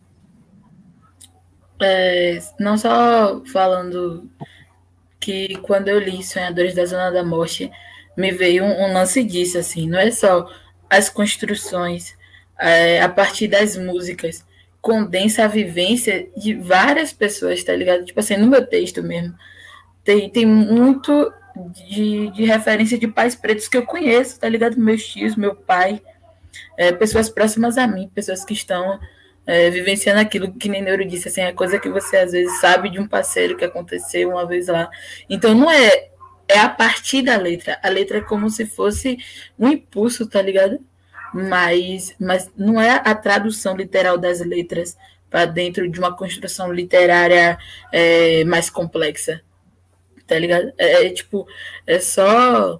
É, 1.81 2.39
não 2.59 2.77
só 2.77 3.43
falando 3.51 4.29
que 5.19 5.57
quando 5.63 5.87
eu 5.87 5.97
li 5.97 6.23
Sonhadores 6.23 6.75
da 6.75 6.85
Zona 6.85 7.09
da 7.09 7.23
Morte, 7.23 7.71
me 8.15 8.31
veio 8.31 8.63
um, 8.63 8.83
um 8.83 8.93
lance 8.93 9.23
disso, 9.23 9.57
assim, 9.57 9.89
não 9.89 9.97
é 9.97 10.11
só 10.11 10.47
as 10.87 11.09
construções, 11.09 12.15
é, 12.59 13.01
a 13.01 13.09
partir 13.09 13.47
das 13.47 13.75
músicas, 13.75 14.45
condensa 14.87 15.43
a 15.43 15.47
vivência 15.49 16.29
de 16.37 16.53
várias 16.53 17.11
pessoas, 17.11 17.61
tá 17.61 17.75
ligado? 17.75 18.05
Tipo 18.05 18.21
assim, 18.21 18.37
no 18.37 18.47
meu 18.47 18.65
texto 18.65 19.03
mesmo, 19.03 19.35
tem, 20.01 20.29
tem 20.29 20.45
muito 20.45 21.29
de, 21.89 22.31
de 22.31 22.45
referência 22.45 22.97
de 22.97 23.05
pais 23.05 23.35
pretos 23.35 23.67
que 23.67 23.75
eu 23.75 23.85
conheço, 23.85 24.39
tá 24.39 24.47
ligado? 24.47 24.79
Meus 24.79 25.05
tios, 25.05 25.35
meu 25.35 25.53
pai, 25.53 26.01
é, 26.77 26.93
pessoas 26.93 27.29
próximas 27.29 27.77
a 27.77 27.85
mim, 27.85 28.09
pessoas 28.15 28.45
que 28.45 28.53
estão 28.53 28.97
é, 29.45 29.69
vivenciando 29.69 30.21
aquilo 30.21 30.53
que 30.53 30.69
nem 30.69 30.81
Neuro 30.81 31.05
disse, 31.05 31.27
assim, 31.27 31.41
é 31.41 31.51
coisa 31.51 31.77
que 31.77 31.89
você 31.89 32.15
às 32.15 32.31
vezes 32.31 32.57
sabe 32.61 32.89
de 32.89 32.97
um 32.97 33.05
parceiro 33.05 33.57
que 33.57 33.65
aconteceu 33.65 34.29
uma 34.29 34.47
vez 34.47 34.67
lá. 34.67 34.89
Então 35.29 35.53
não 35.53 35.69
é 35.69 36.11
é 36.47 36.59
a 36.59 36.69
partir 36.69 37.23
da 37.23 37.35
letra. 37.35 37.77
A 37.83 37.89
letra 37.89 38.19
é 38.19 38.21
como 38.21 38.49
se 38.49 38.65
fosse 38.65 39.17
um 39.59 39.67
impulso, 39.67 40.25
tá 40.27 40.41
ligado? 40.41 40.79
Mas, 41.33 42.15
mas 42.19 42.49
não 42.55 42.81
é 42.81 43.01
a 43.03 43.15
tradução 43.15 43.75
literal 43.75 44.17
das 44.17 44.39
letras 44.41 44.97
para 45.29 45.45
dentro 45.45 45.89
de 45.89 45.99
uma 45.99 46.15
construção 46.15 46.71
literária 46.71 47.57
é, 47.91 48.43
mais 48.45 48.69
complexa. 48.69 49.41
Tá 50.25 50.37
ligado? 50.37 50.73
É, 50.77 51.05
é 51.05 51.09
tipo, 51.09 51.47
é 51.85 51.99
só 51.99 52.77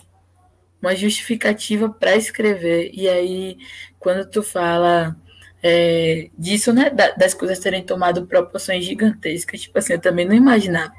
uma 0.82 0.95
justificativa 0.95 1.89
para 1.89 2.16
escrever. 2.16 2.91
E 2.93 3.08
aí, 3.08 3.58
quando 4.00 4.30
tu 4.30 4.43
fala 4.43 5.16
é, 5.62 6.30
disso, 6.38 6.74
né, 6.74 6.89
das 6.89 7.34
coisas 7.34 7.60
terem 7.60 7.84
tomado 7.84 8.26
proporções 8.28 8.86
gigantescas, 8.86 9.62
tipo 9.62 9.78
assim, 9.78 9.93
eu 9.93 10.00
também 10.00 10.26
não 10.26 10.36
imaginava, 10.36 10.91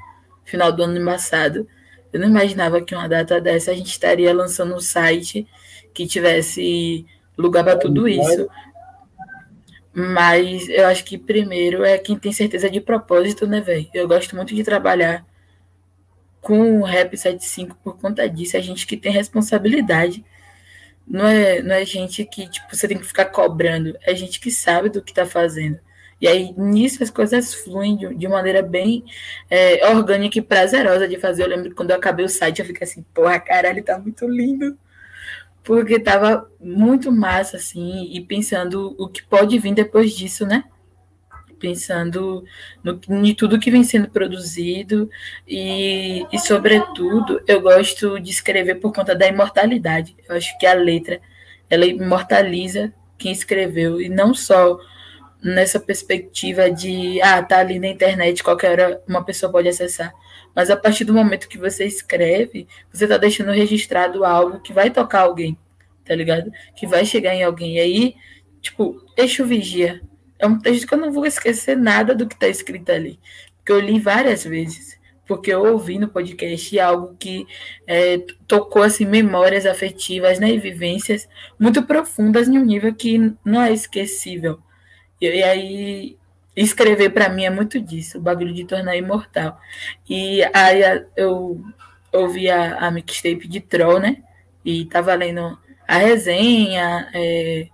final 0.43 0.71
do 0.71 0.83
ano 0.83 1.03
passado, 1.05 1.67
eu 2.11 2.19
não 2.19 2.27
imaginava 2.27 2.81
que 2.81 2.95
uma 2.95 3.07
data 3.07 3.39
dessa 3.39 3.71
a 3.71 3.73
gente 3.75 3.91
estaria 3.91 4.33
lançando 4.33 4.75
um 4.75 4.79
site 4.79 5.47
que 5.93 6.07
tivesse 6.07 7.05
lugar 7.39 7.63
para 7.63 7.77
tudo 7.77 8.07
isso. 8.07 8.47
Mas 9.93 10.67
eu 10.69 10.85
acho 10.87 11.03
que 11.03 11.17
primeiro 11.17 11.83
é 11.83 11.97
quem 11.97 12.17
tem 12.17 12.31
certeza 12.31 12.69
de 12.69 12.79
propósito, 12.79 13.47
né, 13.47 13.61
velho? 13.61 13.89
Eu 13.93 14.07
gosto 14.07 14.35
muito 14.35 14.53
de 14.53 14.63
trabalhar 14.63 15.25
com 16.41 16.81
o 16.81 16.83
Rap 16.83 17.17
75 17.17 17.77
por 17.83 17.97
conta 17.97 18.29
disso. 18.29 18.55
É 18.55 18.61
gente 18.61 18.85
que 18.85 18.95
tem 18.95 19.11
responsabilidade. 19.11 20.23
Não 21.07 21.25
é, 21.25 21.61
não 21.61 21.73
é 21.73 21.85
gente 21.85 22.23
que, 22.25 22.47
tipo, 22.47 22.75
você 22.75 22.87
tem 22.87 22.97
que 22.97 23.05
ficar 23.05 23.25
cobrando. 23.25 23.97
É 24.01 24.13
gente 24.13 24.39
que 24.39 24.51
sabe 24.51 24.89
do 24.89 25.01
que 25.01 25.13
tá 25.13 25.25
fazendo. 25.25 25.79
E 26.21 26.27
aí, 26.27 26.53
nisso, 26.57 27.01
as 27.01 27.09
coisas 27.09 27.53
fluem 27.53 27.97
de, 27.97 28.13
de 28.13 28.27
maneira 28.27 28.61
bem 28.61 29.05
é, 29.49 29.87
orgânica 29.87 30.37
e 30.37 30.41
prazerosa 30.41 31.07
de 31.07 31.17
fazer. 31.17 31.43
Eu 31.43 31.47
lembro 31.47 31.69
que 31.69 31.75
quando 31.75 31.91
eu 31.91 31.95
acabei 31.95 32.25
o 32.25 32.29
site, 32.29 32.59
eu 32.59 32.65
fiquei 32.65 32.85
assim, 32.85 33.03
porra, 33.13 33.39
caralho, 33.39 33.83
tá 33.83 33.97
muito 33.97 34.27
lindo 34.27 34.77
porque 35.63 35.95
estava 35.95 36.49
muito 36.59 37.11
massa, 37.11 37.57
assim, 37.57 38.09
e 38.11 38.21
pensando 38.21 38.95
o 38.97 39.07
que 39.07 39.23
pode 39.23 39.57
vir 39.59 39.73
depois 39.73 40.13
disso, 40.13 40.45
né? 40.45 40.63
Pensando 41.59 42.43
no, 42.83 42.99
em 43.09 43.35
tudo 43.35 43.59
que 43.59 43.69
vem 43.69 43.83
sendo 43.83 44.09
produzido 44.09 45.09
e, 45.47 46.25
e, 46.31 46.39
sobretudo, 46.39 47.41
eu 47.47 47.61
gosto 47.61 48.19
de 48.19 48.31
escrever 48.31 48.75
por 48.75 48.93
conta 48.93 49.13
da 49.13 49.27
imortalidade. 49.27 50.15
Eu 50.27 50.35
acho 50.35 50.57
que 50.57 50.65
a 50.65 50.73
letra, 50.73 51.19
ela 51.69 51.85
imortaliza 51.85 52.93
quem 53.17 53.31
escreveu, 53.31 54.01
e 54.01 54.07
não 54.07 54.33
só 54.33 54.79
nessa 55.43 55.79
perspectiva 55.79 56.71
de, 56.71 57.21
ah, 57.21 57.43
tá 57.43 57.59
ali 57.59 57.79
na 57.79 57.87
internet, 57.87 58.43
qualquer 58.43 58.71
hora 58.71 59.03
uma 59.07 59.23
pessoa 59.23 59.51
pode 59.51 59.67
acessar, 59.67 60.13
mas 60.55 60.69
a 60.69 60.77
partir 60.77 61.03
do 61.03 61.13
momento 61.13 61.47
que 61.47 61.57
você 61.57 61.85
escreve, 61.85 62.67
você 62.91 63.05
está 63.05 63.17
deixando 63.17 63.51
registrado 63.51 64.25
algo 64.25 64.59
que 64.59 64.73
vai 64.73 64.89
tocar 64.89 65.21
alguém, 65.21 65.57
tá 66.05 66.15
ligado? 66.15 66.51
Que 66.75 66.87
vai 66.87 67.05
chegar 67.05 67.33
em 67.33 67.43
alguém. 67.43 67.77
E 67.77 67.79
aí, 67.79 68.15
tipo, 68.61 69.01
Eixo 69.15 69.45
Vigia. 69.45 70.01
É 70.37 70.47
um 70.47 70.57
texto 70.57 70.87
que 70.87 70.93
eu 70.93 70.97
não 70.97 71.11
vou 71.11 71.25
esquecer 71.25 71.75
nada 71.75 72.15
do 72.15 72.25
que 72.27 72.33
está 72.33 72.47
escrito 72.47 72.91
ali. 72.91 73.19
Porque 73.57 73.71
eu 73.71 73.79
li 73.79 73.99
várias 73.99 74.43
vezes. 74.45 74.97
Porque 75.27 75.53
eu 75.53 75.63
ouvi 75.63 75.99
no 75.99 76.07
podcast 76.07 76.79
algo 76.79 77.15
que 77.19 77.45
é, 77.85 78.17
tocou 78.47 78.81
assim, 78.81 79.05
memórias 79.05 79.65
afetivas 79.65 80.39
né, 80.39 80.49
e 80.51 80.57
vivências 80.57 81.27
muito 81.59 81.83
profundas 81.83 82.47
em 82.47 82.57
um 82.57 82.65
nível 82.65 82.95
que 82.95 83.33
não 83.45 83.61
é 83.61 83.71
esquecível. 83.71 84.59
E, 85.21 85.27
e 85.27 85.43
aí 85.43 86.18
escrever 86.63 87.11
para 87.11 87.29
mim 87.29 87.45
é 87.45 87.49
muito 87.49 87.79
disso, 87.79 88.17
o 88.17 88.21
bagulho 88.21 88.53
de 88.53 88.65
tornar 88.65 88.95
imortal. 88.95 89.59
E 90.09 90.43
aí 90.53 90.81
eu 91.15 91.63
ouvi 92.11 92.49
a, 92.49 92.77
a 92.77 92.91
mixtape 92.91 93.47
de 93.47 93.59
Troll, 93.59 93.99
né? 93.99 94.17
E 94.63 94.85
tava 94.85 95.13
lendo 95.13 95.57
a 95.87 95.97
resenha 95.97 97.09
é, 97.13 97.67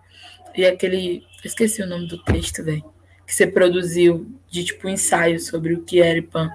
e 0.55 0.65
aquele. 0.65 1.23
Esqueci 1.43 1.81
o 1.81 1.87
nome 1.87 2.07
do 2.07 2.23
texto, 2.23 2.63
velho. 2.63 2.83
Que 3.25 3.33
você 3.33 3.45
produziu 3.45 4.27
de 4.49 4.63
tipo 4.63 4.87
ensaio 4.87 5.39
sobre 5.39 5.73
o 5.73 5.83
que 5.83 6.01
era 6.01 6.17
IPAM. 6.17 6.51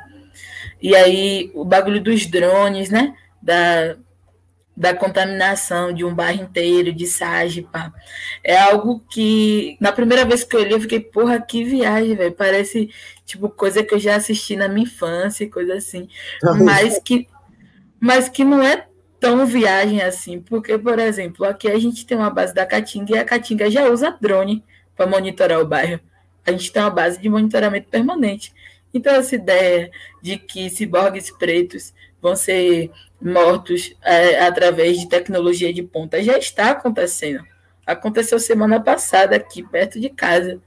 E 0.80 0.94
aí 0.96 1.50
o 1.54 1.64
bagulho 1.64 2.00
dos 2.00 2.26
drones, 2.26 2.90
né? 2.90 3.14
Da, 3.40 3.96
da 4.80 4.94
contaminação 4.94 5.92
de 5.92 6.06
um 6.06 6.14
bairro 6.14 6.42
inteiro, 6.42 6.90
de 6.90 7.06
Sage, 7.06 7.60
pá. 7.60 7.92
É 8.42 8.56
algo 8.56 9.04
que, 9.10 9.76
na 9.78 9.92
primeira 9.92 10.24
vez 10.24 10.42
que 10.42 10.56
eu 10.56 10.64
li, 10.64 10.72
eu 10.72 10.80
fiquei, 10.80 11.00
porra, 11.00 11.38
que 11.38 11.62
viagem, 11.62 12.16
velho. 12.16 12.32
Parece, 12.32 12.88
tipo, 13.26 13.50
coisa 13.50 13.84
que 13.84 13.92
eu 13.92 13.98
já 13.98 14.16
assisti 14.16 14.56
na 14.56 14.68
minha 14.68 14.84
infância, 14.84 15.46
coisa 15.50 15.74
assim. 15.74 16.08
mas 16.64 16.98
que, 16.98 17.28
mas 18.00 18.30
que 18.30 18.42
não 18.42 18.62
é 18.62 18.86
tão 19.20 19.44
viagem 19.44 20.00
assim, 20.00 20.40
porque, 20.40 20.78
por 20.78 20.98
exemplo, 20.98 21.44
aqui 21.44 21.68
a 21.68 21.78
gente 21.78 22.06
tem 22.06 22.16
uma 22.16 22.30
base 22.30 22.54
da 22.54 22.64
Caatinga 22.64 23.16
e 23.16 23.18
a 23.18 23.24
Caatinga 23.24 23.70
já 23.70 23.86
usa 23.86 24.16
drone 24.18 24.64
para 24.96 25.06
monitorar 25.06 25.60
o 25.60 25.66
bairro. 25.66 26.00
A 26.46 26.52
gente 26.52 26.72
tem 26.72 26.80
uma 26.80 26.88
base 26.88 27.20
de 27.20 27.28
monitoramento 27.28 27.90
permanente. 27.90 28.50
Então, 28.94 29.14
essa 29.14 29.34
ideia 29.34 29.90
de 30.22 30.38
que 30.38 30.70
ciborgues 30.70 31.30
pretos 31.30 31.92
vão 32.22 32.34
ser 32.34 32.90
mortos 33.20 33.94
é, 34.02 34.40
através 34.40 34.98
de 34.98 35.08
tecnologia 35.08 35.72
de 35.72 35.82
ponta 35.82 36.22
já 36.22 36.38
está 36.38 36.70
acontecendo. 36.70 37.44
Aconteceu 37.86 38.38
semana 38.38 38.80
passada 38.80 39.36
aqui, 39.36 39.62
perto 39.62 40.00
de 40.00 40.08
casa. 40.08 40.60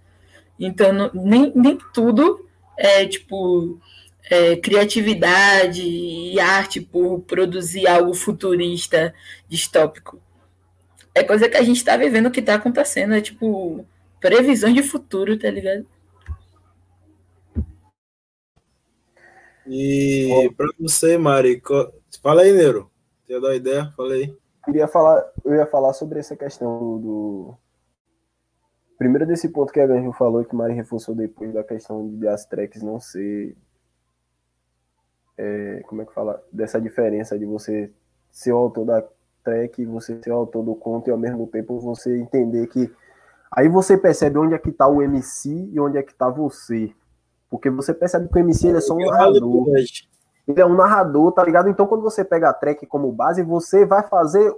Então, 0.59 0.91
não, 0.91 1.11
nem, 1.13 1.51
nem 1.55 1.77
tudo 1.93 2.47
é 2.77 3.05
tipo 3.05 3.79
é, 4.29 4.55
criatividade 4.55 5.81
e 5.83 6.39
arte 6.39 6.81
por 6.81 7.21
produzir 7.21 7.87
algo 7.87 8.13
futurista, 8.13 9.13
distópico. 9.47 10.21
É 11.15 11.23
coisa 11.23 11.47
que 11.47 11.57
a 11.57 11.63
gente 11.63 11.77
está 11.77 11.95
vivendo 11.95 12.31
que 12.31 12.39
está 12.39 12.55
acontecendo. 12.55 13.13
É 13.13 13.21
tipo 13.21 13.85
previsão 14.19 14.71
de 14.71 14.81
futuro, 14.81 15.37
tá 15.37 15.49
ligado? 15.49 15.85
E 19.67 20.51
para 20.57 20.67
você, 20.79 21.17
Mari, 21.17 21.61
fala 22.21 22.41
aí, 22.41 22.51
Neuro. 22.51 22.91
Tem 23.27 23.37
uma 23.37 23.55
ideia? 23.55 23.91
Fala 23.95 24.13
aí. 24.13 24.35
Queria 24.65 24.87
falar, 24.87 25.25
eu 25.43 25.55
ia 25.55 25.65
falar 25.65 25.93
sobre 25.93 26.19
essa 26.19 26.35
questão 26.35 26.99
do. 26.99 27.55
Primeiro 28.97 29.25
desse 29.25 29.49
ponto 29.49 29.73
que 29.73 29.79
a 29.79 29.87
Ganjo 29.87 30.13
falou, 30.13 30.45
que 30.45 30.55
Mari 30.55 30.73
reforçou 30.73 31.13
depois 31.15 31.53
da 31.53 31.63
questão 31.63 32.07
de 32.09 32.27
as 32.27 32.45
tracks 32.45 32.81
não 32.81 32.99
ser. 32.99 33.57
É, 35.37 35.81
como 35.87 36.01
é 36.01 36.05
que 36.05 36.13
fala? 36.13 36.41
Dessa 36.51 36.79
diferença 36.79 37.37
de 37.37 37.45
você 37.45 37.91
ser 38.31 38.53
o 38.53 38.57
autor 38.57 38.85
da 38.85 39.03
track, 39.43 39.83
você 39.85 40.21
ser 40.21 40.31
o 40.31 40.35
autor 40.35 40.63
do 40.63 40.75
conto 40.75 41.09
e 41.09 41.11
ao 41.11 41.17
mesmo 41.17 41.47
tempo 41.47 41.79
você 41.79 42.17
entender 42.17 42.67
que. 42.67 42.91
Aí 43.51 43.67
você 43.67 43.97
percebe 43.97 44.39
onde 44.39 44.55
é 44.55 44.57
que 44.57 44.71
tá 44.71 44.87
o 44.87 45.01
MC 45.01 45.69
e 45.71 45.79
onde 45.79 45.97
é 45.97 46.03
que 46.03 46.13
tá 46.13 46.29
você. 46.29 46.93
Porque 47.53 47.69
você 47.69 47.93
percebe 47.93 48.27
que 48.29 48.35
o 48.35 48.39
MC 48.39 48.69
é 48.69 48.81
só 48.81 48.95
um 48.95 49.05
narrador. 49.05 49.67
Ele 50.47 50.59
é 50.59 50.65
um 50.65 50.73
narrador, 50.73 51.31
tá 51.33 51.43
ligado? 51.43 51.69
Então, 51.69 51.85
quando 51.85 52.01
você 52.01 52.25
pega 52.25 52.49
a 52.49 52.53
track 52.53 52.87
como 52.87 53.11
base, 53.11 53.43
você 53.43 53.85
vai 53.85 54.01
fazer 54.01 54.51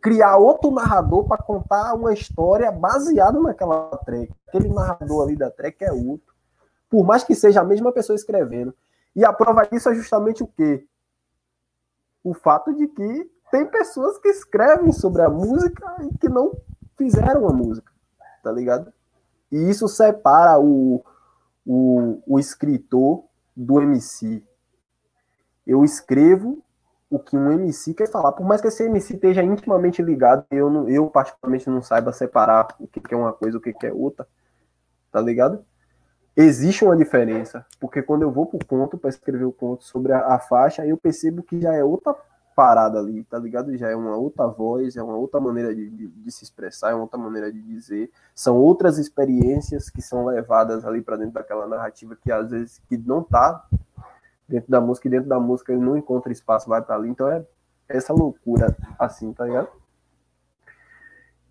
criar 0.00 0.36
outro 0.36 0.70
narrador 0.70 1.24
para 1.24 1.42
contar 1.42 1.94
uma 1.94 2.14
história 2.14 2.70
baseada 2.70 3.40
naquela 3.40 3.90
track. 4.06 4.32
Aquele 4.46 4.68
narrador 4.68 5.24
ali 5.24 5.34
da 5.34 5.50
track 5.50 5.84
é 5.84 5.90
outro. 5.90 6.32
Por 6.88 7.04
mais 7.04 7.24
que 7.24 7.34
seja 7.34 7.60
a 7.60 7.64
mesma 7.64 7.90
pessoa 7.90 8.14
escrevendo. 8.14 8.72
E 9.16 9.24
a 9.24 9.32
prova 9.32 9.66
disso 9.66 9.88
é 9.88 9.94
justamente 9.96 10.40
o 10.40 10.46
quê? 10.46 10.86
O 12.22 12.34
fato 12.34 12.72
de 12.72 12.86
que 12.86 13.30
tem 13.50 13.66
pessoas 13.66 14.16
que 14.18 14.28
escrevem 14.28 14.92
sobre 14.92 15.22
a 15.22 15.28
música 15.28 15.84
e 16.02 16.16
que 16.18 16.28
não 16.28 16.52
fizeram 16.96 17.48
a 17.48 17.52
música, 17.52 17.90
tá 18.44 18.52
ligado? 18.52 18.92
E 19.50 19.68
isso 19.68 19.88
separa 19.88 20.60
o, 20.60 21.02
o, 21.68 22.22
o 22.26 22.38
escritor 22.38 23.24
do 23.54 23.78
MC. 23.82 24.42
Eu 25.66 25.84
escrevo 25.84 26.64
o 27.10 27.18
que 27.18 27.36
um 27.36 27.52
MC 27.52 27.92
quer 27.92 28.10
falar, 28.10 28.32
por 28.32 28.46
mais 28.46 28.62
que 28.62 28.68
esse 28.68 28.82
MC 28.84 29.14
esteja 29.14 29.42
intimamente 29.42 30.02
ligado, 30.02 30.46
eu, 30.50 30.70
não, 30.70 30.88
eu 30.88 31.08
particularmente 31.08 31.68
não 31.68 31.82
saiba 31.82 32.12
separar 32.12 32.68
o 32.80 32.86
que, 32.86 33.02
é 33.12 33.16
uma 33.16 33.34
coisa 33.34 33.56
e 33.56 33.58
o 33.58 33.60
que, 33.60 33.74
que 33.74 33.86
é 33.86 33.92
outra, 33.92 34.26
tá 35.12 35.20
ligado? 35.20 35.62
Existe 36.34 36.84
uma 36.84 36.96
diferença, 36.96 37.66
porque 37.78 38.02
quando 38.02 38.22
eu 38.22 38.30
vou 38.30 38.46
pro 38.46 38.58
ponto 38.58 38.96
para 38.96 39.10
escrever 39.10 39.44
o 39.44 39.52
ponto 39.52 39.84
sobre 39.84 40.12
a, 40.12 40.34
a, 40.34 40.38
faixa, 40.38 40.86
eu 40.86 40.96
percebo 40.96 41.42
que 41.42 41.60
já 41.60 41.74
é 41.74 41.84
outra 41.84 42.14
parada 42.58 42.98
ali, 42.98 43.22
tá 43.22 43.38
ligado? 43.38 43.76
Já 43.76 43.88
é 43.88 43.94
uma 43.94 44.16
outra 44.16 44.48
voz, 44.48 44.96
é 44.96 45.02
uma 45.02 45.14
outra 45.14 45.38
maneira 45.38 45.72
de, 45.72 45.88
de, 45.90 46.08
de 46.08 46.32
se 46.32 46.42
expressar, 46.42 46.90
é 46.90 46.94
uma 46.94 47.02
outra 47.02 47.16
maneira 47.16 47.52
de 47.52 47.62
dizer. 47.62 48.10
São 48.34 48.56
outras 48.56 48.98
experiências 48.98 49.88
que 49.88 50.02
são 50.02 50.26
levadas 50.26 50.84
ali 50.84 51.00
para 51.00 51.14
dentro 51.14 51.34
daquela 51.34 51.68
narrativa 51.68 52.18
que 52.20 52.32
às 52.32 52.50
vezes 52.50 52.82
que 52.88 52.98
não 52.98 53.22
tá 53.22 53.64
dentro 54.48 54.68
da 54.68 54.80
música 54.80 55.06
e 55.06 55.10
dentro 55.12 55.28
da 55.28 55.38
música 55.38 55.72
ele 55.72 55.80
não 55.80 55.96
encontra 55.96 56.32
espaço, 56.32 56.68
vai 56.68 56.82
para 56.82 56.96
ali. 56.96 57.08
Então 57.08 57.28
é 57.28 57.46
essa 57.88 58.12
loucura 58.12 58.76
assim, 58.98 59.32
tá 59.32 59.44
ligado? 59.44 59.68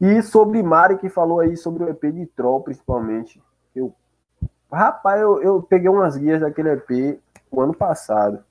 E 0.01 0.21
sobre 0.21 0.61
Mari 0.61 0.97
que 0.97 1.07
falou 1.07 1.39
aí 1.39 1.55
sobre 1.55 1.85
o 1.85 1.89
EP 1.89 2.01
de 2.11 2.25
Troll, 2.25 2.63
principalmente. 2.63 3.41
Eu, 3.73 3.95
rapaz, 4.69 5.21
eu, 5.21 5.41
eu 5.41 5.63
peguei 5.63 5.87
umas 5.87 6.17
guias 6.17 6.41
daquele 6.41 6.71
EP 6.71 7.21
o 7.49 7.61
ano 7.61 7.73
passado 7.73 8.43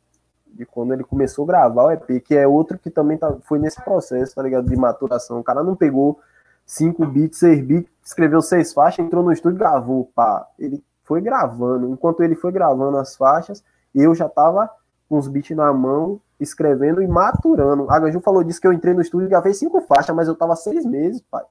de 0.57 0.65
quando 0.65 0.93
ele 0.93 1.05
começou 1.05 1.45
a 1.45 1.49
gravar 1.49 1.85
o 1.85 1.91
EP, 1.91 2.23
que 2.25 2.35
é 2.35 2.47
outro 2.47 2.79
que 2.79 2.91
também 2.91 3.19
tá, 3.19 3.37
foi 3.43 3.59
nesse 3.59 3.81
processo, 3.83 4.35
tá 4.35 4.43
ligado? 4.43 4.69
De 4.69 4.77
maturação. 4.77 5.39
O 5.39 5.45
cara 5.45 5.63
não 5.63 5.77
pegou 5.77 6.19
cinco 6.65 7.07
beats, 7.07 7.39
seis 7.39 7.63
beats, 7.63 7.91
escreveu 8.03 8.41
seis 8.41 8.73
faixas, 8.73 9.05
entrou 9.05 9.23
no 9.23 9.33
estúdio 9.33 9.57
e 9.57 9.59
gravou, 9.59 10.11
pá. 10.15 10.49
Ele 10.59 10.83
foi 11.05 11.21
gravando. 11.21 11.89
Enquanto 11.89 12.23
ele 12.23 12.35
foi 12.35 12.51
gravando 12.51 12.97
as 12.97 13.17
faixas, 13.17 13.63
eu 13.95 14.15
já 14.15 14.29
tava 14.29 14.71
com 15.09 15.19
os 15.19 15.29
beats 15.29 15.57
na 15.57 15.73
mão, 15.73 16.21
escrevendo 16.41 17.03
e 17.03 17.07
maturando. 17.07 17.91
A 17.91 17.99
Ganju 17.99 18.21
falou 18.21 18.43
disso 18.43 18.61
que 18.61 18.67
eu 18.67 18.73
entrei 18.73 18.95
no 18.95 19.01
estúdio 19.01 19.27
e 19.27 19.29
gravei 19.29 19.55
cinco 19.55 19.81
faixas, 19.83 20.15
mas 20.15 20.27
eu 20.27 20.35
tava 20.35 20.57
seis 20.57 20.85
meses, 20.85 21.23
pai. 21.31 21.45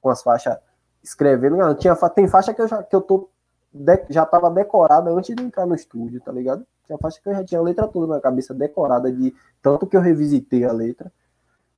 Com 0.00 0.10
as 0.10 0.22
faixas 0.22 0.56
escrevendo. 1.02 1.74
Tinha, 1.74 1.94
tem 2.14 2.28
faixa 2.28 2.54
que 2.54 2.60
eu 2.60 2.68
já, 2.68 2.82
que 2.82 2.94
eu 2.94 3.00
tô, 3.00 3.28
de, 3.72 4.04
já 4.10 4.24
tava 4.24 4.50
decorada 4.50 5.10
antes 5.10 5.34
de 5.34 5.42
entrar 5.42 5.66
no 5.66 5.74
estúdio, 5.74 6.20
tá 6.20 6.32
ligado? 6.32 6.66
Tinha 6.88 6.98
faixa 6.98 7.20
que 7.22 7.28
eu 7.28 7.34
já 7.34 7.44
tinha 7.44 7.60
a 7.60 7.62
letra 7.62 7.86
toda 7.86 8.14
na 8.14 8.20
cabeça 8.20 8.54
decorada 8.54 9.12
de 9.12 9.34
tanto 9.60 9.86
que 9.86 9.94
eu 9.94 10.00
revisitei 10.00 10.64
a 10.64 10.72
letra 10.72 11.12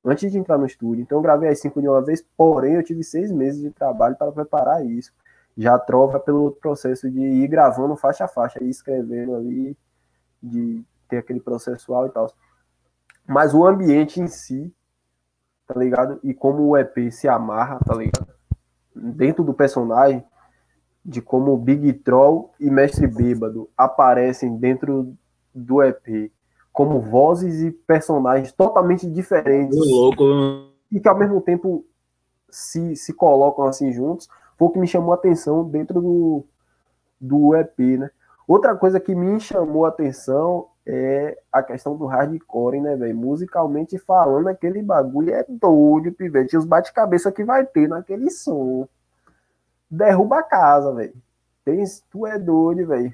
antes 0.03 0.31
de 0.31 0.37
entrar 0.37 0.57
no 0.57 0.65
estúdio. 0.65 1.01
Então 1.01 1.17
eu 1.17 1.21
gravei 1.21 1.49
as 1.49 1.59
cinco 1.59 1.81
de 1.81 1.87
uma 1.89 2.01
vez, 2.01 2.25
porém 2.37 2.75
eu 2.75 2.83
tive 2.83 3.03
seis 3.03 3.29
meses 3.29 3.61
de 3.61 3.69
trabalho 3.71 4.15
para 4.15 4.31
preparar 4.31 4.85
isso. 4.85 5.11
Já 5.57 5.77
trova 5.77 6.17
pelo 6.17 6.53
processo 6.53 7.11
de 7.11 7.19
ir 7.19 7.47
gravando 7.49 7.97
faixa 7.97 8.23
a 8.23 8.27
faixa, 8.27 8.63
ir 8.63 8.69
escrevendo 8.69 9.35
ali, 9.35 9.77
de 10.41 10.81
ter 11.09 11.17
aquele 11.17 11.41
processual 11.41 12.07
e 12.07 12.09
tal. 12.09 12.31
Mas 13.27 13.53
o 13.53 13.67
ambiente 13.67 14.21
em 14.21 14.27
si, 14.27 14.73
tá 15.67 15.77
ligado? 15.77 16.21
E 16.23 16.33
como 16.33 16.63
o 16.63 16.77
EP 16.77 17.11
se 17.11 17.27
amarra, 17.27 17.79
tá 17.85 17.93
ligado? 17.93 18.33
Dentro 18.95 19.43
do 19.43 19.53
personagem, 19.53 20.23
de 21.03 21.21
como 21.21 21.57
Big 21.57 21.93
Troll 21.93 22.51
e 22.59 22.69
Mestre 22.69 23.07
Bêbado 23.07 23.69
aparecem 23.75 24.57
dentro 24.57 25.13
do 25.53 25.81
EP 25.81 26.31
como 26.71 27.01
vozes 27.01 27.61
e 27.61 27.71
personagens 27.71 28.51
totalmente 28.51 29.05
diferentes. 29.09 29.77
louco. 29.77 30.23
E 30.91 30.99
que 30.99 31.07
ao 31.07 31.17
mesmo 31.17 31.41
tempo 31.41 31.85
se, 32.49 32.95
se 32.95 33.13
colocam 33.13 33.65
assim 33.65 33.91
juntos. 33.91 34.27
Foi 34.57 34.67
o 34.67 34.71
que 34.71 34.79
me 34.79 34.87
chamou 34.87 35.11
a 35.11 35.15
atenção 35.15 35.63
dentro 35.63 36.01
do, 36.01 36.45
do 37.19 37.55
EP, 37.55 37.79
né? 37.97 38.11
Outra 38.47 38.75
coisa 38.75 38.99
que 38.99 39.15
me 39.15 39.39
chamou 39.39 39.85
a 39.85 39.89
atenção 39.89 40.67
é 40.85 41.37
a 41.51 41.63
questão 41.63 41.95
do 41.95 42.05
hardcore, 42.05 42.81
né, 42.81 42.95
velho? 42.95 43.15
Musicalmente 43.15 43.97
falando, 43.97 44.47
aquele 44.47 44.81
bagulho 44.81 45.33
é 45.33 45.45
doido, 45.47 46.11
pivete. 46.11 46.57
Os 46.57 46.65
bate-cabeça 46.65 47.31
que 47.31 47.43
vai 47.43 47.65
ter 47.65 47.87
naquele 47.87 48.29
som. 48.29 48.87
Derruba 49.91 50.39
a 50.39 50.43
casa, 50.43 50.93
velho. 50.93 51.13
Tu 52.09 52.25
é 52.25 52.39
doido, 52.39 52.87
velho 52.87 53.13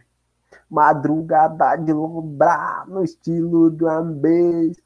madrugada 0.69 1.75
de 1.78 1.93
lombrar 1.93 2.88
no 2.88 3.03
estilo 3.03 3.69
do 3.69 3.86
bass. 3.86 4.78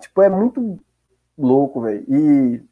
Tipo, 0.00 0.22
é 0.22 0.28
muito 0.28 0.78
louco, 1.38 1.80
velho. 1.82 2.04
E 2.08 2.62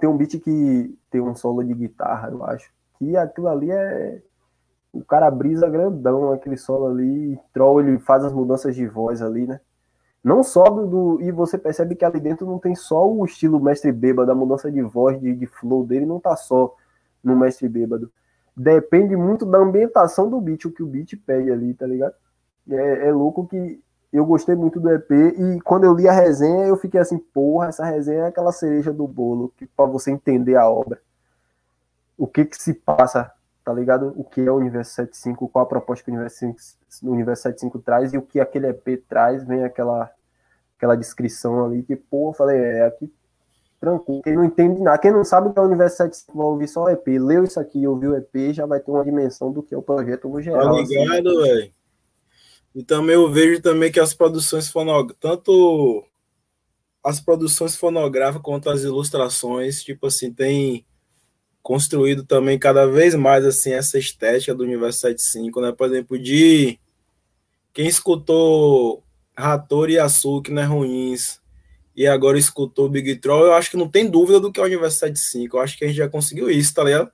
tem 0.00 0.08
um 0.08 0.16
beat 0.16 0.40
que 0.40 0.98
tem 1.10 1.20
um 1.20 1.34
solo 1.34 1.62
de 1.62 1.72
guitarra, 1.74 2.28
eu 2.30 2.44
acho. 2.44 2.70
Que 2.98 3.16
aquilo 3.16 3.48
ali 3.48 3.70
é. 3.70 4.22
O 4.92 5.04
cara 5.04 5.30
brisa 5.30 5.68
grandão, 5.68 6.32
aquele 6.32 6.56
solo 6.56 6.86
ali. 6.86 7.38
Troll, 7.52 7.80
ele 7.80 7.98
faz 7.98 8.24
as 8.24 8.32
mudanças 8.32 8.74
de 8.74 8.86
voz 8.86 9.22
ali, 9.22 9.46
né? 9.46 9.60
Não 10.24 10.42
só 10.42 10.64
do, 10.64 10.86
do, 10.86 11.22
E 11.22 11.30
você 11.30 11.56
percebe 11.56 11.94
que 11.94 12.04
ali 12.04 12.18
dentro 12.18 12.46
não 12.46 12.58
tem 12.58 12.74
só 12.74 13.08
o 13.08 13.24
estilo 13.24 13.60
mestre 13.60 13.92
bêbado, 13.92 14.32
a 14.32 14.34
mudança 14.34 14.70
de 14.72 14.82
voz, 14.82 15.20
de, 15.20 15.34
de 15.34 15.46
flow 15.46 15.86
dele, 15.86 16.04
não 16.04 16.18
tá 16.18 16.34
só 16.34 16.74
no 17.26 17.36
mestre 17.36 17.68
bêbado 17.68 18.10
depende 18.56 19.14
muito 19.14 19.44
da 19.44 19.58
ambientação 19.58 20.30
do 20.30 20.40
beat, 20.40 20.64
o 20.64 20.72
que 20.72 20.82
o 20.82 20.86
beat 20.86 21.14
pede 21.26 21.52
ali, 21.52 21.74
tá 21.74 21.86
ligado? 21.86 22.14
É, 22.70 23.08
é, 23.08 23.12
louco 23.12 23.46
que 23.46 23.80
eu 24.12 24.24
gostei 24.24 24.54
muito 24.54 24.80
do 24.80 24.90
EP 24.90 25.10
e 25.10 25.60
quando 25.60 25.84
eu 25.84 25.94
li 25.94 26.08
a 26.08 26.12
resenha 26.12 26.64
eu 26.66 26.76
fiquei 26.76 26.98
assim, 26.98 27.18
porra, 27.18 27.68
essa 27.68 27.84
resenha 27.84 28.22
é 28.22 28.26
aquela 28.28 28.50
cereja 28.50 28.92
do 28.92 29.06
bolo 29.06 29.52
que 29.56 29.66
para 29.66 29.84
você 29.84 30.10
entender 30.10 30.56
a 30.56 30.68
obra. 30.68 31.00
O 32.16 32.26
que 32.26 32.46
que 32.46 32.56
se 32.56 32.72
passa, 32.72 33.30
tá 33.62 33.72
ligado? 33.74 34.14
O 34.16 34.24
que 34.24 34.40
é 34.40 34.50
o 34.50 34.56
Universo 34.56 34.92
75, 34.92 35.48
qual 35.48 35.66
a 35.66 35.68
proposta 35.68 36.02
que 36.02 36.10
o 36.10 36.14
Universo, 36.14 36.38
5, 36.38 36.58
o 37.02 37.10
Universo 37.10 37.42
75 37.42 37.78
traz 37.80 38.14
e 38.14 38.18
o 38.18 38.22
que 38.22 38.40
aquele 38.40 38.68
EP 38.68 39.04
traz, 39.06 39.44
vem 39.44 39.64
aquela 39.64 40.10
aquela 40.76 40.94
descrição 40.94 41.64
ali 41.64 41.82
que, 41.82 41.96
pô, 41.96 42.30
eu 42.30 42.32
falei, 42.34 42.58
é 42.58 42.86
aqui 42.86 43.10
tranquilo. 43.80 44.22
Quem 44.22 44.34
não 44.34 44.44
entende 44.44 44.80
nada, 44.80 44.98
quem 44.98 45.12
não 45.12 45.24
sabe 45.24 45.52
que 45.52 45.58
é 45.58 45.62
o 45.62 45.66
Universo 45.66 45.96
75 45.98 46.36
vai 46.36 46.46
ouvir 46.46 46.68
só 46.68 46.84
o 46.84 46.88
EP. 46.88 47.06
Leu 47.06 47.44
isso 47.44 47.60
aqui 47.60 47.80
e 47.80 47.88
ouviu 47.88 48.12
o 48.12 48.16
EP, 48.16 48.52
já 48.52 48.66
vai 48.66 48.80
ter 48.80 48.90
uma 48.90 49.04
dimensão 49.04 49.52
do 49.52 49.62
que 49.62 49.74
é 49.74 49.78
o 49.78 49.82
projeto 49.82 50.28
no 50.28 50.40
geral. 50.40 50.74
Tá 50.74 50.82
assim. 50.82 50.98
ligado, 50.98 51.28
assim. 51.28 51.42
velho? 51.42 51.72
E 52.74 52.82
também 52.82 53.14
eu 53.14 53.30
vejo 53.30 53.62
também 53.62 53.90
que 53.90 53.98
as 53.98 54.12
produções 54.12 54.68
fonográficas, 54.68 55.16
tanto 55.18 56.04
as 57.02 57.20
produções 57.20 57.74
fonográficas 57.74 58.42
quanto 58.42 58.68
as 58.68 58.82
ilustrações, 58.82 59.82
tipo 59.82 60.08
assim, 60.08 60.32
tem 60.32 60.84
construído 61.62 62.24
também 62.24 62.58
cada 62.58 62.86
vez 62.86 63.14
mais 63.14 63.44
assim 63.44 63.72
essa 63.72 63.98
estética 63.98 64.54
do 64.54 64.62
Universo 64.62 65.00
75, 65.00 65.60
né? 65.60 65.72
Por 65.72 65.86
exemplo, 65.86 66.18
de 66.18 66.78
quem 67.72 67.86
escutou 67.86 69.02
Rator 69.36 69.90
e 69.90 69.98
Açúcar, 69.98 70.52
né, 70.52 70.64
ruins, 70.64 71.40
e 71.96 72.06
agora 72.06 72.38
escutou 72.38 72.90
Big 72.90 73.16
Troll, 73.16 73.46
eu 73.46 73.54
acho 73.54 73.70
que 73.70 73.76
não 73.76 73.88
tem 73.88 74.08
dúvida 74.08 74.38
do 74.38 74.52
que 74.52 74.60
é 74.60 74.62
o 74.62 74.66
Universo 74.66 74.98
75. 74.98 75.56
Eu 75.56 75.60
acho 75.62 75.78
que 75.78 75.84
a 75.84 75.88
gente 75.88 75.96
já 75.96 76.08
conseguiu 76.08 76.50
isso, 76.50 76.74
tá 76.74 76.84
ligado? 76.84 77.10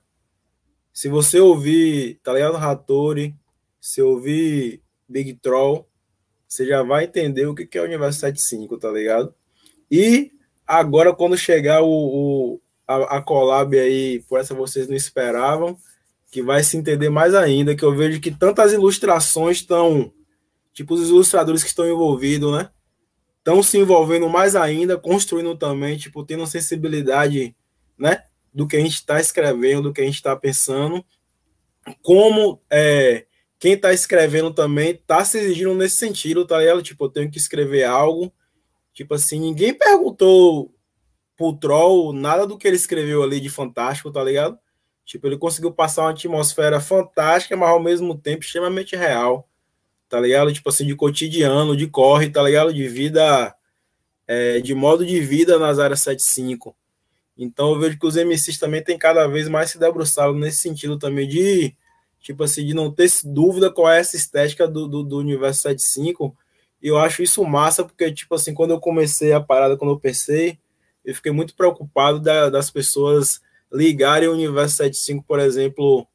Se 0.91 1.07
você 1.07 1.39
ouvir, 1.39 2.19
tá 2.21 2.33
ligado, 2.33 2.57
Hattori, 2.57 3.33
se 3.79 4.01
ouvir 4.01 4.81
Big 5.07 5.35
Troll, 5.35 5.87
você 6.47 6.67
já 6.67 6.83
vai 6.83 7.05
entender 7.05 7.45
o 7.45 7.55
que 7.55 7.77
é 7.77 7.81
o 7.81 7.85
Universo 7.85 8.19
75, 8.19 8.77
tá 8.77 8.91
ligado? 8.91 9.33
E 9.89 10.31
agora, 10.67 11.13
quando 11.13 11.37
chegar 11.37 11.81
o, 11.81 11.87
o 11.87 12.61
a, 12.85 13.17
a 13.17 13.21
collab 13.21 13.79
aí, 13.79 14.21
por 14.27 14.39
essa 14.39 14.53
vocês 14.53 14.87
não 14.87 14.95
esperavam, 14.95 15.77
que 16.29 16.43
vai 16.43 16.61
se 16.61 16.75
entender 16.75 17.09
mais 17.09 17.33
ainda, 17.33 17.75
que 17.75 17.83
eu 17.83 17.95
vejo 17.95 18.19
que 18.19 18.31
tantas 18.31 18.73
ilustrações 18.73 19.57
estão, 19.57 20.11
tipo, 20.73 20.93
os 20.93 21.09
ilustradores 21.09 21.63
que 21.63 21.69
estão 21.69 21.87
envolvidos, 21.87 22.51
né? 22.51 22.69
Estão 23.43 23.61
se 23.61 23.77
envolvendo 23.77 24.29
mais 24.29 24.55
ainda, 24.55 24.97
construindo 24.97 25.55
também, 25.57 25.97
tipo, 25.97 26.23
tendo 26.23 26.47
sensibilidade, 26.47 27.53
né, 27.97 28.23
do 28.53 28.65
que 28.65 28.77
a 28.77 28.79
gente 28.79 28.93
está 28.93 29.19
escrevendo, 29.19 29.89
do 29.89 29.93
que 29.93 29.99
a 29.99 30.05
gente 30.05 30.15
está 30.15 30.33
pensando, 30.33 31.03
como 32.01 32.61
é, 32.69 33.25
quem 33.59 33.73
está 33.73 33.91
escrevendo 33.91 34.53
também 34.53 34.91
está 34.91 35.25
se 35.25 35.37
exigindo 35.39 35.75
nesse 35.75 35.97
sentido, 35.97 36.47
tá 36.47 36.57
ligado? 36.57 36.81
Tipo, 36.81 37.05
eu 37.05 37.09
tenho 37.09 37.29
que 37.29 37.37
escrever 37.37 37.83
algo, 37.83 38.31
tipo 38.93 39.13
assim, 39.13 39.39
ninguém 39.39 39.73
perguntou 39.73 40.73
pro 41.35 41.53
Troll 41.53 42.13
nada 42.13 42.47
do 42.47 42.57
que 42.57 42.65
ele 42.65 42.77
escreveu 42.77 43.23
ali 43.23 43.41
de 43.41 43.49
fantástico, 43.49 44.11
tá 44.11 44.23
ligado? 44.23 44.57
Tipo, 45.05 45.27
ele 45.27 45.37
conseguiu 45.37 45.73
passar 45.73 46.03
uma 46.03 46.11
atmosfera 46.11 46.79
fantástica, 46.79 47.57
mas 47.57 47.69
ao 47.69 47.81
mesmo 47.81 48.17
tempo 48.17 48.43
extremamente 48.43 48.95
real 48.95 49.49
tá 50.13 50.19
ligado? 50.19 50.53
Tipo 50.53 50.69
assim, 50.69 50.85
de 50.85 50.95
cotidiano, 50.95 51.75
de 51.75 51.87
corre, 51.87 52.29
tá 52.29 52.43
ligado? 52.43 52.71
De 52.71 52.87
vida, 52.87 53.51
é, 54.27 54.59
de 54.59 54.75
modo 54.75 55.03
de 55.03 55.19
vida 55.19 55.57
nas 55.57 55.79
áreas 55.79 56.03
75. 56.03 56.75
Então 57.35 57.71
eu 57.73 57.79
vejo 57.79 57.97
que 57.97 58.05
os 58.05 58.15
MCs 58.15 58.59
também 58.59 58.83
têm 58.83 58.95
cada 58.95 59.25
vez 59.25 59.49
mais 59.49 59.71
se 59.71 59.79
debruçado 59.79 60.35
nesse 60.35 60.59
sentido 60.59 60.99
também 60.99 61.27
de, 61.27 61.75
tipo 62.19 62.43
assim, 62.43 62.63
de 62.63 62.75
não 62.75 62.91
ter 62.91 63.09
dúvida 63.25 63.71
qual 63.71 63.89
é 63.89 63.97
essa 63.99 64.15
estética 64.15 64.67
do, 64.67 64.87
do, 64.87 65.01
do 65.01 65.17
universo 65.17 65.61
75. 65.61 66.37
E 66.79 66.89
eu 66.89 66.99
acho 66.99 67.23
isso 67.23 67.43
massa, 67.43 67.83
porque, 67.83 68.11
tipo 68.11 68.35
assim, 68.35 68.53
quando 68.53 68.69
eu 68.69 68.79
comecei 68.79 69.33
a 69.33 69.41
parada, 69.41 69.75
quando 69.75 69.95
eu 69.95 69.99
pensei, 69.99 70.59
eu 71.03 71.15
fiquei 71.15 71.31
muito 71.31 71.55
preocupado 71.55 72.19
da, 72.19 72.51
das 72.51 72.69
pessoas 72.69 73.41
ligarem 73.71 74.29
o 74.29 74.33
universo 74.33 74.75
75, 74.75 75.23
por 75.27 75.39
exemplo, 75.39 76.07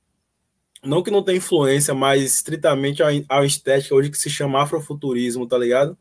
não 0.85 1.03
que 1.03 1.11
não 1.11 1.23
tenha 1.23 1.39
influência, 1.39 1.95
mas 1.95 2.23
estritamente 2.23 3.03
a, 3.03 3.45
estética 3.45 3.95
hoje 3.95 4.11
que 4.11 4.19
se 4.19 4.31
chama 4.31 4.63
afrofuturismo, 4.63 5.47
tá 5.47 5.59
ligado? 5.59 5.97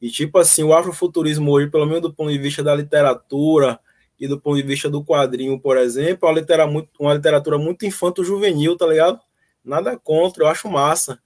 E 0.00 0.10
tipo 0.10 0.38
assim, 0.38 0.62
o 0.62 0.74
afrofuturismo 0.74 1.50
hoje, 1.50 1.70
pelo 1.70 1.86
menos 1.86 2.02
do 2.02 2.12
ponto 2.12 2.30
de 2.30 2.38
vista 2.38 2.62
da 2.62 2.74
literatura 2.74 3.80
e 4.20 4.28
do 4.28 4.38
ponto 4.38 4.56
de 4.56 4.62
vista 4.62 4.90
do 4.90 5.02
quadrinho, 5.02 5.58
por 5.58 5.78
exemplo, 5.78 6.28
é 6.28 6.32
uma 6.32 6.38
literatura 6.38 6.66
muito, 6.66 6.90
uma 7.00 7.14
literatura 7.14 7.58
muito 7.58 7.86
infanto-juvenil, 7.86 8.76
tá 8.76 8.86
ligado? 8.86 9.20
Nada 9.64 9.98
contra, 9.98 10.44
eu 10.44 10.48
acho 10.48 10.68
massa. 10.68 11.18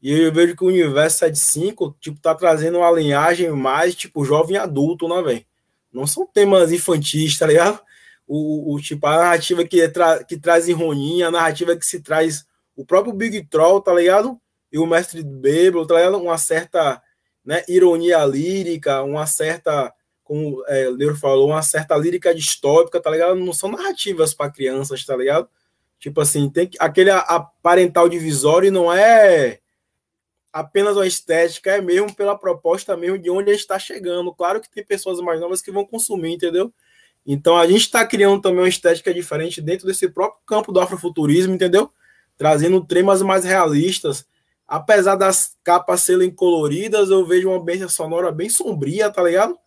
E 0.00 0.12
eu 0.12 0.32
vejo 0.32 0.54
que 0.54 0.62
o 0.62 0.68
universo 0.68 1.18
75, 1.18 1.96
tipo, 2.00 2.20
tá 2.20 2.34
trazendo 2.34 2.78
uma 2.78 2.90
linhagem 2.90 3.50
mais, 3.50 3.94
tipo, 3.94 4.24
jovem 4.24 4.56
adulto, 4.56 5.08
né, 5.08 5.20
velho? 5.22 5.44
Não 5.92 6.06
são 6.06 6.26
temas 6.26 6.70
infantis, 6.70 7.36
tá 7.38 7.46
ligado? 7.46 7.80
O, 8.28 8.74
o 8.74 8.80
tipo, 8.80 9.06
a 9.06 9.16
narrativa 9.16 9.64
que, 9.64 9.88
tra 9.88 10.22
que 10.22 10.38
traz 10.38 10.68
ironia, 10.68 11.28
a 11.28 11.30
narrativa 11.30 11.74
que 11.74 11.86
se 11.86 12.00
traz 12.00 12.44
o 12.76 12.84
próprio 12.84 13.14
Big 13.14 13.46
Troll, 13.46 13.80
tá 13.80 13.92
ligado? 13.94 14.38
E 14.70 14.78
o 14.78 14.86
Mestre 14.86 15.24
Bêbado, 15.24 15.86
tá 15.86 15.94
ligado? 15.94 16.18
Uma 16.18 16.36
certa 16.36 17.02
né, 17.44 17.64
ironia 17.66 18.22
lírica, 18.26 19.02
uma 19.02 19.26
certa, 19.26 19.92
como 20.22 20.62
é, 20.68 20.88
o 20.88 20.92
Leiro 20.92 21.16
falou, 21.16 21.48
uma 21.48 21.62
certa 21.62 21.96
lírica 21.96 22.34
distópica, 22.34 23.00
tá 23.00 23.10
ligado? 23.10 23.34
Não 23.34 23.54
são 23.54 23.70
narrativas 23.70 24.34
para 24.34 24.52
crianças, 24.52 25.02
tá 25.04 25.16
ligado? 25.16 25.48
Tipo 25.98 26.20
assim, 26.20 26.50
tem 26.50 26.68
que, 26.68 26.76
aquele 26.78 27.10
aparental 27.10 28.08
divisório 28.08 28.70
não 28.70 28.92
é 28.92 29.58
apenas 30.52 30.96
uma 30.96 31.06
estética, 31.06 31.72
é 31.72 31.80
mesmo 31.80 32.14
pela 32.14 32.38
proposta 32.38 32.96
mesmo 32.96 33.18
de 33.18 33.30
onde 33.30 33.50
a 33.50 33.52
gente 33.54 33.62
está 33.62 33.78
chegando. 33.78 34.34
Claro 34.34 34.60
que 34.60 34.70
tem 34.70 34.84
pessoas 34.84 35.18
mais 35.20 35.40
novas 35.40 35.62
que 35.62 35.72
vão 35.72 35.84
consumir, 35.84 36.34
entendeu? 36.34 36.72
Então 37.26 37.56
a 37.56 37.66
gente 37.66 37.82
está 37.82 38.06
criando 38.06 38.40
também 38.40 38.60
uma 38.60 38.68
estética 38.68 39.12
diferente 39.12 39.60
dentro 39.60 39.86
desse 39.86 40.08
próprio 40.08 40.40
campo 40.46 40.72
do 40.72 40.80
afrofuturismo, 40.80 41.54
entendeu? 41.54 41.90
Trazendo 42.36 42.84
temas 42.84 43.22
mais 43.22 43.44
realistas. 43.44 44.26
Apesar 44.66 45.16
das 45.16 45.56
capas 45.64 46.02
serem 46.02 46.30
coloridas, 46.30 47.10
eu 47.10 47.24
vejo 47.26 47.48
uma 47.48 47.58
ambiência 47.58 47.88
sonora 47.88 48.30
bem 48.30 48.48
sombria, 48.48 49.10
tá 49.10 49.22
ligado? 49.22 49.58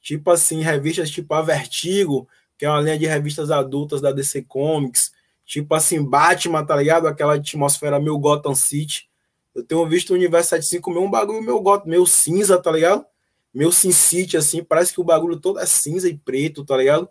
Tipo 0.00 0.30
assim, 0.30 0.60
revistas 0.60 1.10
tipo 1.10 1.32
a 1.32 1.42
Vertigo, 1.42 2.28
que 2.58 2.66
é 2.66 2.68
uma 2.68 2.80
linha 2.80 2.98
de 2.98 3.06
revistas 3.06 3.50
adultas 3.50 4.00
da 4.00 4.12
DC 4.12 4.42
Comics, 4.42 5.12
tipo 5.44 5.74
assim, 5.74 6.04
Batman, 6.04 6.64
tá 6.64 6.76
ligado? 6.76 7.06
Aquela 7.06 7.34
atmosfera 7.34 7.98
meio 7.98 8.18
Gotham 8.18 8.54
City. 8.54 9.08
Eu 9.54 9.62
tenho 9.62 9.86
visto 9.88 10.10
o 10.10 10.14
Universo 10.14 10.50
75 10.50 10.90
meio 10.90 11.04
um 11.04 11.10
bagulho 11.10 11.42
meio, 11.42 11.62
meio 11.86 12.06
cinza, 12.06 12.58
tá 12.58 12.70
ligado? 12.70 13.04
Meio 13.52 13.72
Sin 13.72 13.92
City, 13.92 14.36
assim, 14.36 14.64
parece 14.64 14.92
que 14.92 15.00
o 15.00 15.04
bagulho 15.04 15.38
todo 15.38 15.58
é 15.58 15.66
cinza 15.66 16.08
e 16.08 16.16
preto, 16.16 16.64
tá 16.64 16.76
ligado? 16.76 17.08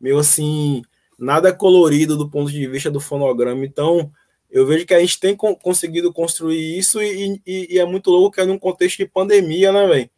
Meio 0.00 0.18
assim, 0.18 0.82
nada 1.18 1.52
colorido 1.52 2.16
do 2.16 2.28
ponto 2.28 2.50
de 2.50 2.66
vista 2.66 2.90
do 2.90 3.00
fonograma. 3.00 3.64
Então, 3.64 4.10
eu 4.50 4.66
vejo 4.66 4.86
que 4.86 4.94
a 4.94 5.00
gente 5.00 5.18
tem 5.18 5.36
conseguido 5.36 6.12
construir 6.12 6.78
isso 6.78 7.02
e, 7.02 7.40
e, 7.46 7.74
e 7.74 7.78
é 7.78 7.84
muito 7.84 8.10
louco 8.10 8.34
que 8.34 8.40
é 8.40 8.44
num 8.44 8.58
contexto 8.58 8.98
de 8.98 9.06
pandemia, 9.06 9.72
né, 9.72 9.86
velho? 9.86 10.10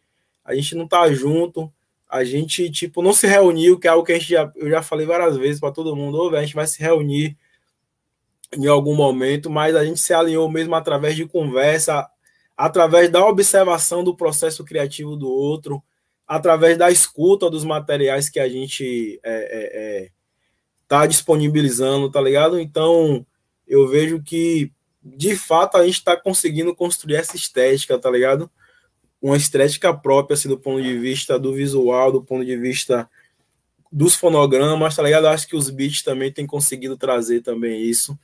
A 0.44 0.54
gente 0.54 0.74
não 0.74 0.86
tá 0.86 1.10
junto, 1.12 1.72
a 2.08 2.24
gente, 2.24 2.70
tipo, 2.70 3.02
não 3.02 3.12
se 3.12 3.26
reuniu, 3.26 3.78
que 3.78 3.88
é 3.88 3.90
algo 3.90 4.04
que 4.04 4.12
a 4.12 4.18
gente 4.18 4.30
já, 4.30 4.50
eu 4.56 4.70
já 4.70 4.82
falei 4.82 5.06
várias 5.06 5.36
vezes 5.36 5.60
para 5.60 5.72
todo 5.72 5.96
mundo, 5.96 6.18
ou 6.18 6.36
a 6.36 6.42
gente 6.42 6.54
vai 6.54 6.66
se 6.66 6.80
reunir 6.80 7.36
em 8.56 8.66
algum 8.66 8.94
momento, 8.94 9.50
mas 9.50 9.74
a 9.74 9.84
gente 9.84 10.00
se 10.00 10.14
alinhou 10.14 10.48
mesmo 10.48 10.74
através 10.74 11.16
de 11.16 11.26
conversa, 11.26 12.08
através 12.56 13.10
da 13.10 13.24
observação 13.24 14.02
do 14.02 14.16
processo 14.16 14.64
criativo 14.64 15.16
do 15.16 15.28
outro, 15.28 15.82
através 16.26 16.76
da 16.78 16.90
escuta 16.90 17.50
dos 17.50 17.64
materiais 17.64 18.28
que 18.28 18.40
a 18.40 18.48
gente 18.48 19.20
é, 19.22 19.32
é, 19.32 20.04
é, 20.04 20.10
tá 20.88 21.06
disponibilizando, 21.06 22.10
tá 22.10 22.20
ligado? 22.20 22.58
Então, 22.58 23.26
eu 23.66 23.86
vejo 23.86 24.22
que, 24.22 24.72
de 25.02 25.36
fato, 25.36 25.76
a 25.76 25.84
gente 25.84 25.98
está 25.98 26.16
conseguindo 26.16 26.74
construir 26.74 27.16
essa 27.16 27.36
estética, 27.36 27.98
tá 27.98 28.10
ligado? 28.10 28.50
uma 29.20 29.36
estética 29.36 29.92
própria, 29.94 30.34
assim, 30.34 30.48
do 30.48 30.58
ponto 30.58 30.82
de 30.82 30.98
vista 30.98 31.38
do 31.38 31.52
visual, 31.52 32.12
do 32.12 32.22
ponto 32.22 32.44
de 32.44 32.56
vista 32.56 33.08
dos 33.90 34.14
fonogramas, 34.14 34.96
tá 34.96 35.02
ligado? 35.02 35.26
Acho 35.26 35.48
que 35.48 35.56
os 35.56 35.70
beats 35.70 36.02
também 36.02 36.32
têm 36.32 36.46
conseguido 36.46 36.96
trazer 36.96 37.40
também 37.40 37.82
isso. 37.82 38.18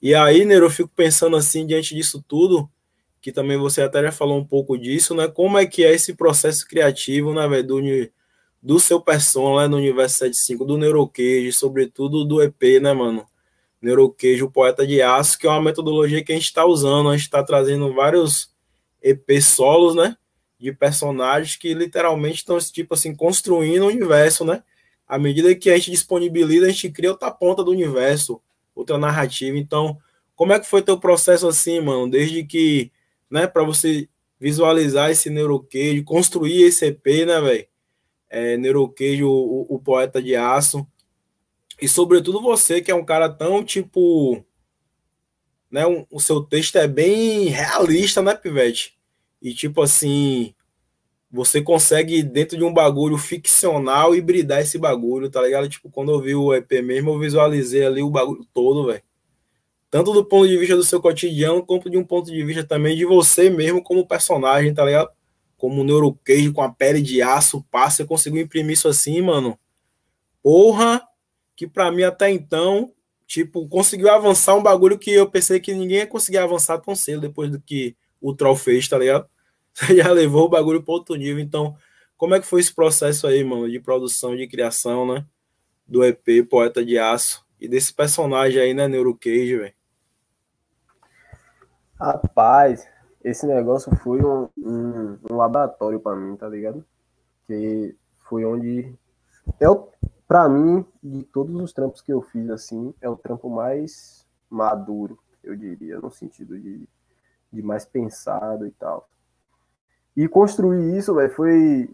E 0.00 0.14
aí, 0.14 0.44
Nero, 0.44 0.66
eu 0.66 0.70
fico 0.70 0.90
pensando 0.94 1.36
assim, 1.36 1.66
diante 1.66 1.94
disso 1.94 2.24
tudo, 2.26 2.68
que 3.20 3.32
também 3.32 3.56
você 3.58 3.82
até 3.82 4.02
já 4.02 4.12
falou 4.12 4.38
um 4.38 4.44
pouco 4.44 4.78
disso, 4.78 5.14
né? 5.14 5.28
Como 5.28 5.58
é 5.58 5.66
que 5.66 5.84
é 5.84 5.92
esse 5.92 6.14
processo 6.14 6.66
criativo, 6.66 7.34
né, 7.34 7.46
velho, 7.46 7.66
do, 7.66 7.80
do 8.62 8.80
seu 8.80 9.00
persona 9.00 9.62
né, 9.62 9.68
no 9.68 9.76
Universo 9.76 10.18
75, 10.18 10.64
do 10.64 10.78
Neuroqueijo, 10.78 11.56
sobretudo 11.56 12.24
do 12.24 12.42
EP, 12.42 12.80
né, 12.80 12.92
mano? 12.92 13.26
Neuroqueijo, 13.82 14.50
poeta 14.50 14.86
de 14.86 15.00
aço, 15.02 15.38
que 15.38 15.46
é 15.46 15.50
uma 15.50 15.62
metodologia 15.62 16.22
que 16.22 16.32
a 16.32 16.34
gente 16.34 16.46
está 16.46 16.64
usando, 16.64 17.08
a 17.08 17.12
gente 17.12 17.24
está 17.24 17.42
trazendo 17.42 17.94
vários 17.94 18.50
EP 19.02 19.40
solos, 19.40 19.94
né? 19.94 20.16
de 20.60 20.72
personagens 20.72 21.56
que 21.56 21.72
literalmente 21.72 22.36
estão, 22.36 22.58
tipo 22.58 22.92
assim, 22.92 23.14
construindo 23.14 23.84
o 23.84 23.88
universo, 23.88 24.44
né? 24.44 24.62
À 25.08 25.18
medida 25.18 25.54
que 25.54 25.70
a 25.70 25.76
gente 25.76 25.90
disponibiliza, 25.90 26.66
a 26.66 26.70
gente 26.70 26.90
cria 26.90 27.10
outra 27.10 27.30
ponta 27.30 27.64
do 27.64 27.70
universo, 27.70 28.40
outra 28.74 28.98
narrativa. 28.98 29.56
Então, 29.56 29.98
como 30.36 30.52
é 30.52 30.60
que 30.60 30.66
foi 30.66 30.82
teu 30.82 31.00
processo 31.00 31.48
assim, 31.48 31.80
mano? 31.80 32.08
Desde 32.08 32.44
que, 32.44 32.92
né, 33.30 33.46
para 33.46 33.62
você 33.62 34.08
visualizar 34.38 35.10
esse 35.10 35.30
Neuroqueijo, 35.30 36.04
construir 36.04 36.62
esse 36.62 36.86
EP, 36.86 37.06
né, 37.26 37.40
velho? 37.40 37.66
É, 38.28 38.56
Neuroqueijo, 38.56 39.28
o, 39.28 39.74
o 39.74 39.78
poeta 39.78 40.22
de 40.22 40.34
aço. 40.34 40.86
E 41.80 41.88
sobretudo 41.88 42.40
você, 42.42 42.80
que 42.80 42.90
é 42.90 42.94
um 42.94 43.04
cara 43.04 43.28
tão, 43.28 43.64
tipo, 43.64 44.44
né, 45.70 45.86
um, 45.86 46.06
o 46.10 46.20
seu 46.20 46.42
texto 46.42 46.76
é 46.76 46.88
bem 46.88 47.48
realista, 47.48 48.20
né, 48.22 48.34
Pivete? 48.34 48.98
E 49.40 49.54
tipo 49.54 49.80
assim, 49.82 50.54
você 51.30 51.62
consegue, 51.62 52.22
dentro 52.22 52.58
de 52.58 52.64
um 52.64 52.74
bagulho 52.74 53.16
ficcional, 53.16 54.14
hibridar 54.14 54.60
esse 54.60 54.78
bagulho, 54.78 55.30
tá 55.30 55.40
ligado? 55.42 55.68
Tipo, 55.68 55.88
quando 55.90 56.12
eu 56.12 56.20
vi 56.20 56.34
o 56.34 56.52
EP 56.54 56.70
mesmo, 56.82 57.10
eu 57.10 57.18
visualizei 57.18 57.84
ali 57.86 58.02
o 58.02 58.10
bagulho 58.10 58.44
todo, 58.52 58.86
velho. 58.86 59.02
Tanto 59.90 60.12
do 60.12 60.24
ponto 60.24 60.46
de 60.46 60.56
vista 60.56 60.76
do 60.76 60.84
seu 60.84 61.00
cotidiano, 61.00 61.66
quanto 61.66 61.90
de 61.90 61.98
um 61.98 62.04
ponto 62.04 62.30
de 62.30 62.44
vista 62.44 62.62
também 62.62 62.96
de 62.96 63.04
você 63.04 63.50
mesmo 63.50 63.82
como 63.82 64.06
personagem, 64.06 64.72
tá 64.72 64.84
ligado? 64.84 65.10
Como 65.56 65.80
o 65.80 65.84
Neuroqueijo 65.84 66.52
com 66.52 66.62
a 66.62 66.70
pele 66.70 67.02
de 67.02 67.20
aço, 67.20 67.66
passa, 67.70 67.96
você 67.96 68.04
conseguiu 68.04 68.40
imprimir 68.40 68.74
isso 68.74 68.86
assim, 68.86 69.20
mano. 69.20 69.58
Porra, 70.42 71.02
que 71.56 71.66
pra 71.66 71.90
mim 71.90 72.04
até 72.04 72.30
então, 72.30 72.92
tipo, 73.26 73.68
conseguiu 73.68 74.08
avançar 74.10 74.54
um 74.54 74.62
bagulho 74.62 74.96
que 74.98 75.10
eu 75.10 75.28
pensei 75.28 75.58
que 75.58 75.74
ninguém 75.74 75.98
ia 75.98 76.06
conseguir 76.06 76.38
avançar 76.38 76.78
tão 76.78 76.94
cedo 76.94 77.20
depois 77.20 77.50
do 77.50 77.60
que 77.60 77.96
o 78.20 78.32
Troll 78.32 78.56
fez, 78.56 78.88
tá 78.88 78.96
ligado? 78.96 79.28
Você 79.74 79.96
já 79.96 80.10
levou 80.12 80.44
o 80.46 80.48
bagulho 80.48 80.82
para 80.82 80.94
outro 80.94 81.16
nível. 81.16 81.42
Então, 81.42 81.76
como 82.16 82.34
é 82.34 82.40
que 82.40 82.46
foi 82.46 82.60
esse 82.60 82.72
processo 82.72 83.26
aí, 83.26 83.42
mano, 83.42 83.68
de 83.68 83.80
produção, 83.80 84.36
de 84.36 84.46
criação, 84.46 85.06
né? 85.06 85.26
Do 85.86 86.04
EP 86.04 86.46
Poeta 86.48 86.84
de 86.84 86.96
Aço 86.96 87.44
e 87.60 87.66
desse 87.66 87.92
personagem 87.92 88.60
aí, 88.60 88.72
né, 88.72 88.86
Neurocage, 88.86 89.56
velho? 89.56 89.79
Rapaz, 92.00 92.88
esse 93.22 93.46
negócio 93.46 93.94
foi 93.96 94.24
um, 94.24 94.48
um, 94.56 95.18
um 95.30 95.36
laboratório 95.36 96.00
para 96.00 96.16
mim, 96.16 96.36
tá 96.36 96.48
ligado? 96.48 96.84
Que 97.46 97.94
foi 98.28 98.44
onde 98.44 98.94
eu, 99.60 99.90
para 100.26 100.48
mim, 100.48 100.84
de 101.02 101.24
todos 101.24 101.54
os 101.60 101.72
trampos 101.72 102.00
que 102.00 102.12
eu 102.12 102.22
fiz 102.22 102.48
assim, 102.50 102.94
é 103.00 103.08
o 103.08 103.16
trampo 103.16 103.50
mais 103.50 104.26
maduro, 104.48 105.18
eu 105.44 105.54
diria, 105.54 105.98
no 106.00 106.10
sentido 106.10 106.58
de 106.58 106.88
de 107.52 107.62
mais 107.62 107.84
pensado 107.84 108.66
e 108.66 108.70
tal. 108.70 109.08
E 110.16 110.28
construir 110.28 110.96
isso, 110.96 111.14
velho, 111.14 111.32
foi, 111.34 111.90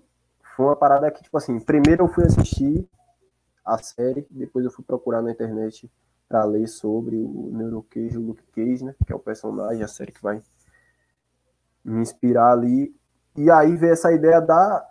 foi 0.54 0.66
uma 0.66 0.76
parada 0.76 1.10
que, 1.10 1.22
tipo 1.22 1.36
assim, 1.36 1.58
primeiro 1.60 2.04
eu 2.04 2.08
fui 2.08 2.24
assistir 2.24 2.86
a 3.64 3.78
série, 3.78 4.26
depois 4.30 4.64
eu 4.64 4.70
fui 4.70 4.84
procurar 4.84 5.22
na 5.22 5.30
internet 5.30 5.90
para 6.28 6.44
ler 6.44 6.66
sobre 6.66 7.16
o 7.16 7.50
Neurocage, 7.52 8.18
o 8.18 8.20
Luke 8.20 8.42
Cage, 8.54 8.84
né, 8.84 8.94
que 9.06 9.12
é 9.12 9.16
o 9.16 9.20
personagem, 9.20 9.82
a 9.82 9.88
série 9.88 10.12
que 10.12 10.22
vai 10.22 10.42
me 11.84 12.00
inspirar 12.00 12.52
ali. 12.52 12.94
E 13.36 13.50
aí 13.50 13.76
veio 13.76 13.92
essa 13.92 14.12
ideia 14.12 14.40
da. 14.40 14.84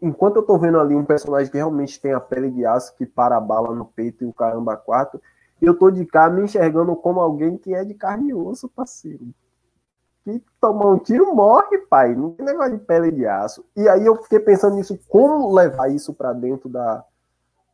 Enquanto 0.00 0.36
eu 0.36 0.42
tô 0.42 0.58
vendo 0.58 0.78
ali 0.78 0.94
um 0.94 1.04
personagem 1.04 1.50
que 1.50 1.56
realmente 1.56 2.00
tem 2.00 2.12
a 2.12 2.20
pele 2.20 2.50
de 2.50 2.64
aço, 2.64 2.96
que 2.96 3.04
para 3.04 3.36
a 3.36 3.40
bala 3.40 3.74
no 3.74 3.84
peito 3.84 4.24
e 4.24 4.26
o 4.26 4.32
caramba 4.32 4.76
quatro, 4.76 5.20
eu 5.60 5.76
tô 5.76 5.90
de 5.90 6.04
cá 6.06 6.30
me 6.30 6.42
enxergando 6.42 6.94
como 6.96 7.20
alguém 7.20 7.56
que 7.56 7.74
é 7.74 7.84
de 7.84 7.94
carne 7.94 8.30
e 8.30 8.34
osso, 8.34 8.68
parceiro 8.68 9.34
que 10.24 10.42
tomar 10.60 10.86
um 10.86 10.98
tiro 10.98 11.34
morre, 11.34 11.78
pai. 11.78 12.14
Não 12.14 12.30
tem 12.30 12.46
negócio 12.46 12.78
de 12.78 12.84
pele 12.84 13.10
de 13.10 13.26
aço. 13.26 13.64
E 13.76 13.88
aí 13.88 14.04
eu 14.06 14.16
fiquei 14.22 14.40
pensando 14.40 14.76
nisso, 14.76 14.98
como 15.08 15.52
levar 15.52 15.88
isso 15.88 16.14
para 16.14 16.32
dentro 16.32 16.68
da, 16.68 17.04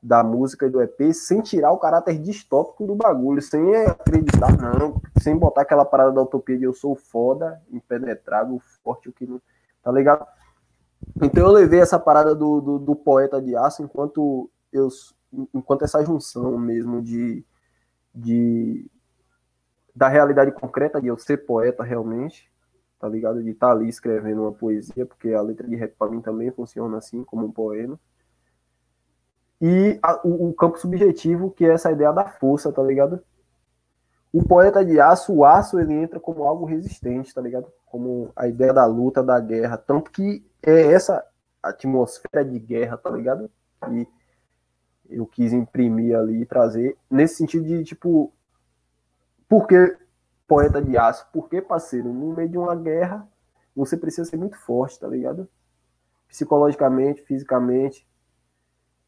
da 0.03 0.23
música 0.23 0.67
e 0.67 0.71
do 0.71 0.81
EP 0.81 1.13
sem 1.13 1.41
tirar 1.41 1.73
o 1.73 1.79
caráter 1.79 2.19
distópico 2.19 2.87
do 2.87 2.95
bagulho, 2.95 3.43
sem 3.43 3.75
acreditar, 3.77 4.57
não, 4.57 5.01
sem 5.21 5.37
botar 5.37 5.63
aquela 5.63 5.85
parada 5.85 6.13
da 6.13 6.23
utopia 6.23 6.57
de 6.57 6.65
eu 6.65 6.73
sou 6.73 6.95
foda, 6.95 7.61
impenetrável, 7.71 8.61
forte, 8.83 9.09
o 9.09 9.13
que 9.13 9.27
não. 9.27 9.41
Tá 9.83 9.91
ligado? 9.91 10.27
Então 11.23 11.45
eu 11.45 11.53
levei 11.53 11.81
essa 11.81 11.99
parada 11.99 12.35
do, 12.35 12.61
do, 12.61 12.79
do 12.79 12.97
poeta 12.97 13.41
de 13.41 13.57
aço 13.57 13.83
enquanto 13.83 14.51
eu 14.73 14.89
enquanto 15.55 15.85
essa 15.85 16.03
junção 16.05 16.57
mesmo 16.57 17.03
de, 17.03 17.45
de 18.15 18.91
da 19.95 20.09
realidade 20.09 20.53
concreta 20.53 21.01
de 21.01 21.09
eu 21.09 21.19
ser 21.19 21.39
poeta 21.39 21.83
realmente, 21.83 22.51
tá 22.99 23.09
ligado? 23.09 23.43
De 23.43 23.51
estar 23.51 23.69
tá 23.69 23.73
ali 23.73 23.89
escrevendo 23.89 24.43
uma 24.43 24.53
poesia, 24.53 25.05
porque 25.05 25.33
a 25.33 25.43
letra 25.43 25.67
de 25.67 25.77
rap 25.77 25.95
para 25.99 26.11
mim 26.11 26.21
também 26.21 26.51
funciona 26.51 26.99
assim, 26.99 27.25
como 27.25 27.47
um 27.47 27.53
poema. 27.53 27.99
E 29.61 29.99
a, 30.03 30.21
o, 30.27 30.49
o, 30.49 30.55
campo 30.55 30.79
subjetivo, 30.79 31.51
que 31.51 31.65
é 31.65 31.73
essa 31.73 31.91
ideia 31.91 32.13
da 32.13 32.25
força, 32.25 32.73
tá 32.73 32.83
ligado? 32.83 33.21
O 34.33 34.45
poeta 34.45 34.85
de 34.85 35.01
aço, 35.01 35.35
o 35.35 35.45
aço, 35.45 35.81
ele 35.81 35.95
entra 35.95 36.21
como 36.21 36.45
algo 36.45 36.65
resistente, 36.65 37.35
tá 37.35 37.41
ligado? 37.41 37.67
Como 37.87 38.31
a 38.37 38.47
ideia 38.47 38.73
da 38.73 38.85
luta, 38.87 39.23
da 39.23 39.41
guerra. 39.41 39.77
Tanto 39.77 40.11
que 40.11 40.47
é 40.63 40.93
essa 40.93 41.25
atmosfera 41.63 42.45
de 42.45 42.59
guerra, 42.59 42.97
tá 42.97 43.11
ligado? 43.11 43.51
Que 43.85 44.07
eu 45.09 45.27
quis 45.27 45.53
imprimir 45.53 46.17
ali 46.17 46.43
e 46.43 46.47
trazer, 46.47 46.97
nesse 47.11 47.37
sentido 47.37 47.67
de, 47.67 47.83
tipo, 47.83 48.33
por 49.49 49.67
que 49.67 49.97
poeta 50.47 50.81
de 50.81 50.97
aço? 50.97 51.27
Porque, 51.33 51.61
parceiro, 51.61 52.13
no 52.13 52.35
meio 52.35 52.49
de 52.49 52.59
uma 52.59 52.75
guerra, 52.75 53.27
você 53.75 53.97
precisa 53.97 54.29
ser 54.29 54.37
muito 54.37 54.57
forte, 54.57 54.99
tá 54.99 55.07
ligado? 55.07 55.49
Psicologicamente, 56.27 57.23
fisicamente. 57.23 58.08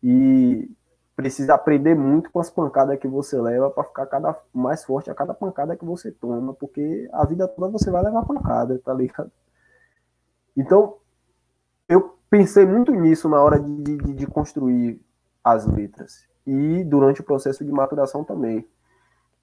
E 0.03 0.71
precisa 1.15 1.55
aprender 1.55 1.95
muito 1.95 2.31
com 2.31 2.41
as 2.41 2.51
pancadas 2.51 2.99
que 2.99 3.07
você 3.07 3.39
leva 3.39 3.71
para 3.71 3.85
ficar 3.85 4.07
cada 4.07 4.35
mais 4.55 4.85
forte 4.85 5.11
a 5.11 5.15
cada 5.15 5.35
pancada 5.35 5.77
que 5.77 5.85
você 5.85 6.11
toma, 6.11 6.55
porque 6.55 7.09
a 7.13 7.27
vida 7.27 7.47
toda 7.47 7.71
você 7.71 7.91
vai 7.91 8.03
levar 8.03 8.25
pancada, 8.25 8.81
tá 8.83 8.95
ligado? 8.95 9.31
Então, 10.57 10.97
eu 11.89 12.17
pensei 12.31 12.65
muito 12.65 12.93
nisso 12.93 13.29
na 13.29 13.43
hora 13.43 13.61
de, 13.61 13.97
de, 13.97 14.15
de 14.15 14.27
construir 14.27 15.01
as 15.45 15.67
letras. 15.67 16.27
E 16.47 16.85
durante 16.85 17.21
o 17.21 17.25
processo 17.25 17.65
de 17.65 17.71
maturação 17.71 18.25
também. 18.25 18.67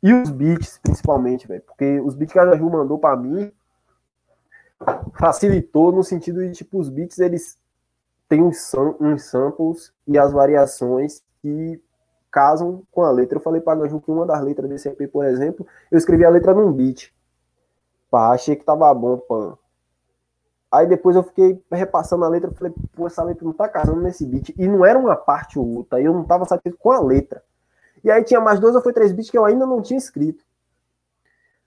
E 0.02 0.14
os 0.14 0.30
beats, 0.30 0.80
principalmente, 0.82 1.48
velho. 1.48 1.62
Porque 1.62 2.00
os 2.00 2.16
beats 2.16 2.34
que 2.34 2.40
a 2.40 2.46
Gaju 2.46 2.70
mandou 2.70 2.98
para 2.98 3.16
mim 3.16 3.52
facilitou 5.14 5.92
no 5.92 6.04
sentido 6.04 6.40
de, 6.40 6.52
tipo, 6.54 6.80
os 6.80 6.90
beats, 6.90 7.20
eles 7.20 7.58
têm 8.28 8.42
uns, 8.42 8.74
uns 9.00 9.24
samples 9.24 9.94
e 10.06 10.18
as 10.18 10.32
variações 10.32 11.24
que 11.42 11.82
casam 12.32 12.84
com 12.92 13.02
a 13.02 13.12
letra. 13.12 13.38
Eu 13.38 13.42
falei 13.42 13.62
para 13.62 13.80
Gaju 13.80 14.02
que 14.02 14.12
uma 14.12 14.26
das 14.26 14.42
letras 14.42 14.70
desse 14.70 14.90
EP, 14.90 15.10
por 15.12 15.26
exemplo, 15.26 15.66
eu 15.92 15.98
escrevi 15.98 16.26
a 16.26 16.30
letra 16.30 16.54
num 16.54 16.72
beat. 16.72 17.14
Pá, 18.10 18.32
achei 18.34 18.56
que 18.56 18.64
tava 18.64 18.94
bom, 18.94 19.18
pã. 19.18 19.58
Aí 20.72 20.86
depois 20.86 21.16
eu 21.16 21.24
fiquei 21.24 21.64
repassando 21.72 22.26
a 22.26 22.30
letra, 22.30 22.52
falei, 22.52 22.74
pô, 22.94 23.08
essa 23.08 23.24
letra 23.24 23.46
não 23.46 23.54
tá 23.54 23.70
casando 23.70 24.02
nesse 24.02 24.26
beat. 24.26 24.54
E 24.58 24.68
não 24.68 24.86
era 24.86 25.00
uma 25.00 25.16
parte 25.16 25.58
ou 25.58 25.66
outra, 25.78 26.02
eu 26.02 26.14
não 26.14 26.26
tava 26.26 26.46
satisfeito 26.46 26.78
com 26.78 26.92
a 26.92 27.00
letra. 27.00 27.42
E 28.04 28.12
aí 28.12 28.24
tinha 28.24 28.40
mais 28.40 28.60
dois 28.60 28.76
ou 28.76 28.82
foi 28.82 28.94
três 28.94 29.12
beats 29.12 29.30
que 29.30 29.38
eu 29.38 29.46
ainda 29.46 29.66
não 29.66 29.82
tinha 29.82 29.98
escrito. 29.98 30.44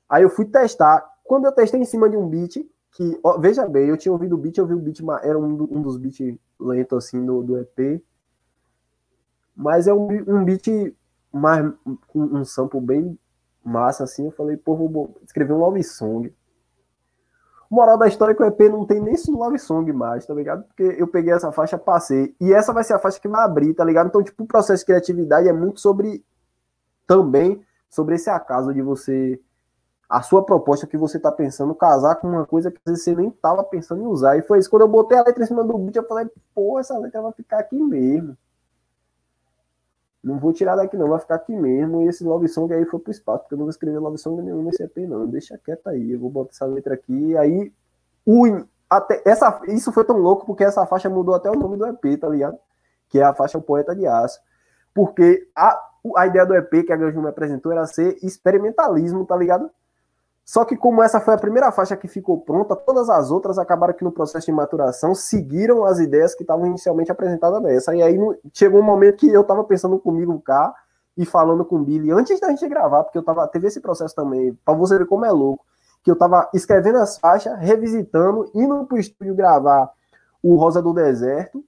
Aí 0.08 0.22
eu 0.22 0.30
fui 0.30 0.44
testar. 0.44 1.08
Quando 1.24 1.46
eu 1.46 1.52
testei 1.52 1.80
em 1.80 1.84
cima 1.84 2.08
de 2.08 2.16
um 2.16 2.28
beat, 2.28 2.56
que, 2.92 3.18
ó, 3.22 3.38
veja 3.38 3.66
bem, 3.66 3.88
eu 3.88 3.96
tinha 3.96 4.12
ouvido 4.12 4.34
o 4.34 4.38
beat, 4.38 4.58
eu 4.58 4.66
vi 4.66 4.74
o 4.74 4.78
beat, 4.78 5.00
era 5.22 5.38
um, 5.38 5.52
um 5.70 5.82
dos 5.82 5.96
beats 5.96 6.38
lentos 6.60 7.06
assim 7.06 7.24
do, 7.24 7.42
do 7.42 7.58
EP. 7.58 8.02
Mas 9.56 9.86
é 9.86 9.94
um, 9.94 10.08
um 10.08 10.44
beat 10.44 10.94
mais 11.32 11.72
um 12.14 12.44
sample 12.44 12.80
bem 12.80 13.18
massa 13.64 14.04
assim. 14.04 14.26
Eu 14.26 14.32
falei, 14.32 14.56
pô, 14.56 14.76
vou 14.76 15.20
escrever 15.24 15.52
um 15.52 15.58
love 15.58 15.82
song. 15.82 16.34
Moral 17.70 17.96
da 17.96 18.08
história 18.08 18.32
é 18.32 18.34
que 18.34 18.42
o 18.42 18.46
EP 18.46 18.60
não 18.62 18.84
tem 18.84 19.00
nem 19.00 19.14
love 19.28 19.56
song 19.58 19.92
mais, 19.92 20.26
tá 20.26 20.34
ligado? 20.34 20.64
Porque 20.64 20.82
eu 20.82 21.06
peguei 21.06 21.32
essa 21.32 21.52
faixa, 21.52 21.78
passei. 21.78 22.34
E 22.40 22.52
essa 22.52 22.72
vai 22.72 22.82
ser 22.82 22.94
a 22.94 22.98
faixa 22.98 23.20
que 23.20 23.28
vai 23.28 23.44
abrir, 23.44 23.74
tá 23.74 23.84
ligado? 23.84 24.08
Então, 24.08 24.24
tipo, 24.24 24.42
o 24.42 24.46
processo 24.46 24.80
de 24.80 24.86
criatividade 24.86 25.48
é 25.48 25.52
muito 25.52 25.80
sobre. 25.80 26.24
Também 27.06 27.64
sobre 27.88 28.16
esse 28.16 28.28
acaso 28.28 28.74
de 28.74 28.82
você. 28.82 29.40
A 30.10 30.22
sua 30.22 30.44
proposta 30.44 30.88
que 30.88 30.96
você 30.96 31.20
tá 31.20 31.30
pensando 31.30 31.72
casar 31.72 32.16
com 32.16 32.26
uma 32.26 32.44
coisa 32.44 32.68
que 32.68 32.80
você 32.84 33.14
nem 33.14 33.30
tava 33.30 33.62
pensando 33.62 34.02
em 34.02 34.06
usar. 34.06 34.36
E 34.36 34.42
foi 34.42 34.58
isso. 34.58 34.68
Quando 34.68 34.82
eu 34.82 34.88
botei 34.88 35.16
a 35.16 35.22
letra 35.22 35.44
em 35.44 35.46
cima 35.46 35.62
do 35.62 35.78
beat, 35.78 35.94
eu 35.94 36.02
falei, 36.02 36.28
pô, 36.52 36.80
essa 36.80 36.98
letra 36.98 37.22
vai 37.22 37.30
ficar 37.32 37.60
aqui 37.60 37.80
mesmo. 37.80 38.36
Não 40.22 40.38
vou 40.38 40.52
tirar 40.52 40.74
daqui, 40.74 40.96
não, 40.96 41.08
vai 41.08 41.20
ficar 41.20 41.36
aqui 41.36 41.54
mesmo. 41.54 42.02
E 42.02 42.08
esse 42.08 42.24
love 42.24 42.48
song 42.48 42.74
aí 42.74 42.84
foi 42.86 42.98
pro 42.98 43.12
espaço, 43.12 43.42
porque 43.42 43.54
eu 43.54 43.58
não 43.58 43.66
vou 43.66 43.70
escrever 43.70 44.00
love 44.00 44.18
song 44.18 44.42
nenhum 44.42 44.62
nesse 44.64 44.82
EP, 44.82 44.96
não. 45.08 45.28
Deixa 45.28 45.56
quieto 45.56 45.86
aí. 45.86 46.10
Eu 46.10 46.18
vou 46.18 46.28
botar 46.28 46.50
essa 46.50 46.66
letra 46.66 46.94
aqui. 46.94 47.36
Aí, 47.36 47.72
o, 48.26 48.64
até, 48.90 49.22
essa, 49.24 49.62
isso 49.68 49.92
foi 49.92 50.04
tão 50.04 50.16
louco 50.16 50.44
porque 50.44 50.64
essa 50.64 50.84
faixa 50.86 51.08
mudou 51.08 51.36
até 51.36 51.48
o 51.48 51.54
nome 51.54 51.76
do 51.76 51.86
EP, 51.86 52.20
tá 52.20 52.28
ligado? 52.28 52.58
Que 53.08 53.20
é 53.20 53.22
a 53.22 53.32
faixa 53.32 53.56
O 53.56 53.62
Poeta 53.62 53.94
de 53.94 54.08
Aço. 54.08 54.40
Porque 54.92 55.48
a, 55.56 55.80
a 56.16 56.26
ideia 56.26 56.44
do 56.44 56.54
EP 56.56 56.84
que 56.84 56.92
a 56.92 56.96
Ganju 56.96 57.22
me 57.22 57.28
apresentou 57.28 57.70
era 57.70 57.86
ser 57.86 58.18
experimentalismo, 58.22 59.24
tá 59.24 59.36
ligado? 59.36 59.70
Só 60.44 60.64
que 60.64 60.76
como 60.76 61.02
essa 61.02 61.20
foi 61.20 61.34
a 61.34 61.38
primeira 61.38 61.70
faixa 61.70 61.96
que 61.96 62.08
ficou 62.08 62.40
pronta, 62.40 62.74
todas 62.74 63.08
as 63.08 63.30
outras 63.30 63.58
acabaram 63.58 63.94
que 63.94 64.02
no 64.02 64.10
processo 64.10 64.46
de 64.46 64.52
maturação 64.52 65.14
seguiram 65.14 65.84
as 65.84 65.98
ideias 65.98 66.34
que 66.34 66.42
estavam 66.42 66.66
inicialmente 66.66 67.12
apresentadas 67.12 67.62
nessa. 67.62 67.94
E 67.94 68.02
aí 68.02 68.18
chegou 68.52 68.80
um 68.80 68.84
momento 68.84 69.18
que 69.18 69.32
eu 69.32 69.42
estava 69.42 69.62
pensando 69.64 69.98
comigo 69.98 70.40
cá 70.40 70.74
e 71.16 71.24
falando 71.24 71.64
com 71.64 71.76
o 71.76 71.84
Billy 71.84 72.10
antes 72.10 72.40
da 72.40 72.48
gente 72.48 72.66
gravar, 72.68 73.04
porque 73.04 73.18
eu 73.18 73.22
tava 73.22 73.46
teve 73.46 73.68
esse 73.68 73.80
processo 73.80 74.14
também, 74.14 74.54
para 74.64 74.74
você 74.74 74.98
ver 74.98 75.06
como 75.06 75.24
é 75.24 75.30
louco, 75.30 75.64
que 76.02 76.10
eu 76.10 76.16
tava 76.16 76.48
escrevendo 76.54 76.98
as 76.98 77.18
faixas, 77.18 77.58
revisitando, 77.58 78.50
indo 78.54 78.84
pro 78.86 78.98
estúdio 78.98 79.34
gravar 79.34 79.90
o 80.42 80.56
Rosa 80.56 80.80
do 80.80 80.92
Deserto, 80.92 81.62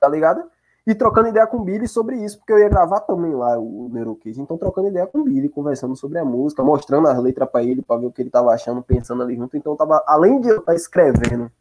tá 0.00 0.08
ligado? 0.08 0.42
E 0.88 0.94
trocando 0.94 1.28
ideia 1.28 1.46
com 1.46 1.58
o 1.58 1.64
Billy 1.64 1.86
sobre 1.86 2.16
isso, 2.16 2.38
porque 2.38 2.50
eu 2.50 2.58
ia 2.58 2.68
gravar 2.70 3.00
também 3.00 3.34
lá 3.34 3.58
o 3.58 3.90
Neurokids. 3.92 4.38
Então, 4.38 4.56
trocando 4.56 4.88
ideia 4.88 5.06
com 5.06 5.18
o 5.18 5.24
Billy, 5.24 5.46
conversando 5.46 5.94
sobre 5.94 6.18
a 6.18 6.24
música, 6.24 6.64
mostrando 6.64 7.06
as 7.08 7.18
letras 7.22 7.46
para 7.50 7.62
ele, 7.62 7.82
para 7.82 8.00
ver 8.00 8.06
o 8.06 8.10
que 8.10 8.22
ele 8.22 8.30
tava 8.30 8.54
achando, 8.54 8.82
pensando 8.82 9.22
ali 9.22 9.36
junto. 9.36 9.54
Então, 9.54 9.76
tava, 9.76 10.02
além 10.06 10.40
de 10.40 10.48
eu 10.48 10.60
estar 10.60 10.72
tá 10.72 10.74
escrevendo, 10.74 11.52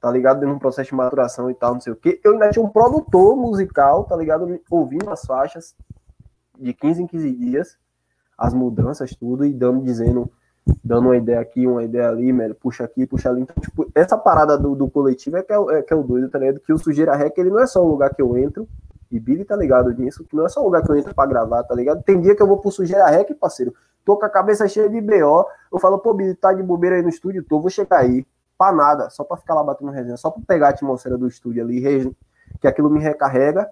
tá 0.00 0.10
ligado? 0.10 0.36
Dentro 0.36 0.48
de 0.48 0.56
um 0.56 0.58
processo 0.58 0.88
de 0.88 0.94
maturação 0.94 1.50
e 1.50 1.54
tal, 1.54 1.74
não 1.74 1.80
sei 1.82 1.92
o 1.92 1.96
que, 1.96 2.18
eu 2.24 2.32
ainda 2.32 2.48
tinha 2.48 2.64
um 2.64 2.70
produtor 2.70 3.36
musical, 3.36 4.04
tá 4.04 4.16
ligado? 4.16 4.58
Ouvindo 4.70 5.10
as 5.10 5.26
faixas 5.26 5.76
de 6.58 6.72
15 6.72 7.02
em 7.02 7.06
15 7.06 7.32
dias, 7.32 7.78
as 8.38 8.54
mudanças, 8.54 9.14
tudo, 9.14 9.44
e 9.44 9.52
dando, 9.52 9.84
dizendo 9.84 10.32
dando 10.84 11.06
uma 11.06 11.16
ideia 11.16 11.40
aqui, 11.40 11.66
uma 11.66 11.84
ideia 11.84 12.08
ali, 12.08 12.32
velho, 12.32 12.54
puxa 12.54 12.84
aqui, 12.84 13.06
puxa 13.06 13.30
ali. 13.30 13.42
Então, 13.42 13.54
tipo, 13.60 13.90
essa 13.94 14.16
parada 14.16 14.58
do, 14.58 14.74
do 14.74 14.90
coletivo 14.90 15.36
é 15.36 15.42
que 15.42 15.52
é, 15.52 15.56
é, 15.56 15.82
que 15.82 15.92
é 15.92 15.96
o 15.96 16.02
doido, 16.02 16.28
tá 16.28 16.38
ligado? 16.38 16.60
Que 16.60 16.72
o 16.72 16.78
Sujeira 16.78 17.14
Rec, 17.14 17.36
ele 17.38 17.50
não 17.50 17.60
é 17.60 17.66
só 17.66 17.84
um 17.84 17.88
lugar 17.88 18.14
que 18.14 18.20
eu 18.20 18.36
entro, 18.36 18.68
e 19.10 19.20
Billy 19.20 19.44
tá 19.44 19.54
ligado 19.56 19.92
nisso, 19.92 20.24
que 20.24 20.34
não 20.34 20.44
é 20.44 20.48
só 20.48 20.60
um 20.60 20.64
lugar 20.64 20.82
que 20.82 20.90
eu 20.90 20.96
entro 20.96 21.14
pra 21.14 21.26
gravar, 21.26 21.62
tá 21.62 21.74
ligado? 21.74 22.02
Tem 22.02 22.20
dia 22.20 22.34
que 22.34 22.42
eu 22.42 22.46
vou 22.46 22.58
pro 22.58 22.70
Sujeira 22.70 23.06
Rec, 23.06 23.32
parceiro, 23.34 23.74
tô 24.04 24.16
com 24.16 24.26
a 24.26 24.28
cabeça 24.28 24.66
cheia 24.66 24.88
de 24.88 25.00
BO, 25.00 25.46
eu 25.72 25.78
falo, 25.78 25.98
pô, 25.98 26.12
Billy, 26.12 26.34
tá 26.34 26.52
de 26.52 26.62
bobeira 26.62 26.96
aí 26.96 27.02
no 27.02 27.08
estúdio, 27.08 27.44
tô, 27.44 27.60
vou 27.60 27.70
chegar 27.70 28.00
aí, 28.00 28.26
pra 28.58 28.72
nada, 28.72 29.08
só 29.10 29.22
pra 29.22 29.36
ficar 29.36 29.54
lá 29.54 29.62
batendo 29.62 29.90
resenha, 29.90 30.16
só 30.16 30.30
pra 30.30 30.42
pegar 30.46 30.66
a 30.68 30.70
atmosfera 30.70 31.16
do 31.16 31.28
estúdio 31.28 31.62
ali, 31.62 32.14
que 32.60 32.66
aquilo 32.66 32.90
me 32.90 33.00
recarrega, 33.00 33.70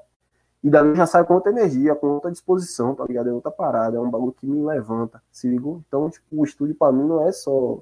e 0.65 0.71
dali 0.71 0.97
já 0.97 1.07
sai 1.07 1.23
com 1.25 1.35
outra 1.35 1.53
energia, 1.53 1.95
com 1.95 2.07
outra 2.07 2.33
disposição, 2.33 2.95
tá 2.95 3.05
ligado? 3.05 3.29
É 3.29 3.33
outra 3.35 3.53
parada, 3.53 3.99
é 3.99 4.01
um 4.01 4.11
bagulho 4.11 4.33
que 4.33 4.47
me 4.47 4.65
levanta, 4.65 5.23
se 5.31 5.47
ligou? 5.47 5.83
Então, 5.87 6.09
tipo, 6.09 6.25
o 6.33 6.43
estúdio 6.43 6.75
pra 6.75 6.91
mim 6.91 7.07
não 7.07 7.29
é 7.29 7.31
só, 7.33 7.81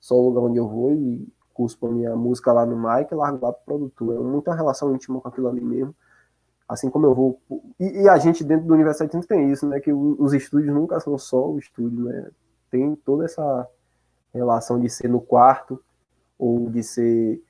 só 0.00 0.14
o 0.14 0.30
lugar 0.30 0.40
onde 0.40 0.58
eu 0.58 0.66
vou 0.66 0.90
e 0.90 1.28
cuspo 1.52 1.86
a 1.86 1.90
minha 1.90 2.16
música 2.16 2.50
lá 2.50 2.64
no 2.64 2.76
mic 2.76 3.12
e 3.12 3.14
largo 3.14 3.44
lá 3.44 3.52
pro 3.52 3.64
produtor. 3.66 4.16
É 4.16 4.18
muita 4.18 4.54
relação 4.54 4.94
íntima 4.94 5.20
com 5.20 5.28
aquilo 5.28 5.48
ali 5.48 5.60
mesmo. 5.60 5.94
Assim 6.66 6.88
como 6.88 7.04
eu 7.04 7.14
vou. 7.14 7.38
E, 7.78 8.04
e 8.04 8.08
a 8.08 8.16
gente 8.16 8.42
dentro 8.42 8.66
do 8.66 8.72
Universo 8.72 9.06
tem 9.28 9.52
isso, 9.52 9.68
né? 9.68 9.78
Que 9.78 9.92
os 9.92 10.32
estúdios 10.32 10.74
nunca 10.74 10.98
são 11.00 11.18
só 11.18 11.50
o 11.50 11.58
estúdio, 11.58 12.04
né? 12.04 12.30
Tem 12.70 12.96
toda 12.96 13.26
essa 13.26 13.68
relação 14.32 14.80
de 14.80 14.88
ser 14.88 15.08
no 15.08 15.20
quarto 15.20 15.78
ou 16.38 16.70
de 16.70 16.82
ser 16.82 17.42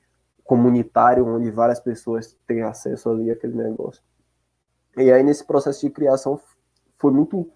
comunitário, 0.43 1.25
onde 1.25 1.49
várias 1.53 1.79
pessoas 1.79 2.37
têm 2.45 2.63
acesso 2.63 3.09
ali 3.09 3.31
àquele 3.31 3.55
negócio. 3.55 4.03
E 4.97 5.11
aí, 5.11 5.23
nesse 5.23 5.45
processo 5.45 5.81
de 5.81 5.91
criação, 5.91 6.41
foi 6.99 7.11
muito 7.11 7.49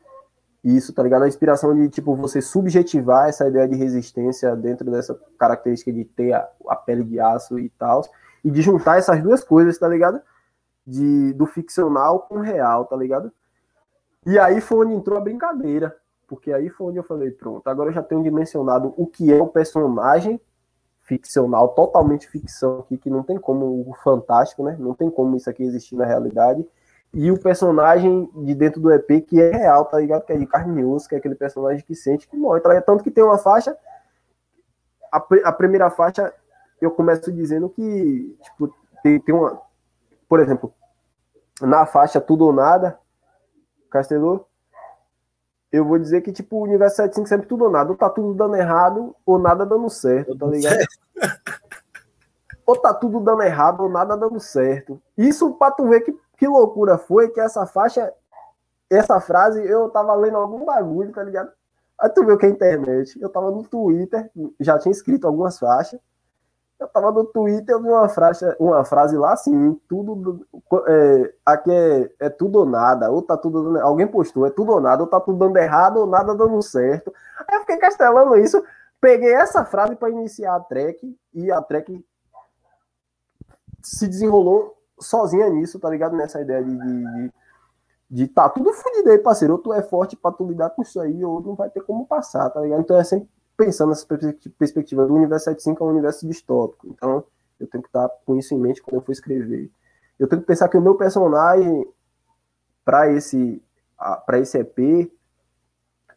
isso, 0.62 0.92
tá 0.92 1.02
ligado? 1.02 1.22
A 1.22 1.28
inspiração 1.28 1.74
de, 1.74 1.88
tipo, 1.88 2.14
você 2.16 2.42
subjetivar 2.42 3.28
essa 3.28 3.48
ideia 3.48 3.68
de 3.68 3.76
resistência 3.76 4.54
dentro 4.56 4.90
dessa 4.90 5.18
característica 5.38 5.92
de 5.92 6.04
ter 6.04 6.32
a, 6.32 6.48
a 6.68 6.76
pele 6.76 7.04
de 7.04 7.20
aço 7.20 7.58
e 7.58 7.68
tal, 7.70 8.02
e 8.44 8.50
de 8.50 8.60
juntar 8.60 8.98
essas 8.98 9.22
duas 9.22 9.44
coisas, 9.44 9.78
tá 9.78 9.88
ligado? 9.88 10.20
De, 10.86 11.32
do 11.34 11.46
ficcional 11.46 12.20
com 12.20 12.36
o 12.36 12.40
real, 12.40 12.86
tá 12.86 12.96
ligado? 12.96 13.32
E 14.26 14.38
aí 14.38 14.60
foi 14.60 14.84
onde 14.84 14.94
entrou 14.94 15.16
a 15.16 15.20
brincadeira, 15.20 15.96
porque 16.26 16.52
aí 16.52 16.68
foi 16.68 16.88
onde 16.88 16.98
eu 16.98 17.04
falei, 17.04 17.30
pronto, 17.30 17.66
agora 17.68 17.90
eu 17.90 17.94
já 17.94 18.02
tenho 18.02 18.22
dimensionado 18.22 18.92
o 18.96 19.06
que 19.06 19.32
é 19.32 19.40
o 19.40 19.46
personagem 19.46 20.40
ficcional, 21.02 21.68
totalmente 21.68 22.28
ficção 22.28 22.80
aqui, 22.80 22.98
que 22.98 23.08
não 23.08 23.22
tem 23.22 23.38
como 23.38 23.88
o 23.88 23.94
fantástico, 24.02 24.62
né? 24.62 24.76
Não 24.78 24.92
tem 24.92 25.10
como 25.10 25.36
isso 25.36 25.48
aqui 25.48 25.62
existir 25.62 25.96
na 25.96 26.04
realidade 26.04 26.66
e 27.12 27.30
o 27.30 27.40
personagem 27.40 28.30
de 28.34 28.54
dentro 28.54 28.80
do 28.80 28.92
EP 28.92 29.24
que 29.26 29.40
é 29.40 29.50
real, 29.50 29.84
tá 29.86 29.98
ligado? 29.98 30.24
Que 30.24 30.32
é 30.32 30.36
de 30.36 30.46
carne 30.46 30.80
e 30.80 30.84
osso, 30.84 31.08
que 31.08 31.14
é 31.14 31.18
aquele 31.18 31.34
personagem 31.34 31.84
que 31.84 31.94
sente 31.94 32.28
que 32.28 32.36
morre. 32.36 32.60
Tá 32.60 32.80
Tanto 32.82 33.02
que 33.02 33.10
tem 33.10 33.24
uma 33.24 33.38
faixa, 33.38 33.76
a, 35.10 35.16
a, 35.44 35.52
primeira 35.52 35.90
faixa, 35.90 36.32
eu 36.80 36.90
começo 36.90 37.32
dizendo 37.32 37.68
que, 37.70 38.36
tipo, 38.42 38.74
tem, 39.02 39.18
tem 39.20 39.34
uma. 39.34 39.60
Por 40.28 40.40
exemplo, 40.40 40.72
na 41.60 41.86
faixa 41.86 42.20
Tudo 42.20 42.44
ou 42.44 42.52
Nada, 42.52 42.98
Castelô, 43.90 44.46
eu 45.72 45.84
vou 45.84 45.98
dizer 45.98 46.20
que, 46.20 46.32
tipo, 46.32 46.56
o 46.56 46.62
universo 46.62 46.96
75 46.96 47.28
sempre 47.28 47.46
tudo 47.46 47.64
ou 47.64 47.70
nada. 47.70 47.90
Ou 47.90 47.96
tá 47.96 48.08
tudo 48.08 48.34
dando 48.34 48.56
errado, 48.56 49.14
ou 49.24 49.38
nada 49.38 49.64
dando 49.66 49.88
certo, 49.88 50.36
tá 50.36 50.46
ligado? 50.46 50.76
ou 52.66 52.76
tá 52.76 52.92
tudo 52.92 53.20
dando 53.20 53.42
errado, 53.42 53.82
ou 53.82 53.88
nada 53.88 54.16
dando 54.16 54.38
certo. 54.40 55.00
Isso 55.16 55.54
pra 55.54 55.70
tu 55.70 55.88
ver 55.88 56.00
que 56.00 56.16
que 56.38 56.46
loucura 56.46 56.96
foi 56.96 57.28
que 57.28 57.40
essa 57.40 57.66
faixa, 57.66 58.12
essa 58.88 59.20
frase, 59.20 59.60
eu 59.60 59.90
tava 59.90 60.14
lendo 60.14 60.36
algum 60.36 60.64
bagulho, 60.64 61.12
tá 61.12 61.22
ligado? 61.22 61.50
Aí 62.00 62.08
tu 62.10 62.24
viu 62.24 62.38
que 62.38 62.46
é 62.46 62.48
internet. 62.48 63.20
Eu 63.20 63.28
tava 63.28 63.50
no 63.50 63.64
Twitter, 63.64 64.30
já 64.60 64.78
tinha 64.78 64.92
escrito 64.92 65.26
algumas 65.26 65.58
faixas. 65.58 66.00
Eu 66.78 66.86
tava 66.86 67.10
no 67.10 67.24
Twitter, 67.24 67.74
eu 67.74 67.82
vi 67.82 67.88
uma 67.88 68.08
frase, 68.08 68.46
uma 68.60 68.84
frase 68.84 69.16
lá 69.16 69.32
assim, 69.32 69.74
tudo. 69.88 70.46
É, 70.86 71.34
aqui 71.44 71.72
é, 71.72 72.10
é 72.20 72.30
tudo 72.30 72.60
ou 72.60 72.64
nada, 72.64 73.10
ou 73.10 73.20
tá 73.20 73.36
tudo 73.36 73.64
dando. 73.64 73.80
Alguém 73.80 74.06
postou, 74.06 74.46
é 74.46 74.50
tudo 74.50 74.70
ou 74.70 74.80
nada, 74.80 75.02
ou 75.02 75.08
tá 75.08 75.18
tudo 75.18 75.38
dando 75.38 75.56
errado, 75.56 75.96
ou 75.96 76.06
nada 76.06 76.36
dando 76.36 76.62
certo. 76.62 77.12
Aí 77.48 77.56
eu 77.56 77.60
fiquei 77.62 77.78
castelando 77.78 78.36
isso, 78.36 78.62
peguei 79.00 79.34
essa 79.34 79.64
frase 79.64 79.96
para 79.96 80.10
iniciar 80.10 80.54
a 80.54 80.60
track, 80.60 81.18
e 81.34 81.50
a 81.50 81.60
track 81.60 82.04
se 83.82 84.06
desenrolou 84.06 84.77
sozinha 85.00 85.48
nisso, 85.48 85.78
tá 85.78 85.88
ligado? 85.88 86.16
Nessa 86.16 86.40
ideia 86.40 86.62
de, 86.62 86.76
de, 86.76 87.32
de, 88.10 88.28
tá 88.28 88.48
tudo 88.48 88.72
fudido 88.72 89.10
aí, 89.10 89.18
parceiro. 89.18 89.54
Ou 89.54 89.58
tu 89.58 89.72
é 89.72 89.82
forte 89.82 90.16
pra 90.16 90.32
tu 90.32 90.46
lidar 90.46 90.70
com 90.70 90.82
isso 90.82 91.00
aí, 91.00 91.24
ou 91.24 91.40
não 91.40 91.54
vai 91.54 91.70
ter 91.70 91.80
como 91.82 92.06
passar, 92.06 92.50
tá 92.50 92.60
ligado? 92.60 92.80
Então 92.80 92.96
é 92.96 93.04
sempre 93.04 93.28
pensando 93.56 93.88
nessa 93.88 94.06
perspectiva 94.56 95.04
do 95.04 95.14
universo 95.14 95.46
75 95.46 95.82
é 95.82 95.86
um 95.86 95.90
universo 95.90 96.26
distópico. 96.26 96.86
Então 96.88 97.24
eu 97.58 97.66
tenho 97.66 97.82
que 97.82 97.88
estar 97.88 98.08
com 98.24 98.36
isso 98.36 98.54
em 98.54 98.58
mente 98.58 98.80
quando 98.80 98.96
eu 98.96 99.02
for 99.02 99.12
escrever. 99.12 99.70
eu 100.18 100.28
tenho 100.28 100.40
que 100.40 100.46
pensar 100.46 100.68
que 100.68 100.76
o 100.76 100.80
meu 100.80 100.94
personagem, 100.94 101.86
para 102.84 103.10
esse, 103.10 103.62
para 104.24 104.38
esse 104.38 104.56
EP, 104.58 105.10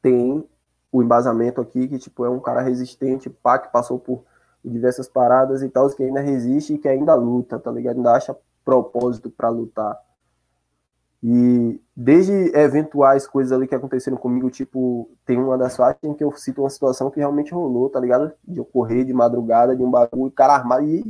tem 0.01 0.47
o 0.91 1.01
embasamento 1.01 1.59
aqui, 1.59 1.87
que 1.87 1.97
tipo, 1.97 2.25
é 2.25 2.29
um 2.29 2.39
cara 2.39 2.61
resistente, 2.61 3.29
pá, 3.29 3.57
que 3.57 3.71
passou 3.71 3.99
por 3.99 4.23
diversas 4.63 5.07
paradas 5.07 5.63
e 5.63 5.69
tal, 5.69 5.89
que 5.89 6.03
ainda 6.03 6.21
resiste 6.21 6.73
e 6.73 6.77
que 6.77 6.87
ainda 6.87 7.15
luta, 7.15 7.57
tá 7.57 7.71
ligado? 7.71 7.97
Ainda 7.97 8.13
acha 8.13 8.37
propósito 8.63 9.29
para 9.29 9.49
lutar. 9.49 9.97
E 11.23 11.79
desde 11.95 12.33
eventuais 12.57 13.27
coisas 13.27 13.51
ali 13.51 13.67
que 13.67 13.75
aconteceram 13.75 14.17
comigo, 14.17 14.49
tipo, 14.49 15.07
tem 15.23 15.37
uma 15.37 15.55
das 15.55 15.77
faixas 15.77 16.03
em 16.03 16.13
que 16.15 16.23
eu 16.23 16.31
cito 16.31 16.61
uma 16.61 16.69
situação 16.69 17.11
que 17.11 17.19
realmente 17.19 17.53
rolou, 17.53 17.89
tá 17.89 17.99
ligado? 17.99 18.31
De 18.47 18.57
eu 18.57 18.65
correr 18.65 19.03
de 19.03 19.13
madrugada, 19.13 19.75
de 19.75 19.83
um 19.83 19.91
bagulho, 19.91 20.31
cara 20.31 20.55
armado. 20.55 20.83
E, 20.83 21.05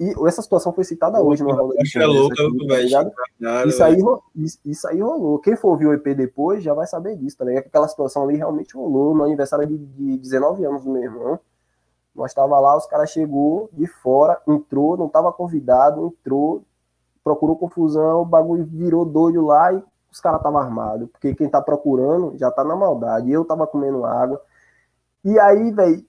e 0.00 0.14
essa 0.26 0.42
situação 0.42 0.72
foi 0.72 0.82
citada 0.82 1.22
hoje 1.22 1.44
no 1.44 1.52
roda 1.52 1.76
de 1.76 1.96
é 1.96 2.06
louca, 2.06 2.34
tá 2.34 3.66
isso, 3.66 3.84
aí, 3.84 3.96
isso, 4.34 4.58
isso, 4.64 4.88
aí 4.88 5.00
rolou. 5.00 5.38
Quem 5.38 5.54
for 5.54 5.68
ouvir 5.68 5.86
o 5.86 5.94
EP 5.94 6.08
depois 6.08 6.60
já 6.60 6.74
vai 6.74 6.88
saber 6.88 7.16
disso, 7.16 7.38
tá 7.38 7.44
ligado? 7.44 7.64
Aquela 7.64 7.86
situação 7.86 8.24
ali 8.24 8.36
realmente 8.36 8.74
rolou 8.74 9.14
no 9.14 9.22
aniversário 9.22 9.64
de, 9.64 9.78
de 9.78 10.18
19 10.18 10.64
anos 10.64 10.82
do 10.82 10.90
meu 10.90 11.04
irmão. 11.04 11.38
Nós 12.16 12.34
tava 12.34 12.58
lá, 12.58 12.76
os 12.76 12.86
caras 12.86 13.10
chegou 13.10 13.70
de 13.72 13.86
fora, 13.86 14.42
entrou, 14.48 14.96
não 14.96 15.08
tava 15.08 15.32
convidado, 15.32 16.12
entrou, 16.20 16.64
procurou 17.22 17.56
confusão, 17.56 18.22
o 18.22 18.24
bagulho 18.24 18.64
virou 18.64 19.04
doido 19.04 19.44
lá 19.46 19.72
e 19.72 19.82
os 20.10 20.20
caras 20.20 20.40
estavam 20.40 20.60
armados. 20.60 21.08
Porque 21.10 21.34
quem 21.34 21.48
tá 21.48 21.60
procurando 21.60 22.36
já 22.36 22.50
tá 22.50 22.62
na 22.64 22.76
maldade. 22.76 23.30
Eu 23.30 23.44
tava 23.44 23.66
comendo 23.66 24.04
água. 24.04 24.40
E 25.24 25.38
aí, 25.38 25.70
velho, 25.70 26.04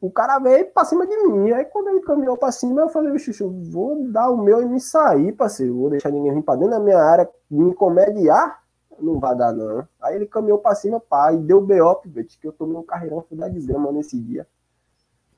o 0.00 0.10
cara 0.10 0.38
veio 0.38 0.70
pra 0.72 0.84
cima 0.84 1.06
de 1.06 1.16
mim. 1.26 1.52
Aí 1.52 1.64
quando 1.66 1.88
ele 1.88 2.00
caminhou 2.00 2.36
pra 2.36 2.52
cima, 2.52 2.82
eu 2.82 2.88
falei, 2.88 3.18
Xuxu, 3.18 3.50
vou 3.70 4.10
dar 4.10 4.30
o 4.30 4.36
meu 4.36 4.62
e 4.62 4.66
me 4.66 4.80
sair, 4.80 5.32
parceiro. 5.32 5.76
Vou 5.76 5.90
deixar 5.90 6.10
ninguém 6.10 6.32
vir 6.32 6.42
pra 6.42 6.56
dentro 6.56 6.70
da 6.70 6.80
minha 6.80 6.98
área, 6.98 7.28
me 7.50 7.74
comediar. 7.74 8.62
Não 8.98 9.18
vai 9.18 9.36
dar, 9.36 9.52
não. 9.52 9.86
Aí 10.00 10.14
ele 10.14 10.26
caminhou 10.26 10.58
pra 10.58 10.74
cima, 10.74 11.00
pá, 11.00 11.32
e 11.32 11.36
deu 11.36 11.60
B.O., 11.60 12.00
velho, 12.06 12.26
que 12.26 12.46
eu 12.46 12.52
tomei 12.52 12.76
um 12.76 12.84
carreirão 12.84 13.24
da 13.32 13.48
desgrama 13.48 13.90
nesse 13.90 14.18
dia 14.18 14.46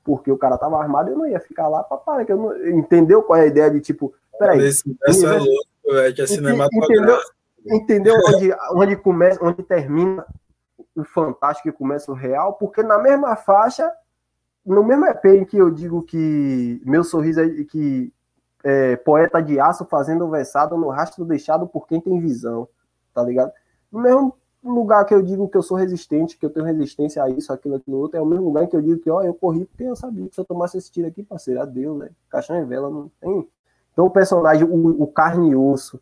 porque 0.07 0.31
o 0.31 0.37
cara 0.37 0.57
tava 0.57 0.79
armado, 0.79 1.09
eu 1.09 1.17
não 1.17 1.27
ia 1.27 1.37
ficar 1.37 1.67
lá 1.67 1.83
pra 1.83 1.97
parar. 1.97 2.23
Que 2.23 2.31
eu 2.31 2.37
não... 2.37 2.67
Entendeu 2.69 3.21
qual 3.21 3.37
é 3.37 3.41
a 3.41 3.45
ideia 3.45 3.69
de 3.69 3.81
tipo, 3.81 4.13
peraí. 4.37 4.59
Esse, 4.59 4.83
é 5.25 5.37
louco, 5.37 5.67
velho, 5.91 6.15
que 6.15 6.21
é 6.21 6.27
cinematográfico. 6.27 7.35
Entendeu, 7.65 8.15
entendeu 8.15 8.15
onde, 8.27 8.53
onde, 8.73 8.95
começa, 8.95 9.43
onde 9.43 9.63
termina 9.63 10.25
o 10.95 11.03
fantástico 11.03 11.69
e 11.69 11.71
começa 11.71 12.11
o 12.11 12.15
real? 12.15 12.53
Porque 12.53 12.81
na 12.81 12.97
mesma 12.97 13.35
faixa, 13.35 13.91
no 14.65 14.83
mesmo 14.83 15.05
EP 15.05 15.25
em 15.25 15.45
que 15.45 15.57
eu 15.57 15.69
digo 15.69 16.03
que 16.03 16.81
meu 16.85 17.03
sorriso 17.03 17.41
é 17.41 17.63
que 17.63 18.11
é, 18.63 18.95
poeta 18.97 19.41
de 19.41 19.59
aço 19.59 19.85
fazendo 19.85 20.29
versado 20.29 20.75
no 20.77 20.89
rastro 20.89 21.23
deixado 21.23 21.67
por 21.67 21.87
quem 21.87 22.01
tem 22.01 22.19
visão, 22.19 22.67
tá 23.13 23.23
ligado? 23.23 23.51
No 23.91 23.99
mesmo 24.01 24.35
lugar 24.63 25.05
que 25.05 25.13
eu 25.13 25.21
digo 25.21 25.47
que 25.47 25.57
eu 25.57 25.61
sou 25.61 25.77
resistente, 25.77 26.37
que 26.37 26.45
eu 26.45 26.49
tenho 26.49 26.65
resistência 26.65 27.23
a 27.23 27.29
isso, 27.29 27.53
aquilo, 27.53 27.75
aquilo 27.75 27.97
outro, 27.97 28.17
é 28.17 28.21
o 28.21 28.25
mesmo 28.25 28.45
lugar 28.45 28.67
que 28.67 28.75
eu 28.75 28.81
digo 28.81 28.99
que, 28.99 29.09
ó, 29.09 29.21
eu 29.21 29.33
corri 29.33 29.65
porque 29.65 29.83
eu 29.83 29.95
sabia 29.95 30.27
que 30.27 30.35
se 30.35 30.41
eu 30.41 30.45
tomasse 30.45 30.77
esse 30.77 30.91
tiro 30.91 31.07
aqui, 31.07 31.23
parceiro, 31.23 31.61
adeus, 31.61 31.97
né? 31.97 32.09
Caixão 32.29 32.61
e 32.61 32.65
vela 32.65 32.89
não 32.89 33.09
tem. 33.21 33.47
Então 33.97 34.05
o 34.05 34.11
personagem, 34.11 34.63
o, 34.63 35.01
o 35.01 35.07
carne 35.07 35.49
e 35.49 35.55
osso, 35.55 35.99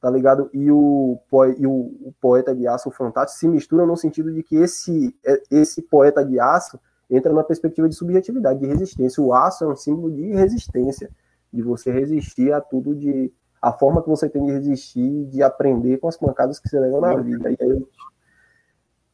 tá 0.00 0.10
ligado? 0.10 0.50
E 0.52 0.68
o, 0.68 1.16
e 1.56 1.64
o, 1.64 1.72
o 1.72 2.14
poeta 2.20 2.52
de 2.52 2.66
aço, 2.66 2.88
o 2.88 2.92
fantástico, 2.92 3.38
se 3.38 3.46
misturam 3.46 3.86
no 3.86 3.96
sentido 3.96 4.34
de 4.34 4.42
que 4.42 4.56
esse, 4.56 5.16
é, 5.24 5.40
esse 5.48 5.80
poeta 5.80 6.24
de 6.24 6.40
aço 6.40 6.80
entra 7.08 7.32
na 7.32 7.44
perspectiva 7.44 7.88
de 7.88 7.94
subjetividade, 7.94 8.58
de 8.58 8.66
resistência. 8.66 9.22
O 9.22 9.32
aço 9.32 9.62
é 9.62 9.68
um 9.68 9.76
símbolo 9.76 10.12
de 10.12 10.32
resistência, 10.32 11.08
de 11.52 11.62
você 11.62 11.92
resistir 11.92 12.52
a 12.52 12.60
tudo 12.60 12.96
de 12.96 13.32
a 13.62 13.72
forma 13.72 14.02
que 14.02 14.08
você 14.08 14.28
tem 14.28 14.44
de 14.44 14.50
resistir, 14.50 15.26
de 15.26 15.40
aprender 15.40 15.98
com 15.98 16.08
as 16.08 16.16
pancadas 16.16 16.58
que 16.58 16.68
você 16.68 16.80
leva 16.80 17.00
na 17.00 17.14
vida. 17.14 17.48
E 17.48 17.56
aí 17.60 17.70
eu 17.70 17.88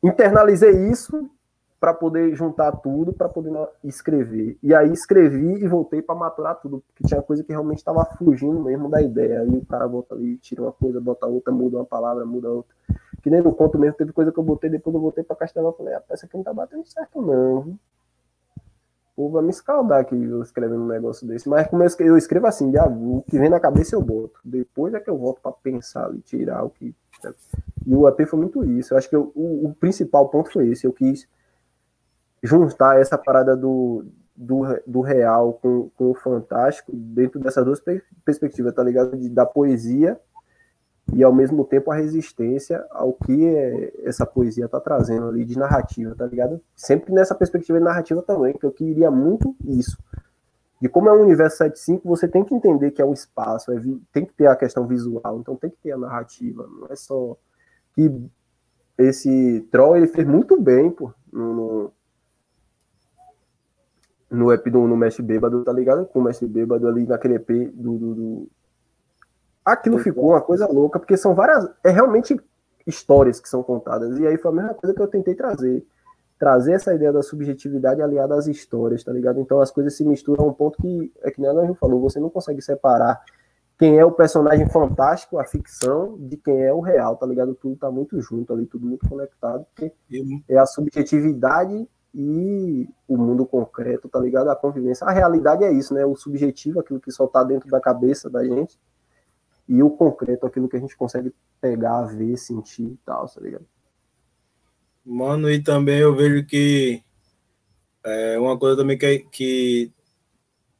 internalizei 0.02 0.88
isso 0.88 1.28
para 1.86 1.94
poder 1.94 2.34
juntar 2.34 2.72
tudo, 2.72 3.12
para 3.12 3.28
poder 3.28 3.52
escrever. 3.84 4.58
E 4.60 4.74
aí 4.74 4.92
escrevi 4.92 5.62
e 5.62 5.68
voltei 5.68 6.02
para 6.02 6.16
maturar 6.16 6.56
tudo, 6.56 6.82
porque 6.88 7.06
tinha 7.06 7.22
coisa 7.22 7.44
que 7.44 7.52
realmente 7.52 7.78
estava 7.78 8.04
fugindo 8.18 8.60
mesmo 8.60 8.90
da 8.90 9.00
ideia. 9.00 9.42
Aí 9.42 9.48
o 9.56 9.64
cara 9.64 9.86
volta 9.86 10.16
ali, 10.16 10.36
tira 10.38 10.62
uma 10.62 10.72
coisa, 10.72 11.00
bota 11.00 11.26
outra, 11.26 11.54
muda 11.54 11.76
uma 11.76 11.84
palavra, 11.84 12.26
muda 12.26 12.50
outra. 12.50 12.74
Que 13.22 13.30
nem 13.30 13.40
no 13.40 13.54
conto 13.54 13.78
mesmo, 13.78 13.96
teve 13.96 14.12
coisa 14.12 14.32
que 14.32 14.38
eu 14.38 14.42
botei, 14.42 14.68
depois 14.68 14.94
eu 14.96 15.00
voltei 15.00 15.22
para 15.22 15.36
Castelão 15.36 15.70
e 15.70 15.76
falei, 15.76 15.94
a 15.94 16.00
peça 16.00 16.26
aqui 16.26 16.36
não 16.36 16.42
tá 16.42 16.52
batendo 16.52 16.84
certo 16.84 17.22
não 17.22 17.78
povo 19.16 19.32
vai 19.32 19.42
me 19.42 19.50
escaldar 19.50 20.00
aqui 20.00 20.14
eu 20.14 20.42
escrevendo 20.42 20.82
um 20.82 20.88
negócio 20.88 21.26
desse. 21.26 21.48
Mas 21.48 21.66
como 21.66 21.82
eu 21.82 22.18
escrevo 22.18 22.46
assim, 22.46 22.70
já, 22.70 22.86
o 22.86 23.24
que 23.28 23.38
vem 23.38 23.48
na 23.48 23.58
cabeça 23.58 23.96
eu 23.96 24.02
boto. 24.02 24.38
Depois 24.44 24.92
é 24.92 25.00
que 25.00 25.08
eu 25.08 25.16
volto 25.16 25.40
para 25.40 25.52
pensar 25.52 26.14
e 26.14 26.20
tirar 26.20 26.62
o 26.62 26.70
que. 26.70 26.94
E 27.86 27.94
o 27.94 28.06
EP 28.06 28.28
foi 28.28 28.38
muito 28.38 28.62
isso. 28.62 28.92
Eu 28.92 28.98
acho 28.98 29.08
que 29.08 29.16
eu, 29.16 29.32
o, 29.34 29.68
o, 29.68 29.74
principal 29.74 30.28
ponto 30.28 30.52
foi 30.52 30.68
esse. 30.68 30.86
Eu 30.86 30.92
quis 30.92 31.26
juntar 32.42 33.00
essa 33.00 33.16
parada 33.16 33.56
do, 33.56 34.04
do, 34.34 34.62
do 34.86 35.00
real 35.00 35.54
com, 35.54 35.90
com 35.96 36.10
o 36.10 36.14
fantástico 36.14 36.92
dentro 36.94 37.40
dessas 37.40 37.64
duas 37.64 37.82
perspectivas, 38.24 38.74
tá 38.74 38.82
ligado? 38.82 39.16
De, 39.16 39.28
da 39.28 39.46
poesia 39.46 40.20
e 41.12 41.22
ao 41.22 41.32
mesmo 41.32 41.64
tempo 41.64 41.90
a 41.90 41.94
resistência 41.94 42.84
ao 42.90 43.12
que 43.12 43.46
é, 43.46 43.92
essa 44.04 44.26
poesia 44.26 44.64
está 44.64 44.80
trazendo 44.80 45.28
ali 45.28 45.44
de 45.44 45.58
narrativa, 45.58 46.14
tá 46.14 46.26
ligado? 46.26 46.60
Sempre 46.74 47.12
nessa 47.12 47.34
perspectiva 47.34 47.78
de 47.78 47.84
narrativa 47.84 48.22
também, 48.22 48.54
que 48.54 48.66
eu 48.66 48.72
queria 48.72 49.10
muito 49.10 49.54
isso. 49.64 49.96
De 50.80 50.88
como 50.88 51.08
é 51.08 51.12
um 51.12 51.22
universo 51.22 51.64
7.5, 51.64 52.00
você 52.04 52.28
tem 52.28 52.44
que 52.44 52.54
entender 52.54 52.90
que 52.90 53.00
é 53.00 53.04
um 53.04 53.12
espaço, 53.12 53.72
é, 53.72 53.80
tem 54.12 54.26
que 54.26 54.32
ter 54.34 54.46
a 54.46 54.56
questão 54.56 54.86
visual, 54.86 55.38
então 55.40 55.56
tem 55.56 55.70
que 55.70 55.78
ter 55.78 55.92
a 55.92 55.98
narrativa, 55.98 56.66
não 56.66 56.88
é 56.90 56.96
só 56.96 57.36
que 57.94 58.12
esse 58.98 59.66
Troll 59.70 59.96
ele 59.96 60.06
fez 60.06 60.26
muito 60.26 60.60
bem, 60.60 60.90
pô, 60.90 61.12
no, 61.32 61.54
no, 61.54 61.92
no 64.30 64.52
EP 64.52 64.68
do 64.68 64.86
no 64.86 64.96
Mestre 64.96 65.22
Bêbado, 65.22 65.62
tá 65.64 65.72
ligado? 65.72 66.06
Com 66.06 66.20
o 66.20 66.22
Mestre 66.22 66.46
Bêbado 66.46 66.86
ali 66.88 67.06
naquele 67.06 67.34
EP 67.34 67.72
do, 67.74 67.98
do, 67.98 68.14
do 68.14 68.48
Aquilo 69.66 69.98
ficou 69.98 70.28
uma 70.28 70.40
coisa 70.40 70.64
louca, 70.66 70.96
porque 70.98 71.16
são 71.16 71.34
várias. 71.34 71.68
É 71.82 71.90
realmente 71.90 72.40
histórias 72.86 73.40
que 73.40 73.48
são 73.48 73.64
contadas. 73.64 74.16
E 74.16 74.24
aí 74.24 74.38
foi 74.38 74.52
a 74.52 74.54
mesma 74.54 74.74
coisa 74.74 74.94
que 74.94 75.02
eu 75.02 75.08
tentei 75.08 75.34
trazer. 75.34 75.84
Trazer 76.38 76.74
essa 76.74 76.94
ideia 76.94 77.12
da 77.12 77.20
subjetividade 77.20 78.00
aliada 78.00 78.36
às 78.36 78.46
histórias, 78.46 79.02
tá 79.02 79.12
ligado? 79.12 79.40
Então 79.40 79.60
as 79.60 79.72
coisas 79.72 79.96
se 79.96 80.04
misturam 80.04 80.44
a 80.44 80.48
um 80.48 80.52
ponto 80.52 80.80
que, 80.80 81.12
é 81.22 81.32
que 81.32 81.40
nem 81.40 81.50
a 81.50 81.74
falou, 81.74 82.00
você 82.00 82.20
não 82.20 82.30
consegue 82.30 82.62
separar 82.62 83.20
quem 83.76 83.98
é 83.98 84.04
o 84.04 84.12
personagem 84.12 84.68
fantástico, 84.68 85.38
a 85.38 85.44
ficção, 85.44 86.16
de 86.18 86.36
quem 86.36 86.62
é 86.62 86.72
o 86.72 86.80
real, 86.80 87.16
tá 87.16 87.26
ligado? 87.26 87.54
Tudo 87.54 87.76
tá 87.76 87.90
muito 87.90 88.20
junto 88.20 88.52
ali, 88.52 88.66
tudo 88.66 88.86
muito 88.86 89.08
conectado, 89.08 89.66
porque 89.74 89.92
é 90.48 90.56
a 90.56 90.64
subjetividade 90.64 91.88
e 92.18 92.88
o 93.06 93.18
mundo 93.18 93.44
concreto, 93.44 94.08
tá 94.08 94.18
ligado? 94.18 94.48
A 94.48 94.56
convivência. 94.56 95.06
A 95.06 95.12
realidade 95.12 95.62
é 95.64 95.70
isso, 95.70 95.92
né? 95.92 96.06
O 96.06 96.16
subjetivo, 96.16 96.80
aquilo 96.80 96.98
que 96.98 97.12
só 97.12 97.26
tá 97.26 97.44
dentro 97.44 97.68
da 97.68 97.78
cabeça 97.78 98.30
da 98.30 98.42
gente, 98.42 98.80
e 99.68 99.82
o 99.82 99.90
concreto, 99.90 100.46
aquilo 100.46 100.66
que 100.66 100.78
a 100.78 100.80
gente 100.80 100.96
consegue 100.96 101.30
pegar, 101.60 102.06
ver, 102.06 102.38
sentir 102.38 102.84
e 102.84 102.98
tal, 103.04 103.28
tá 103.28 103.38
ligado? 103.38 103.66
Mano, 105.04 105.50
e 105.50 105.62
também 105.62 105.98
eu 105.98 106.16
vejo 106.16 106.46
que 106.46 107.02
é 108.02 108.38
uma 108.38 108.58
coisa 108.58 108.78
também 108.78 108.96
que, 108.96 109.18
que 109.30 109.92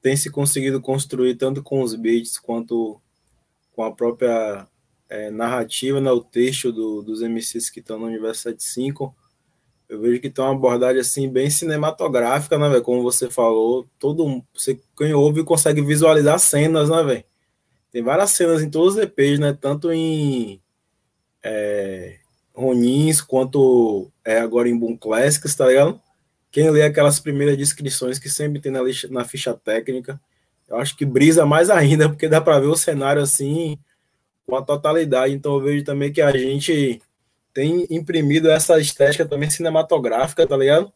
tem 0.01 0.17
se 0.17 0.31
conseguido 0.31 0.81
construir 0.81 1.35
tanto 1.35 1.63
com 1.63 1.83
os 1.83 1.95
beats 1.95 2.39
quanto 2.39 2.99
com 3.73 3.83
a 3.83 3.93
própria 3.93 4.67
é, 5.07 5.31
narrativa, 5.31 6.01
né, 6.01 6.11
o 6.11 6.23
texto 6.23 6.73
do, 6.73 7.03
dos 7.03 7.21
MCs 7.21 7.69
que 7.69 7.81
estão 7.81 7.99
no 7.99 8.07
Universo 8.07 8.43
75, 8.43 9.15
eu 9.89 10.01
vejo 10.01 10.21
que 10.21 10.31
tem 10.31 10.45
uma 10.45 10.53
abordagem 10.53 11.01
assim 11.01 11.29
bem 11.29 11.49
cinematográfica, 11.49 12.59
né, 12.59 12.69
velho? 12.69 12.83
Como 12.83 13.03
você 13.03 13.31
falou, 13.31 13.87
todo 13.99 14.43
você 14.53 14.79
quem 14.97 15.15
ouve 15.15 15.45
consegue 15.45 15.81
visualizar 15.81 16.39
cenas, 16.39 16.91
né, 16.91 17.03
velho? 17.03 17.25
Tem 17.93 18.03
várias 18.03 18.31
cenas 18.31 18.63
em 18.63 18.69
todos 18.69 18.97
os 18.97 19.03
EPs, 19.03 19.39
né? 19.39 19.57
Tanto 19.59 19.93
em 19.93 20.61
é, 21.43 22.17
Ronins 22.55 23.21
quanto 23.21 24.11
é, 24.25 24.39
agora 24.39 24.69
em 24.69 24.77
Boom 24.77 24.97
Classics, 24.97 25.55
tá 25.55 25.67
ligado? 25.69 26.01
Quem 26.51 26.71
lê 26.71 26.83
aquelas 26.83 27.21
primeiras 27.21 27.57
descrições 27.57 28.19
que 28.19 28.29
sempre 28.29 28.61
tem 28.61 28.73
na, 28.73 28.83
lixa, 28.83 29.09
na 29.09 29.25
ficha 29.25 29.55
técnica, 29.55 30.21
eu 30.69 30.77
acho 30.77 30.97
que 30.97 31.05
brisa 31.05 31.47
mais 31.47 31.71
ainda, 31.71 32.09
porque 32.11 32.29
dá 32.29 32.41
para 32.41 32.59
ver 32.59 32.67
o 32.67 32.77
cenário 32.77 33.23
assim 33.23 33.79
com 34.47 34.57
a 34.57 34.63
totalidade. 34.63 35.33
Então 35.33 35.55
eu 35.55 35.61
vejo 35.61 35.85
também 35.85 36.13
que 36.13 36.21
a 36.21 36.37
gente 36.37 37.01
tem 37.57 37.87
imprimido 37.89 38.51
essa 38.51 38.78
estética 38.78 39.24
também 39.24 39.49
cinematográfica, 39.49 40.47
tá 40.47 40.55
ligado? 40.55 40.93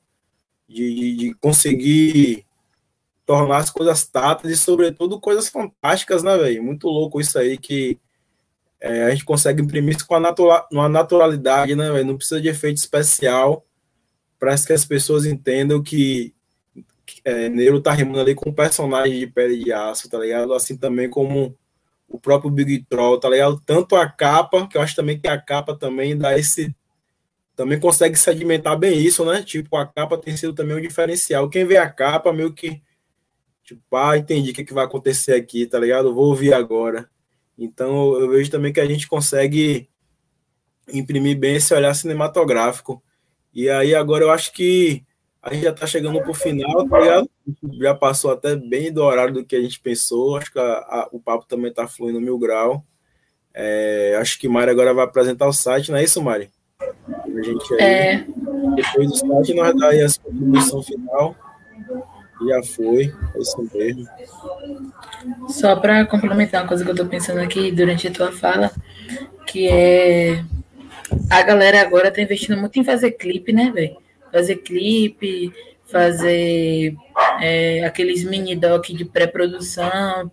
De, 0.68 1.16
de, 1.16 1.34
conseguir 1.40 2.44
tornar 3.24 3.56
as 3.56 3.70
coisas 3.70 4.06
tatas 4.06 4.50
e, 4.50 4.56
sobretudo, 4.58 5.18
coisas 5.18 5.48
fantásticas, 5.48 6.22
né, 6.22 6.36
velho? 6.36 6.62
Muito 6.62 6.86
louco 6.86 7.18
isso 7.18 7.38
aí 7.38 7.56
que 7.56 7.98
é, 8.78 9.04
a 9.04 9.10
gente 9.10 9.24
consegue 9.24 9.62
imprimir 9.62 9.96
isso 9.96 10.06
com 10.06 10.14
a 10.14 10.20
natura, 10.20 10.66
uma 10.70 10.86
naturalidade, 10.86 11.74
né, 11.74 11.90
velho? 11.90 12.04
Não 12.04 12.16
precisa 12.18 12.42
de 12.42 12.48
efeito 12.48 12.76
especial 12.76 13.64
para 14.38 14.54
que 14.58 14.74
as 14.74 14.84
pessoas 14.84 15.24
entendam 15.24 15.82
que, 15.82 16.34
é, 17.24 17.48
Neiro 17.48 17.80
tá 17.80 17.90
rimando 17.92 18.20
ali 18.20 18.34
com 18.34 18.50
um 18.50 18.54
personagem 18.54 19.18
de 19.18 19.26
pele 19.26 19.64
de 19.64 19.72
aço, 19.72 20.10
tá 20.10 20.18
ligado? 20.18 20.52
Assim 20.52 20.76
também 20.76 21.08
como 21.08 21.56
o 22.10 22.18
próprio 22.18 22.50
Big 22.50 22.84
Troll, 22.88 23.20
tá 23.20 23.30
ligado? 23.30 23.62
Tanto 23.64 23.94
a 23.94 24.06
capa, 24.08 24.66
que 24.66 24.76
eu 24.76 24.82
acho 24.82 24.96
também 24.96 25.18
que 25.18 25.28
a 25.28 25.40
capa 25.40 25.76
também 25.76 26.18
dá 26.18 26.36
esse. 26.36 26.74
Também 27.54 27.78
consegue 27.78 28.16
sedimentar 28.16 28.76
bem 28.76 28.98
isso, 28.98 29.24
né? 29.24 29.42
Tipo, 29.42 29.76
a 29.76 29.86
capa 29.86 30.18
tem 30.18 30.36
sido 30.36 30.52
também 30.52 30.76
um 30.76 30.80
diferencial. 30.80 31.48
Quem 31.48 31.64
vê 31.64 31.76
a 31.76 31.88
capa, 31.88 32.32
meio 32.32 32.52
que. 32.52 32.82
Tipo, 33.62 33.96
ah, 33.96 34.18
entendi 34.18 34.50
o 34.50 34.54
que, 34.54 34.64
que 34.64 34.74
vai 34.74 34.84
acontecer 34.84 35.34
aqui, 35.34 35.66
tá 35.66 35.78
ligado? 35.78 36.12
Vou 36.12 36.26
ouvir 36.26 36.52
agora. 36.52 37.08
Então, 37.56 38.14
eu 38.18 38.28
vejo 38.28 38.50
também 38.50 38.72
que 38.72 38.80
a 38.80 38.86
gente 38.86 39.06
consegue 39.06 39.88
imprimir 40.92 41.38
bem 41.38 41.54
esse 41.56 41.72
olhar 41.72 41.94
cinematográfico. 41.94 43.00
E 43.54 43.70
aí, 43.70 43.94
agora 43.94 44.24
eu 44.24 44.30
acho 44.30 44.52
que 44.52 45.04
a 45.42 45.54
gente 45.54 45.64
já 45.64 45.70
está 45.70 45.86
chegando 45.86 46.20
para 46.20 46.30
o 46.30 46.34
final, 46.34 46.86
tá 46.88 46.98
ligado? 46.98 47.30
Já 47.80 47.94
passou 47.94 48.30
até 48.30 48.54
bem 48.56 48.92
do 48.92 49.02
horário 49.02 49.32
do 49.32 49.44
que 49.44 49.56
a 49.56 49.60
gente 49.60 49.80
pensou. 49.80 50.36
Acho 50.36 50.52
que 50.52 50.58
a, 50.58 50.62
a, 50.62 51.08
o 51.12 51.18
papo 51.18 51.46
também 51.46 51.70
está 51.70 51.88
fluindo 51.88 52.20
mil 52.20 52.38
grau. 52.38 52.84
É, 53.54 54.16
acho 54.20 54.38
que 54.38 54.48
Mari 54.48 54.70
agora 54.70 54.94
vai 54.94 55.04
apresentar 55.04 55.48
o 55.48 55.52
site, 55.52 55.90
não 55.90 55.98
é 55.98 56.04
isso, 56.04 56.22
Mari? 56.22 56.50
A 56.80 57.42
gente 57.42 57.74
aí, 57.74 57.80
é. 57.80 58.26
Depois 58.76 59.08
do 59.08 59.16
site, 59.16 59.54
nós 59.54 59.74
dar 59.76 59.88
aí 59.88 60.02
a 60.02 60.08
contribuição 60.22 60.82
final. 60.82 61.34
Já 62.48 62.62
foi, 62.62 63.14
é 63.34 63.38
isso 63.38 63.70
mesmo. 63.74 64.08
Só 65.48 65.76
para 65.76 66.06
complementar 66.06 66.62
uma 66.62 66.68
coisa 66.68 66.84
que 66.84 66.90
eu 66.90 66.94
estou 66.94 67.06
pensando 67.06 67.40
aqui 67.40 67.70
durante 67.70 68.08
a 68.08 68.10
tua 68.10 68.32
fala, 68.32 68.70
que 69.46 69.68
é 69.68 70.42
a 71.28 71.42
galera 71.42 71.80
agora 71.80 72.08
está 72.08 72.22
investindo 72.22 72.56
muito 72.56 72.78
em 72.78 72.84
fazer 72.84 73.12
clipe, 73.12 73.52
né, 73.52 73.70
velho? 73.74 73.96
Fazer 74.32 74.56
clipe, 74.56 75.52
fazer 75.84 76.94
é, 77.40 77.84
aqueles 77.84 78.24
mini 78.24 78.54
doc 78.54 78.86
de 78.86 79.04
pré-produção, 79.04 80.30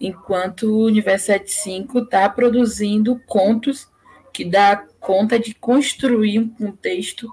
enquanto 0.00 0.64
o 0.64 0.86
Universo 0.86 1.26
75 1.26 2.00
está 2.00 2.28
produzindo 2.28 3.20
contos 3.26 3.88
que 4.32 4.44
dá 4.44 4.84
conta 4.98 5.38
de 5.38 5.54
construir 5.54 6.38
um 6.38 6.48
contexto 6.48 7.30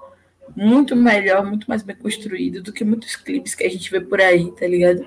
muito 0.56 0.94
melhor, 0.94 1.44
muito 1.44 1.66
mais 1.68 1.82
bem 1.82 1.96
construído 1.96 2.62
do 2.62 2.72
que 2.72 2.84
muitos 2.84 3.16
clipes 3.16 3.54
que 3.54 3.64
a 3.64 3.70
gente 3.70 3.90
vê 3.90 4.00
por 4.00 4.20
aí, 4.20 4.50
tá 4.52 4.66
ligado? 4.66 5.06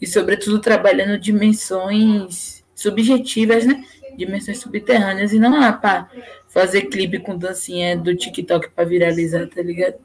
E 0.00 0.06
sobretudo 0.06 0.60
trabalhando 0.60 1.18
dimensões 1.18 2.64
subjetivas, 2.74 3.64
né? 3.64 3.84
Dimensões 4.16 4.58
subterrâneas 4.58 5.32
e 5.32 5.38
não 5.38 5.58
lá 5.58 5.72
para 5.72 6.08
fazer 6.48 6.82
clipe 6.82 7.18
com 7.18 7.36
dancinha 7.36 7.96
do 7.96 8.14
TikTok 8.14 8.70
para 8.70 8.84
viralizar, 8.84 9.46
tá 9.48 9.62
ligado? 9.62 9.96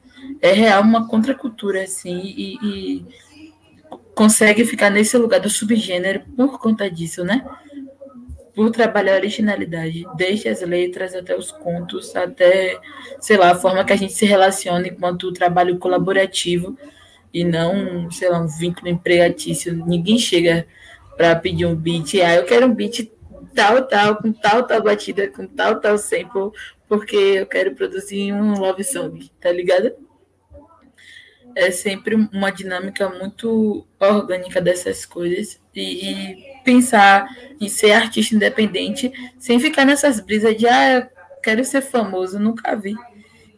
é 0.42 0.52
real 0.52 0.82
uma 0.82 1.08
contracultura, 1.08 1.84
assim, 1.84 2.22
e, 2.24 2.58
e, 2.64 3.06
consegue 4.16 4.66
ficar 4.66 4.90
nesse 4.90 5.18
lugar 5.18 5.40
do 5.40 5.50
subgênero 5.50 6.22
por 6.36 6.60
conta 6.60 6.90
disso, 6.90 7.24
né? 7.24 7.46
Por 8.56 8.72
trabalhar 8.72 9.14
a 9.14 9.18
originalidade, 9.18 10.06
desde 10.16 10.50
as 10.50 10.62
letras 10.62 11.14
até 11.14 11.38
os 11.38 11.52
contos, 11.52 12.16
até, 12.16 12.80
sei 13.20 13.38
lá, 13.38 13.52
a 13.52 13.56
forma 13.56 13.84
que 13.86 13.94
a 13.94 13.98
gente 13.98 14.14
se 14.14 14.26
relaciona 14.26 14.88
enquanto 14.88 15.32
trabalho 15.32 15.78
colaborativo 15.78 16.78
e 17.32 17.44
não, 17.44 18.10
sei 18.10 18.30
lá, 18.30 18.40
um 18.40 18.48
vínculo 18.48 18.90
empregatício. 18.90 19.86
Ninguém 19.86 20.18
chega 20.18 20.66
para 21.16 21.36
pedir 21.36 21.66
um 21.66 21.76
beat, 21.76 22.16
ah, 22.16 22.36
eu 22.36 22.46
quero 22.46 22.66
um 22.66 22.74
beat 22.74 23.12
tal, 23.58 23.88
tal, 23.88 24.18
com 24.18 24.32
tal, 24.32 24.68
tal 24.68 24.84
batida, 24.84 25.28
com 25.30 25.48
tal, 25.48 25.82
tal 25.82 25.98
sample, 25.98 26.52
porque 26.88 27.16
eu 27.16 27.48
quero 27.48 27.74
produzir 27.74 28.32
um 28.32 28.54
love 28.60 28.84
song, 28.84 29.32
tá 29.42 29.52
ligado? 29.52 29.94
é 31.58 31.72
sempre 31.72 32.14
uma 32.14 32.52
dinâmica 32.52 33.10
muito 33.10 33.84
orgânica 34.00 34.62
dessas 34.62 35.08
coisas 35.08 35.60
e, 35.74 36.12
e, 36.12 36.62
pensar 36.64 37.28
em 37.60 37.68
ser 37.68 37.94
artista 37.94 38.36
independente 38.36 39.12
sem 39.40 39.60
ficar 39.60 39.84
nessas 39.84 40.20
brisas 40.20 40.56
de 40.56 40.68
ah, 40.68 41.10
quero 41.42 41.66
ser 41.66 41.82
famoso, 41.82 42.38
nunca 42.38 42.76
vi 42.76 42.94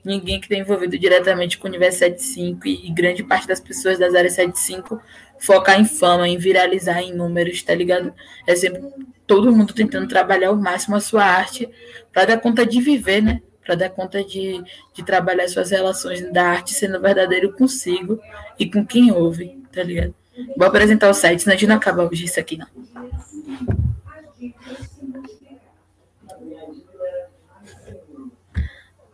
ninguém 0.06 0.40
que 0.40 0.46
está 0.46 0.56
envolvido 0.56 0.98
diretamente 0.98 1.58
com 1.58 1.68
o 1.68 1.70
universo 1.70 2.00
75 2.00 2.68
e, 2.68 2.88
e 2.88 2.92
grande 2.94 3.22
parte 3.22 3.48
das 3.48 3.60
pessoas 3.60 4.00
das 4.00 4.16
áreas 4.16 4.34
75 4.34 5.02
focar 5.40 5.80
em 5.80 5.86
fama, 5.86 6.28
em 6.28 6.38
viralizar 6.38 7.02
em 7.02 7.14
números, 7.14 7.62
tá 7.64 7.74
ligado? 7.74 8.14
É 8.46 8.56
sempre 8.56 8.82
todo 9.26 9.52
mundo 9.52 9.74
tentando 9.74 10.08
trabalhar 10.08 10.50
ao 10.50 10.56
máximo 10.56 10.96
a 10.96 11.00
sua 11.00 11.24
arte 11.24 11.70
para 12.12 12.26
dar 12.26 12.38
conta 12.38 12.66
de 12.66 12.82
viver, 12.82 13.22
né? 13.22 13.42
para 13.70 13.76
dar 13.76 13.90
conta 13.92 14.24
de, 14.24 14.64
de 14.96 15.04
trabalhar 15.04 15.48
suas 15.48 15.70
relações 15.70 16.34
da 16.34 16.44
arte 16.44 16.74
sendo 16.74 17.00
verdadeiro 17.00 17.54
consigo 17.54 18.20
e 18.58 18.68
com 18.68 18.84
quem 18.84 19.12
ouve, 19.12 19.62
tá 19.72 19.84
ligado? 19.84 20.16
Vou 20.58 20.68
apresentar 20.68 21.08
o 21.08 21.14
site, 21.14 21.44
senão 21.44 21.54
a 21.54 21.56
gente 21.56 21.70
não 21.70 21.76
acaba 21.76 22.04
hoje 22.04 22.26
isso 22.26 22.40
aqui, 22.40 22.58
não. 22.58 22.66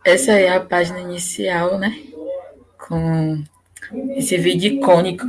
Essa 0.02 0.32
é 0.32 0.48
a 0.48 0.60
página 0.60 1.00
inicial, 1.00 1.78
né? 1.78 1.94
Com 2.78 3.44
esse 4.16 4.36
vídeo 4.36 4.74
icônico 4.74 5.26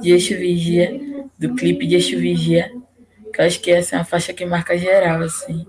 de 0.00 0.12
Eixo 0.12 0.34
Vigia, 0.36 1.00
do 1.38 1.54
clipe 1.54 1.86
de 1.86 1.94
Eixo 1.94 2.18
Vigia, 2.18 2.70
que 3.32 3.40
eu 3.40 3.44
acho 3.44 3.60
que 3.60 3.70
essa 3.70 3.96
é 3.96 3.98
uma 3.98 4.04
faixa 4.04 4.32
que 4.32 4.44
marca 4.44 4.76
geral, 4.76 5.20
assim. 5.22 5.66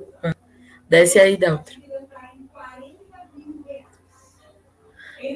Desce 0.90 1.20
aí 1.20 1.38
da 1.38 1.54
outra. 1.54 1.82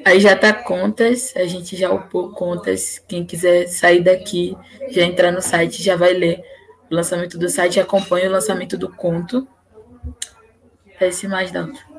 Aí 0.03 0.20
já 0.20 0.36
tá 0.36 0.52
contas, 0.53 1.34
a 1.36 1.45
gente 1.45 1.76
já 1.76 1.91
upou 1.91 2.32
contas. 2.32 2.99
Quem 3.07 3.26
quiser 3.26 3.68
sair 3.68 4.03
daqui, 4.03 4.57
já 4.90 5.03
entrar 5.03 5.32
no 5.32 5.41
site, 5.41 5.82
já 5.82 5.95
vai 5.95 6.14
ler 6.14 6.44
o 6.91 6.95
lançamento 6.95 7.38
do 7.38 7.49
site, 7.49 7.80
acompanha 7.80 8.28
o 8.28 8.32
lançamento 8.32 8.78
do 8.78 8.90
conto. 8.90 9.48
Esse 10.99 11.28
mais 11.28 11.52
da 11.52 11.62
outra. 11.62 11.94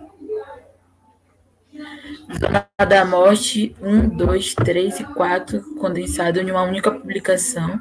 Da 2.89 3.05
Morte 3.05 3.74
1, 3.81 4.09
2, 4.09 4.55
3 4.55 5.01
e 5.01 5.05
4, 5.05 5.74
condensado 5.77 6.40
em 6.40 6.51
uma 6.51 6.62
única 6.62 6.90
publicação, 6.90 7.81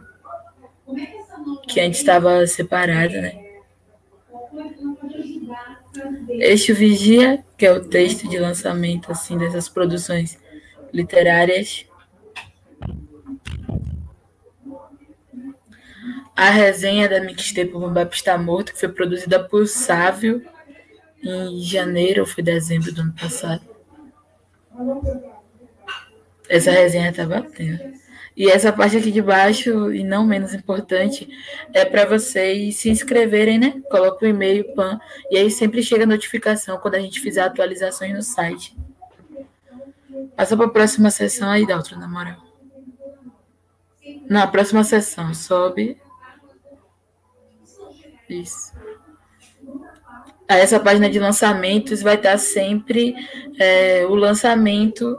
que 1.67 1.81
antes 1.81 1.99
estava 1.99 2.45
separada, 2.45 3.21
né? 3.21 3.45
Este 6.29 6.73
Vigia, 6.73 7.43
que 7.57 7.65
é 7.65 7.71
o 7.71 7.83
texto 7.83 8.27
de 8.27 8.37
lançamento 8.37 9.11
assim 9.11 9.37
dessas 9.37 9.67
produções 9.67 10.37
literárias. 10.93 11.85
A 16.35 16.49
resenha 16.49 17.09
da 17.09 17.21
mixtape 17.21 17.71
Bombap 17.71 18.13
está 18.13 18.37
morto, 18.37 18.73
que 18.73 18.79
foi 18.79 18.89
produzida 18.89 19.43
por 19.43 19.67
Sávio 19.67 20.45
em 21.23 21.61
janeiro 21.61 22.21
ou 22.21 22.27
foi 22.27 22.43
dezembro 22.43 22.93
do 22.93 23.01
ano 23.01 23.13
passado. 23.13 23.74
Essa 26.49 26.71
resenha 26.71 27.13
tá 27.13 27.25
batendo. 27.25 27.95
E 28.35 28.49
essa 28.49 28.71
parte 28.73 28.97
aqui 28.97 29.11
de 29.11 29.21
baixo, 29.21 29.93
e 29.93 30.03
não 30.03 30.25
menos 30.25 30.53
importante, 30.53 31.27
é 31.73 31.85
para 31.85 32.05
vocês 32.05 32.75
se 32.75 32.89
inscreverem, 32.89 33.57
né? 33.57 33.81
Coloca 33.89 34.25
o 34.25 34.27
e-mail, 34.27 34.75
PAN, 34.75 34.99
e 35.31 35.37
aí 35.37 35.49
sempre 35.49 35.81
chega 35.81 36.03
a 36.03 36.07
notificação 36.07 36.77
quando 36.77 36.95
a 36.95 36.99
gente 36.99 37.21
fizer 37.21 37.41
atualizações 37.41 38.13
no 38.13 38.21
site. 38.21 38.75
Passa 40.35 40.57
para 40.57 40.65
a 40.65 40.69
próxima 40.69 41.09
sessão 41.11 41.49
aí, 41.49 41.65
Daltro, 41.65 41.97
na 41.97 42.09
moral. 42.09 42.43
Na 44.27 44.45
próxima 44.47 44.83
sessão, 44.83 45.33
sobe. 45.33 45.97
Isso. 48.27 48.74
Essa 50.47 50.79
página 50.79 51.09
de 51.09 51.19
lançamentos 51.19 52.01
vai 52.01 52.15
estar 52.15 52.37
sempre 52.37 53.15
é, 53.59 54.05
o 54.05 54.13
lançamento 54.13 55.17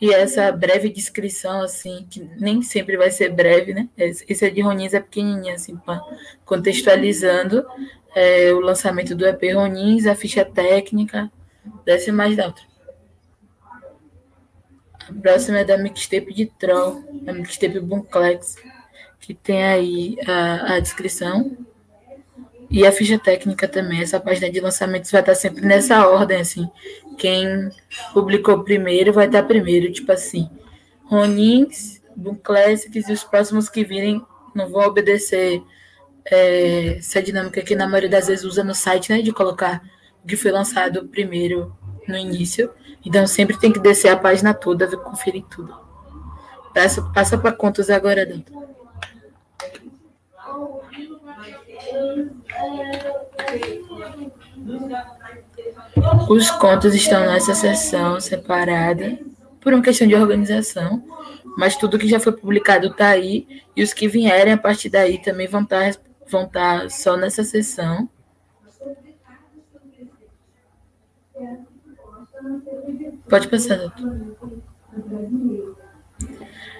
e 0.00 0.12
essa 0.12 0.52
breve 0.52 0.90
descrição, 0.90 1.62
assim, 1.62 2.06
que 2.10 2.20
nem 2.38 2.60
sempre 2.60 2.96
vai 2.96 3.10
ser 3.10 3.32
breve, 3.32 3.72
né? 3.72 3.88
Esse 3.96 4.44
é 4.44 4.50
de 4.50 4.60
Ronins 4.60 4.92
é 4.92 5.00
pequenininho, 5.00 5.54
assim, 5.54 5.78
contextualizando 6.44 7.64
é, 8.14 8.52
o 8.52 8.60
lançamento 8.60 9.14
do 9.14 9.26
EP 9.26 9.54
Ronins, 9.54 10.06
a 10.06 10.14
ficha 10.14 10.44
técnica, 10.44 11.30
desce 11.84 12.12
mais 12.12 12.36
da 12.36 12.46
outra. 12.46 12.64
A 15.08 15.12
próxima 15.14 15.60
é 15.60 15.64
da 15.64 15.78
mixtape 15.78 16.34
de 16.34 16.46
Troll, 16.46 17.02
a 17.26 17.32
mixtape 17.32 17.80
Bunclex, 17.80 18.56
que 19.20 19.32
tem 19.32 19.64
aí 19.64 20.16
a, 20.26 20.74
a 20.74 20.80
descrição 20.80 21.56
e 22.70 22.86
a 22.86 22.92
ficha 22.92 23.18
técnica 23.18 23.68
também. 23.68 24.00
Essa 24.00 24.20
página 24.20 24.50
de 24.50 24.60
lançamentos 24.60 25.10
vai 25.10 25.20
estar 25.20 25.34
sempre 25.34 25.64
nessa 25.64 26.06
ordem, 26.08 26.40
assim, 26.40 26.68
quem 27.16 27.70
publicou 28.12 28.62
primeiro 28.62 29.12
vai 29.12 29.26
estar 29.26 29.42
primeiro, 29.44 29.92
tipo 29.92 30.12
assim, 30.12 30.50
Ronins, 31.04 32.02
Boom 32.14 32.34
Classics 32.34 33.08
e 33.08 33.12
os 33.12 33.24
próximos 33.24 33.68
que 33.68 33.84
virem 33.84 34.22
não 34.54 34.68
vão 34.68 34.82
obedecer 34.82 35.62
é, 36.24 36.96
essa 36.98 37.22
dinâmica 37.22 37.62
que 37.62 37.76
na 37.76 37.86
maioria 37.86 38.10
das 38.10 38.26
vezes 38.26 38.44
usa 38.44 38.64
no 38.64 38.74
site, 38.74 39.10
né, 39.10 39.22
de 39.22 39.32
colocar 39.32 39.82
o 40.24 40.26
que 40.26 40.36
foi 40.36 40.50
lançado 40.50 41.06
primeiro 41.08 41.76
no 42.08 42.16
início. 42.16 42.70
Então 43.04 43.26
sempre 43.26 43.58
tem 43.58 43.72
que 43.72 43.78
descer 43.78 44.08
a 44.08 44.16
página 44.16 44.52
toda, 44.52 44.96
conferir 44.96 45.44
tudo. 45.44 45.74
Passa, 46.74 47.02
passa 47.14 47.38
para 47.38 47.52
contas 47.52 47.88
agora, 47.88 48.26
Danto. 48.26 48.52
Os 56.28 56.50
contos 56.52 56.94
estão 56.94 57.20
nessa 57.26 57.54
seção 57.54 58.20
separada 58.20 59.18
por 59.60 59.72
uma 59.72 59.82
questão 59.82 60.06
de 60.06 60.14
organização, 60.14 61.02
mas 61.56 61.76
tudo 61.76 61.98
que 61.98 62.08
já 62.08 62.20
foi 62.20 62.32
publicado 62.32 62.88
está 62.88 63.08
aí 63.08 63.46
e 63.74 63.82
os 63.82 63.92
que 63.92 64.08
vierem 64.08 64.52
a 64.52 64.58
partir 64.58 64.88
daí 64.88 65.18
também 65.22 65.46
vão 65.46 65.62
estar 65.62 65.94
tá, 65.94 66.00
vão 66.28 66.44
estar 66.44 66.82
tá 66.82 66.88
só 66.88 67.16
nessa 67.16 67.42
seção. 67.42 68.08
Pode 73.28 73.48
passar, 73.48 73.78
doutor. 73.78 74.26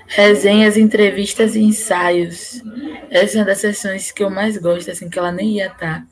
Resenhas, 0.09 0.77
entrevistas 0.77 1.57
e 1.57 1.61
ensaios. 1.61 2.62
Essa 3.11 3.39
é 3.39 3.41
uma 3.41 3.47
das 3.47 3.59
sessões 3.59 4.11
que 4.11 4.23
eu 4.23 4.31
mais 4.31 4.57
gosto, 4.57 4.91
assim, 4.91 5.09
que 5.09 5.19
ela 5.19 5.33
nem 5.33 5.57
ia 5.57 5.66
estar, 5.66 6.01
tá, 6.01 6.07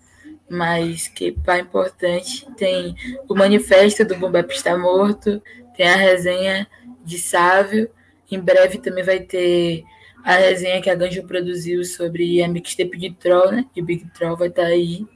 mas 0.48 1.08
que 1.08 1.36
é 1.46 1.58
importante. 1.58 2.46
Tem 2.56 2.94
o 3.28 3.34
manifesto 3.34 4.04
do 4.04 4.16
Bombap 4.16 4.50
está 4.52 4.76
morto, 4.76 5.42
tem 5.76 5.88
a 5.88 5.96
resenha 5.96 6.66
de 7.04 7.18
Sávio. 7.18 7.90
Em 8.30 8.40
breve 8.40 8.78
também 8.78 9.04
vai 9.04 9.20
ter 9.20 9.84
a 10.24 10.36
resenha 10.36 10.80
que 10.80 10.88
a 10.88 10.94
Ganjo 10.94 11.22
produziu 11.24 11.84
sobre 11.84 12.42
a 12.42 12.48
mixtape 12.48 12.96
de 12.96 13.10
Troll, 13.12 13.52
né? 13.52 13.66
De 13.74 13.82
Big 13.82 14.06
Troll 14.14 14.36
vai 14.36 14.48
estar 14.48 14.62
tá 14.62 14.68
aí. 14.68 15.06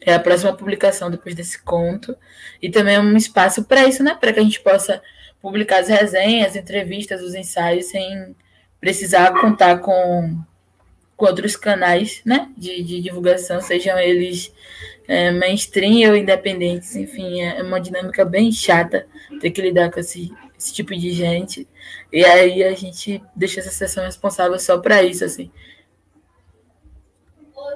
É 0.00 0.14
a 0.14 0.20
próxima 0.20 0.54
publicação 0.54 1.10
depois 1.10 1.34
desse 1.34 1.60
conto. 1.60 2.16
E 2.62 2.70
também 2.70 2.94
é 2.94 3.00
um 3.00 3.16
espaço 3.16 3.64
para 3.64 3.86
isso, 3.86 4.02
né? 4.02 4.16
Para 4.18 4.32
que 4.32 4.38
a 4.38 4.42
gente 4.42 4.60
possa 4.60 5.02
publicar 5.44 5.80
as 5.80 5.88
resenhas, 5.88 6.56
entrevistas, 6.56 7.20
os 7.20 7.34
ensaios, 7.34 7.90
sem 7.90 8.34
precisar 8.80 9.38
contar 9.38 9.76
com, 9.76 10.42
com 11.14 11.26
outros 11.26 11.54
canais 11.54 12.22
né, 12.24 12.50
de, 12.56 12.82
de 12.82 13.02
divulgação, 13.02 13.60
sejam 13.60 13.98
eles 13.98 14.50
é, 15.06 15.30
mainstream 15.32 16.08
ou 16.08 16.16
independentes. 16.16 16.96
Enfim, 16.96 17.42
é 17.42 17.62
uma 17.62 17.78
dinâmica 17.78 18.24
bem 18.24 18.50
chata 18.50 19.06
ter 19.38 19.50
que 19.50 19.60
lidar 19.60 19.90
com 19.90 20.00
esse, 20.00 20.32
esse 20.58 20.72
tipo 20.72 20.96
de 20.96 21.12
gente. 21.12 21.68
E 22.10 22.24
aí 22.24 22.64
a 22.64 22.74
gente 22.74 23.22
deixa 23.36 23.60
essa 23.60 23.70
sessão 23.70 24.02
responsável 24.02 24.58
só 24.58 24.78
para 24.78 25.02
isso, 25.02 25.26
assim. 25.26 25.52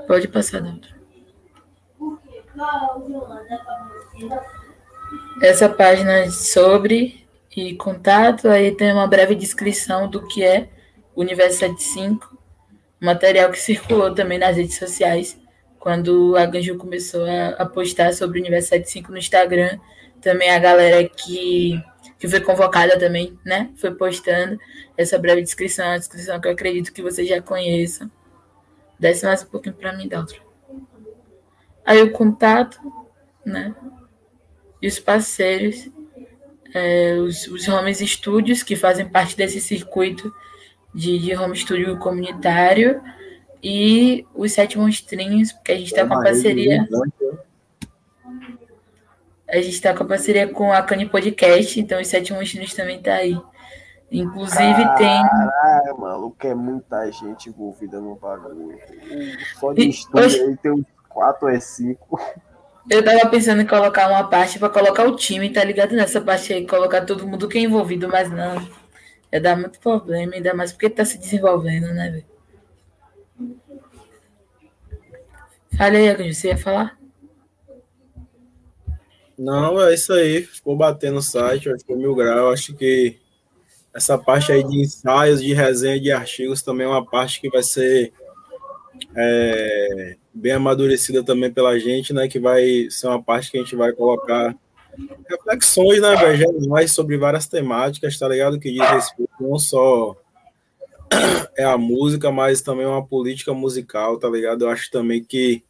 Pode 0.06 0.26
passar, 0.26 0.62
doutor. 0.62 0.96
Essa 5.42 5.68
página 5.68 6.30
sobre 6.30 7.27
e 7.58 7.74
contato, 7.74 8.48
aí 8.48 8.70
tem 8.74 8.92
uma 8.92 9.06
breve 9.06 9.34
descrição 9.34 10.08
do 10.08 10.26
que 10.26 10.44
é 10.44 10.68
o 11.14 11.20
Universo 11.20 11.58
75, 11.58 12.38
material 13.00 13.50
que 13.50 13.58
circulou 13.58 14.14
também 14.14 14.38
nas 14.38 14.56
redes 14.56 14.76
sociais, 14.76 15.36
quando 15.78 16.36
a 16.36 16.46
Ganju 16.46 16.76
começou 16.76 17.24
a, 17.24 17.48
a 17.62 17.66
postar 17.66 18.12
sobre 18.12 18.38
o 18.38 18.42
Universo 18.42 18.68
75 18.68 19.10
no 19.10 19.18
Instagram, 19.18 19.78
também 20.20 20.50
a 20.50 20.58
galera 20.58 21.08
que, 21.08 21.82
que 22.18 22.28
foi 22.28 22.40
convocada 22.40 22.98
também, 22.98 23.38
né, 23.44 23.70
foi 23.76 23.94
postando 23.94 24.58
essa 24.96 25.18
breve 25.18 25.42
descrição, 25.42 25.86
a 25.86 25.98
descrição 25.98 26.40
que 26.40 26.48
eu 26.48 26.52
acredito 26.52 26.92
que 26.92 27.02
vocês 27.02 27.28
já 27.28 27.40
conheçam. 27.40 28.10
Desce 28.98 29.24
mais 29.24 29.42
um 29.42 29.46
pouquinho 29.46 29.74
para 29.74 29.96
mim, 29.96 30.08
Daltro. 30.08 30.42
Aí 31.84 32.02
o 32.02 32.12
contato, 32.12 32.78
né, 33.44 33.74
e 34.80 34.86
os 34.86 34.98
parceiros 34.98 35.88
é, 36.78 37.14
os, 37.14 37.46
os 37.48 37.68
home 37.68 37.94
studios 37.94 38.62
que 38.62 38.76
fazem 38.76 39.08
parte 39.08 39.36
desse 39.36 39.60
circuito 39.60 40.32
de, 40.94 41.18
de 41.18 41.36
home 41.36 41.56
studio 41.56 41.98
comunitário 41.98 43.00
e 43.62 44.26
os 44.34 44.52
sete 44.52 44.78
monstrinhos, 44.78 45.52
porque 45.52 45.72
a 45.72 45.76
gente 45.76 45.88
está 45.88 46.06
com 46.06 46.14
a 46.14 46.22
parceria. 46.22 46.86
A 49.48 49.56
gente 49.56 49.70
está 49.70 49.94
com 49.94 50.04
a 50.04 50.06
parceria 50.06 50.46
com 50.46 50.72
a 50.72 50.82
Cane 50.82 51.08
Podcast, 51.08 51.80
então 51.80 52.00
os 52.00 52.08
sete 52.08 52.32
monstrinhos 52.32 52.74
também 52.74 53.00
tá 53.00 53.14
aí. 53.14 53.38
Inclusive 54.10 54.58
Caralho, 54.58 54.96
tem. 54.96 55.22
Caralho, 55.22 55.98
maluco, 55.98 56.46
é 56.46 56.54
muita 56.54 57.10
gente 57.10 57.48
envolvida 57.48 58.00
no 58.00 58.16
bagulho. 58.16 58.78
Só 59.58 59.72
de 59.72 59.88
estúdio 59.88 60.48
aí 60.48 60.56
tem 60.56 60.72
uns 60.72 60.86
quatro 61.08 61.48
ou 61.48 61.60
cinco. 61.60 62.20
Eu 62.90 63.04
tava 63.04 63.28
pensando 63.28 63.60
em 63.60 63.66
colocar 63.66 64.08
uma 64.08 64.24
parte 64.28 64.58
para 64.58 64.70
colocar 64.70 65.06
o 65.06 65.16
time, 65.16 65.52
tá 65.52 65.62
ligado? 65.62 65.94
Nessa 65.94 66.20
parte 66.20 66.52
aí, 66.52 66.66
colocar 66.66 67.04
todo 67.04 67.26
mundo 67.26 67.48
que 67.48 67.58
é 67.58 67.60
envolvido, 67.60 68.08
mas 68.08 68.30
não. 68.30 68.66
Ia 69.32 69.40
dar 69.40 69.56
muito 69.56 69.78
problema, 69.78 70.34
ainda 70.34 70.54
mais 70.54 70.72
porque 70.72 70.88
tá 70.88 71.04
se 71.04 71.18
desenvolvendo, 71.18 71.88
né, 71.88 72.10
velho? 72.10 72.24
Fala 75.76 75.96
aí, 75.96 76.34
você 76.34 76.48
ia 76.48 76.56
falar? 76.56 76.98
Não, 79.38 79.80
é 79.80 79.94
isso 79.94 80.12
aí. 80.12 80.42
Ficou 80.42 80.76
batendo 80.76 81.18
o 81.18 81.22
site, 81.22 81.70
ficou 81.78 81.96
mil 81.96 82.14
graus. 82.14 82.54
Acho 82.58 82.74
que 82.74 83.18
essa 83.94 84.18
parte 84.18 84.50
aí 84.50 84.64
de 84.64 84.80
ensaios, 84.80 85.40
de 85.42 85.52
resenha 85.52 86.00
de 86.00 86.10
artigos 86.10 86.62
também 86.62 86.86
é 86.86 86.90
uma 86.90 87.04
parte 87.04 87.40
que 87.40 87.48
vai 87.48 87.62
ser 87.62 88.12
é, 89.14 90.16
bem 90.38 90.52
amadurecida 90.52 91.22
também 91.22 91.52
pela 91.52 91.78
gente, 91.78 92.12
né? 92.12 92.28
Que 92.28 92.38
vai 92.38 92.88
ser 92.90 93.08
uma 93.08 93.22
parte 93.22 93.50
que 93.50 93.58
a 93.58 93.60
gente 93.60 93.74
vai 93.74 93.92
colocar 93.92 94.54
reflexões, 95.28 96.00
né, 96.00 96.16
velho? 96.16 96.68
Mais 96.68 96.92
sobre 96.92 97.16
várias 97.16 97.46
temáticas, 97.46 98.18
tá 98.18 98.28
ligado? 98.28 98.58
Que 98.58 98.72
diz 98.72 98.88
respeito 98.88 99.30
não 99.40 99.58
só 99.58 100.16
é 101.56 101.64
a 101.64 101.76
música, 101.76 102.30
mas 102.30 102.62
também 102.62 102.86
uma 102.86 103.04
política 103.04 103.52
musical, 103.52 104.18
tá 104.18 104.28
ligado? 104.28 104.64
Eu 104.64 104.70
acho 104.70 104.90
também 104.90 105.22
que 105.22 105.64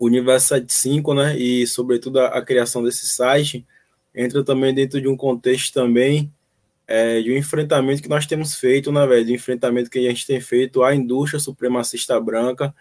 o 0.00 0.06
Universo 0.06 0.48
75, 0.48 1.14
né? 1.14 1.36
E 1.36 1.66
sobretudo 1.66 2.20
a, 2.20 2.26
a 2.28 2.42
criação 2.42 2.82
desse 2.82 3.06
site 3.08 3.66
entra 4.14 4.44
também 4.44 4.72
dentro 4.72 5.00
de 5.00 5.08
um 5.08 5.16
contexto 5.16 5.72
também 5.74 6.32
é, 6.86 7.20
de 7.20 7.32
um 7.32 7.36
enfrentamento 7.36 8.02
que 8.02 8.08
nós 8.08 8.26
temos 8.26 8.54
feito, 8.54 8.92
né, 8.92 9.04
velho? 9.06 9.24
De 9.24 9.32
um 9.32 9.36
enfrentamento 9.36 9.90
que 9.90 9.98
a 9.98 10.10
gente 10.10 10.26
tem 10.26 10.40
feito 10.40 10.82
à 10.84 10.94
indústria 10.94 11.40
supremacista 11.40 12.18
branca 12.20 12.72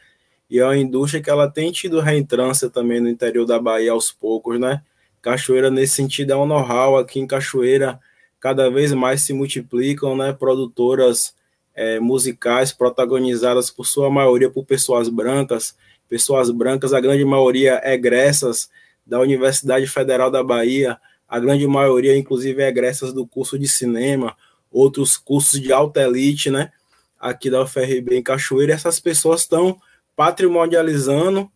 e 0.49 0.59
é 0.59 0.63
uma 0.65 0.77
indústria 0.77 1.21
que 1.21 1.29
ela 1.29 1.49
tem 1.49 1.71
tido 1.71 1.99
reentrância 1.99 2.69
também 2.69 3.01
no 3.01 3.09
interior 3.09 3.45
da 3.45 3.59
Bahia 3.59 3.91
aos 3.91 4.11
poucos, 4.11 4.59
né? 4.59 4.81
Cachoeira, 5.21 5.69
nesse 5.69 5.95
sentido, 5.95 6.31
é 6.31 6.35
um 6.37 6.45
know-how. 6.45 6.97
Aqui 6.97 7.19
em 7.19 7.27
Cachoeira, 7.27 7.99
cada 8.39 8.69
vez 8.69 8.93
mais 8.93 9.21
se 9.21 9.33
multiplicam, 9.33 10.15
né? 10.15 10.31
Produtoras 10.31 11.35
é, 11.75 11.99
musicais 11.99 12.71
protagonizadas, 12.71 13.69
por 13.69 13.85
sua 13.85 14.09
maioria, 14.09 14.49
por 14.49 14.65
pessoas 14.65 15.09
brancas. 15.09 15.75
Pessoas 16.07 16.49
brancas, 16.49 16.93
a 16.93 17.01
grande 17.01 17.25
maioria 17.25 17.81
egressas 17.83 18.69
da 19.05 19.19
Universidade 19.19 19.85
Federal 19.87 20.31
da 20.31 20.41
Bahia, 20.41 20.97
a 21.27 21.39
grande 21.39 21.67
maioria, 21.67 22.17
inclusive, 22.17 22.63
egressas 22.63 23.11
do 23.11 23.27
curso 23.27 23.59
de 23.59 23.67
cinema, 23.67 24.35
outros 24.71 25.17
cursos 25.17 25.59
de 25.59 25.73
alta 25.73 26.01
elite, 26.01 26.49
né? 26.49 26.71
Aqui 27.19 27.49
da 27.49 27.63
UFRB 27.63 28.15
em 28.15 28.23
Cachoeira, 28.23 28.73
essas 28.73 28.97
pessoas 28.97 29.41
estão 29.41 29.77
patrimonializando 30.17 31.49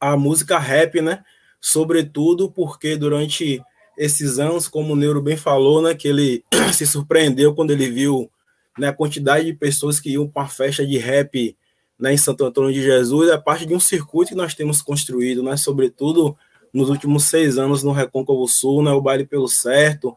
a 0.00 0.16
música 0.16 0.58
rap, 0.58 1.02
né? 1.02 1.22
Sobretudo 1.60 2.50
porque 2.50 2.96
durante 2.96 3.62
esses 3.96 4.38
anos, 4.38 4.66
como 4.66 4.94
o 4.94 4.96
Neuro 4.96 5.20
bem 5.20 5.36
falou, 5.36 5.82
né, 5.82 5.94
que 5.94 6.08
ele 6.08 6.44
se 6.72 6.86
surpreendeu 6.86 7.54
quando 7.54 7.72
ele 7.72 7.90
viu 7.90 8.30
né, 8.78 8.88
a 8.88 8.92
quantidade 8.92 9.44
de 9.44 9.52
pessoas 9.52 10.00
que 10.00 10.10
iam 10.10 10.26
para 10.26 10.42
a 10.42 10.48
festa 10.48 10.86
de 10.86 10.96
rap 10.96 11.56
né, 11.98 12.14
em 12.14 12.16
Santo 12.16 12.44
Antônio 12.44 12.72
de 12.72 12.80
Jesus, 12.80 13.28
é 13.28 13.36
parte 13.36 13.66
de 13.66 13.74
um 13.74 13.80
circuito 13.80 14.30
que 14.30 14.36
nós 14.36 14.54
temos 14.54 14.80
construído, 14.80 15.42
né, 15.42 15.56
sobretudo 15.56 16.36
nos 16.72 16.88
últimos 16.88 17.24
seis 17.24 17.58
anos 17.58 17.82
no 17.82 17.90
Recôncavo 17.90 18.46
Sul, 18.46 18.84
né, 18.84 18.92
o 18.92 19.00
Baile 19.00 19.26
Pelo 19.26 19.48
Certo, 19.48 20.16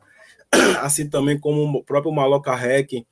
assim 0.79 1.09
também 1.09 1.39
como 1.39 1.79
o 1.79 1.83
próprio 1.83 2.13
Maloca 2.13 2.55
Rec, 2.55 3.03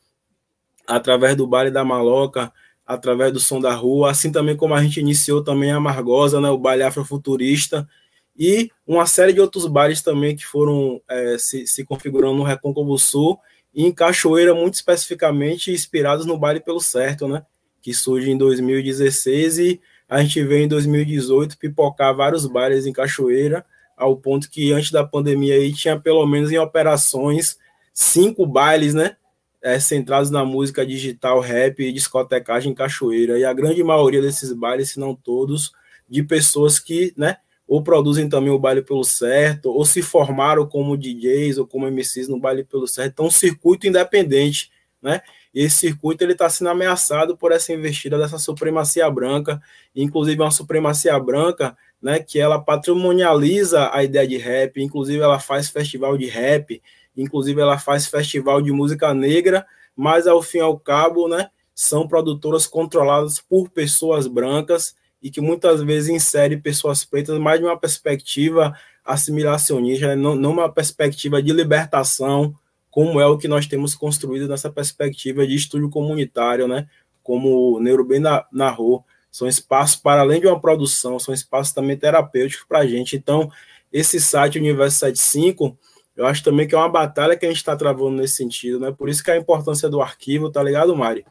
através 0.88 1.36
do 1.36 1.48
Baile 1.48 1.72
da 1.72 1.84
Maloca, 1.84 2.54
através 2.90 3.32
do 3.32 3.40
Som 3.40 3.62
da 3.62 3.72
Rua, 3.72 4.10
assim 4.10 4.32
também 4.32 4.58
como 4.58 4.74
a 4.74 4.82
gente 4.82 5.00
iniciou 5.00 5.44
também 5.44 5.72
a 5.72 5.80
Margosa, 5.80 6.42
né, 6.42 6.50
o 6.50 6.58
Baile 6.58 6.82
Afrofuturista, 6.82 7.88
e 8.36 8.72
uma 8.88 9.06
série 9.06 9.32
de 9.32 9.40
outros 9.40 9.68
bailes 9.68 10.02
também 10.02 10.36
que 10.36 10.44
foram 10.44 11.00
é, 11.08 11.38
se, 11.38 11.68
se 11.68 11.86
configurando 11.86 12.34
no 12.34 12.44
Recôncavo 12.44 12.98
Sul, 12.98 13.38
e 13.76 13.86
em 13.86 13.92
Cachoeira, 13.92 14.56
muito 14.56 14.74
especificamente, 14.74 15.72
inspirados 15.72 16.26
no 16.26 16.36
Baile 16.36 16.62
Pelo 16.62 16.80
Certo, 16.80 17.28
né, 17.28 17.44
que 17.80 17.94
surge 17.94 18.32
em 18.32 18.38
2016 18.38 19.60
e 19.60 19.82
a 20.10 20.20
gente 20.24 20.44
veio 20.44 20.64
em 20.64 20.68
2018 20.68 21.60
pipocar 21.60 22.16
vários 22.16 22.48
bailes 22.48 22.88
em 22.88 22.92
Cachoeira, 22.92 23.64
ao 23.96 24.18
ponto 24.18 24.50
que 24.50 24.72
antes 24.72 24.90
da 24.90 25.06
pandemia 25.06 25.54
aí 25.54 25.72
tinha 25.72 26.00
pelo 26.00 26.26
menos 26.26 26.52
em 26.52 26.58
operações 26.58 27.60
cinco 27.94 28.48
bailes, 28.48 28.96
né? 28.96 29.16
É, 29.62 29.80
centrados 29.80 30.30
na 30.32 30.46
música 30.46 30.86
digital, 30.86 31.40
rap 31.42 31.82
e 31.82 31.92
discotecagem 31.92 32.72
em 32.72 32.76
Cachoeira. 32.76 33.38
E 33.38 33.44
a 33.44 33.52
grande 33.52 33.84
maioria 33.84 34.22
desses 34.22 34.54
bailes, 34.54 34.92
se 34.92 35.00
não 35.00 35.14
todos, 35.14 35.74
de 36.08 36.24
pessoas 36.24 36.80
que, 36.80 37.14
né, 37.18 37.38
ou 37.68 37.84
produzem 37.84 38.28
também 38.28 38.50
o 38.50 38.58
baile 38.58 38.82
pelo 38.82 39.04
certo, 39.04 39.70
ou 39.70 39.86
se 39.86 40.02
formaram 40.02 40.66
como 40.66 40.98
DJs 40.98 41.60
ou 41.60 41.68
como 41.68 41.86
MCs 41.88 42.28
no 42.28 42.40
baile 42.40 42.64
pelo 42.64 42.88
certo. 42.88 43.12
Então, 43.12 43.26
um 43.28 43.32
circuito 43.32 43.86
independente, 43.86 44.72
né? 45.02 45.22
E 45.54 45.62
esse 45.64 45.78
circuito 45.78 46.24
ele 46.24 46.34
está 46.34 46.50
sendo 46.50 46.70
ameaçado 46.70 47.38
por 47.38 47.52
essa 47.52 47.74
investida 47.74 48.18
dessa 48.18 48.40
supremacia 48.40 49.10
branca, 49.10 49.62
inclusive 49.96 50.42
uma 50.42 50.52
supremacia 50.52 51.18
branca, 51.20 51.76
né, 52.02 52.20
que 52.20 52.40
ela 52.40 52.60
patrimonializa 52.60 53.90
a 53.94 54.04
ideia 54.04 54.28
de 54.28 54.38
rap, 54.38 54.82
inclusive 54.82 55.22
ela 55.22 55.40
faz 55.40 55.70
festival 55.70 56.18
de 56.18 56.28
rap, 56.28 56.82
inclusive 57.22 57.60
ela 57.60 57.78
faz 57.78 58.08
festival 58.08 58.62
de 58.62 58.72
música 58.72 59.14
negra, 59.14 59.66
mas 59.96 60.28
ao 60.28 60.42
fim 60.42 60.60
e 60.60 60.62
ao 60.62 60.80
cabo, 60.80 61.28
né, 61.28 61.50
são 61.76 62.08
produtoras 62.08 62.66
controladas 62.66 63.40
por 63.40 63.70
pessoas 63.70 64.28
brancas 64.28 64.96
e 65.22 65.30
que 65.30 65.42
muitas 65.42 65.82
vezes 65.82 66.10
insere 66.10 66.58
pessoas 66.58 67.04
pretas 67.04 67.38
mais 67.38 67.60
de 67.60 67.66
uma 67.66 67.78
perspectiva 67.78 68.74
assimilacionista, 69.04 70.08
né? 70.08 70.16
não, 70.16 70.36
não 70.36 70.52
uma 70.52 70.72
perspectiva 70.72 71.42
de 71.42 71.52
libertação, 71.52 72.54
como 72.90 73.20
é 73.20 73.26
o 73.26 73.38
que 73.38 73.48
nós 73.48 73.68
temos 73.68 73.96
construído 73.96 74.48
nessa 74.48 74.70
perspectiva 74.70 75.46
de 75.46 75.56
estudo 75.56 75.90
comunitário, 75.90 76.68
né? 76.68 76.88
como 77.24 77.76
o 77.76 77.80
Neuro 77.80 78.04
bem 78.04 78.22
narrou, 78.52 79.06
são 79.32 79.48
espaços 79.48 79.96
para 79.96 80.22
além 80.22 80.40
de 80.42 80.48
uma 80.48 80.60
produção, 80.60 81.20
são 81.20 81.34
espaços 81.34 81.74
também 81.74 81.96
terapêuticos 81.98 82.66
para 82.68 82.80
a 82.80 82.88
gente. 82.88 83.16
Então, 83.16 83.52
esse 83.92 84.20
site 84.20 84.58
Universo 84.58 84.98
75, 84.98 85.78
eu 86.20 86.26
acho 86.26 86.44
também 86.44 86.68
que 86.68 86.76
é 86.76 86.78
uma 86.78 86.90
batalha 86.90 87.38
que 87.38 87.46
a 87.46 87.50
gente 87.50 87.60
está 87.60 87.78
travando 87.78 88.18
nesse 88.18 88.36
sentido, 88.36 88.78
né? 88.78 88.92
Por 88.92 89.08
isso 89.08 89.24
que 89.24 89.32
a 89.32 89.38
importância 89.38 89.90
do 89.90 90.02
arquivo, 90.02 90.52
tá 90.52 90.62
ligado, 90.62 90.94
Mari? 90.94 91.26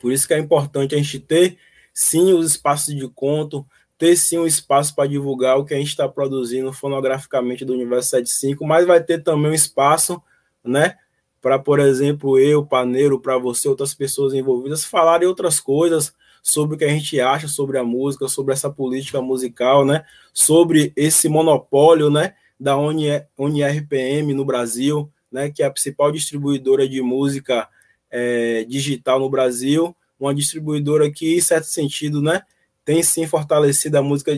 Por 0.00 0.10
isso 0.10 0.26
que 0.26 0.32
é 0.32 0.38
importante 0.38 0.94
a 0.94 0.98
gente 0.98 1.20
ter 1.20 1.58
sim 1.92 2.32
os 2.32 2.46
espaços 2.46 2.96
de 2.96 3.06
conto, 3.08 3.66
ter 3.98 4.16
sim 4.16 4.38
um 4.38 4.46
espaço 4.46 4.94
para 4.94 5.06
divulgar 5.06 5.58
o 5.58 5.66
que 5.66 5.74
a 5.74 5.76
gente 5.76 5.88
está 5.88 6.08
produzindo 6.08 6.72
fonograficamente 6.72 7.62
do 7.62 7.74
Universo 7.74 8.08
75, 8.08 8.64
mas 8.66 8.86
vai 8.86 9.04
ter 9.04 9.22
também 9.22 9.50
um 9.50 9.54
espaço, 9.54 10.22
né, 10.64 10.96
para, 11.38 11.58
por 11.58 11.78
exemplo, 11.78 12.38
eu, 12.38 12.64
Paneiro, 12.64 13.20
para 13.20 13.36
você, 13.36 13.68
outras 13.68 13.92
pessoas 13.92 14.32
envolvidas, 14.32 14.82
falarem 14.82 15.28
outras 15.28 15.60
coisas 15.60 16.14
sobre 16.42 16.74
o 16.74 16.78
que 16.78 16.86
a 16.86 16.88
gente 16.88 17.20
acha 17.20 17.48
sobre 17.48 17.76
a 17.76 17.84
música, 17.84 18.28
sobre 18.28 18.54
essa 18.54 18.70
política 18.70 19.20
musical, 19.20 19.84
né, 19.84 20.06
sobre 20.32 20.90
esse 20.96 21.28
monopólio, 21.28 22.08
né, 22.08 22.32
da 22.60 22.76
ONRPM 22.76 24.34
no 24.34 24.44
Brasil, 24.44 25.10
né, 25.32 25.50
que 25.50 25.62
é 25.62 25.66
a 25.66 25.70
principal 25.70 26.12
distribuidora 26.12 26.86
de 26.86 27.00
música 27.00 27.66
é, 28.10 28.64
digital 28.64 29.18
no 29.18 29.30
Brasil, 29.30 29.96
uma 30.18 30.34
distribuidora 30.34 31.10
que, 31.10 31.36
em 31.36 31.40
certo 31.40 31.64
sentido, 31.64 32.20
né, 32.20 32.42
tem 32.84 33.02
sim 33.02 33.26
fortalecido 33.26 33.96
a 33.96 34.02
música 34.02 34.32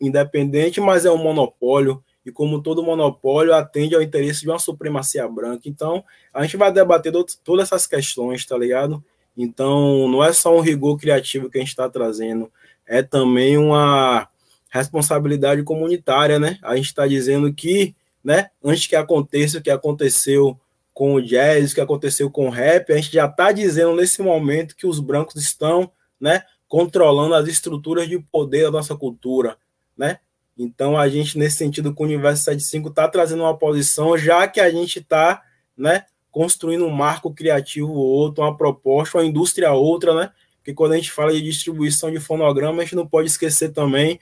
independente, 0.00 0.80
mas 0.80 1.04
é 1.04 1.10
um 1.10 1.18
monopólio, 1.18 2.02
e 2.24 2.32
como 2.32 2.62
todo 2.62 2.82
monopólio, 2.82 3.54
atende 3.54 3.94
ao 3.94 4.02
interesse 4.02 4.42
de 4.42 4.48
uma 4.48 4.58
supremacia 4.58 5.26
branca. 5.28 5.68
Então, 5.68 6.04
a 6.32 6.42
gente 6.42 6.56
vai 6.56 6.72
debater 6.72 7.12
todas 7.42 7.66
essas 7.66 7.86
questões, 7.86 8.46
tá 8.46 8.56
ligado? 8.56 9.04
Então, 9.36 10.08
não 10.08 10.24
é 10.24 10.32
só 10.32 10.56
um 10.56 10.60
rigor 10.60 10.98
criativo 10.98 11.50
que 11.50 11.58
a 11.58 11.60
gente 11.60 11.70
está 11.70 11.88
trazendo, 11.88 12.50
é 12.86 13.02
também 13.02 13.58
uma 13.58 14.28
responsabilidade 14.68 15.62
comunitária, 15.62 16.38
né? 16.38 16.58
A 16.62 16.76
gente 16.76 16.86
está 16.86 17.06
dizendo 17.06 17.52
que, 17.52 17.94
né, 18.22 18.50
antes 18.62 18.86
que 18.86 18.96
aconteça 18.96 19.58
o 19.58 19.62
que 19.62 19.70
aconteceu 19.70 20.58
com 20.92 21.14
o 21.14 21.22
jazz, 21.22 21.70
o 21.70 21.74
que 21.74 21.80
aconteceu 21.80 22.30
com 22.30 22.48
o 22.48 22.50
rap, 22.50 22.92
a 22.92 22.96
gente 22.96 23.12
já 23.12 23.26
está 23.26 23.52
dizendo 23.52 23.94
nesse 23.94 24.20
momento 24.20 24.76
que 24.76 24.86
os 24.86 25.00
brancos 25.00 25.36
estão, 25.36 25.90
né, 26.20 26.42
controlando 26.66 27.34
as 27.34 27.48
estruturas 27.48 28.08
de 28.08 28.18
poder 28.18 28.64
da 28.64 28.70
nossa 28.70 28.96
cultura, 28.96 29.56
né? 29.96 30.18
Então 30.56 30.98
a 30.98 31.08
gente 31.08 31.38
nesse 31.38 31.56
sentido 31.56 31.94
com 31.94 32.02
o 32.02 32.06
Universo 32.06 32.42
75 32.42 32.88
está 32.88 33.08
trazendo 33.08 33.44
uma 33.44 33.56
posição, 33.56 34.18
já 34.18 34.46
que 34.48 34.60
a 34.60 34.68
gente 34.70 34.98
está, 34.98 35.40
né, 35.76 36.04
construindo 36.30 36.84
um 36.84 36.90
marco 36.90 37.32
criativo 37.32 37.92
outro, 37.92 38.42
uma 38.42 38.56
proposta, 38.56 39.18
uma 39.18 39.24
indústria 39.24 39.72
outra, 39.72 40.14
né? 40.14 40.30
Porque 40.56 40.74
quando 40.74 40.92
a 40.92 40.96
gente 40.96 41.12
fala 41.12 41.32
de 41.32 41.40
distribuição 41.40 42.10
de 42.10 42.20
fonograma, 42.20 42.82
a 42.82 42.84
gente 42.84 42.96
não 42.96 43.06
pode 43.06 43.28
esquecer 43.28 43.72
também 43.72 44.20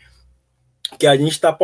que 0.98 1.06
a 1.06 1.16
gente 1.16 1.32
está 1.32 1.56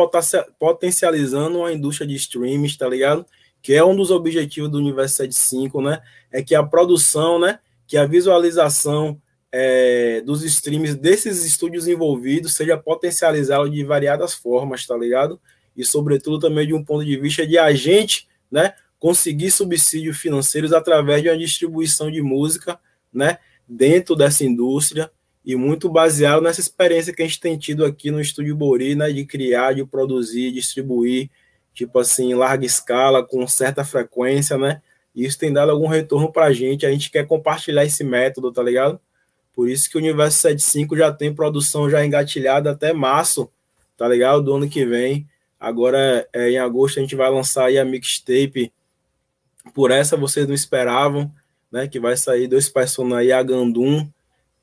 potencializando 0.59 1.59
uma 1.59 1.71
indústria 1.71 2.07
de 2.07 2.15
streams, 2.15 2.77
tá 2.77 2.87
ligado? 2.87 3.25
que 3.63 3.73
é 3.73 3.83
um 3.83 3.95
dos 3.95 4.11
objetivos 4.11 4.69
do 4.69 4.77
Universo 4.77 5.15
75, 5.15 5.81
né? 5.81 6.01
É 6.29 6.43
que 6.43 6.53
a 6.53 6.61
produção, 6.61 7.39
né? 7.39 7.59
Que 7.87 7.95
a 7.95 8.05
visualização 8.05 9.19
é, 9.49 10.21
dos 10.21 10.43
streams 10.43 10.95
desses 10.95 11.45
estúdios 11.45 11.87
envolvidos 11.87 12.55
seja 12.55 12.77
potencializado 12.77 13.69
de 13.69 13.81
variadas 13.85 14.33
formas, 14.33 14.85
tá 14.85 14.97
ligado? 14.97 15.39
E, 15.77 15.85
sobretudo, 15.85 16.39
também 16.39 16.67
de 16.67 16.73
um 16.73 16.83
ponto 16.83 17.05
de 17.05 17.17
vista 17.17 17.47
de 17.47 17.57
agente, 17.57 18.27
né? 18.51 18.73
Conseguir 18.99 19.49
subsídios 19.49 20.17
financeiros 20.17 20.73
através 20.73 21.23
de 21.23 21.29
uma 21.29 21.37
distribuição 21.37 22.11
de 22.11 22.21
música, 22.21 22.77
né? 23.13 23.37
Dentro 23.65 24.13
dessa 24.13 24.43
indústria 24.43 25.09
e 25.45 25.55
muito 25.55 25.89
baseado 25.89 26.41
nessa 26.41 26.61
experiência 26.61 27.13
que 27.13 27.21
a 27.21 27.25
gente 27.25 27.39
tem 27.39 27.57
tido 27.57 27.83
aqui 27.83 28.09
no 28.11 28.21
Estúdio 28.21 28.55
Bori, 28.55 28.95
né? 28.95 29.11
De 29.11 29.25
criar, 29.25 29.73
de 29.73 29.85
produzir, 29.85 30.51
distribuir 30.51 31.29
tipo 31.73 31.99
assim, 31.99 32.31
em 32.31 32.35
larga 32.35 32.65
escala, 32.65 33.25
com 33.25 33.45
certa 33.47 33.83
frequência, 33.83 34.57
né? 34.57 34.81
E 35.15 35.25
isso 35.25 35.37
tem 35.37 35.51
dado 35.51 35.71
algum 35.71 35.87
retorno 35.87 36.31
para 36.31 36.45
a 36.45 36.53
gente. 36.53 36.85
A 36.85 36.91
gente 36.91 37.09
quer 37.09 37.25
compartilhar 37.25 37.83
esse 37.83 38.03
método, 38.03 38.51
tá 38.51 38.61
ligado? 38.61 38.99
Por 39.53 39.69
isso 39.69 39.89
que 39.89 39.97
o 39.97 39.99
Universo 39.99 40.37
75 40.37 40.95
já 40.95 41.11
tem 41.11 41.33
produção 41.33 41.89
já 41.89 42.05
engatilhada 42.05 42.71
até 42.71 42.93
março, 42.93 43.49
tá 43.97 44.07
ligado? 44.07 44.41
Do 44.41 44.53
ano 44.53 44.69
que 44.69 44.85
vem. 44.85 45.27
Agora, 45.59 46.27
é, 46.33 46.51
em 46.51 46.57
agosto, 46.57 46.99
a 46.99 47.01
gente 47.01 47.15
vai 47.15 47.29
lançar 47.29 47.65
aí 47.65 47.77
a 47.77 47.85
mixtape. 47.85 48.71
Por 49.73 49.91
essa 49.91 50.17
vocês 50.17 50.47
não 50.47 50.53
esperavam, 50.53 51.31
né? 51.71 51.87
Que 51.87 51.99
vai 51.99 52.17
sair 52.17 52.47
dois 52.47 52.69
personagens 52.69 53.33
a 53.33 53.43
Gandum 53.43 54.07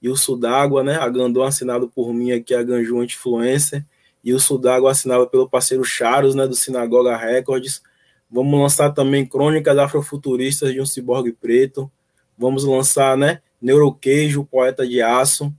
e 0.02 0.08
o 0.08 0.16
Sudágua, 0.16 0.82
né? 0.82 0.96
A 0.96 1.08
Gandum 1.08 1.42
assinado 1.42 1.88
por 1.88 2.12
mim 2.12 2.32
aqui, 2.32 2.54
a 2.54 2.62
Ganju 2.62 3.02
Influencer 3.02 3.84
e 4.22 4.32
o 4.32 4.40
Sudago 4.40 4.86
assinado 4.86 5.26
pelo 5.28 5.48
parceiro 5.48 5.84
Charos, 5.84 6.34
né, 6.34 6.46
do 6.46 6.54
Sinagoga 6.54 7.16
Records. 7.16 7.82
Vamos 8.30 8.58
lançar 8.60 8.90
também 8.90 9.26
Crônicas 9.26 9.76
Afrofuturistas 9.76 10.72
de 10.72 10.80
um 10.80 10.86
Ciborgue 10.86 11.32
Preto. 11.32 11.90
Vamos 12.38 12.64
lançar, 12.64 13.16
né, 13.16 13.40
Neuroqueijo, 13.60 14.44
Poeta 14.44 14.86
de 14.86 15.02
Aço. 15.02 15.52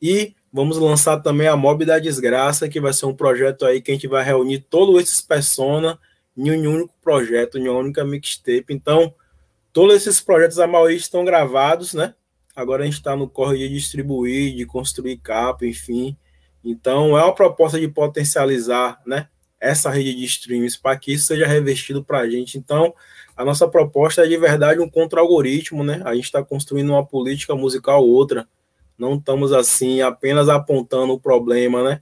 E 0.00 0.34
vamos 0.52 0.78
lançar 0.78 1.20
também 1.20 1.46
a 1.46 1.56
Mob 1.56 1.84
da 1.84 1.98
Desgraça, 1.98 2.68
que 2.68 2.80
vai 2.80 2.92
ser 2.92 3.06
um 3.06 3.14
projeto 3.14 3.64
aí 3.64 3.80
que 3.80 3.90
a 3.90 3.94
gente 3.94 4.08
vai 4.08 4.24
reunir 4.24 4.60
todos 4.60 5.00
esses 5.02 5.20
persona 5.20 5.98
em 6.36 6.50
um 6.50 6.74
único 6.74 6.94
projeto, 7.02 7.58
em 7.58 7.68
uma 7.68 7.78
única 7.78 8.04
mixtape. 8.04 8.66
Então, 8.70 9.14
todos 9.72 9.94
esses 9.94 10.20
projetos, 10.20 10.58
a 10.58 10.66
maioria 10.66 10.96
estão 10.96 11.24
gravados, 11.24 11.94
né? 11.94 12.14
Agora 12.56 12.82
a 12.82 12.86
gente 12.86 12.94
está 12.94 13.14
no 13.14 13.28
corre 13.28 13.58
de 13.58 13.68
distribuir, 13.68 14.56
de 14.56 14.64
construir 14.64 15.18
capa, 15.18 15.66
enfim. 15.66 16.16
Então, 16.64 17.16
é 17.16 17.22
uma 17.22 17.34
proposta 17.34 17.78
de 17.78 17.86
potencializar 17.86 18.98
né, 19.06 19.28
essa 19.60 19.90
rede 19.90 20.14
de 20.14 20.24
streams 20.24 20.80
para 20.80 20.96
que 20.96 21.12
isso 21.12 21.26
seja 21.26 21.46
revestido 21.46 22.02
para 22.02 22.20
a 22.20 22.30
gente. 22.30 22.56
Então, 22.56 22.94
a 23.36 23.44
nossa 23.44 23.68
proposta 23.68 24.24
é 24.24 24.26
de 24.26 24.38
verdade 24.38 24.80
um 24.80 24.88
contra-algoritmo, 24.88 25.84
né? 25.84 26.00
A 26.06 26.14
gente 26.14 26.24
está 26.24 26.42
construindo 26.42 26.88
uma 26.88 27.04
política 27.04 27.54
musical 27.54 28.02
outra. 28.02 28.48
Não 28.98 29.16
estamos 29.16 29.52
assim 29.52 30.00
apenas 30.00 30.48
apontando 30.48 31.12
o 31.12 31.20
problema, 31.20 31.82
né? 31.82 32.00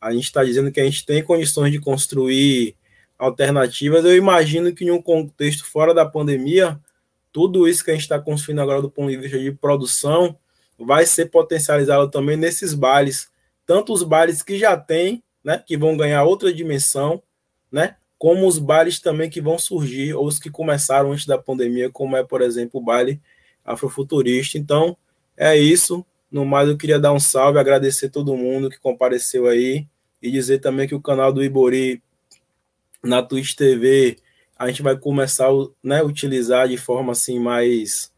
A 0.00 0.12
gente 0.12 0.24
está 0.24 0.44
dizendo 0.44 0.70
que 0.70 0.80
a 0.80 0.84
gente 0.84 1.04
tem 1.04 1.24
condições 1.24 1.72
de 1.72 1.80
construir 1.80 2.76
alternativas. 3.18 4.04
Eu 4.04 4.16
imagino 4.16 4.72
que 4.72 4.84
em 4.84 4.90
um 4.92 5.02
contexto 5.02 5.64
fora 5.64 5.92
da 5.92 6.06
pandemia, 6.06 6.78
tudo 7.36 7.68
isso 7.68 7.84
que 7.84 7.90
a 7.90 7.92
gente 7.92 8.04
está 8.04 8.18
construindo 8.18 8.62
agora 8.62 8.80
do 8.80 8.90
ponto 8.90 9.10
de 9.10 9.18
vista 9.18 9.38
de 9.38 9.52
produção 9.52 10.38
vai 10.78 11.04
ser 11.04 11.26
potencializado 11.26 12.10
também 12.10 12.34
nesses 12.34 12.72
bailes 12.72 13.28
tanto 13.66 13.92
os 13.92 14.02
bares 14.02 14.42
que 14.42 14.56
já 14.56 14.74
tem, 14.74 15.22
né, 15.44 15.62
que 15.66 15.76
vão 15.76 15.96
ganhar 15.96 16.24
outra 16.24 16.50
dimensão, 16.50 17.22
né, 17.70 17.96
como 18.16 18.46
os 18.46 18.58
bares 18.58 19.00
também 19.00 19.28
que 19.28 19.40
vão 19.40 19.58
surgir, 19.58 20.14
ou 20.14 20.26
os 20.26 20.38
que 20.38 20.48
começaram 20.48 21.12
antes 21.12 21.26
da 21.26 21.36
pandemia, 21.36 21.90
como 21.90 22.16
é, 22.16 22.24
por 22.24 22.40
exemplo, 22.40 22.80
o 22.80 22.82
baile 22.82 23.20
afrofuturista. 23.62 24.56
Então, 24.56 24.96
é 25.36 25.54
isso. 25.54 26.06
No 26.30 26.46
mais, 26.46 26.68
eu 26.68 26.78
queria 26.78 26.98
dar 26.98 27.12
um 27.12 27.20
salve, 27.20 27.58
agradecer 27.58 28.08
todo 28.08 28.34
mundo 28.34 28.70
que 28.70 28.78
compareceu 28.78 29.46
aí 29.46 29.86
e 30.22 30.30
dizer 30.30 30.60
também 30.60 30.88
que 30.88 30.94
o 30.94 31.02
canal 31.02 31.30
do 31.30 31.44
Ibori 31.44 32.02
na 33.02 33.22
Twitch 33.22 33.54
TV 33.54 34.16
a 34.58 34.68
gente 34.68 34.82
vai 34.82 34.96
começar 34.96 35.48
né, 35.82 36.02
utilizar 36.02 36.68
de 36.68 36.76
forma 36.76 37.12
assim 37.12 37.38
mais 37.38 38.12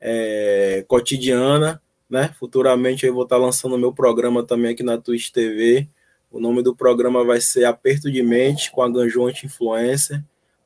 é, 0.00 0.84
cotidiana 0.88 1.80
né? 2.08 2.34
Futuramente 2.38 3.04
eu 3.04 3.12
vou 3.12 3.24
estar 3.24 3.36
lançando 3.36 3.78
meu 3.78 3.92
programa 3.92 4.44
também 4.44 4.72
aqui 4.72 4.82
na 4.82 4.98
Twitch 4.98 5.30
TV. 5.30 5.88
O 6.30 6.40
nome 6.40 6.62
do 6.62 6.74
programa 6.74 7.24
vai 7.24 7.40
ser 7.40 7.64
Aperto 7.64 8.10
de 8.10 8.22
Mente 8.22 8.70
com 8.70 8.82
a 8.82 8.88
Ganjonte 8.88 9.46
Influencer. 9.46 10.22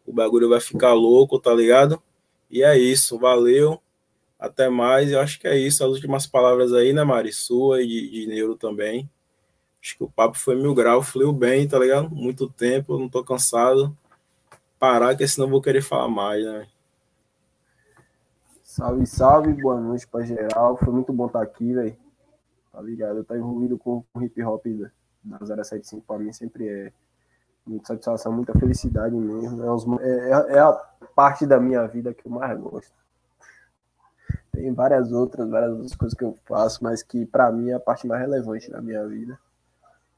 O 0.06 0.12
bagulho 0.12 0.48
vai 0.48 0.60
ficar 0.60 0.92
louco, 0.92 1.38
tá 1.38 1.52
ligado? 1.52 2.02
E 2.50 2.62
é 2.62 2.76
isso, 2.78 3.18
valeu. 3.18 3.80
Até 4.38 4.68
mais. 4.68 5.10
Eu 5.10 5.20
acho 5.20 5.38
que 5.38 5.46
é 5.46 5.56
isso. 5.56 5.84
As 5.84 5.90
últimas 5.90 6.26
palavras 6.26 6.72
aí, 6.72 6.92
né, 6.92 7.04
Mari? 7.04 7.32
Sua 7.32 7.82
e 7.82 7.86
de, 7.86 8.10
de 8.10 8.26
Neuro 8.26 8.56
também. 8.56 9.08
Acho 9.82 9.96
que 9.96 10.04
o 10.04 10.10
papo 10.10 10.38
foi 10.38 10.56
mil 10.56 10.74
graus, 10.74 11.08
fluiu 11.08 11.32
bem, 11.32 11.66
tá 11.66 11.78
ligado? 11.78 12.10
Muito 12.10 12.48
tempo, 12.48 12.98
não 12.98 13.08
tô 13.08 13.24
cansado. 13.24 13.96
Parar, 14.80 15.14
que 15.14 15.28
senão 15.28 15.46
eu 15.46 15.50
vou 15.50 15.60
querer 15.60 15.82
falar 15.82 16.08
mais, 16.08 16.42
né? 16.42 16.66
Salve, 18.64 19.06
salve, 19.06 19.52
boa 19.52 19.78
noite 19.78 20.06
pra 20.06 20.24
geral. 20.24 20.74
Foi 20.78 20.90
muito 20.90 21.12
bom 21.12 21.26
estar 21.26 21.42
aqui, 21.42 21.74
velho. 21.74 21.94
Tá 22.72 22.80
ligado? 22.80 23.18
Eu 23.18 23.24
tô 23.24 23.34
envolvido 23.36 23.76
com 23.76 24.02
o 24.14 24.22
hip 24.22 24.42
hop 24.42 24.64
da 25.22 25.38
075 25.64 26.02
pra 26.06 26.18
mim 26.18 26.32
sempre 26.32 26.66
é 26.66 26.92
muita 27.66 27.88
satisfação, 27.88 28.32
muita 28.32 28.58
felicidade 28.58 29.14
mesmo. 29.14 29.62
É, 29.62 29.70
os, 29.70 29.84
é, 30.00 30.54
é, 30.54 30.58
a 30.60 30.72
parte 31.14 31.46
da 31.46 31.60
minha 31.60 31.86
vida 31.86 32.14
que 32.14 32.26
eu 32.26 32.32
mais 32.32 32.58
gosto. 32.58 32.94
Tem 34.50 34.72
várias 34.72 35.12
outras, 35.12 35.46
várias 35.50 35.72
outras 35.72 35.94
coisas 35.94 36.16
que 36.16 36.24
eu 36.24 36.38
faço, 36.46 36.82
mas 36.82 37.02
que 37.02 37.26
para 37.26 37.52
mim 37.52 37.68
é 37.68 37.74
a 37.74 37.80
parte 37.80 38.06
mais 38.06 38.22
relevante 38.22 38.70
da 38.70 38.80
minha 38.80 39.06
vida. 39.06 39.38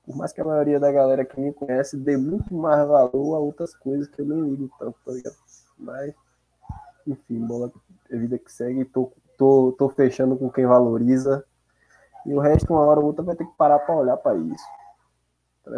Por 0.05 0.17
mais 0.17 0.33
que 0.33 0.41
a 0.41 0.45
maioria 0.45 0.81
da 0.81 0.91
galera 0.91 1.25
que 1.25 1.41
me 1.41 1.53
conhece 1.53 1.97
dê 1.97 2.17
muito 2.17 2.53
mais 2.55 2.87
valor 2.87 3.35
a 3.35 3.39
outras 3.39 3.75
coisas 3.75 4.09
que 4.09 4.21
eu 4.21 4.27
nem 4.27 4.41
ligo 4.51 4.71
tanto, 4.79 4.99
tá 5.05 5.13
ligado? 5.13 5.37
Mas, 5.79 6.15
enfim, 7.07 7.47
bola 7.47 7.73
é 8.11 8.17
vida 8.17 8.39
que 8.39 8.53
segue, 8.53 8.85
tô, 8.85 9.13
tô, 9.39 9.75
tô 9.79 9.89
fechando 9.89 10.37
com 10.37 10.51
quem 10.51 10.67
valoriza. 10.67 11.45
E 12.27 12.35
o 12.35 12.41
resto, 12.41 12.73
uma 12.73 12.83
hora 12.83 13.01
ou 13.01 13.07
outra, 13.07 13.25
vai 13.25 13.37
ter 13.37 13.45
que 13.45 13.57
parar 13.57 13.79
para 13.81 13.95
olhar 13.95 14.17
para 14.17 14.37
isso. 14.37 14.65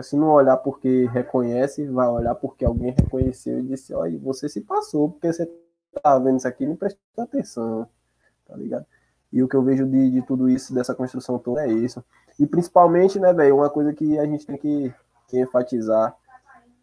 Se 0.02 0.16
não 0.16 0.28
olhar 0.28 0.56
porque 0.56 1.06
reconhece, 1.06 1.86
vai 1.86 2.08
olhar 2.08 2.34
porque 2.34 2.64
alguém 2.64 2.92
reconheceu 2.92 3.60
e 3.60 3.62
disse: 3.62 3.92
Olha, 3.92 4.18
você 4.18 4.48
se 4.48 4.62
passou, 4.62 5.10
porque 5.10 5.30
você 5.30 5.46
tá 6.02 6.18
vendo 6.18 6.38
isso 6.38 6.48
aqui 6.48 6.66
não 6.66 6.74
prestou 6.74 7.24
atenção, 7.24 7.86
tá 8.46 8.56
ligado? 8.56 8.86
E 9.34 9.42
o 9.42 9.48
que 9.48 9.56
eu 9.56 9.64
vejo 9.64 9.84
de, 9.84 10.12
de 10.12 10.22
tudo 10.22 10.48
isso, 10.48 10.72
dessa 10.72 10.94
construção 10.94 11.40
toda, 11.40 11.66
é 11.66 11.68
isso. 11.68 12.04
E 12.38 12.46
principalmente, 12.46 13.18
né, 13.18 13.32
velho, 13.32 13.56
uma 13.56 13.68
coisa 13.68 13.92
que 13.92 14.16
a 14.16 14.24
gente 14.24 14.46
tem 14.46 14.56
que, 14.56 14.94
que 15.26 15.40
enfatizar, 15.40 16.16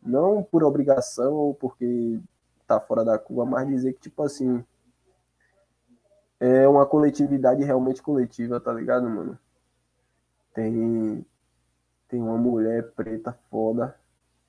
não 0.04 0.44
por 0.44 0.62
obrigação 0.62 1.32
ou 1.32 1.56
porque 1.56 2.20
tá 2.68 2.78
fora 2.78 3.06
da 3.06 3.18
curva, 3.18 3.46
mas 3.46 3.70
dizer 3.70 3.94
que, 3.94 4.02
tipo 4.02 4.22
assim, 4.22 4.62
é 6.42 6.68
uma 6.68 6.86
coletividade 6.86 7.64
realmente 7.64 8.02
coletiva, 8.02 8.60
tá 8.60 8.74
ligado, 8.74 9.10
mano? 9.10 9.40
Tem 10.54 11.26
tem 12.10 12.22
uma 12.22 12.38
mulher 12.38 12.92
preta 12.92 13.32
foda 13.50 13.96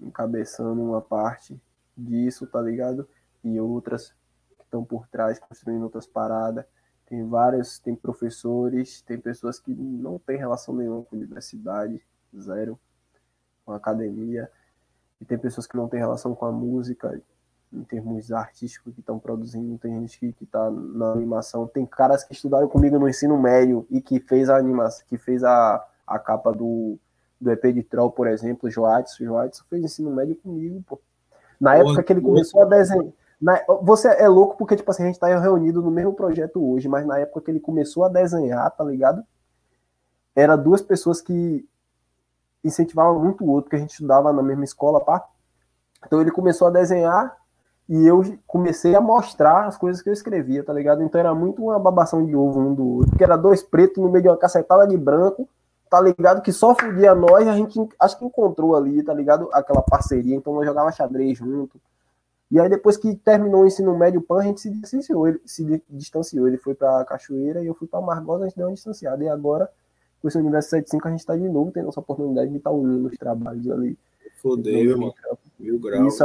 encabeçando 0.01 0.83
uma 0.83 1.01
parte 1.01 1.57
disso, 1.97 2.49
tá 2.49 2.61
ligado? 2.61 3.09
E 3.45 3.61
outras 3.61 4.13
que 4.59 4.65
estão 4.65 4.85
por 4.85 5.07
trás 5.07 5.39
construindo 5.39 5.85
outras 5.85 6.05
paradas. 6.05 6.65
Tem 7.13 7.29
vários, 7.29 7.79
tem 7.79 7.95
professores, 7.95 9.03
tem 9.03 9.19
pessoas 9.19 9.61
que 9.61 9.71
não 9.71 10.19
têm 10.19 10.39
relação 10.39 10.75
nenhuma 10.75 11.03
com 11.03 11.15
a 11.15 11.19
universidade, 11.19 12.03
zero, 12.35 12.81
com 13.67 13.73
a 13.73 13.77
academia. 13.77 14.51
E 15.21 15.25
tem 15.27 15.37
pessoas 15.37 15.67
que 15.67 15.77
não 15.77 15.91
têm 15.91 16.01
relação 16.01 16.35
com 16.35 16.47
a 16.47 16.51
música, 16.51 17.21
em 17.71 17.85
termos 17.85 18.33
artísticos 18.33 18.95
que 18.95 19.01
estão 19.01 19.19
produzindo, 19.19 19.77
tem 19.77 20.01
gente 20.01 20.33
que, 20.33 20.45
está 20.45 20.71
na 20.71 21.13
animação, 21.13 21.67
tem 21.67 21.85
caras 21.85 22.25
que 22.25 22.33
estudaram 22.33 22.67
comigo 22.67 22.99
no 22.99 23.07
ensino 23.07 23.39
médio 23.39 23.87
e 23.91 24.01
que 24.01 24.19
fez 24.19 24.49
a 24.49 24.57
animação, 24.57 25.05
que 25.07 25.19
fez 25.19 25.45
a, 25.45 25.87
a 26.07 26.19
capa 26.19 26.51
do 26.51 26.99
do 27.39 27.51
EP 27.51 27.75
de 27.75 27.83
Troll, 27.83 28.11
por 28.11 28.27
exemplo. 28.27 28.71
O 28.71 28.71
Joadson 28.71 29.65
fez 29.69 29.85
ensino 29.85 30.11
médio 30.11 30.35
comigo, 30.37 30.83
pô. 30.89 30.99
Na 31.61 31.77
época 31.77 32.03
que 32.03 32.13
ele 32.15 32.23
começou 32.23 32.63
a 32.63 32.65
desenhar. 32.65 33.13
Na, 33.43 33.61
você 33.83 34.07
é 34.09 34.29
louco 34.29 34.57
porque, 34.57 34.77
tipo 34.77 34.89
assim, 34.89 35.03
a 35.03 35.07
gente 35.07 35.19
tá 35.19 35.27
reunido 35.27 35.83
no 35.83 35.91
mesmo 35.91 36.15
projeto 36.15 36.65
hoje, 36.65 36.89
mas 36.89 37.05
na 37.05 37.19
época 37.19 37.41
que 37.41 37.51
ele 37.51 37.59
começou 37.59 38.05
a 38.05 38.09
desenhar, 38.09 38.71
tá 38.71 38.85
ligado? 38.85 39.25
Era 40.35 40.55
duas 40.55 40.81
pessoas 40.81 41.21
que 41.21 41.67
incentivavam 42.63 43.19
muito 43.19 43.45
o 43.45 43.51
outro, 43.51 43.69
que 43.69 43.75
a 43.75 43.79
gente 43.81 43.91
estudava 43.91 44.33
na 44.33 44.45
mesma 44.45 44.63
escola, 44.63 45.01
pá. 45.01 45.27
Então 46.07 46.21
ele 46.21 46.31
começou 46.31 46.69
a 46.69 46.71
desenhar 46.71 47.37
e 47.89 48.07
eu 48.07 48.23
comecei 48.47 48.95
a 48.95 49.01
mostrar 49.01 49.67
as 49.67 49.77
coisas 49.77 50.01
que 50.01 50.09
eu 50.09 50.13
escrevia, 50.13 50.63
tá 50.63 50.73
ligado? 50.73 51.03
Então 51.03 51.19
era 51.19 51.35
muito 51.35 51.65
uma 51.65 51.81
babação 51.81 52.25
de 52.25 52.37
ovo 52.37 52.61
um 52.61 52.73
do 52.73 52.87
outro, 52.87 53.11
porque 53.11 53.25
era 53.25 53.37
dois 53.37 53.61
pretos 53.61 54.01
no 54.01 54.09
meio 54.09 54.23
de 54.23 54.29
uma 54.29 54.37
cacetada 54.37 54.87
de 54.87 54.97
branco 54.97 55.49
tá 55.93 56.01
ligado? 56.01 56.41
Que 56.41 56.51
só 56.51 56.75
fudia 56.75 57.15
nós, 57.15 57.47
a 57.47 57.55
gente 57.55 57.79
acho 58.01 58.19
que 58.19 58.25
encontrou 58.25 58.75
ali, 58.75 59.03
tá 59.03 59.13
ligado? 59.13 59.51
Aquela 59.53 59.83
parceria, 59.83 60.35
então 60.35 60.55
nós 60.55 60.65
jogava 60.65 60.91
xadrez 60.91 61.37
junto. 61.37 61.79
E 62.53 62.61
aí 62.61 62.69
depois 62.69 62.99
que 62.99 63.17
terminou 63.17 63.63
o 63.63 63.67
ensino 63.67 63.97
médio 63.97 64.21
PAN, 64.21 64.41
a 64.41 64.43
gente 64.43 64.61
se 64.61 64.71
distanciou, 64.71 65.27
ele 65.27 65.41
se 65.47 65.83
distanciou, 65.89 66.47
ele 66.47 66.59
foi 66.59 66.75
para 66.75 67.03
Cachoeira 67.07 67.63
e 67.63 67.67
eu 67.67 67.75
fui 67.75 67.89
para 67.89 68.03
Margosa, 68.03 68.45
a 68.45 68.49
gente 68.49 68.59
deu 68.59 68.67
uma 68.67 68.75
distanciada. 68.75 69.25
E 69.25 69.29
agora, 69.29 69.71
com 70.21 70.29
esse 70.29 70.37
universo 70.37 70.69
75, 70.69 71.09
a 71.09 71.11
gente 71.13 71.25
tá 71.25 71.35
de 71.35 71.49
novo 71.49 71.73
tendo 71.73 71.89
essa 71.89 72.01
oportunidade 72.01 72.51
de 72.51 72.59
estar 72.59 72.69
tá 72.69 72.77
unindo 72.77 73.09
os 73.09 73.17
trabalhos 73.17 73.71
ali. 73.71 73.99
Fodeu, 74.43 74.99
mano. 74.99 75.15
Mil 75.59 75.81
graus. 75.81 76.13
Isso, 76.13 76.25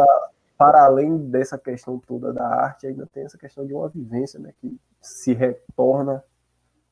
para 0.58 0.84
além 0.84 1.18
dessa 1.18 1.58
questão 1.58 1.98
toda 1.98 2.34
da 2.34 2.46
arte, 2.46 2.88
ainda 2.88 3.08
tem 3.08 3.24
essa 3.24 3.38
questão 3.38 3.66
de 3.66 3.74
uma 3.74 3.88
vivência, 3.88 4.38
né, 4.38 4.54
que 4.60 4.78
se 5.02 5.34
retorna 5.34 6.22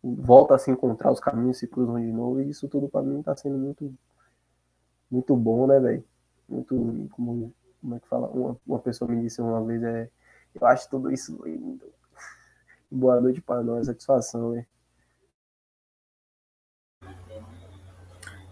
volta 0.01 0.55
a 0.55 0.57
se 0.59 0.69
encontrar, 0.69 1.11
os 1.11 1.19
caminhos 1.19 1.57
se 1.57 1.67
cruzam 1.67 1.99
de 1.99 2.11
novo, 2.11 2.39
e 2.39 2.49
isso 2.49 2.67
tudo 2.67 2.87
para 2.87 3.01
mim 3.01 3.23
tá 3.23 3.35
sendo 3.35 3.57
muito 3.57 3.91
muito 5.09 5.35
bom, 5.35 5.67
né, 5.67 5.79
velho? 5.79 6.03
Muito, 6.47 7.09
como, 7.11 7.51
como 7.85 7.95
é 7.95 7.99
que 7.99 8.07
fala? 8.07 8.27
Uma, 8.27 8.57
uma 8.65 8.79
pessoa 8.79 9.09
me 9.09 9.21
disse 9.21 9.39
uma 9.39 9.63
vez, 9.63 9.83
é, 9.83 10.09
eu 10.59 10.65
acho 10.65 10.89
tudo 10.89 11.11
isso 11.11 11.39
lindo. 11.45 11.85
Boa 12.89 13.21
noite 13.21 13.41
para 13.41 13.61
nós, 13.61 13.85
satisfação, 13.85 14.53
né? 14.53 14.65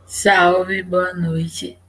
Salve, 0.05 0.84
boa 0.84 1.14
noite. 1.14 1.80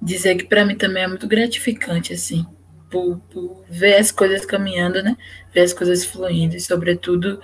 Dizer 0.00 0.36
que 0.36 0.44
para 0.44 0.64
mim 0.64 0.76
também 0.76 1.02
é 1.02 1.08
muito 1.08 1.26
gratificante, 1.26 2.12
assim, 2.12 2.46
por, 2.88 3.18
por 3.32 3.64
ver 3.68 3.96
as 3.96 4.12
coisas 4.12 4.46
caminhando, 4.46 5.02
né? 5.02 5.16
Ver 5.52 5.62
as 5.62 5.72
coisas 5.72 6.04
fluindo, 6.04 6.54
e 6.54 6.60
sobretudo 6.60 7.40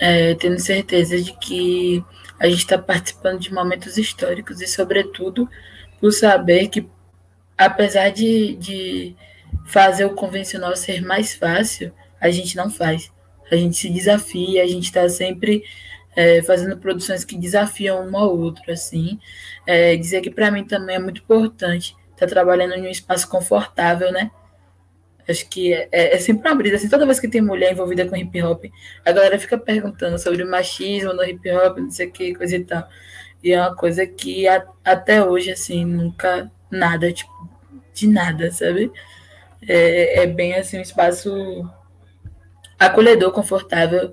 é, 0.00 0.34
tendo 0.34 0.58
certeza 0.58 1.20
de 1.22 1.32
que 1.38 2.04
a 2.40 2.48
gente 2.48 2.60
está 2.60 2.76
participando 2.76 3.38
de 3.38 3.54
momentos 3.54 3.96
históricos 3.96 4.60
e, 4.60 4.66
sobretudo, 4.66 5.48
por 6.00 6.10
saber 6.12 6.66
que, 6.68 6.88
apesar 7.58 8.10
de, 8.10 8.54
de 8.54 9.16
fazer 9.66 10.04
o 10.04 10.14
convencional 10.14 10.74
ser 10.76 11.02
mais 11.02 11.34
fácil, 11.34 11.92
a 12.20 12.30
gente 12.30 12.56
não 12.56 12.70
faz. 12.70 13.12
A 13.50 13.56
gente 13.56 13.76
se 13.76 13.90
desafia, 13.90 14.62
a 14.62 14.66
gente 14.66 14.84
está 14.84 15.08
sempre 15.08 15.64
é, 16.14 16.42
fazendo 16.42 16.78
produções 16.78 17.24
que 17.24 17.36
desafiam 17.36 18.06
um 18.08 18.16
ao 18.16 18.36
outro, 18.36 18.72
assim. 18.72 19.18
É, 19.66 19.96
dizer 19.96 20.20
que 20.20 20.30
para 20.30 20.50
mim 20.50 20.64
também 20.64 20.96
é 20.96 20.98
muito 20.98 21.20
importante 21.20 21.96
estar 22.12 22.26
tá 22.26 22.26
trabalhando 22.26 22.74
em 22.74 22.82
um 22.82 22.90
espaço 22.90 23.28
confortável, 23.28 24.12
né? 24.12 24.30
Acho 25.28 25.46
que 25.48 25.74
é, 25.74 25.88
é, 25.92 26.18
sempre 26.18 26.48
uma 26.48 26.56
brisa. 26.56 26.76
Assim, 26.76 26.88
toda 26.88 27.04
vez 27.04 27.20
que 27.20 27.28
tem 27.28 27.42
mulher 27.42 27.72
envolvida 27.72 28.06
com 28.06 28.16
hip 28.16 28.42
hop, 28.42 28.64
a 29.04 29.12
galera 29.12 29.38
fica 29.38 29.58
perguntando 29.58 30.18
sobre 30.18 30.44
machismo 30.44 31.12
no 31.12 31.22
hip 31.22 31.50
hop, 31.50 31.78
não 31.78 31.90
sei 31.90 32.06
o 32.06 32.10
que, 32.10 32.34
coisa 32.34 32.56
e 32.56 32.64
tal. 32.64 32.88
E 33.42 33.52
é 33.52 33.60
uma 33.60 33.76
coisa 33.76 34.06
que 34.06 34.48
a, 34.48 34.66
até 34.84 35.22
hoje, 35.22 35.50
assim, 35.50 35.84
nunca 35.84 36.50
nada, 36.70 37.12
tipo, 37.12 37.30
de 37.98 38.08
nada, 38.08 38.50
sabe? 38.50 38.90
É, 39.66 40.22
é 40.22 40.26
bem 40.26 40.54
assim, 40.54 40.78
um 40.78 40.82
espaço 40.82 41.68
acolhedor, 42.78 43.32
confortável 43.32 44.12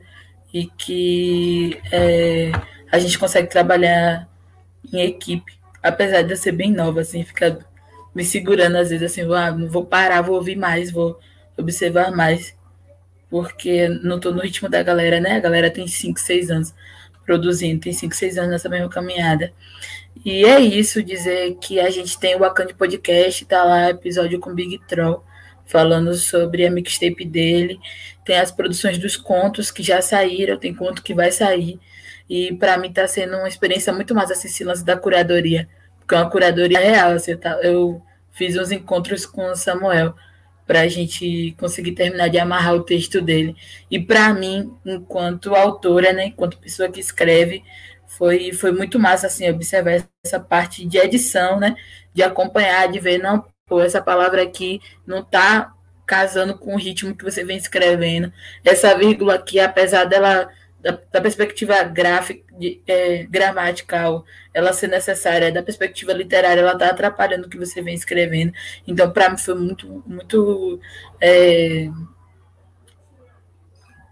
e 0.53 0.67
que 0.67 1.79
é, 1.91 2.51
a 2.91 2.97
gente 2.97 3.19
consegue 3.19 3.49
trabalhar 3.49 4.27
em 4.91 5.01
equipe, 5.01 5.53
apesar 5.83 6.23
de 6.23 6.31
eu 6.31 6.37
ser 6.37 6.51
bem 6.51 6.71
nova, 6.71 7.01
assim, 7.01 7.23
ficar 7.23 7.57
me 8.13 8.23
segurando 8.23 8.77
às 8.77 8.89
vezes 8.89 9.11
assim, 9.11 9.33
ah, 9.33 9.51
não 9.51 9.67
vou 9.67 9.85
parar, 9.85 10.21
vou 10.21 10.35
ouvir 10.35 10.55
mais, 10.55 10.91
vou 10.91 11.19
observar 11.57 12.11
mais, 12.11 12.55
porque 13.29 13.89
não 13.89 14.19
tô 14.19 14.31
no 14.31 14.41
ritmo 14.41 14.69
da 14.69 14.81
galera, 14.81 15.19
né? 15.19 15.35
A 15.35 15.39
galera 15.39 15.69
tem 15.69 15.87
5, 15.87 16.19
6 16.19 16.49
anos 16.51 16.73
produzindo, 17.25 17.81
tem 17.81 17.93
5, 17.93 18.15
6 18.15 18.37
anos 18.37 18.51
nessa 18.51 18.69
mesma 18.69 18.89
caminhada. 18.89 19.53
E 20.23 20.45
é 20.45 20.59
isso, 20.59 21.03
dizer 21.03 21.55
que 21.55 21.79
a 21.79 21.89
gente 21.89 22.17
tem 22.19 22.35
o 22.35 22.39
Wakanda 22.39 22.73
Podcast, 22.73 23.45
tá 23.45 23.63
lá, 23.63 23.89
episódio 23.89 24.39
com 24.39 24.53
Big 24.53 24.79
Troll, 24.87 25.23
falando 25.65 26.13
sobre 26.13 26.65
a 26.65 26.71
mixtape 26.71 27.25
dele. 27.25 27.79
Tem 28.23 28.39
as 28.39 28.51
produções 28.51 28.97
dos 28.97 29.17
contos 29.17 29.71
que 29.71 29.83
já 29.83 30.01
saíram, 30.01 30.57
tem 30.57 30.73
conto 30.73 31.03
que 31.03 31.13
vai 31.13 31.31
sair. 31.31 31.79
E 32.29 32.53
para 32.55 32.77
mim 32.77 32.91
tá 32.91 33.07
sendo 33.07 33.37
uma 33.37 33.47
experiência 33.47 33.91
muito 33.91 34.15
mais 34.15 34.31
assim, 34.31 34.47
esse 34.47 34.63
lance 34.63 34.83
da 34.83 34.97
curadoria 34.97 35.67
porque 36.05 36.15
é 36.15 36.19
uma 36.19 36.29
curadoria 36.29 36.79
real. 36.79 37.11
Assim, 37.11 37.35
tá? 37.35 37.59
Eu 37.61 38.01
fiz 38.31 38.55
uns 38.55 38.71
encontros 38.71 39.25
com 39.25 39.51
o 39.51 39.55
Samuel 39.55 40.15
para 40.65 40.81
a 40.81 40.87
gente 40.87 41.55
conseguir 41.59 41.91
terminar 41.93 42.27
de 42.27 42.39
amarrar 42.39 42.75
o 42.75 42.83
texto 42.83 43.21
dele. 43.21 43.55
E 43.89 43.99
para 43.99 44.33
mim, 44.33 44.73
enquanto 44.85 45.55
autora, 45.55 46.11
né, 46.11 46.27
enquanto 46.27 46.57
pessoa 46.57 46.89
que 46.89 46.99
escreve, 46.99 47.63
foi, 48.07 48.51
foi 48.53 48.71
muito 48.71 48.99
massa 48.99 49.27
assim 49.27 49.49
observar 49.49 50.07
essa 50.25 50.39
parte 50.39 50.85
de 50.85 50.97
edição, 50.97 51.59
né, 51.59 51.75
de 52.13 52.23
acompanhar, 52.23 52.91
de 52.91 52.99
ver 52.99 53.19
não, 53.19 53.45
pô, 53.67 53.81
essa 53.81 54.01
palavra 54.01 54.41
aqui 54.43 54.81
não 55.05 55.19
está 55.19 55.73
casando 56.05 56.57
com 56.57 56.75
o 56.75 56.77
ritmo 56.77 57.15
que 57.15 57.23
você 57.23 57.43
vem 57.43 57.57
escrevendo. 57.57 58.31
Essa 58.63 58.95
vírgula 58.97 59.35
aqui, 59.35 59.59
apesar 59.59 60.05
dela 60.05 60.49
da, 60.85 60.99
da 61.11 61.19
perspectiva 61.19 61.81
gráfica, 61.81 62.43
de, 62.59 62.79
é, 62.85 63.23
gramatical, 63.23 64.23
ela 64.53 64.71
ser 64.71 64.87
necessária, 64.87 65.51
da 65.51 65.63
perspectiva 65.63 66.13
literária, 66.13 66.61
ela 66.61 66.73
está 66.73 66.89
atrapalhando 66.89 67.47
o 67.47 67.49
que 67.49 67.57
você 67.57 67.81
vem 67.81 67.95
escrevendo. 67.95 68.53
Então, 68.87 69.11
para 69.11 69.31
mim, 69.31 69.37
foi 69.37 69.55
muito, 69.55 70.03
muito 70.05 70.79
é, 71.19 71.89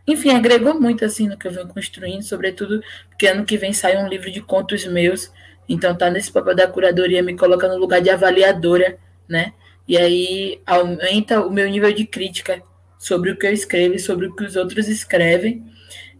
enfim, 0.07 0.31
agregou 0.31 0.79
muito 0.81 1.05
assim 1.05 1.27
no 1.27 1.37
que 1.37 1.47
eu 1.47 1.51
venho 1.51 1.67
construindo, 1.67 2.23
sobretudo 2.23 2.81
porque 3.07 3.27
ano 3.27 3.45
que 3.45 3.55
vem 3.55 3.71
sai 3.71 3.95
um 3.95 4.07
livro 4.07 4.31
de 4.31 4.41
contos 4.41 4.83
meus, 4.87 5.31
então 5.69 5.95
tá 5.95 6.09
nesse 6.09 6.31
papel 6.31 6.55
da 6.55 6.67
curadoria, 6.67 7.21
me 7.21 7.37
coloca 7.37 7.67
no 7.67 7.77
lugar 7.77 8.01
de 8.01 8.09
avaliadora, 8.09 8.97
né? 9.29 9.53
E 9.87 9.95
aí 9.95 10.59
aumenta 10.65 11.45
o 11.45 11.51
meu 11.51 11.69
nível 11.69 11.93
de 11.93 12.05
crítica 12.05 12.63
sobre 12.97 13.31
o 13.31 13.37
que 13.37 13.45
eu 13.45 13.53
escrevo 13.53 13.93
e 13.93 13.99
sobre 13.99 14.25
o 14.25 14.35
que 14.35 14.43
os 14.43 14.55
outros 14.55 14.87
escrevem. 14.87 15.63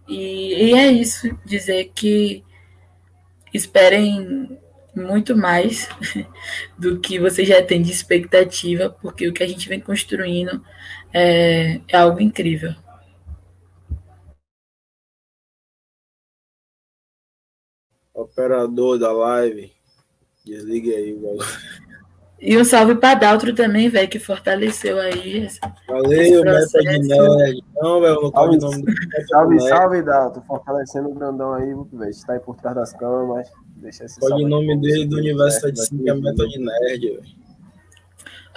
E, 0.08 0.72
e 0.72 0.74
é 0.74 0.92
isso, 0.92 1.38
dizer 1.46 1.92
que 1.96 2.44
esperem 3.54 4.60
muito 4.96 5.36
mais 5.36 5.88
do 6.78 7.00
que 7.00 7.20
você 7.20 7.46
já 7.46 7.64
tem 7.64 7.82
de 7.82 7.92
expectativa, 7.92 8.90
porque 8.90 9.28
o 9.28 9.34
que 9.34 9.44
a 9.44 9.48
gente 9.48 9.68
vem 9.68 9.80
construindo 9.80 10.64
é, 11.14 11.82
é 11.88 11.98
algo 11.98 12.20
incrível. 12.20 12.74
Operador 18.14 19.00
da 19.00 19.12
live, 19.12 19.72
desligue 20.46 20.94
aí 20.94 21.14
o 21.14 21.38
E 22.45 22.57
um 22.57 22.65
salve 22.65 22.95
para 22.95 23.15
Daltro 23.15 23.56
também, 23.56 23.88
velho, 23.88 24.10
que 24.10 24.20
fortaleceu 24.20 24.99
aí. 24.99 25.45
Esse, 25.45 25.61
Valeu, 25.88 26.44
Meta 26.44 26.80
de 26.80 26.99
Nerd. 26.99 27.64
Não, 27.74 28.02
velho, 28.02 28.22
não 28.22 28.32
salve, 28.32 28.57
nome 28.57 28.84
Salve, 29.30 29.61
salve, 29.61 30.02
Daltro. 30.02 30.41
Fortalecendo 30.41 31.07
o 31.07 31.14
grandão 31.14 31.53
aí, 31.53 31.74
velho. 31.94 32.11
Está 32.11 32.34
aí 32.34 32.41
por 32.41 32.57
trás 32.57 32.76
das 32.76 32.91
câmeras, 32.91 33.30
mas 33.30 33.52
deixa 33.78 34.03
esse 34.03 34.20
Pode 34.20 34.44
o 34.44 34.48
nome 34.49 34.78
dele 34.82 35.06
do 35.06 35.20
Universo 35.20 35.61
75 35.61 36.10
é 36.10 36.14
Meta 36.15 36.45
de 36.45 36.60
Nerd, 36.60 37.10
velho. 37.11 37.24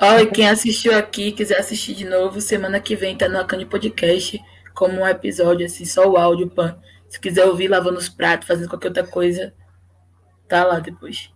Ó, 0.01 0.19
e 0.19 0.27
quem 0.27 0.49
assistiu 0.49 0.99
aqui, 0.99 1.31
quiser 1.31 1.61
assistir 1.61 1.95
de 1.95 2.07
novo, 2.07 2.41
semana 2.41 2.81
que 2.81 2.97
vem 2.97 3.17
tá 3.17 3.29
no 3.29 3.39
Acane 3.39 3.65
Podcast, 3.65 4.37
como 4.75 5.01
um 5.01 5.07
episódio, 5.07 5.65
assim, 5.65 5.85
só 5.85 6.11
o 6.11 6.17
áudio, 6.17 6.51
pan. 6.51 6.77
Se 7.09 7.21
quiser 7.21 7.45
ouvir 7.45 7.69
lavando 7.69 7.99
os 7.99 8.09
pratos, 8.09 8.49
fazendo 8.49 8.69
qualquer 8.69 8.89
outra 8.89 9.07
coisa, 9.07 9.55
tá 10.49 10.65
lá 10.65 10.81
depois. 10.81 11.31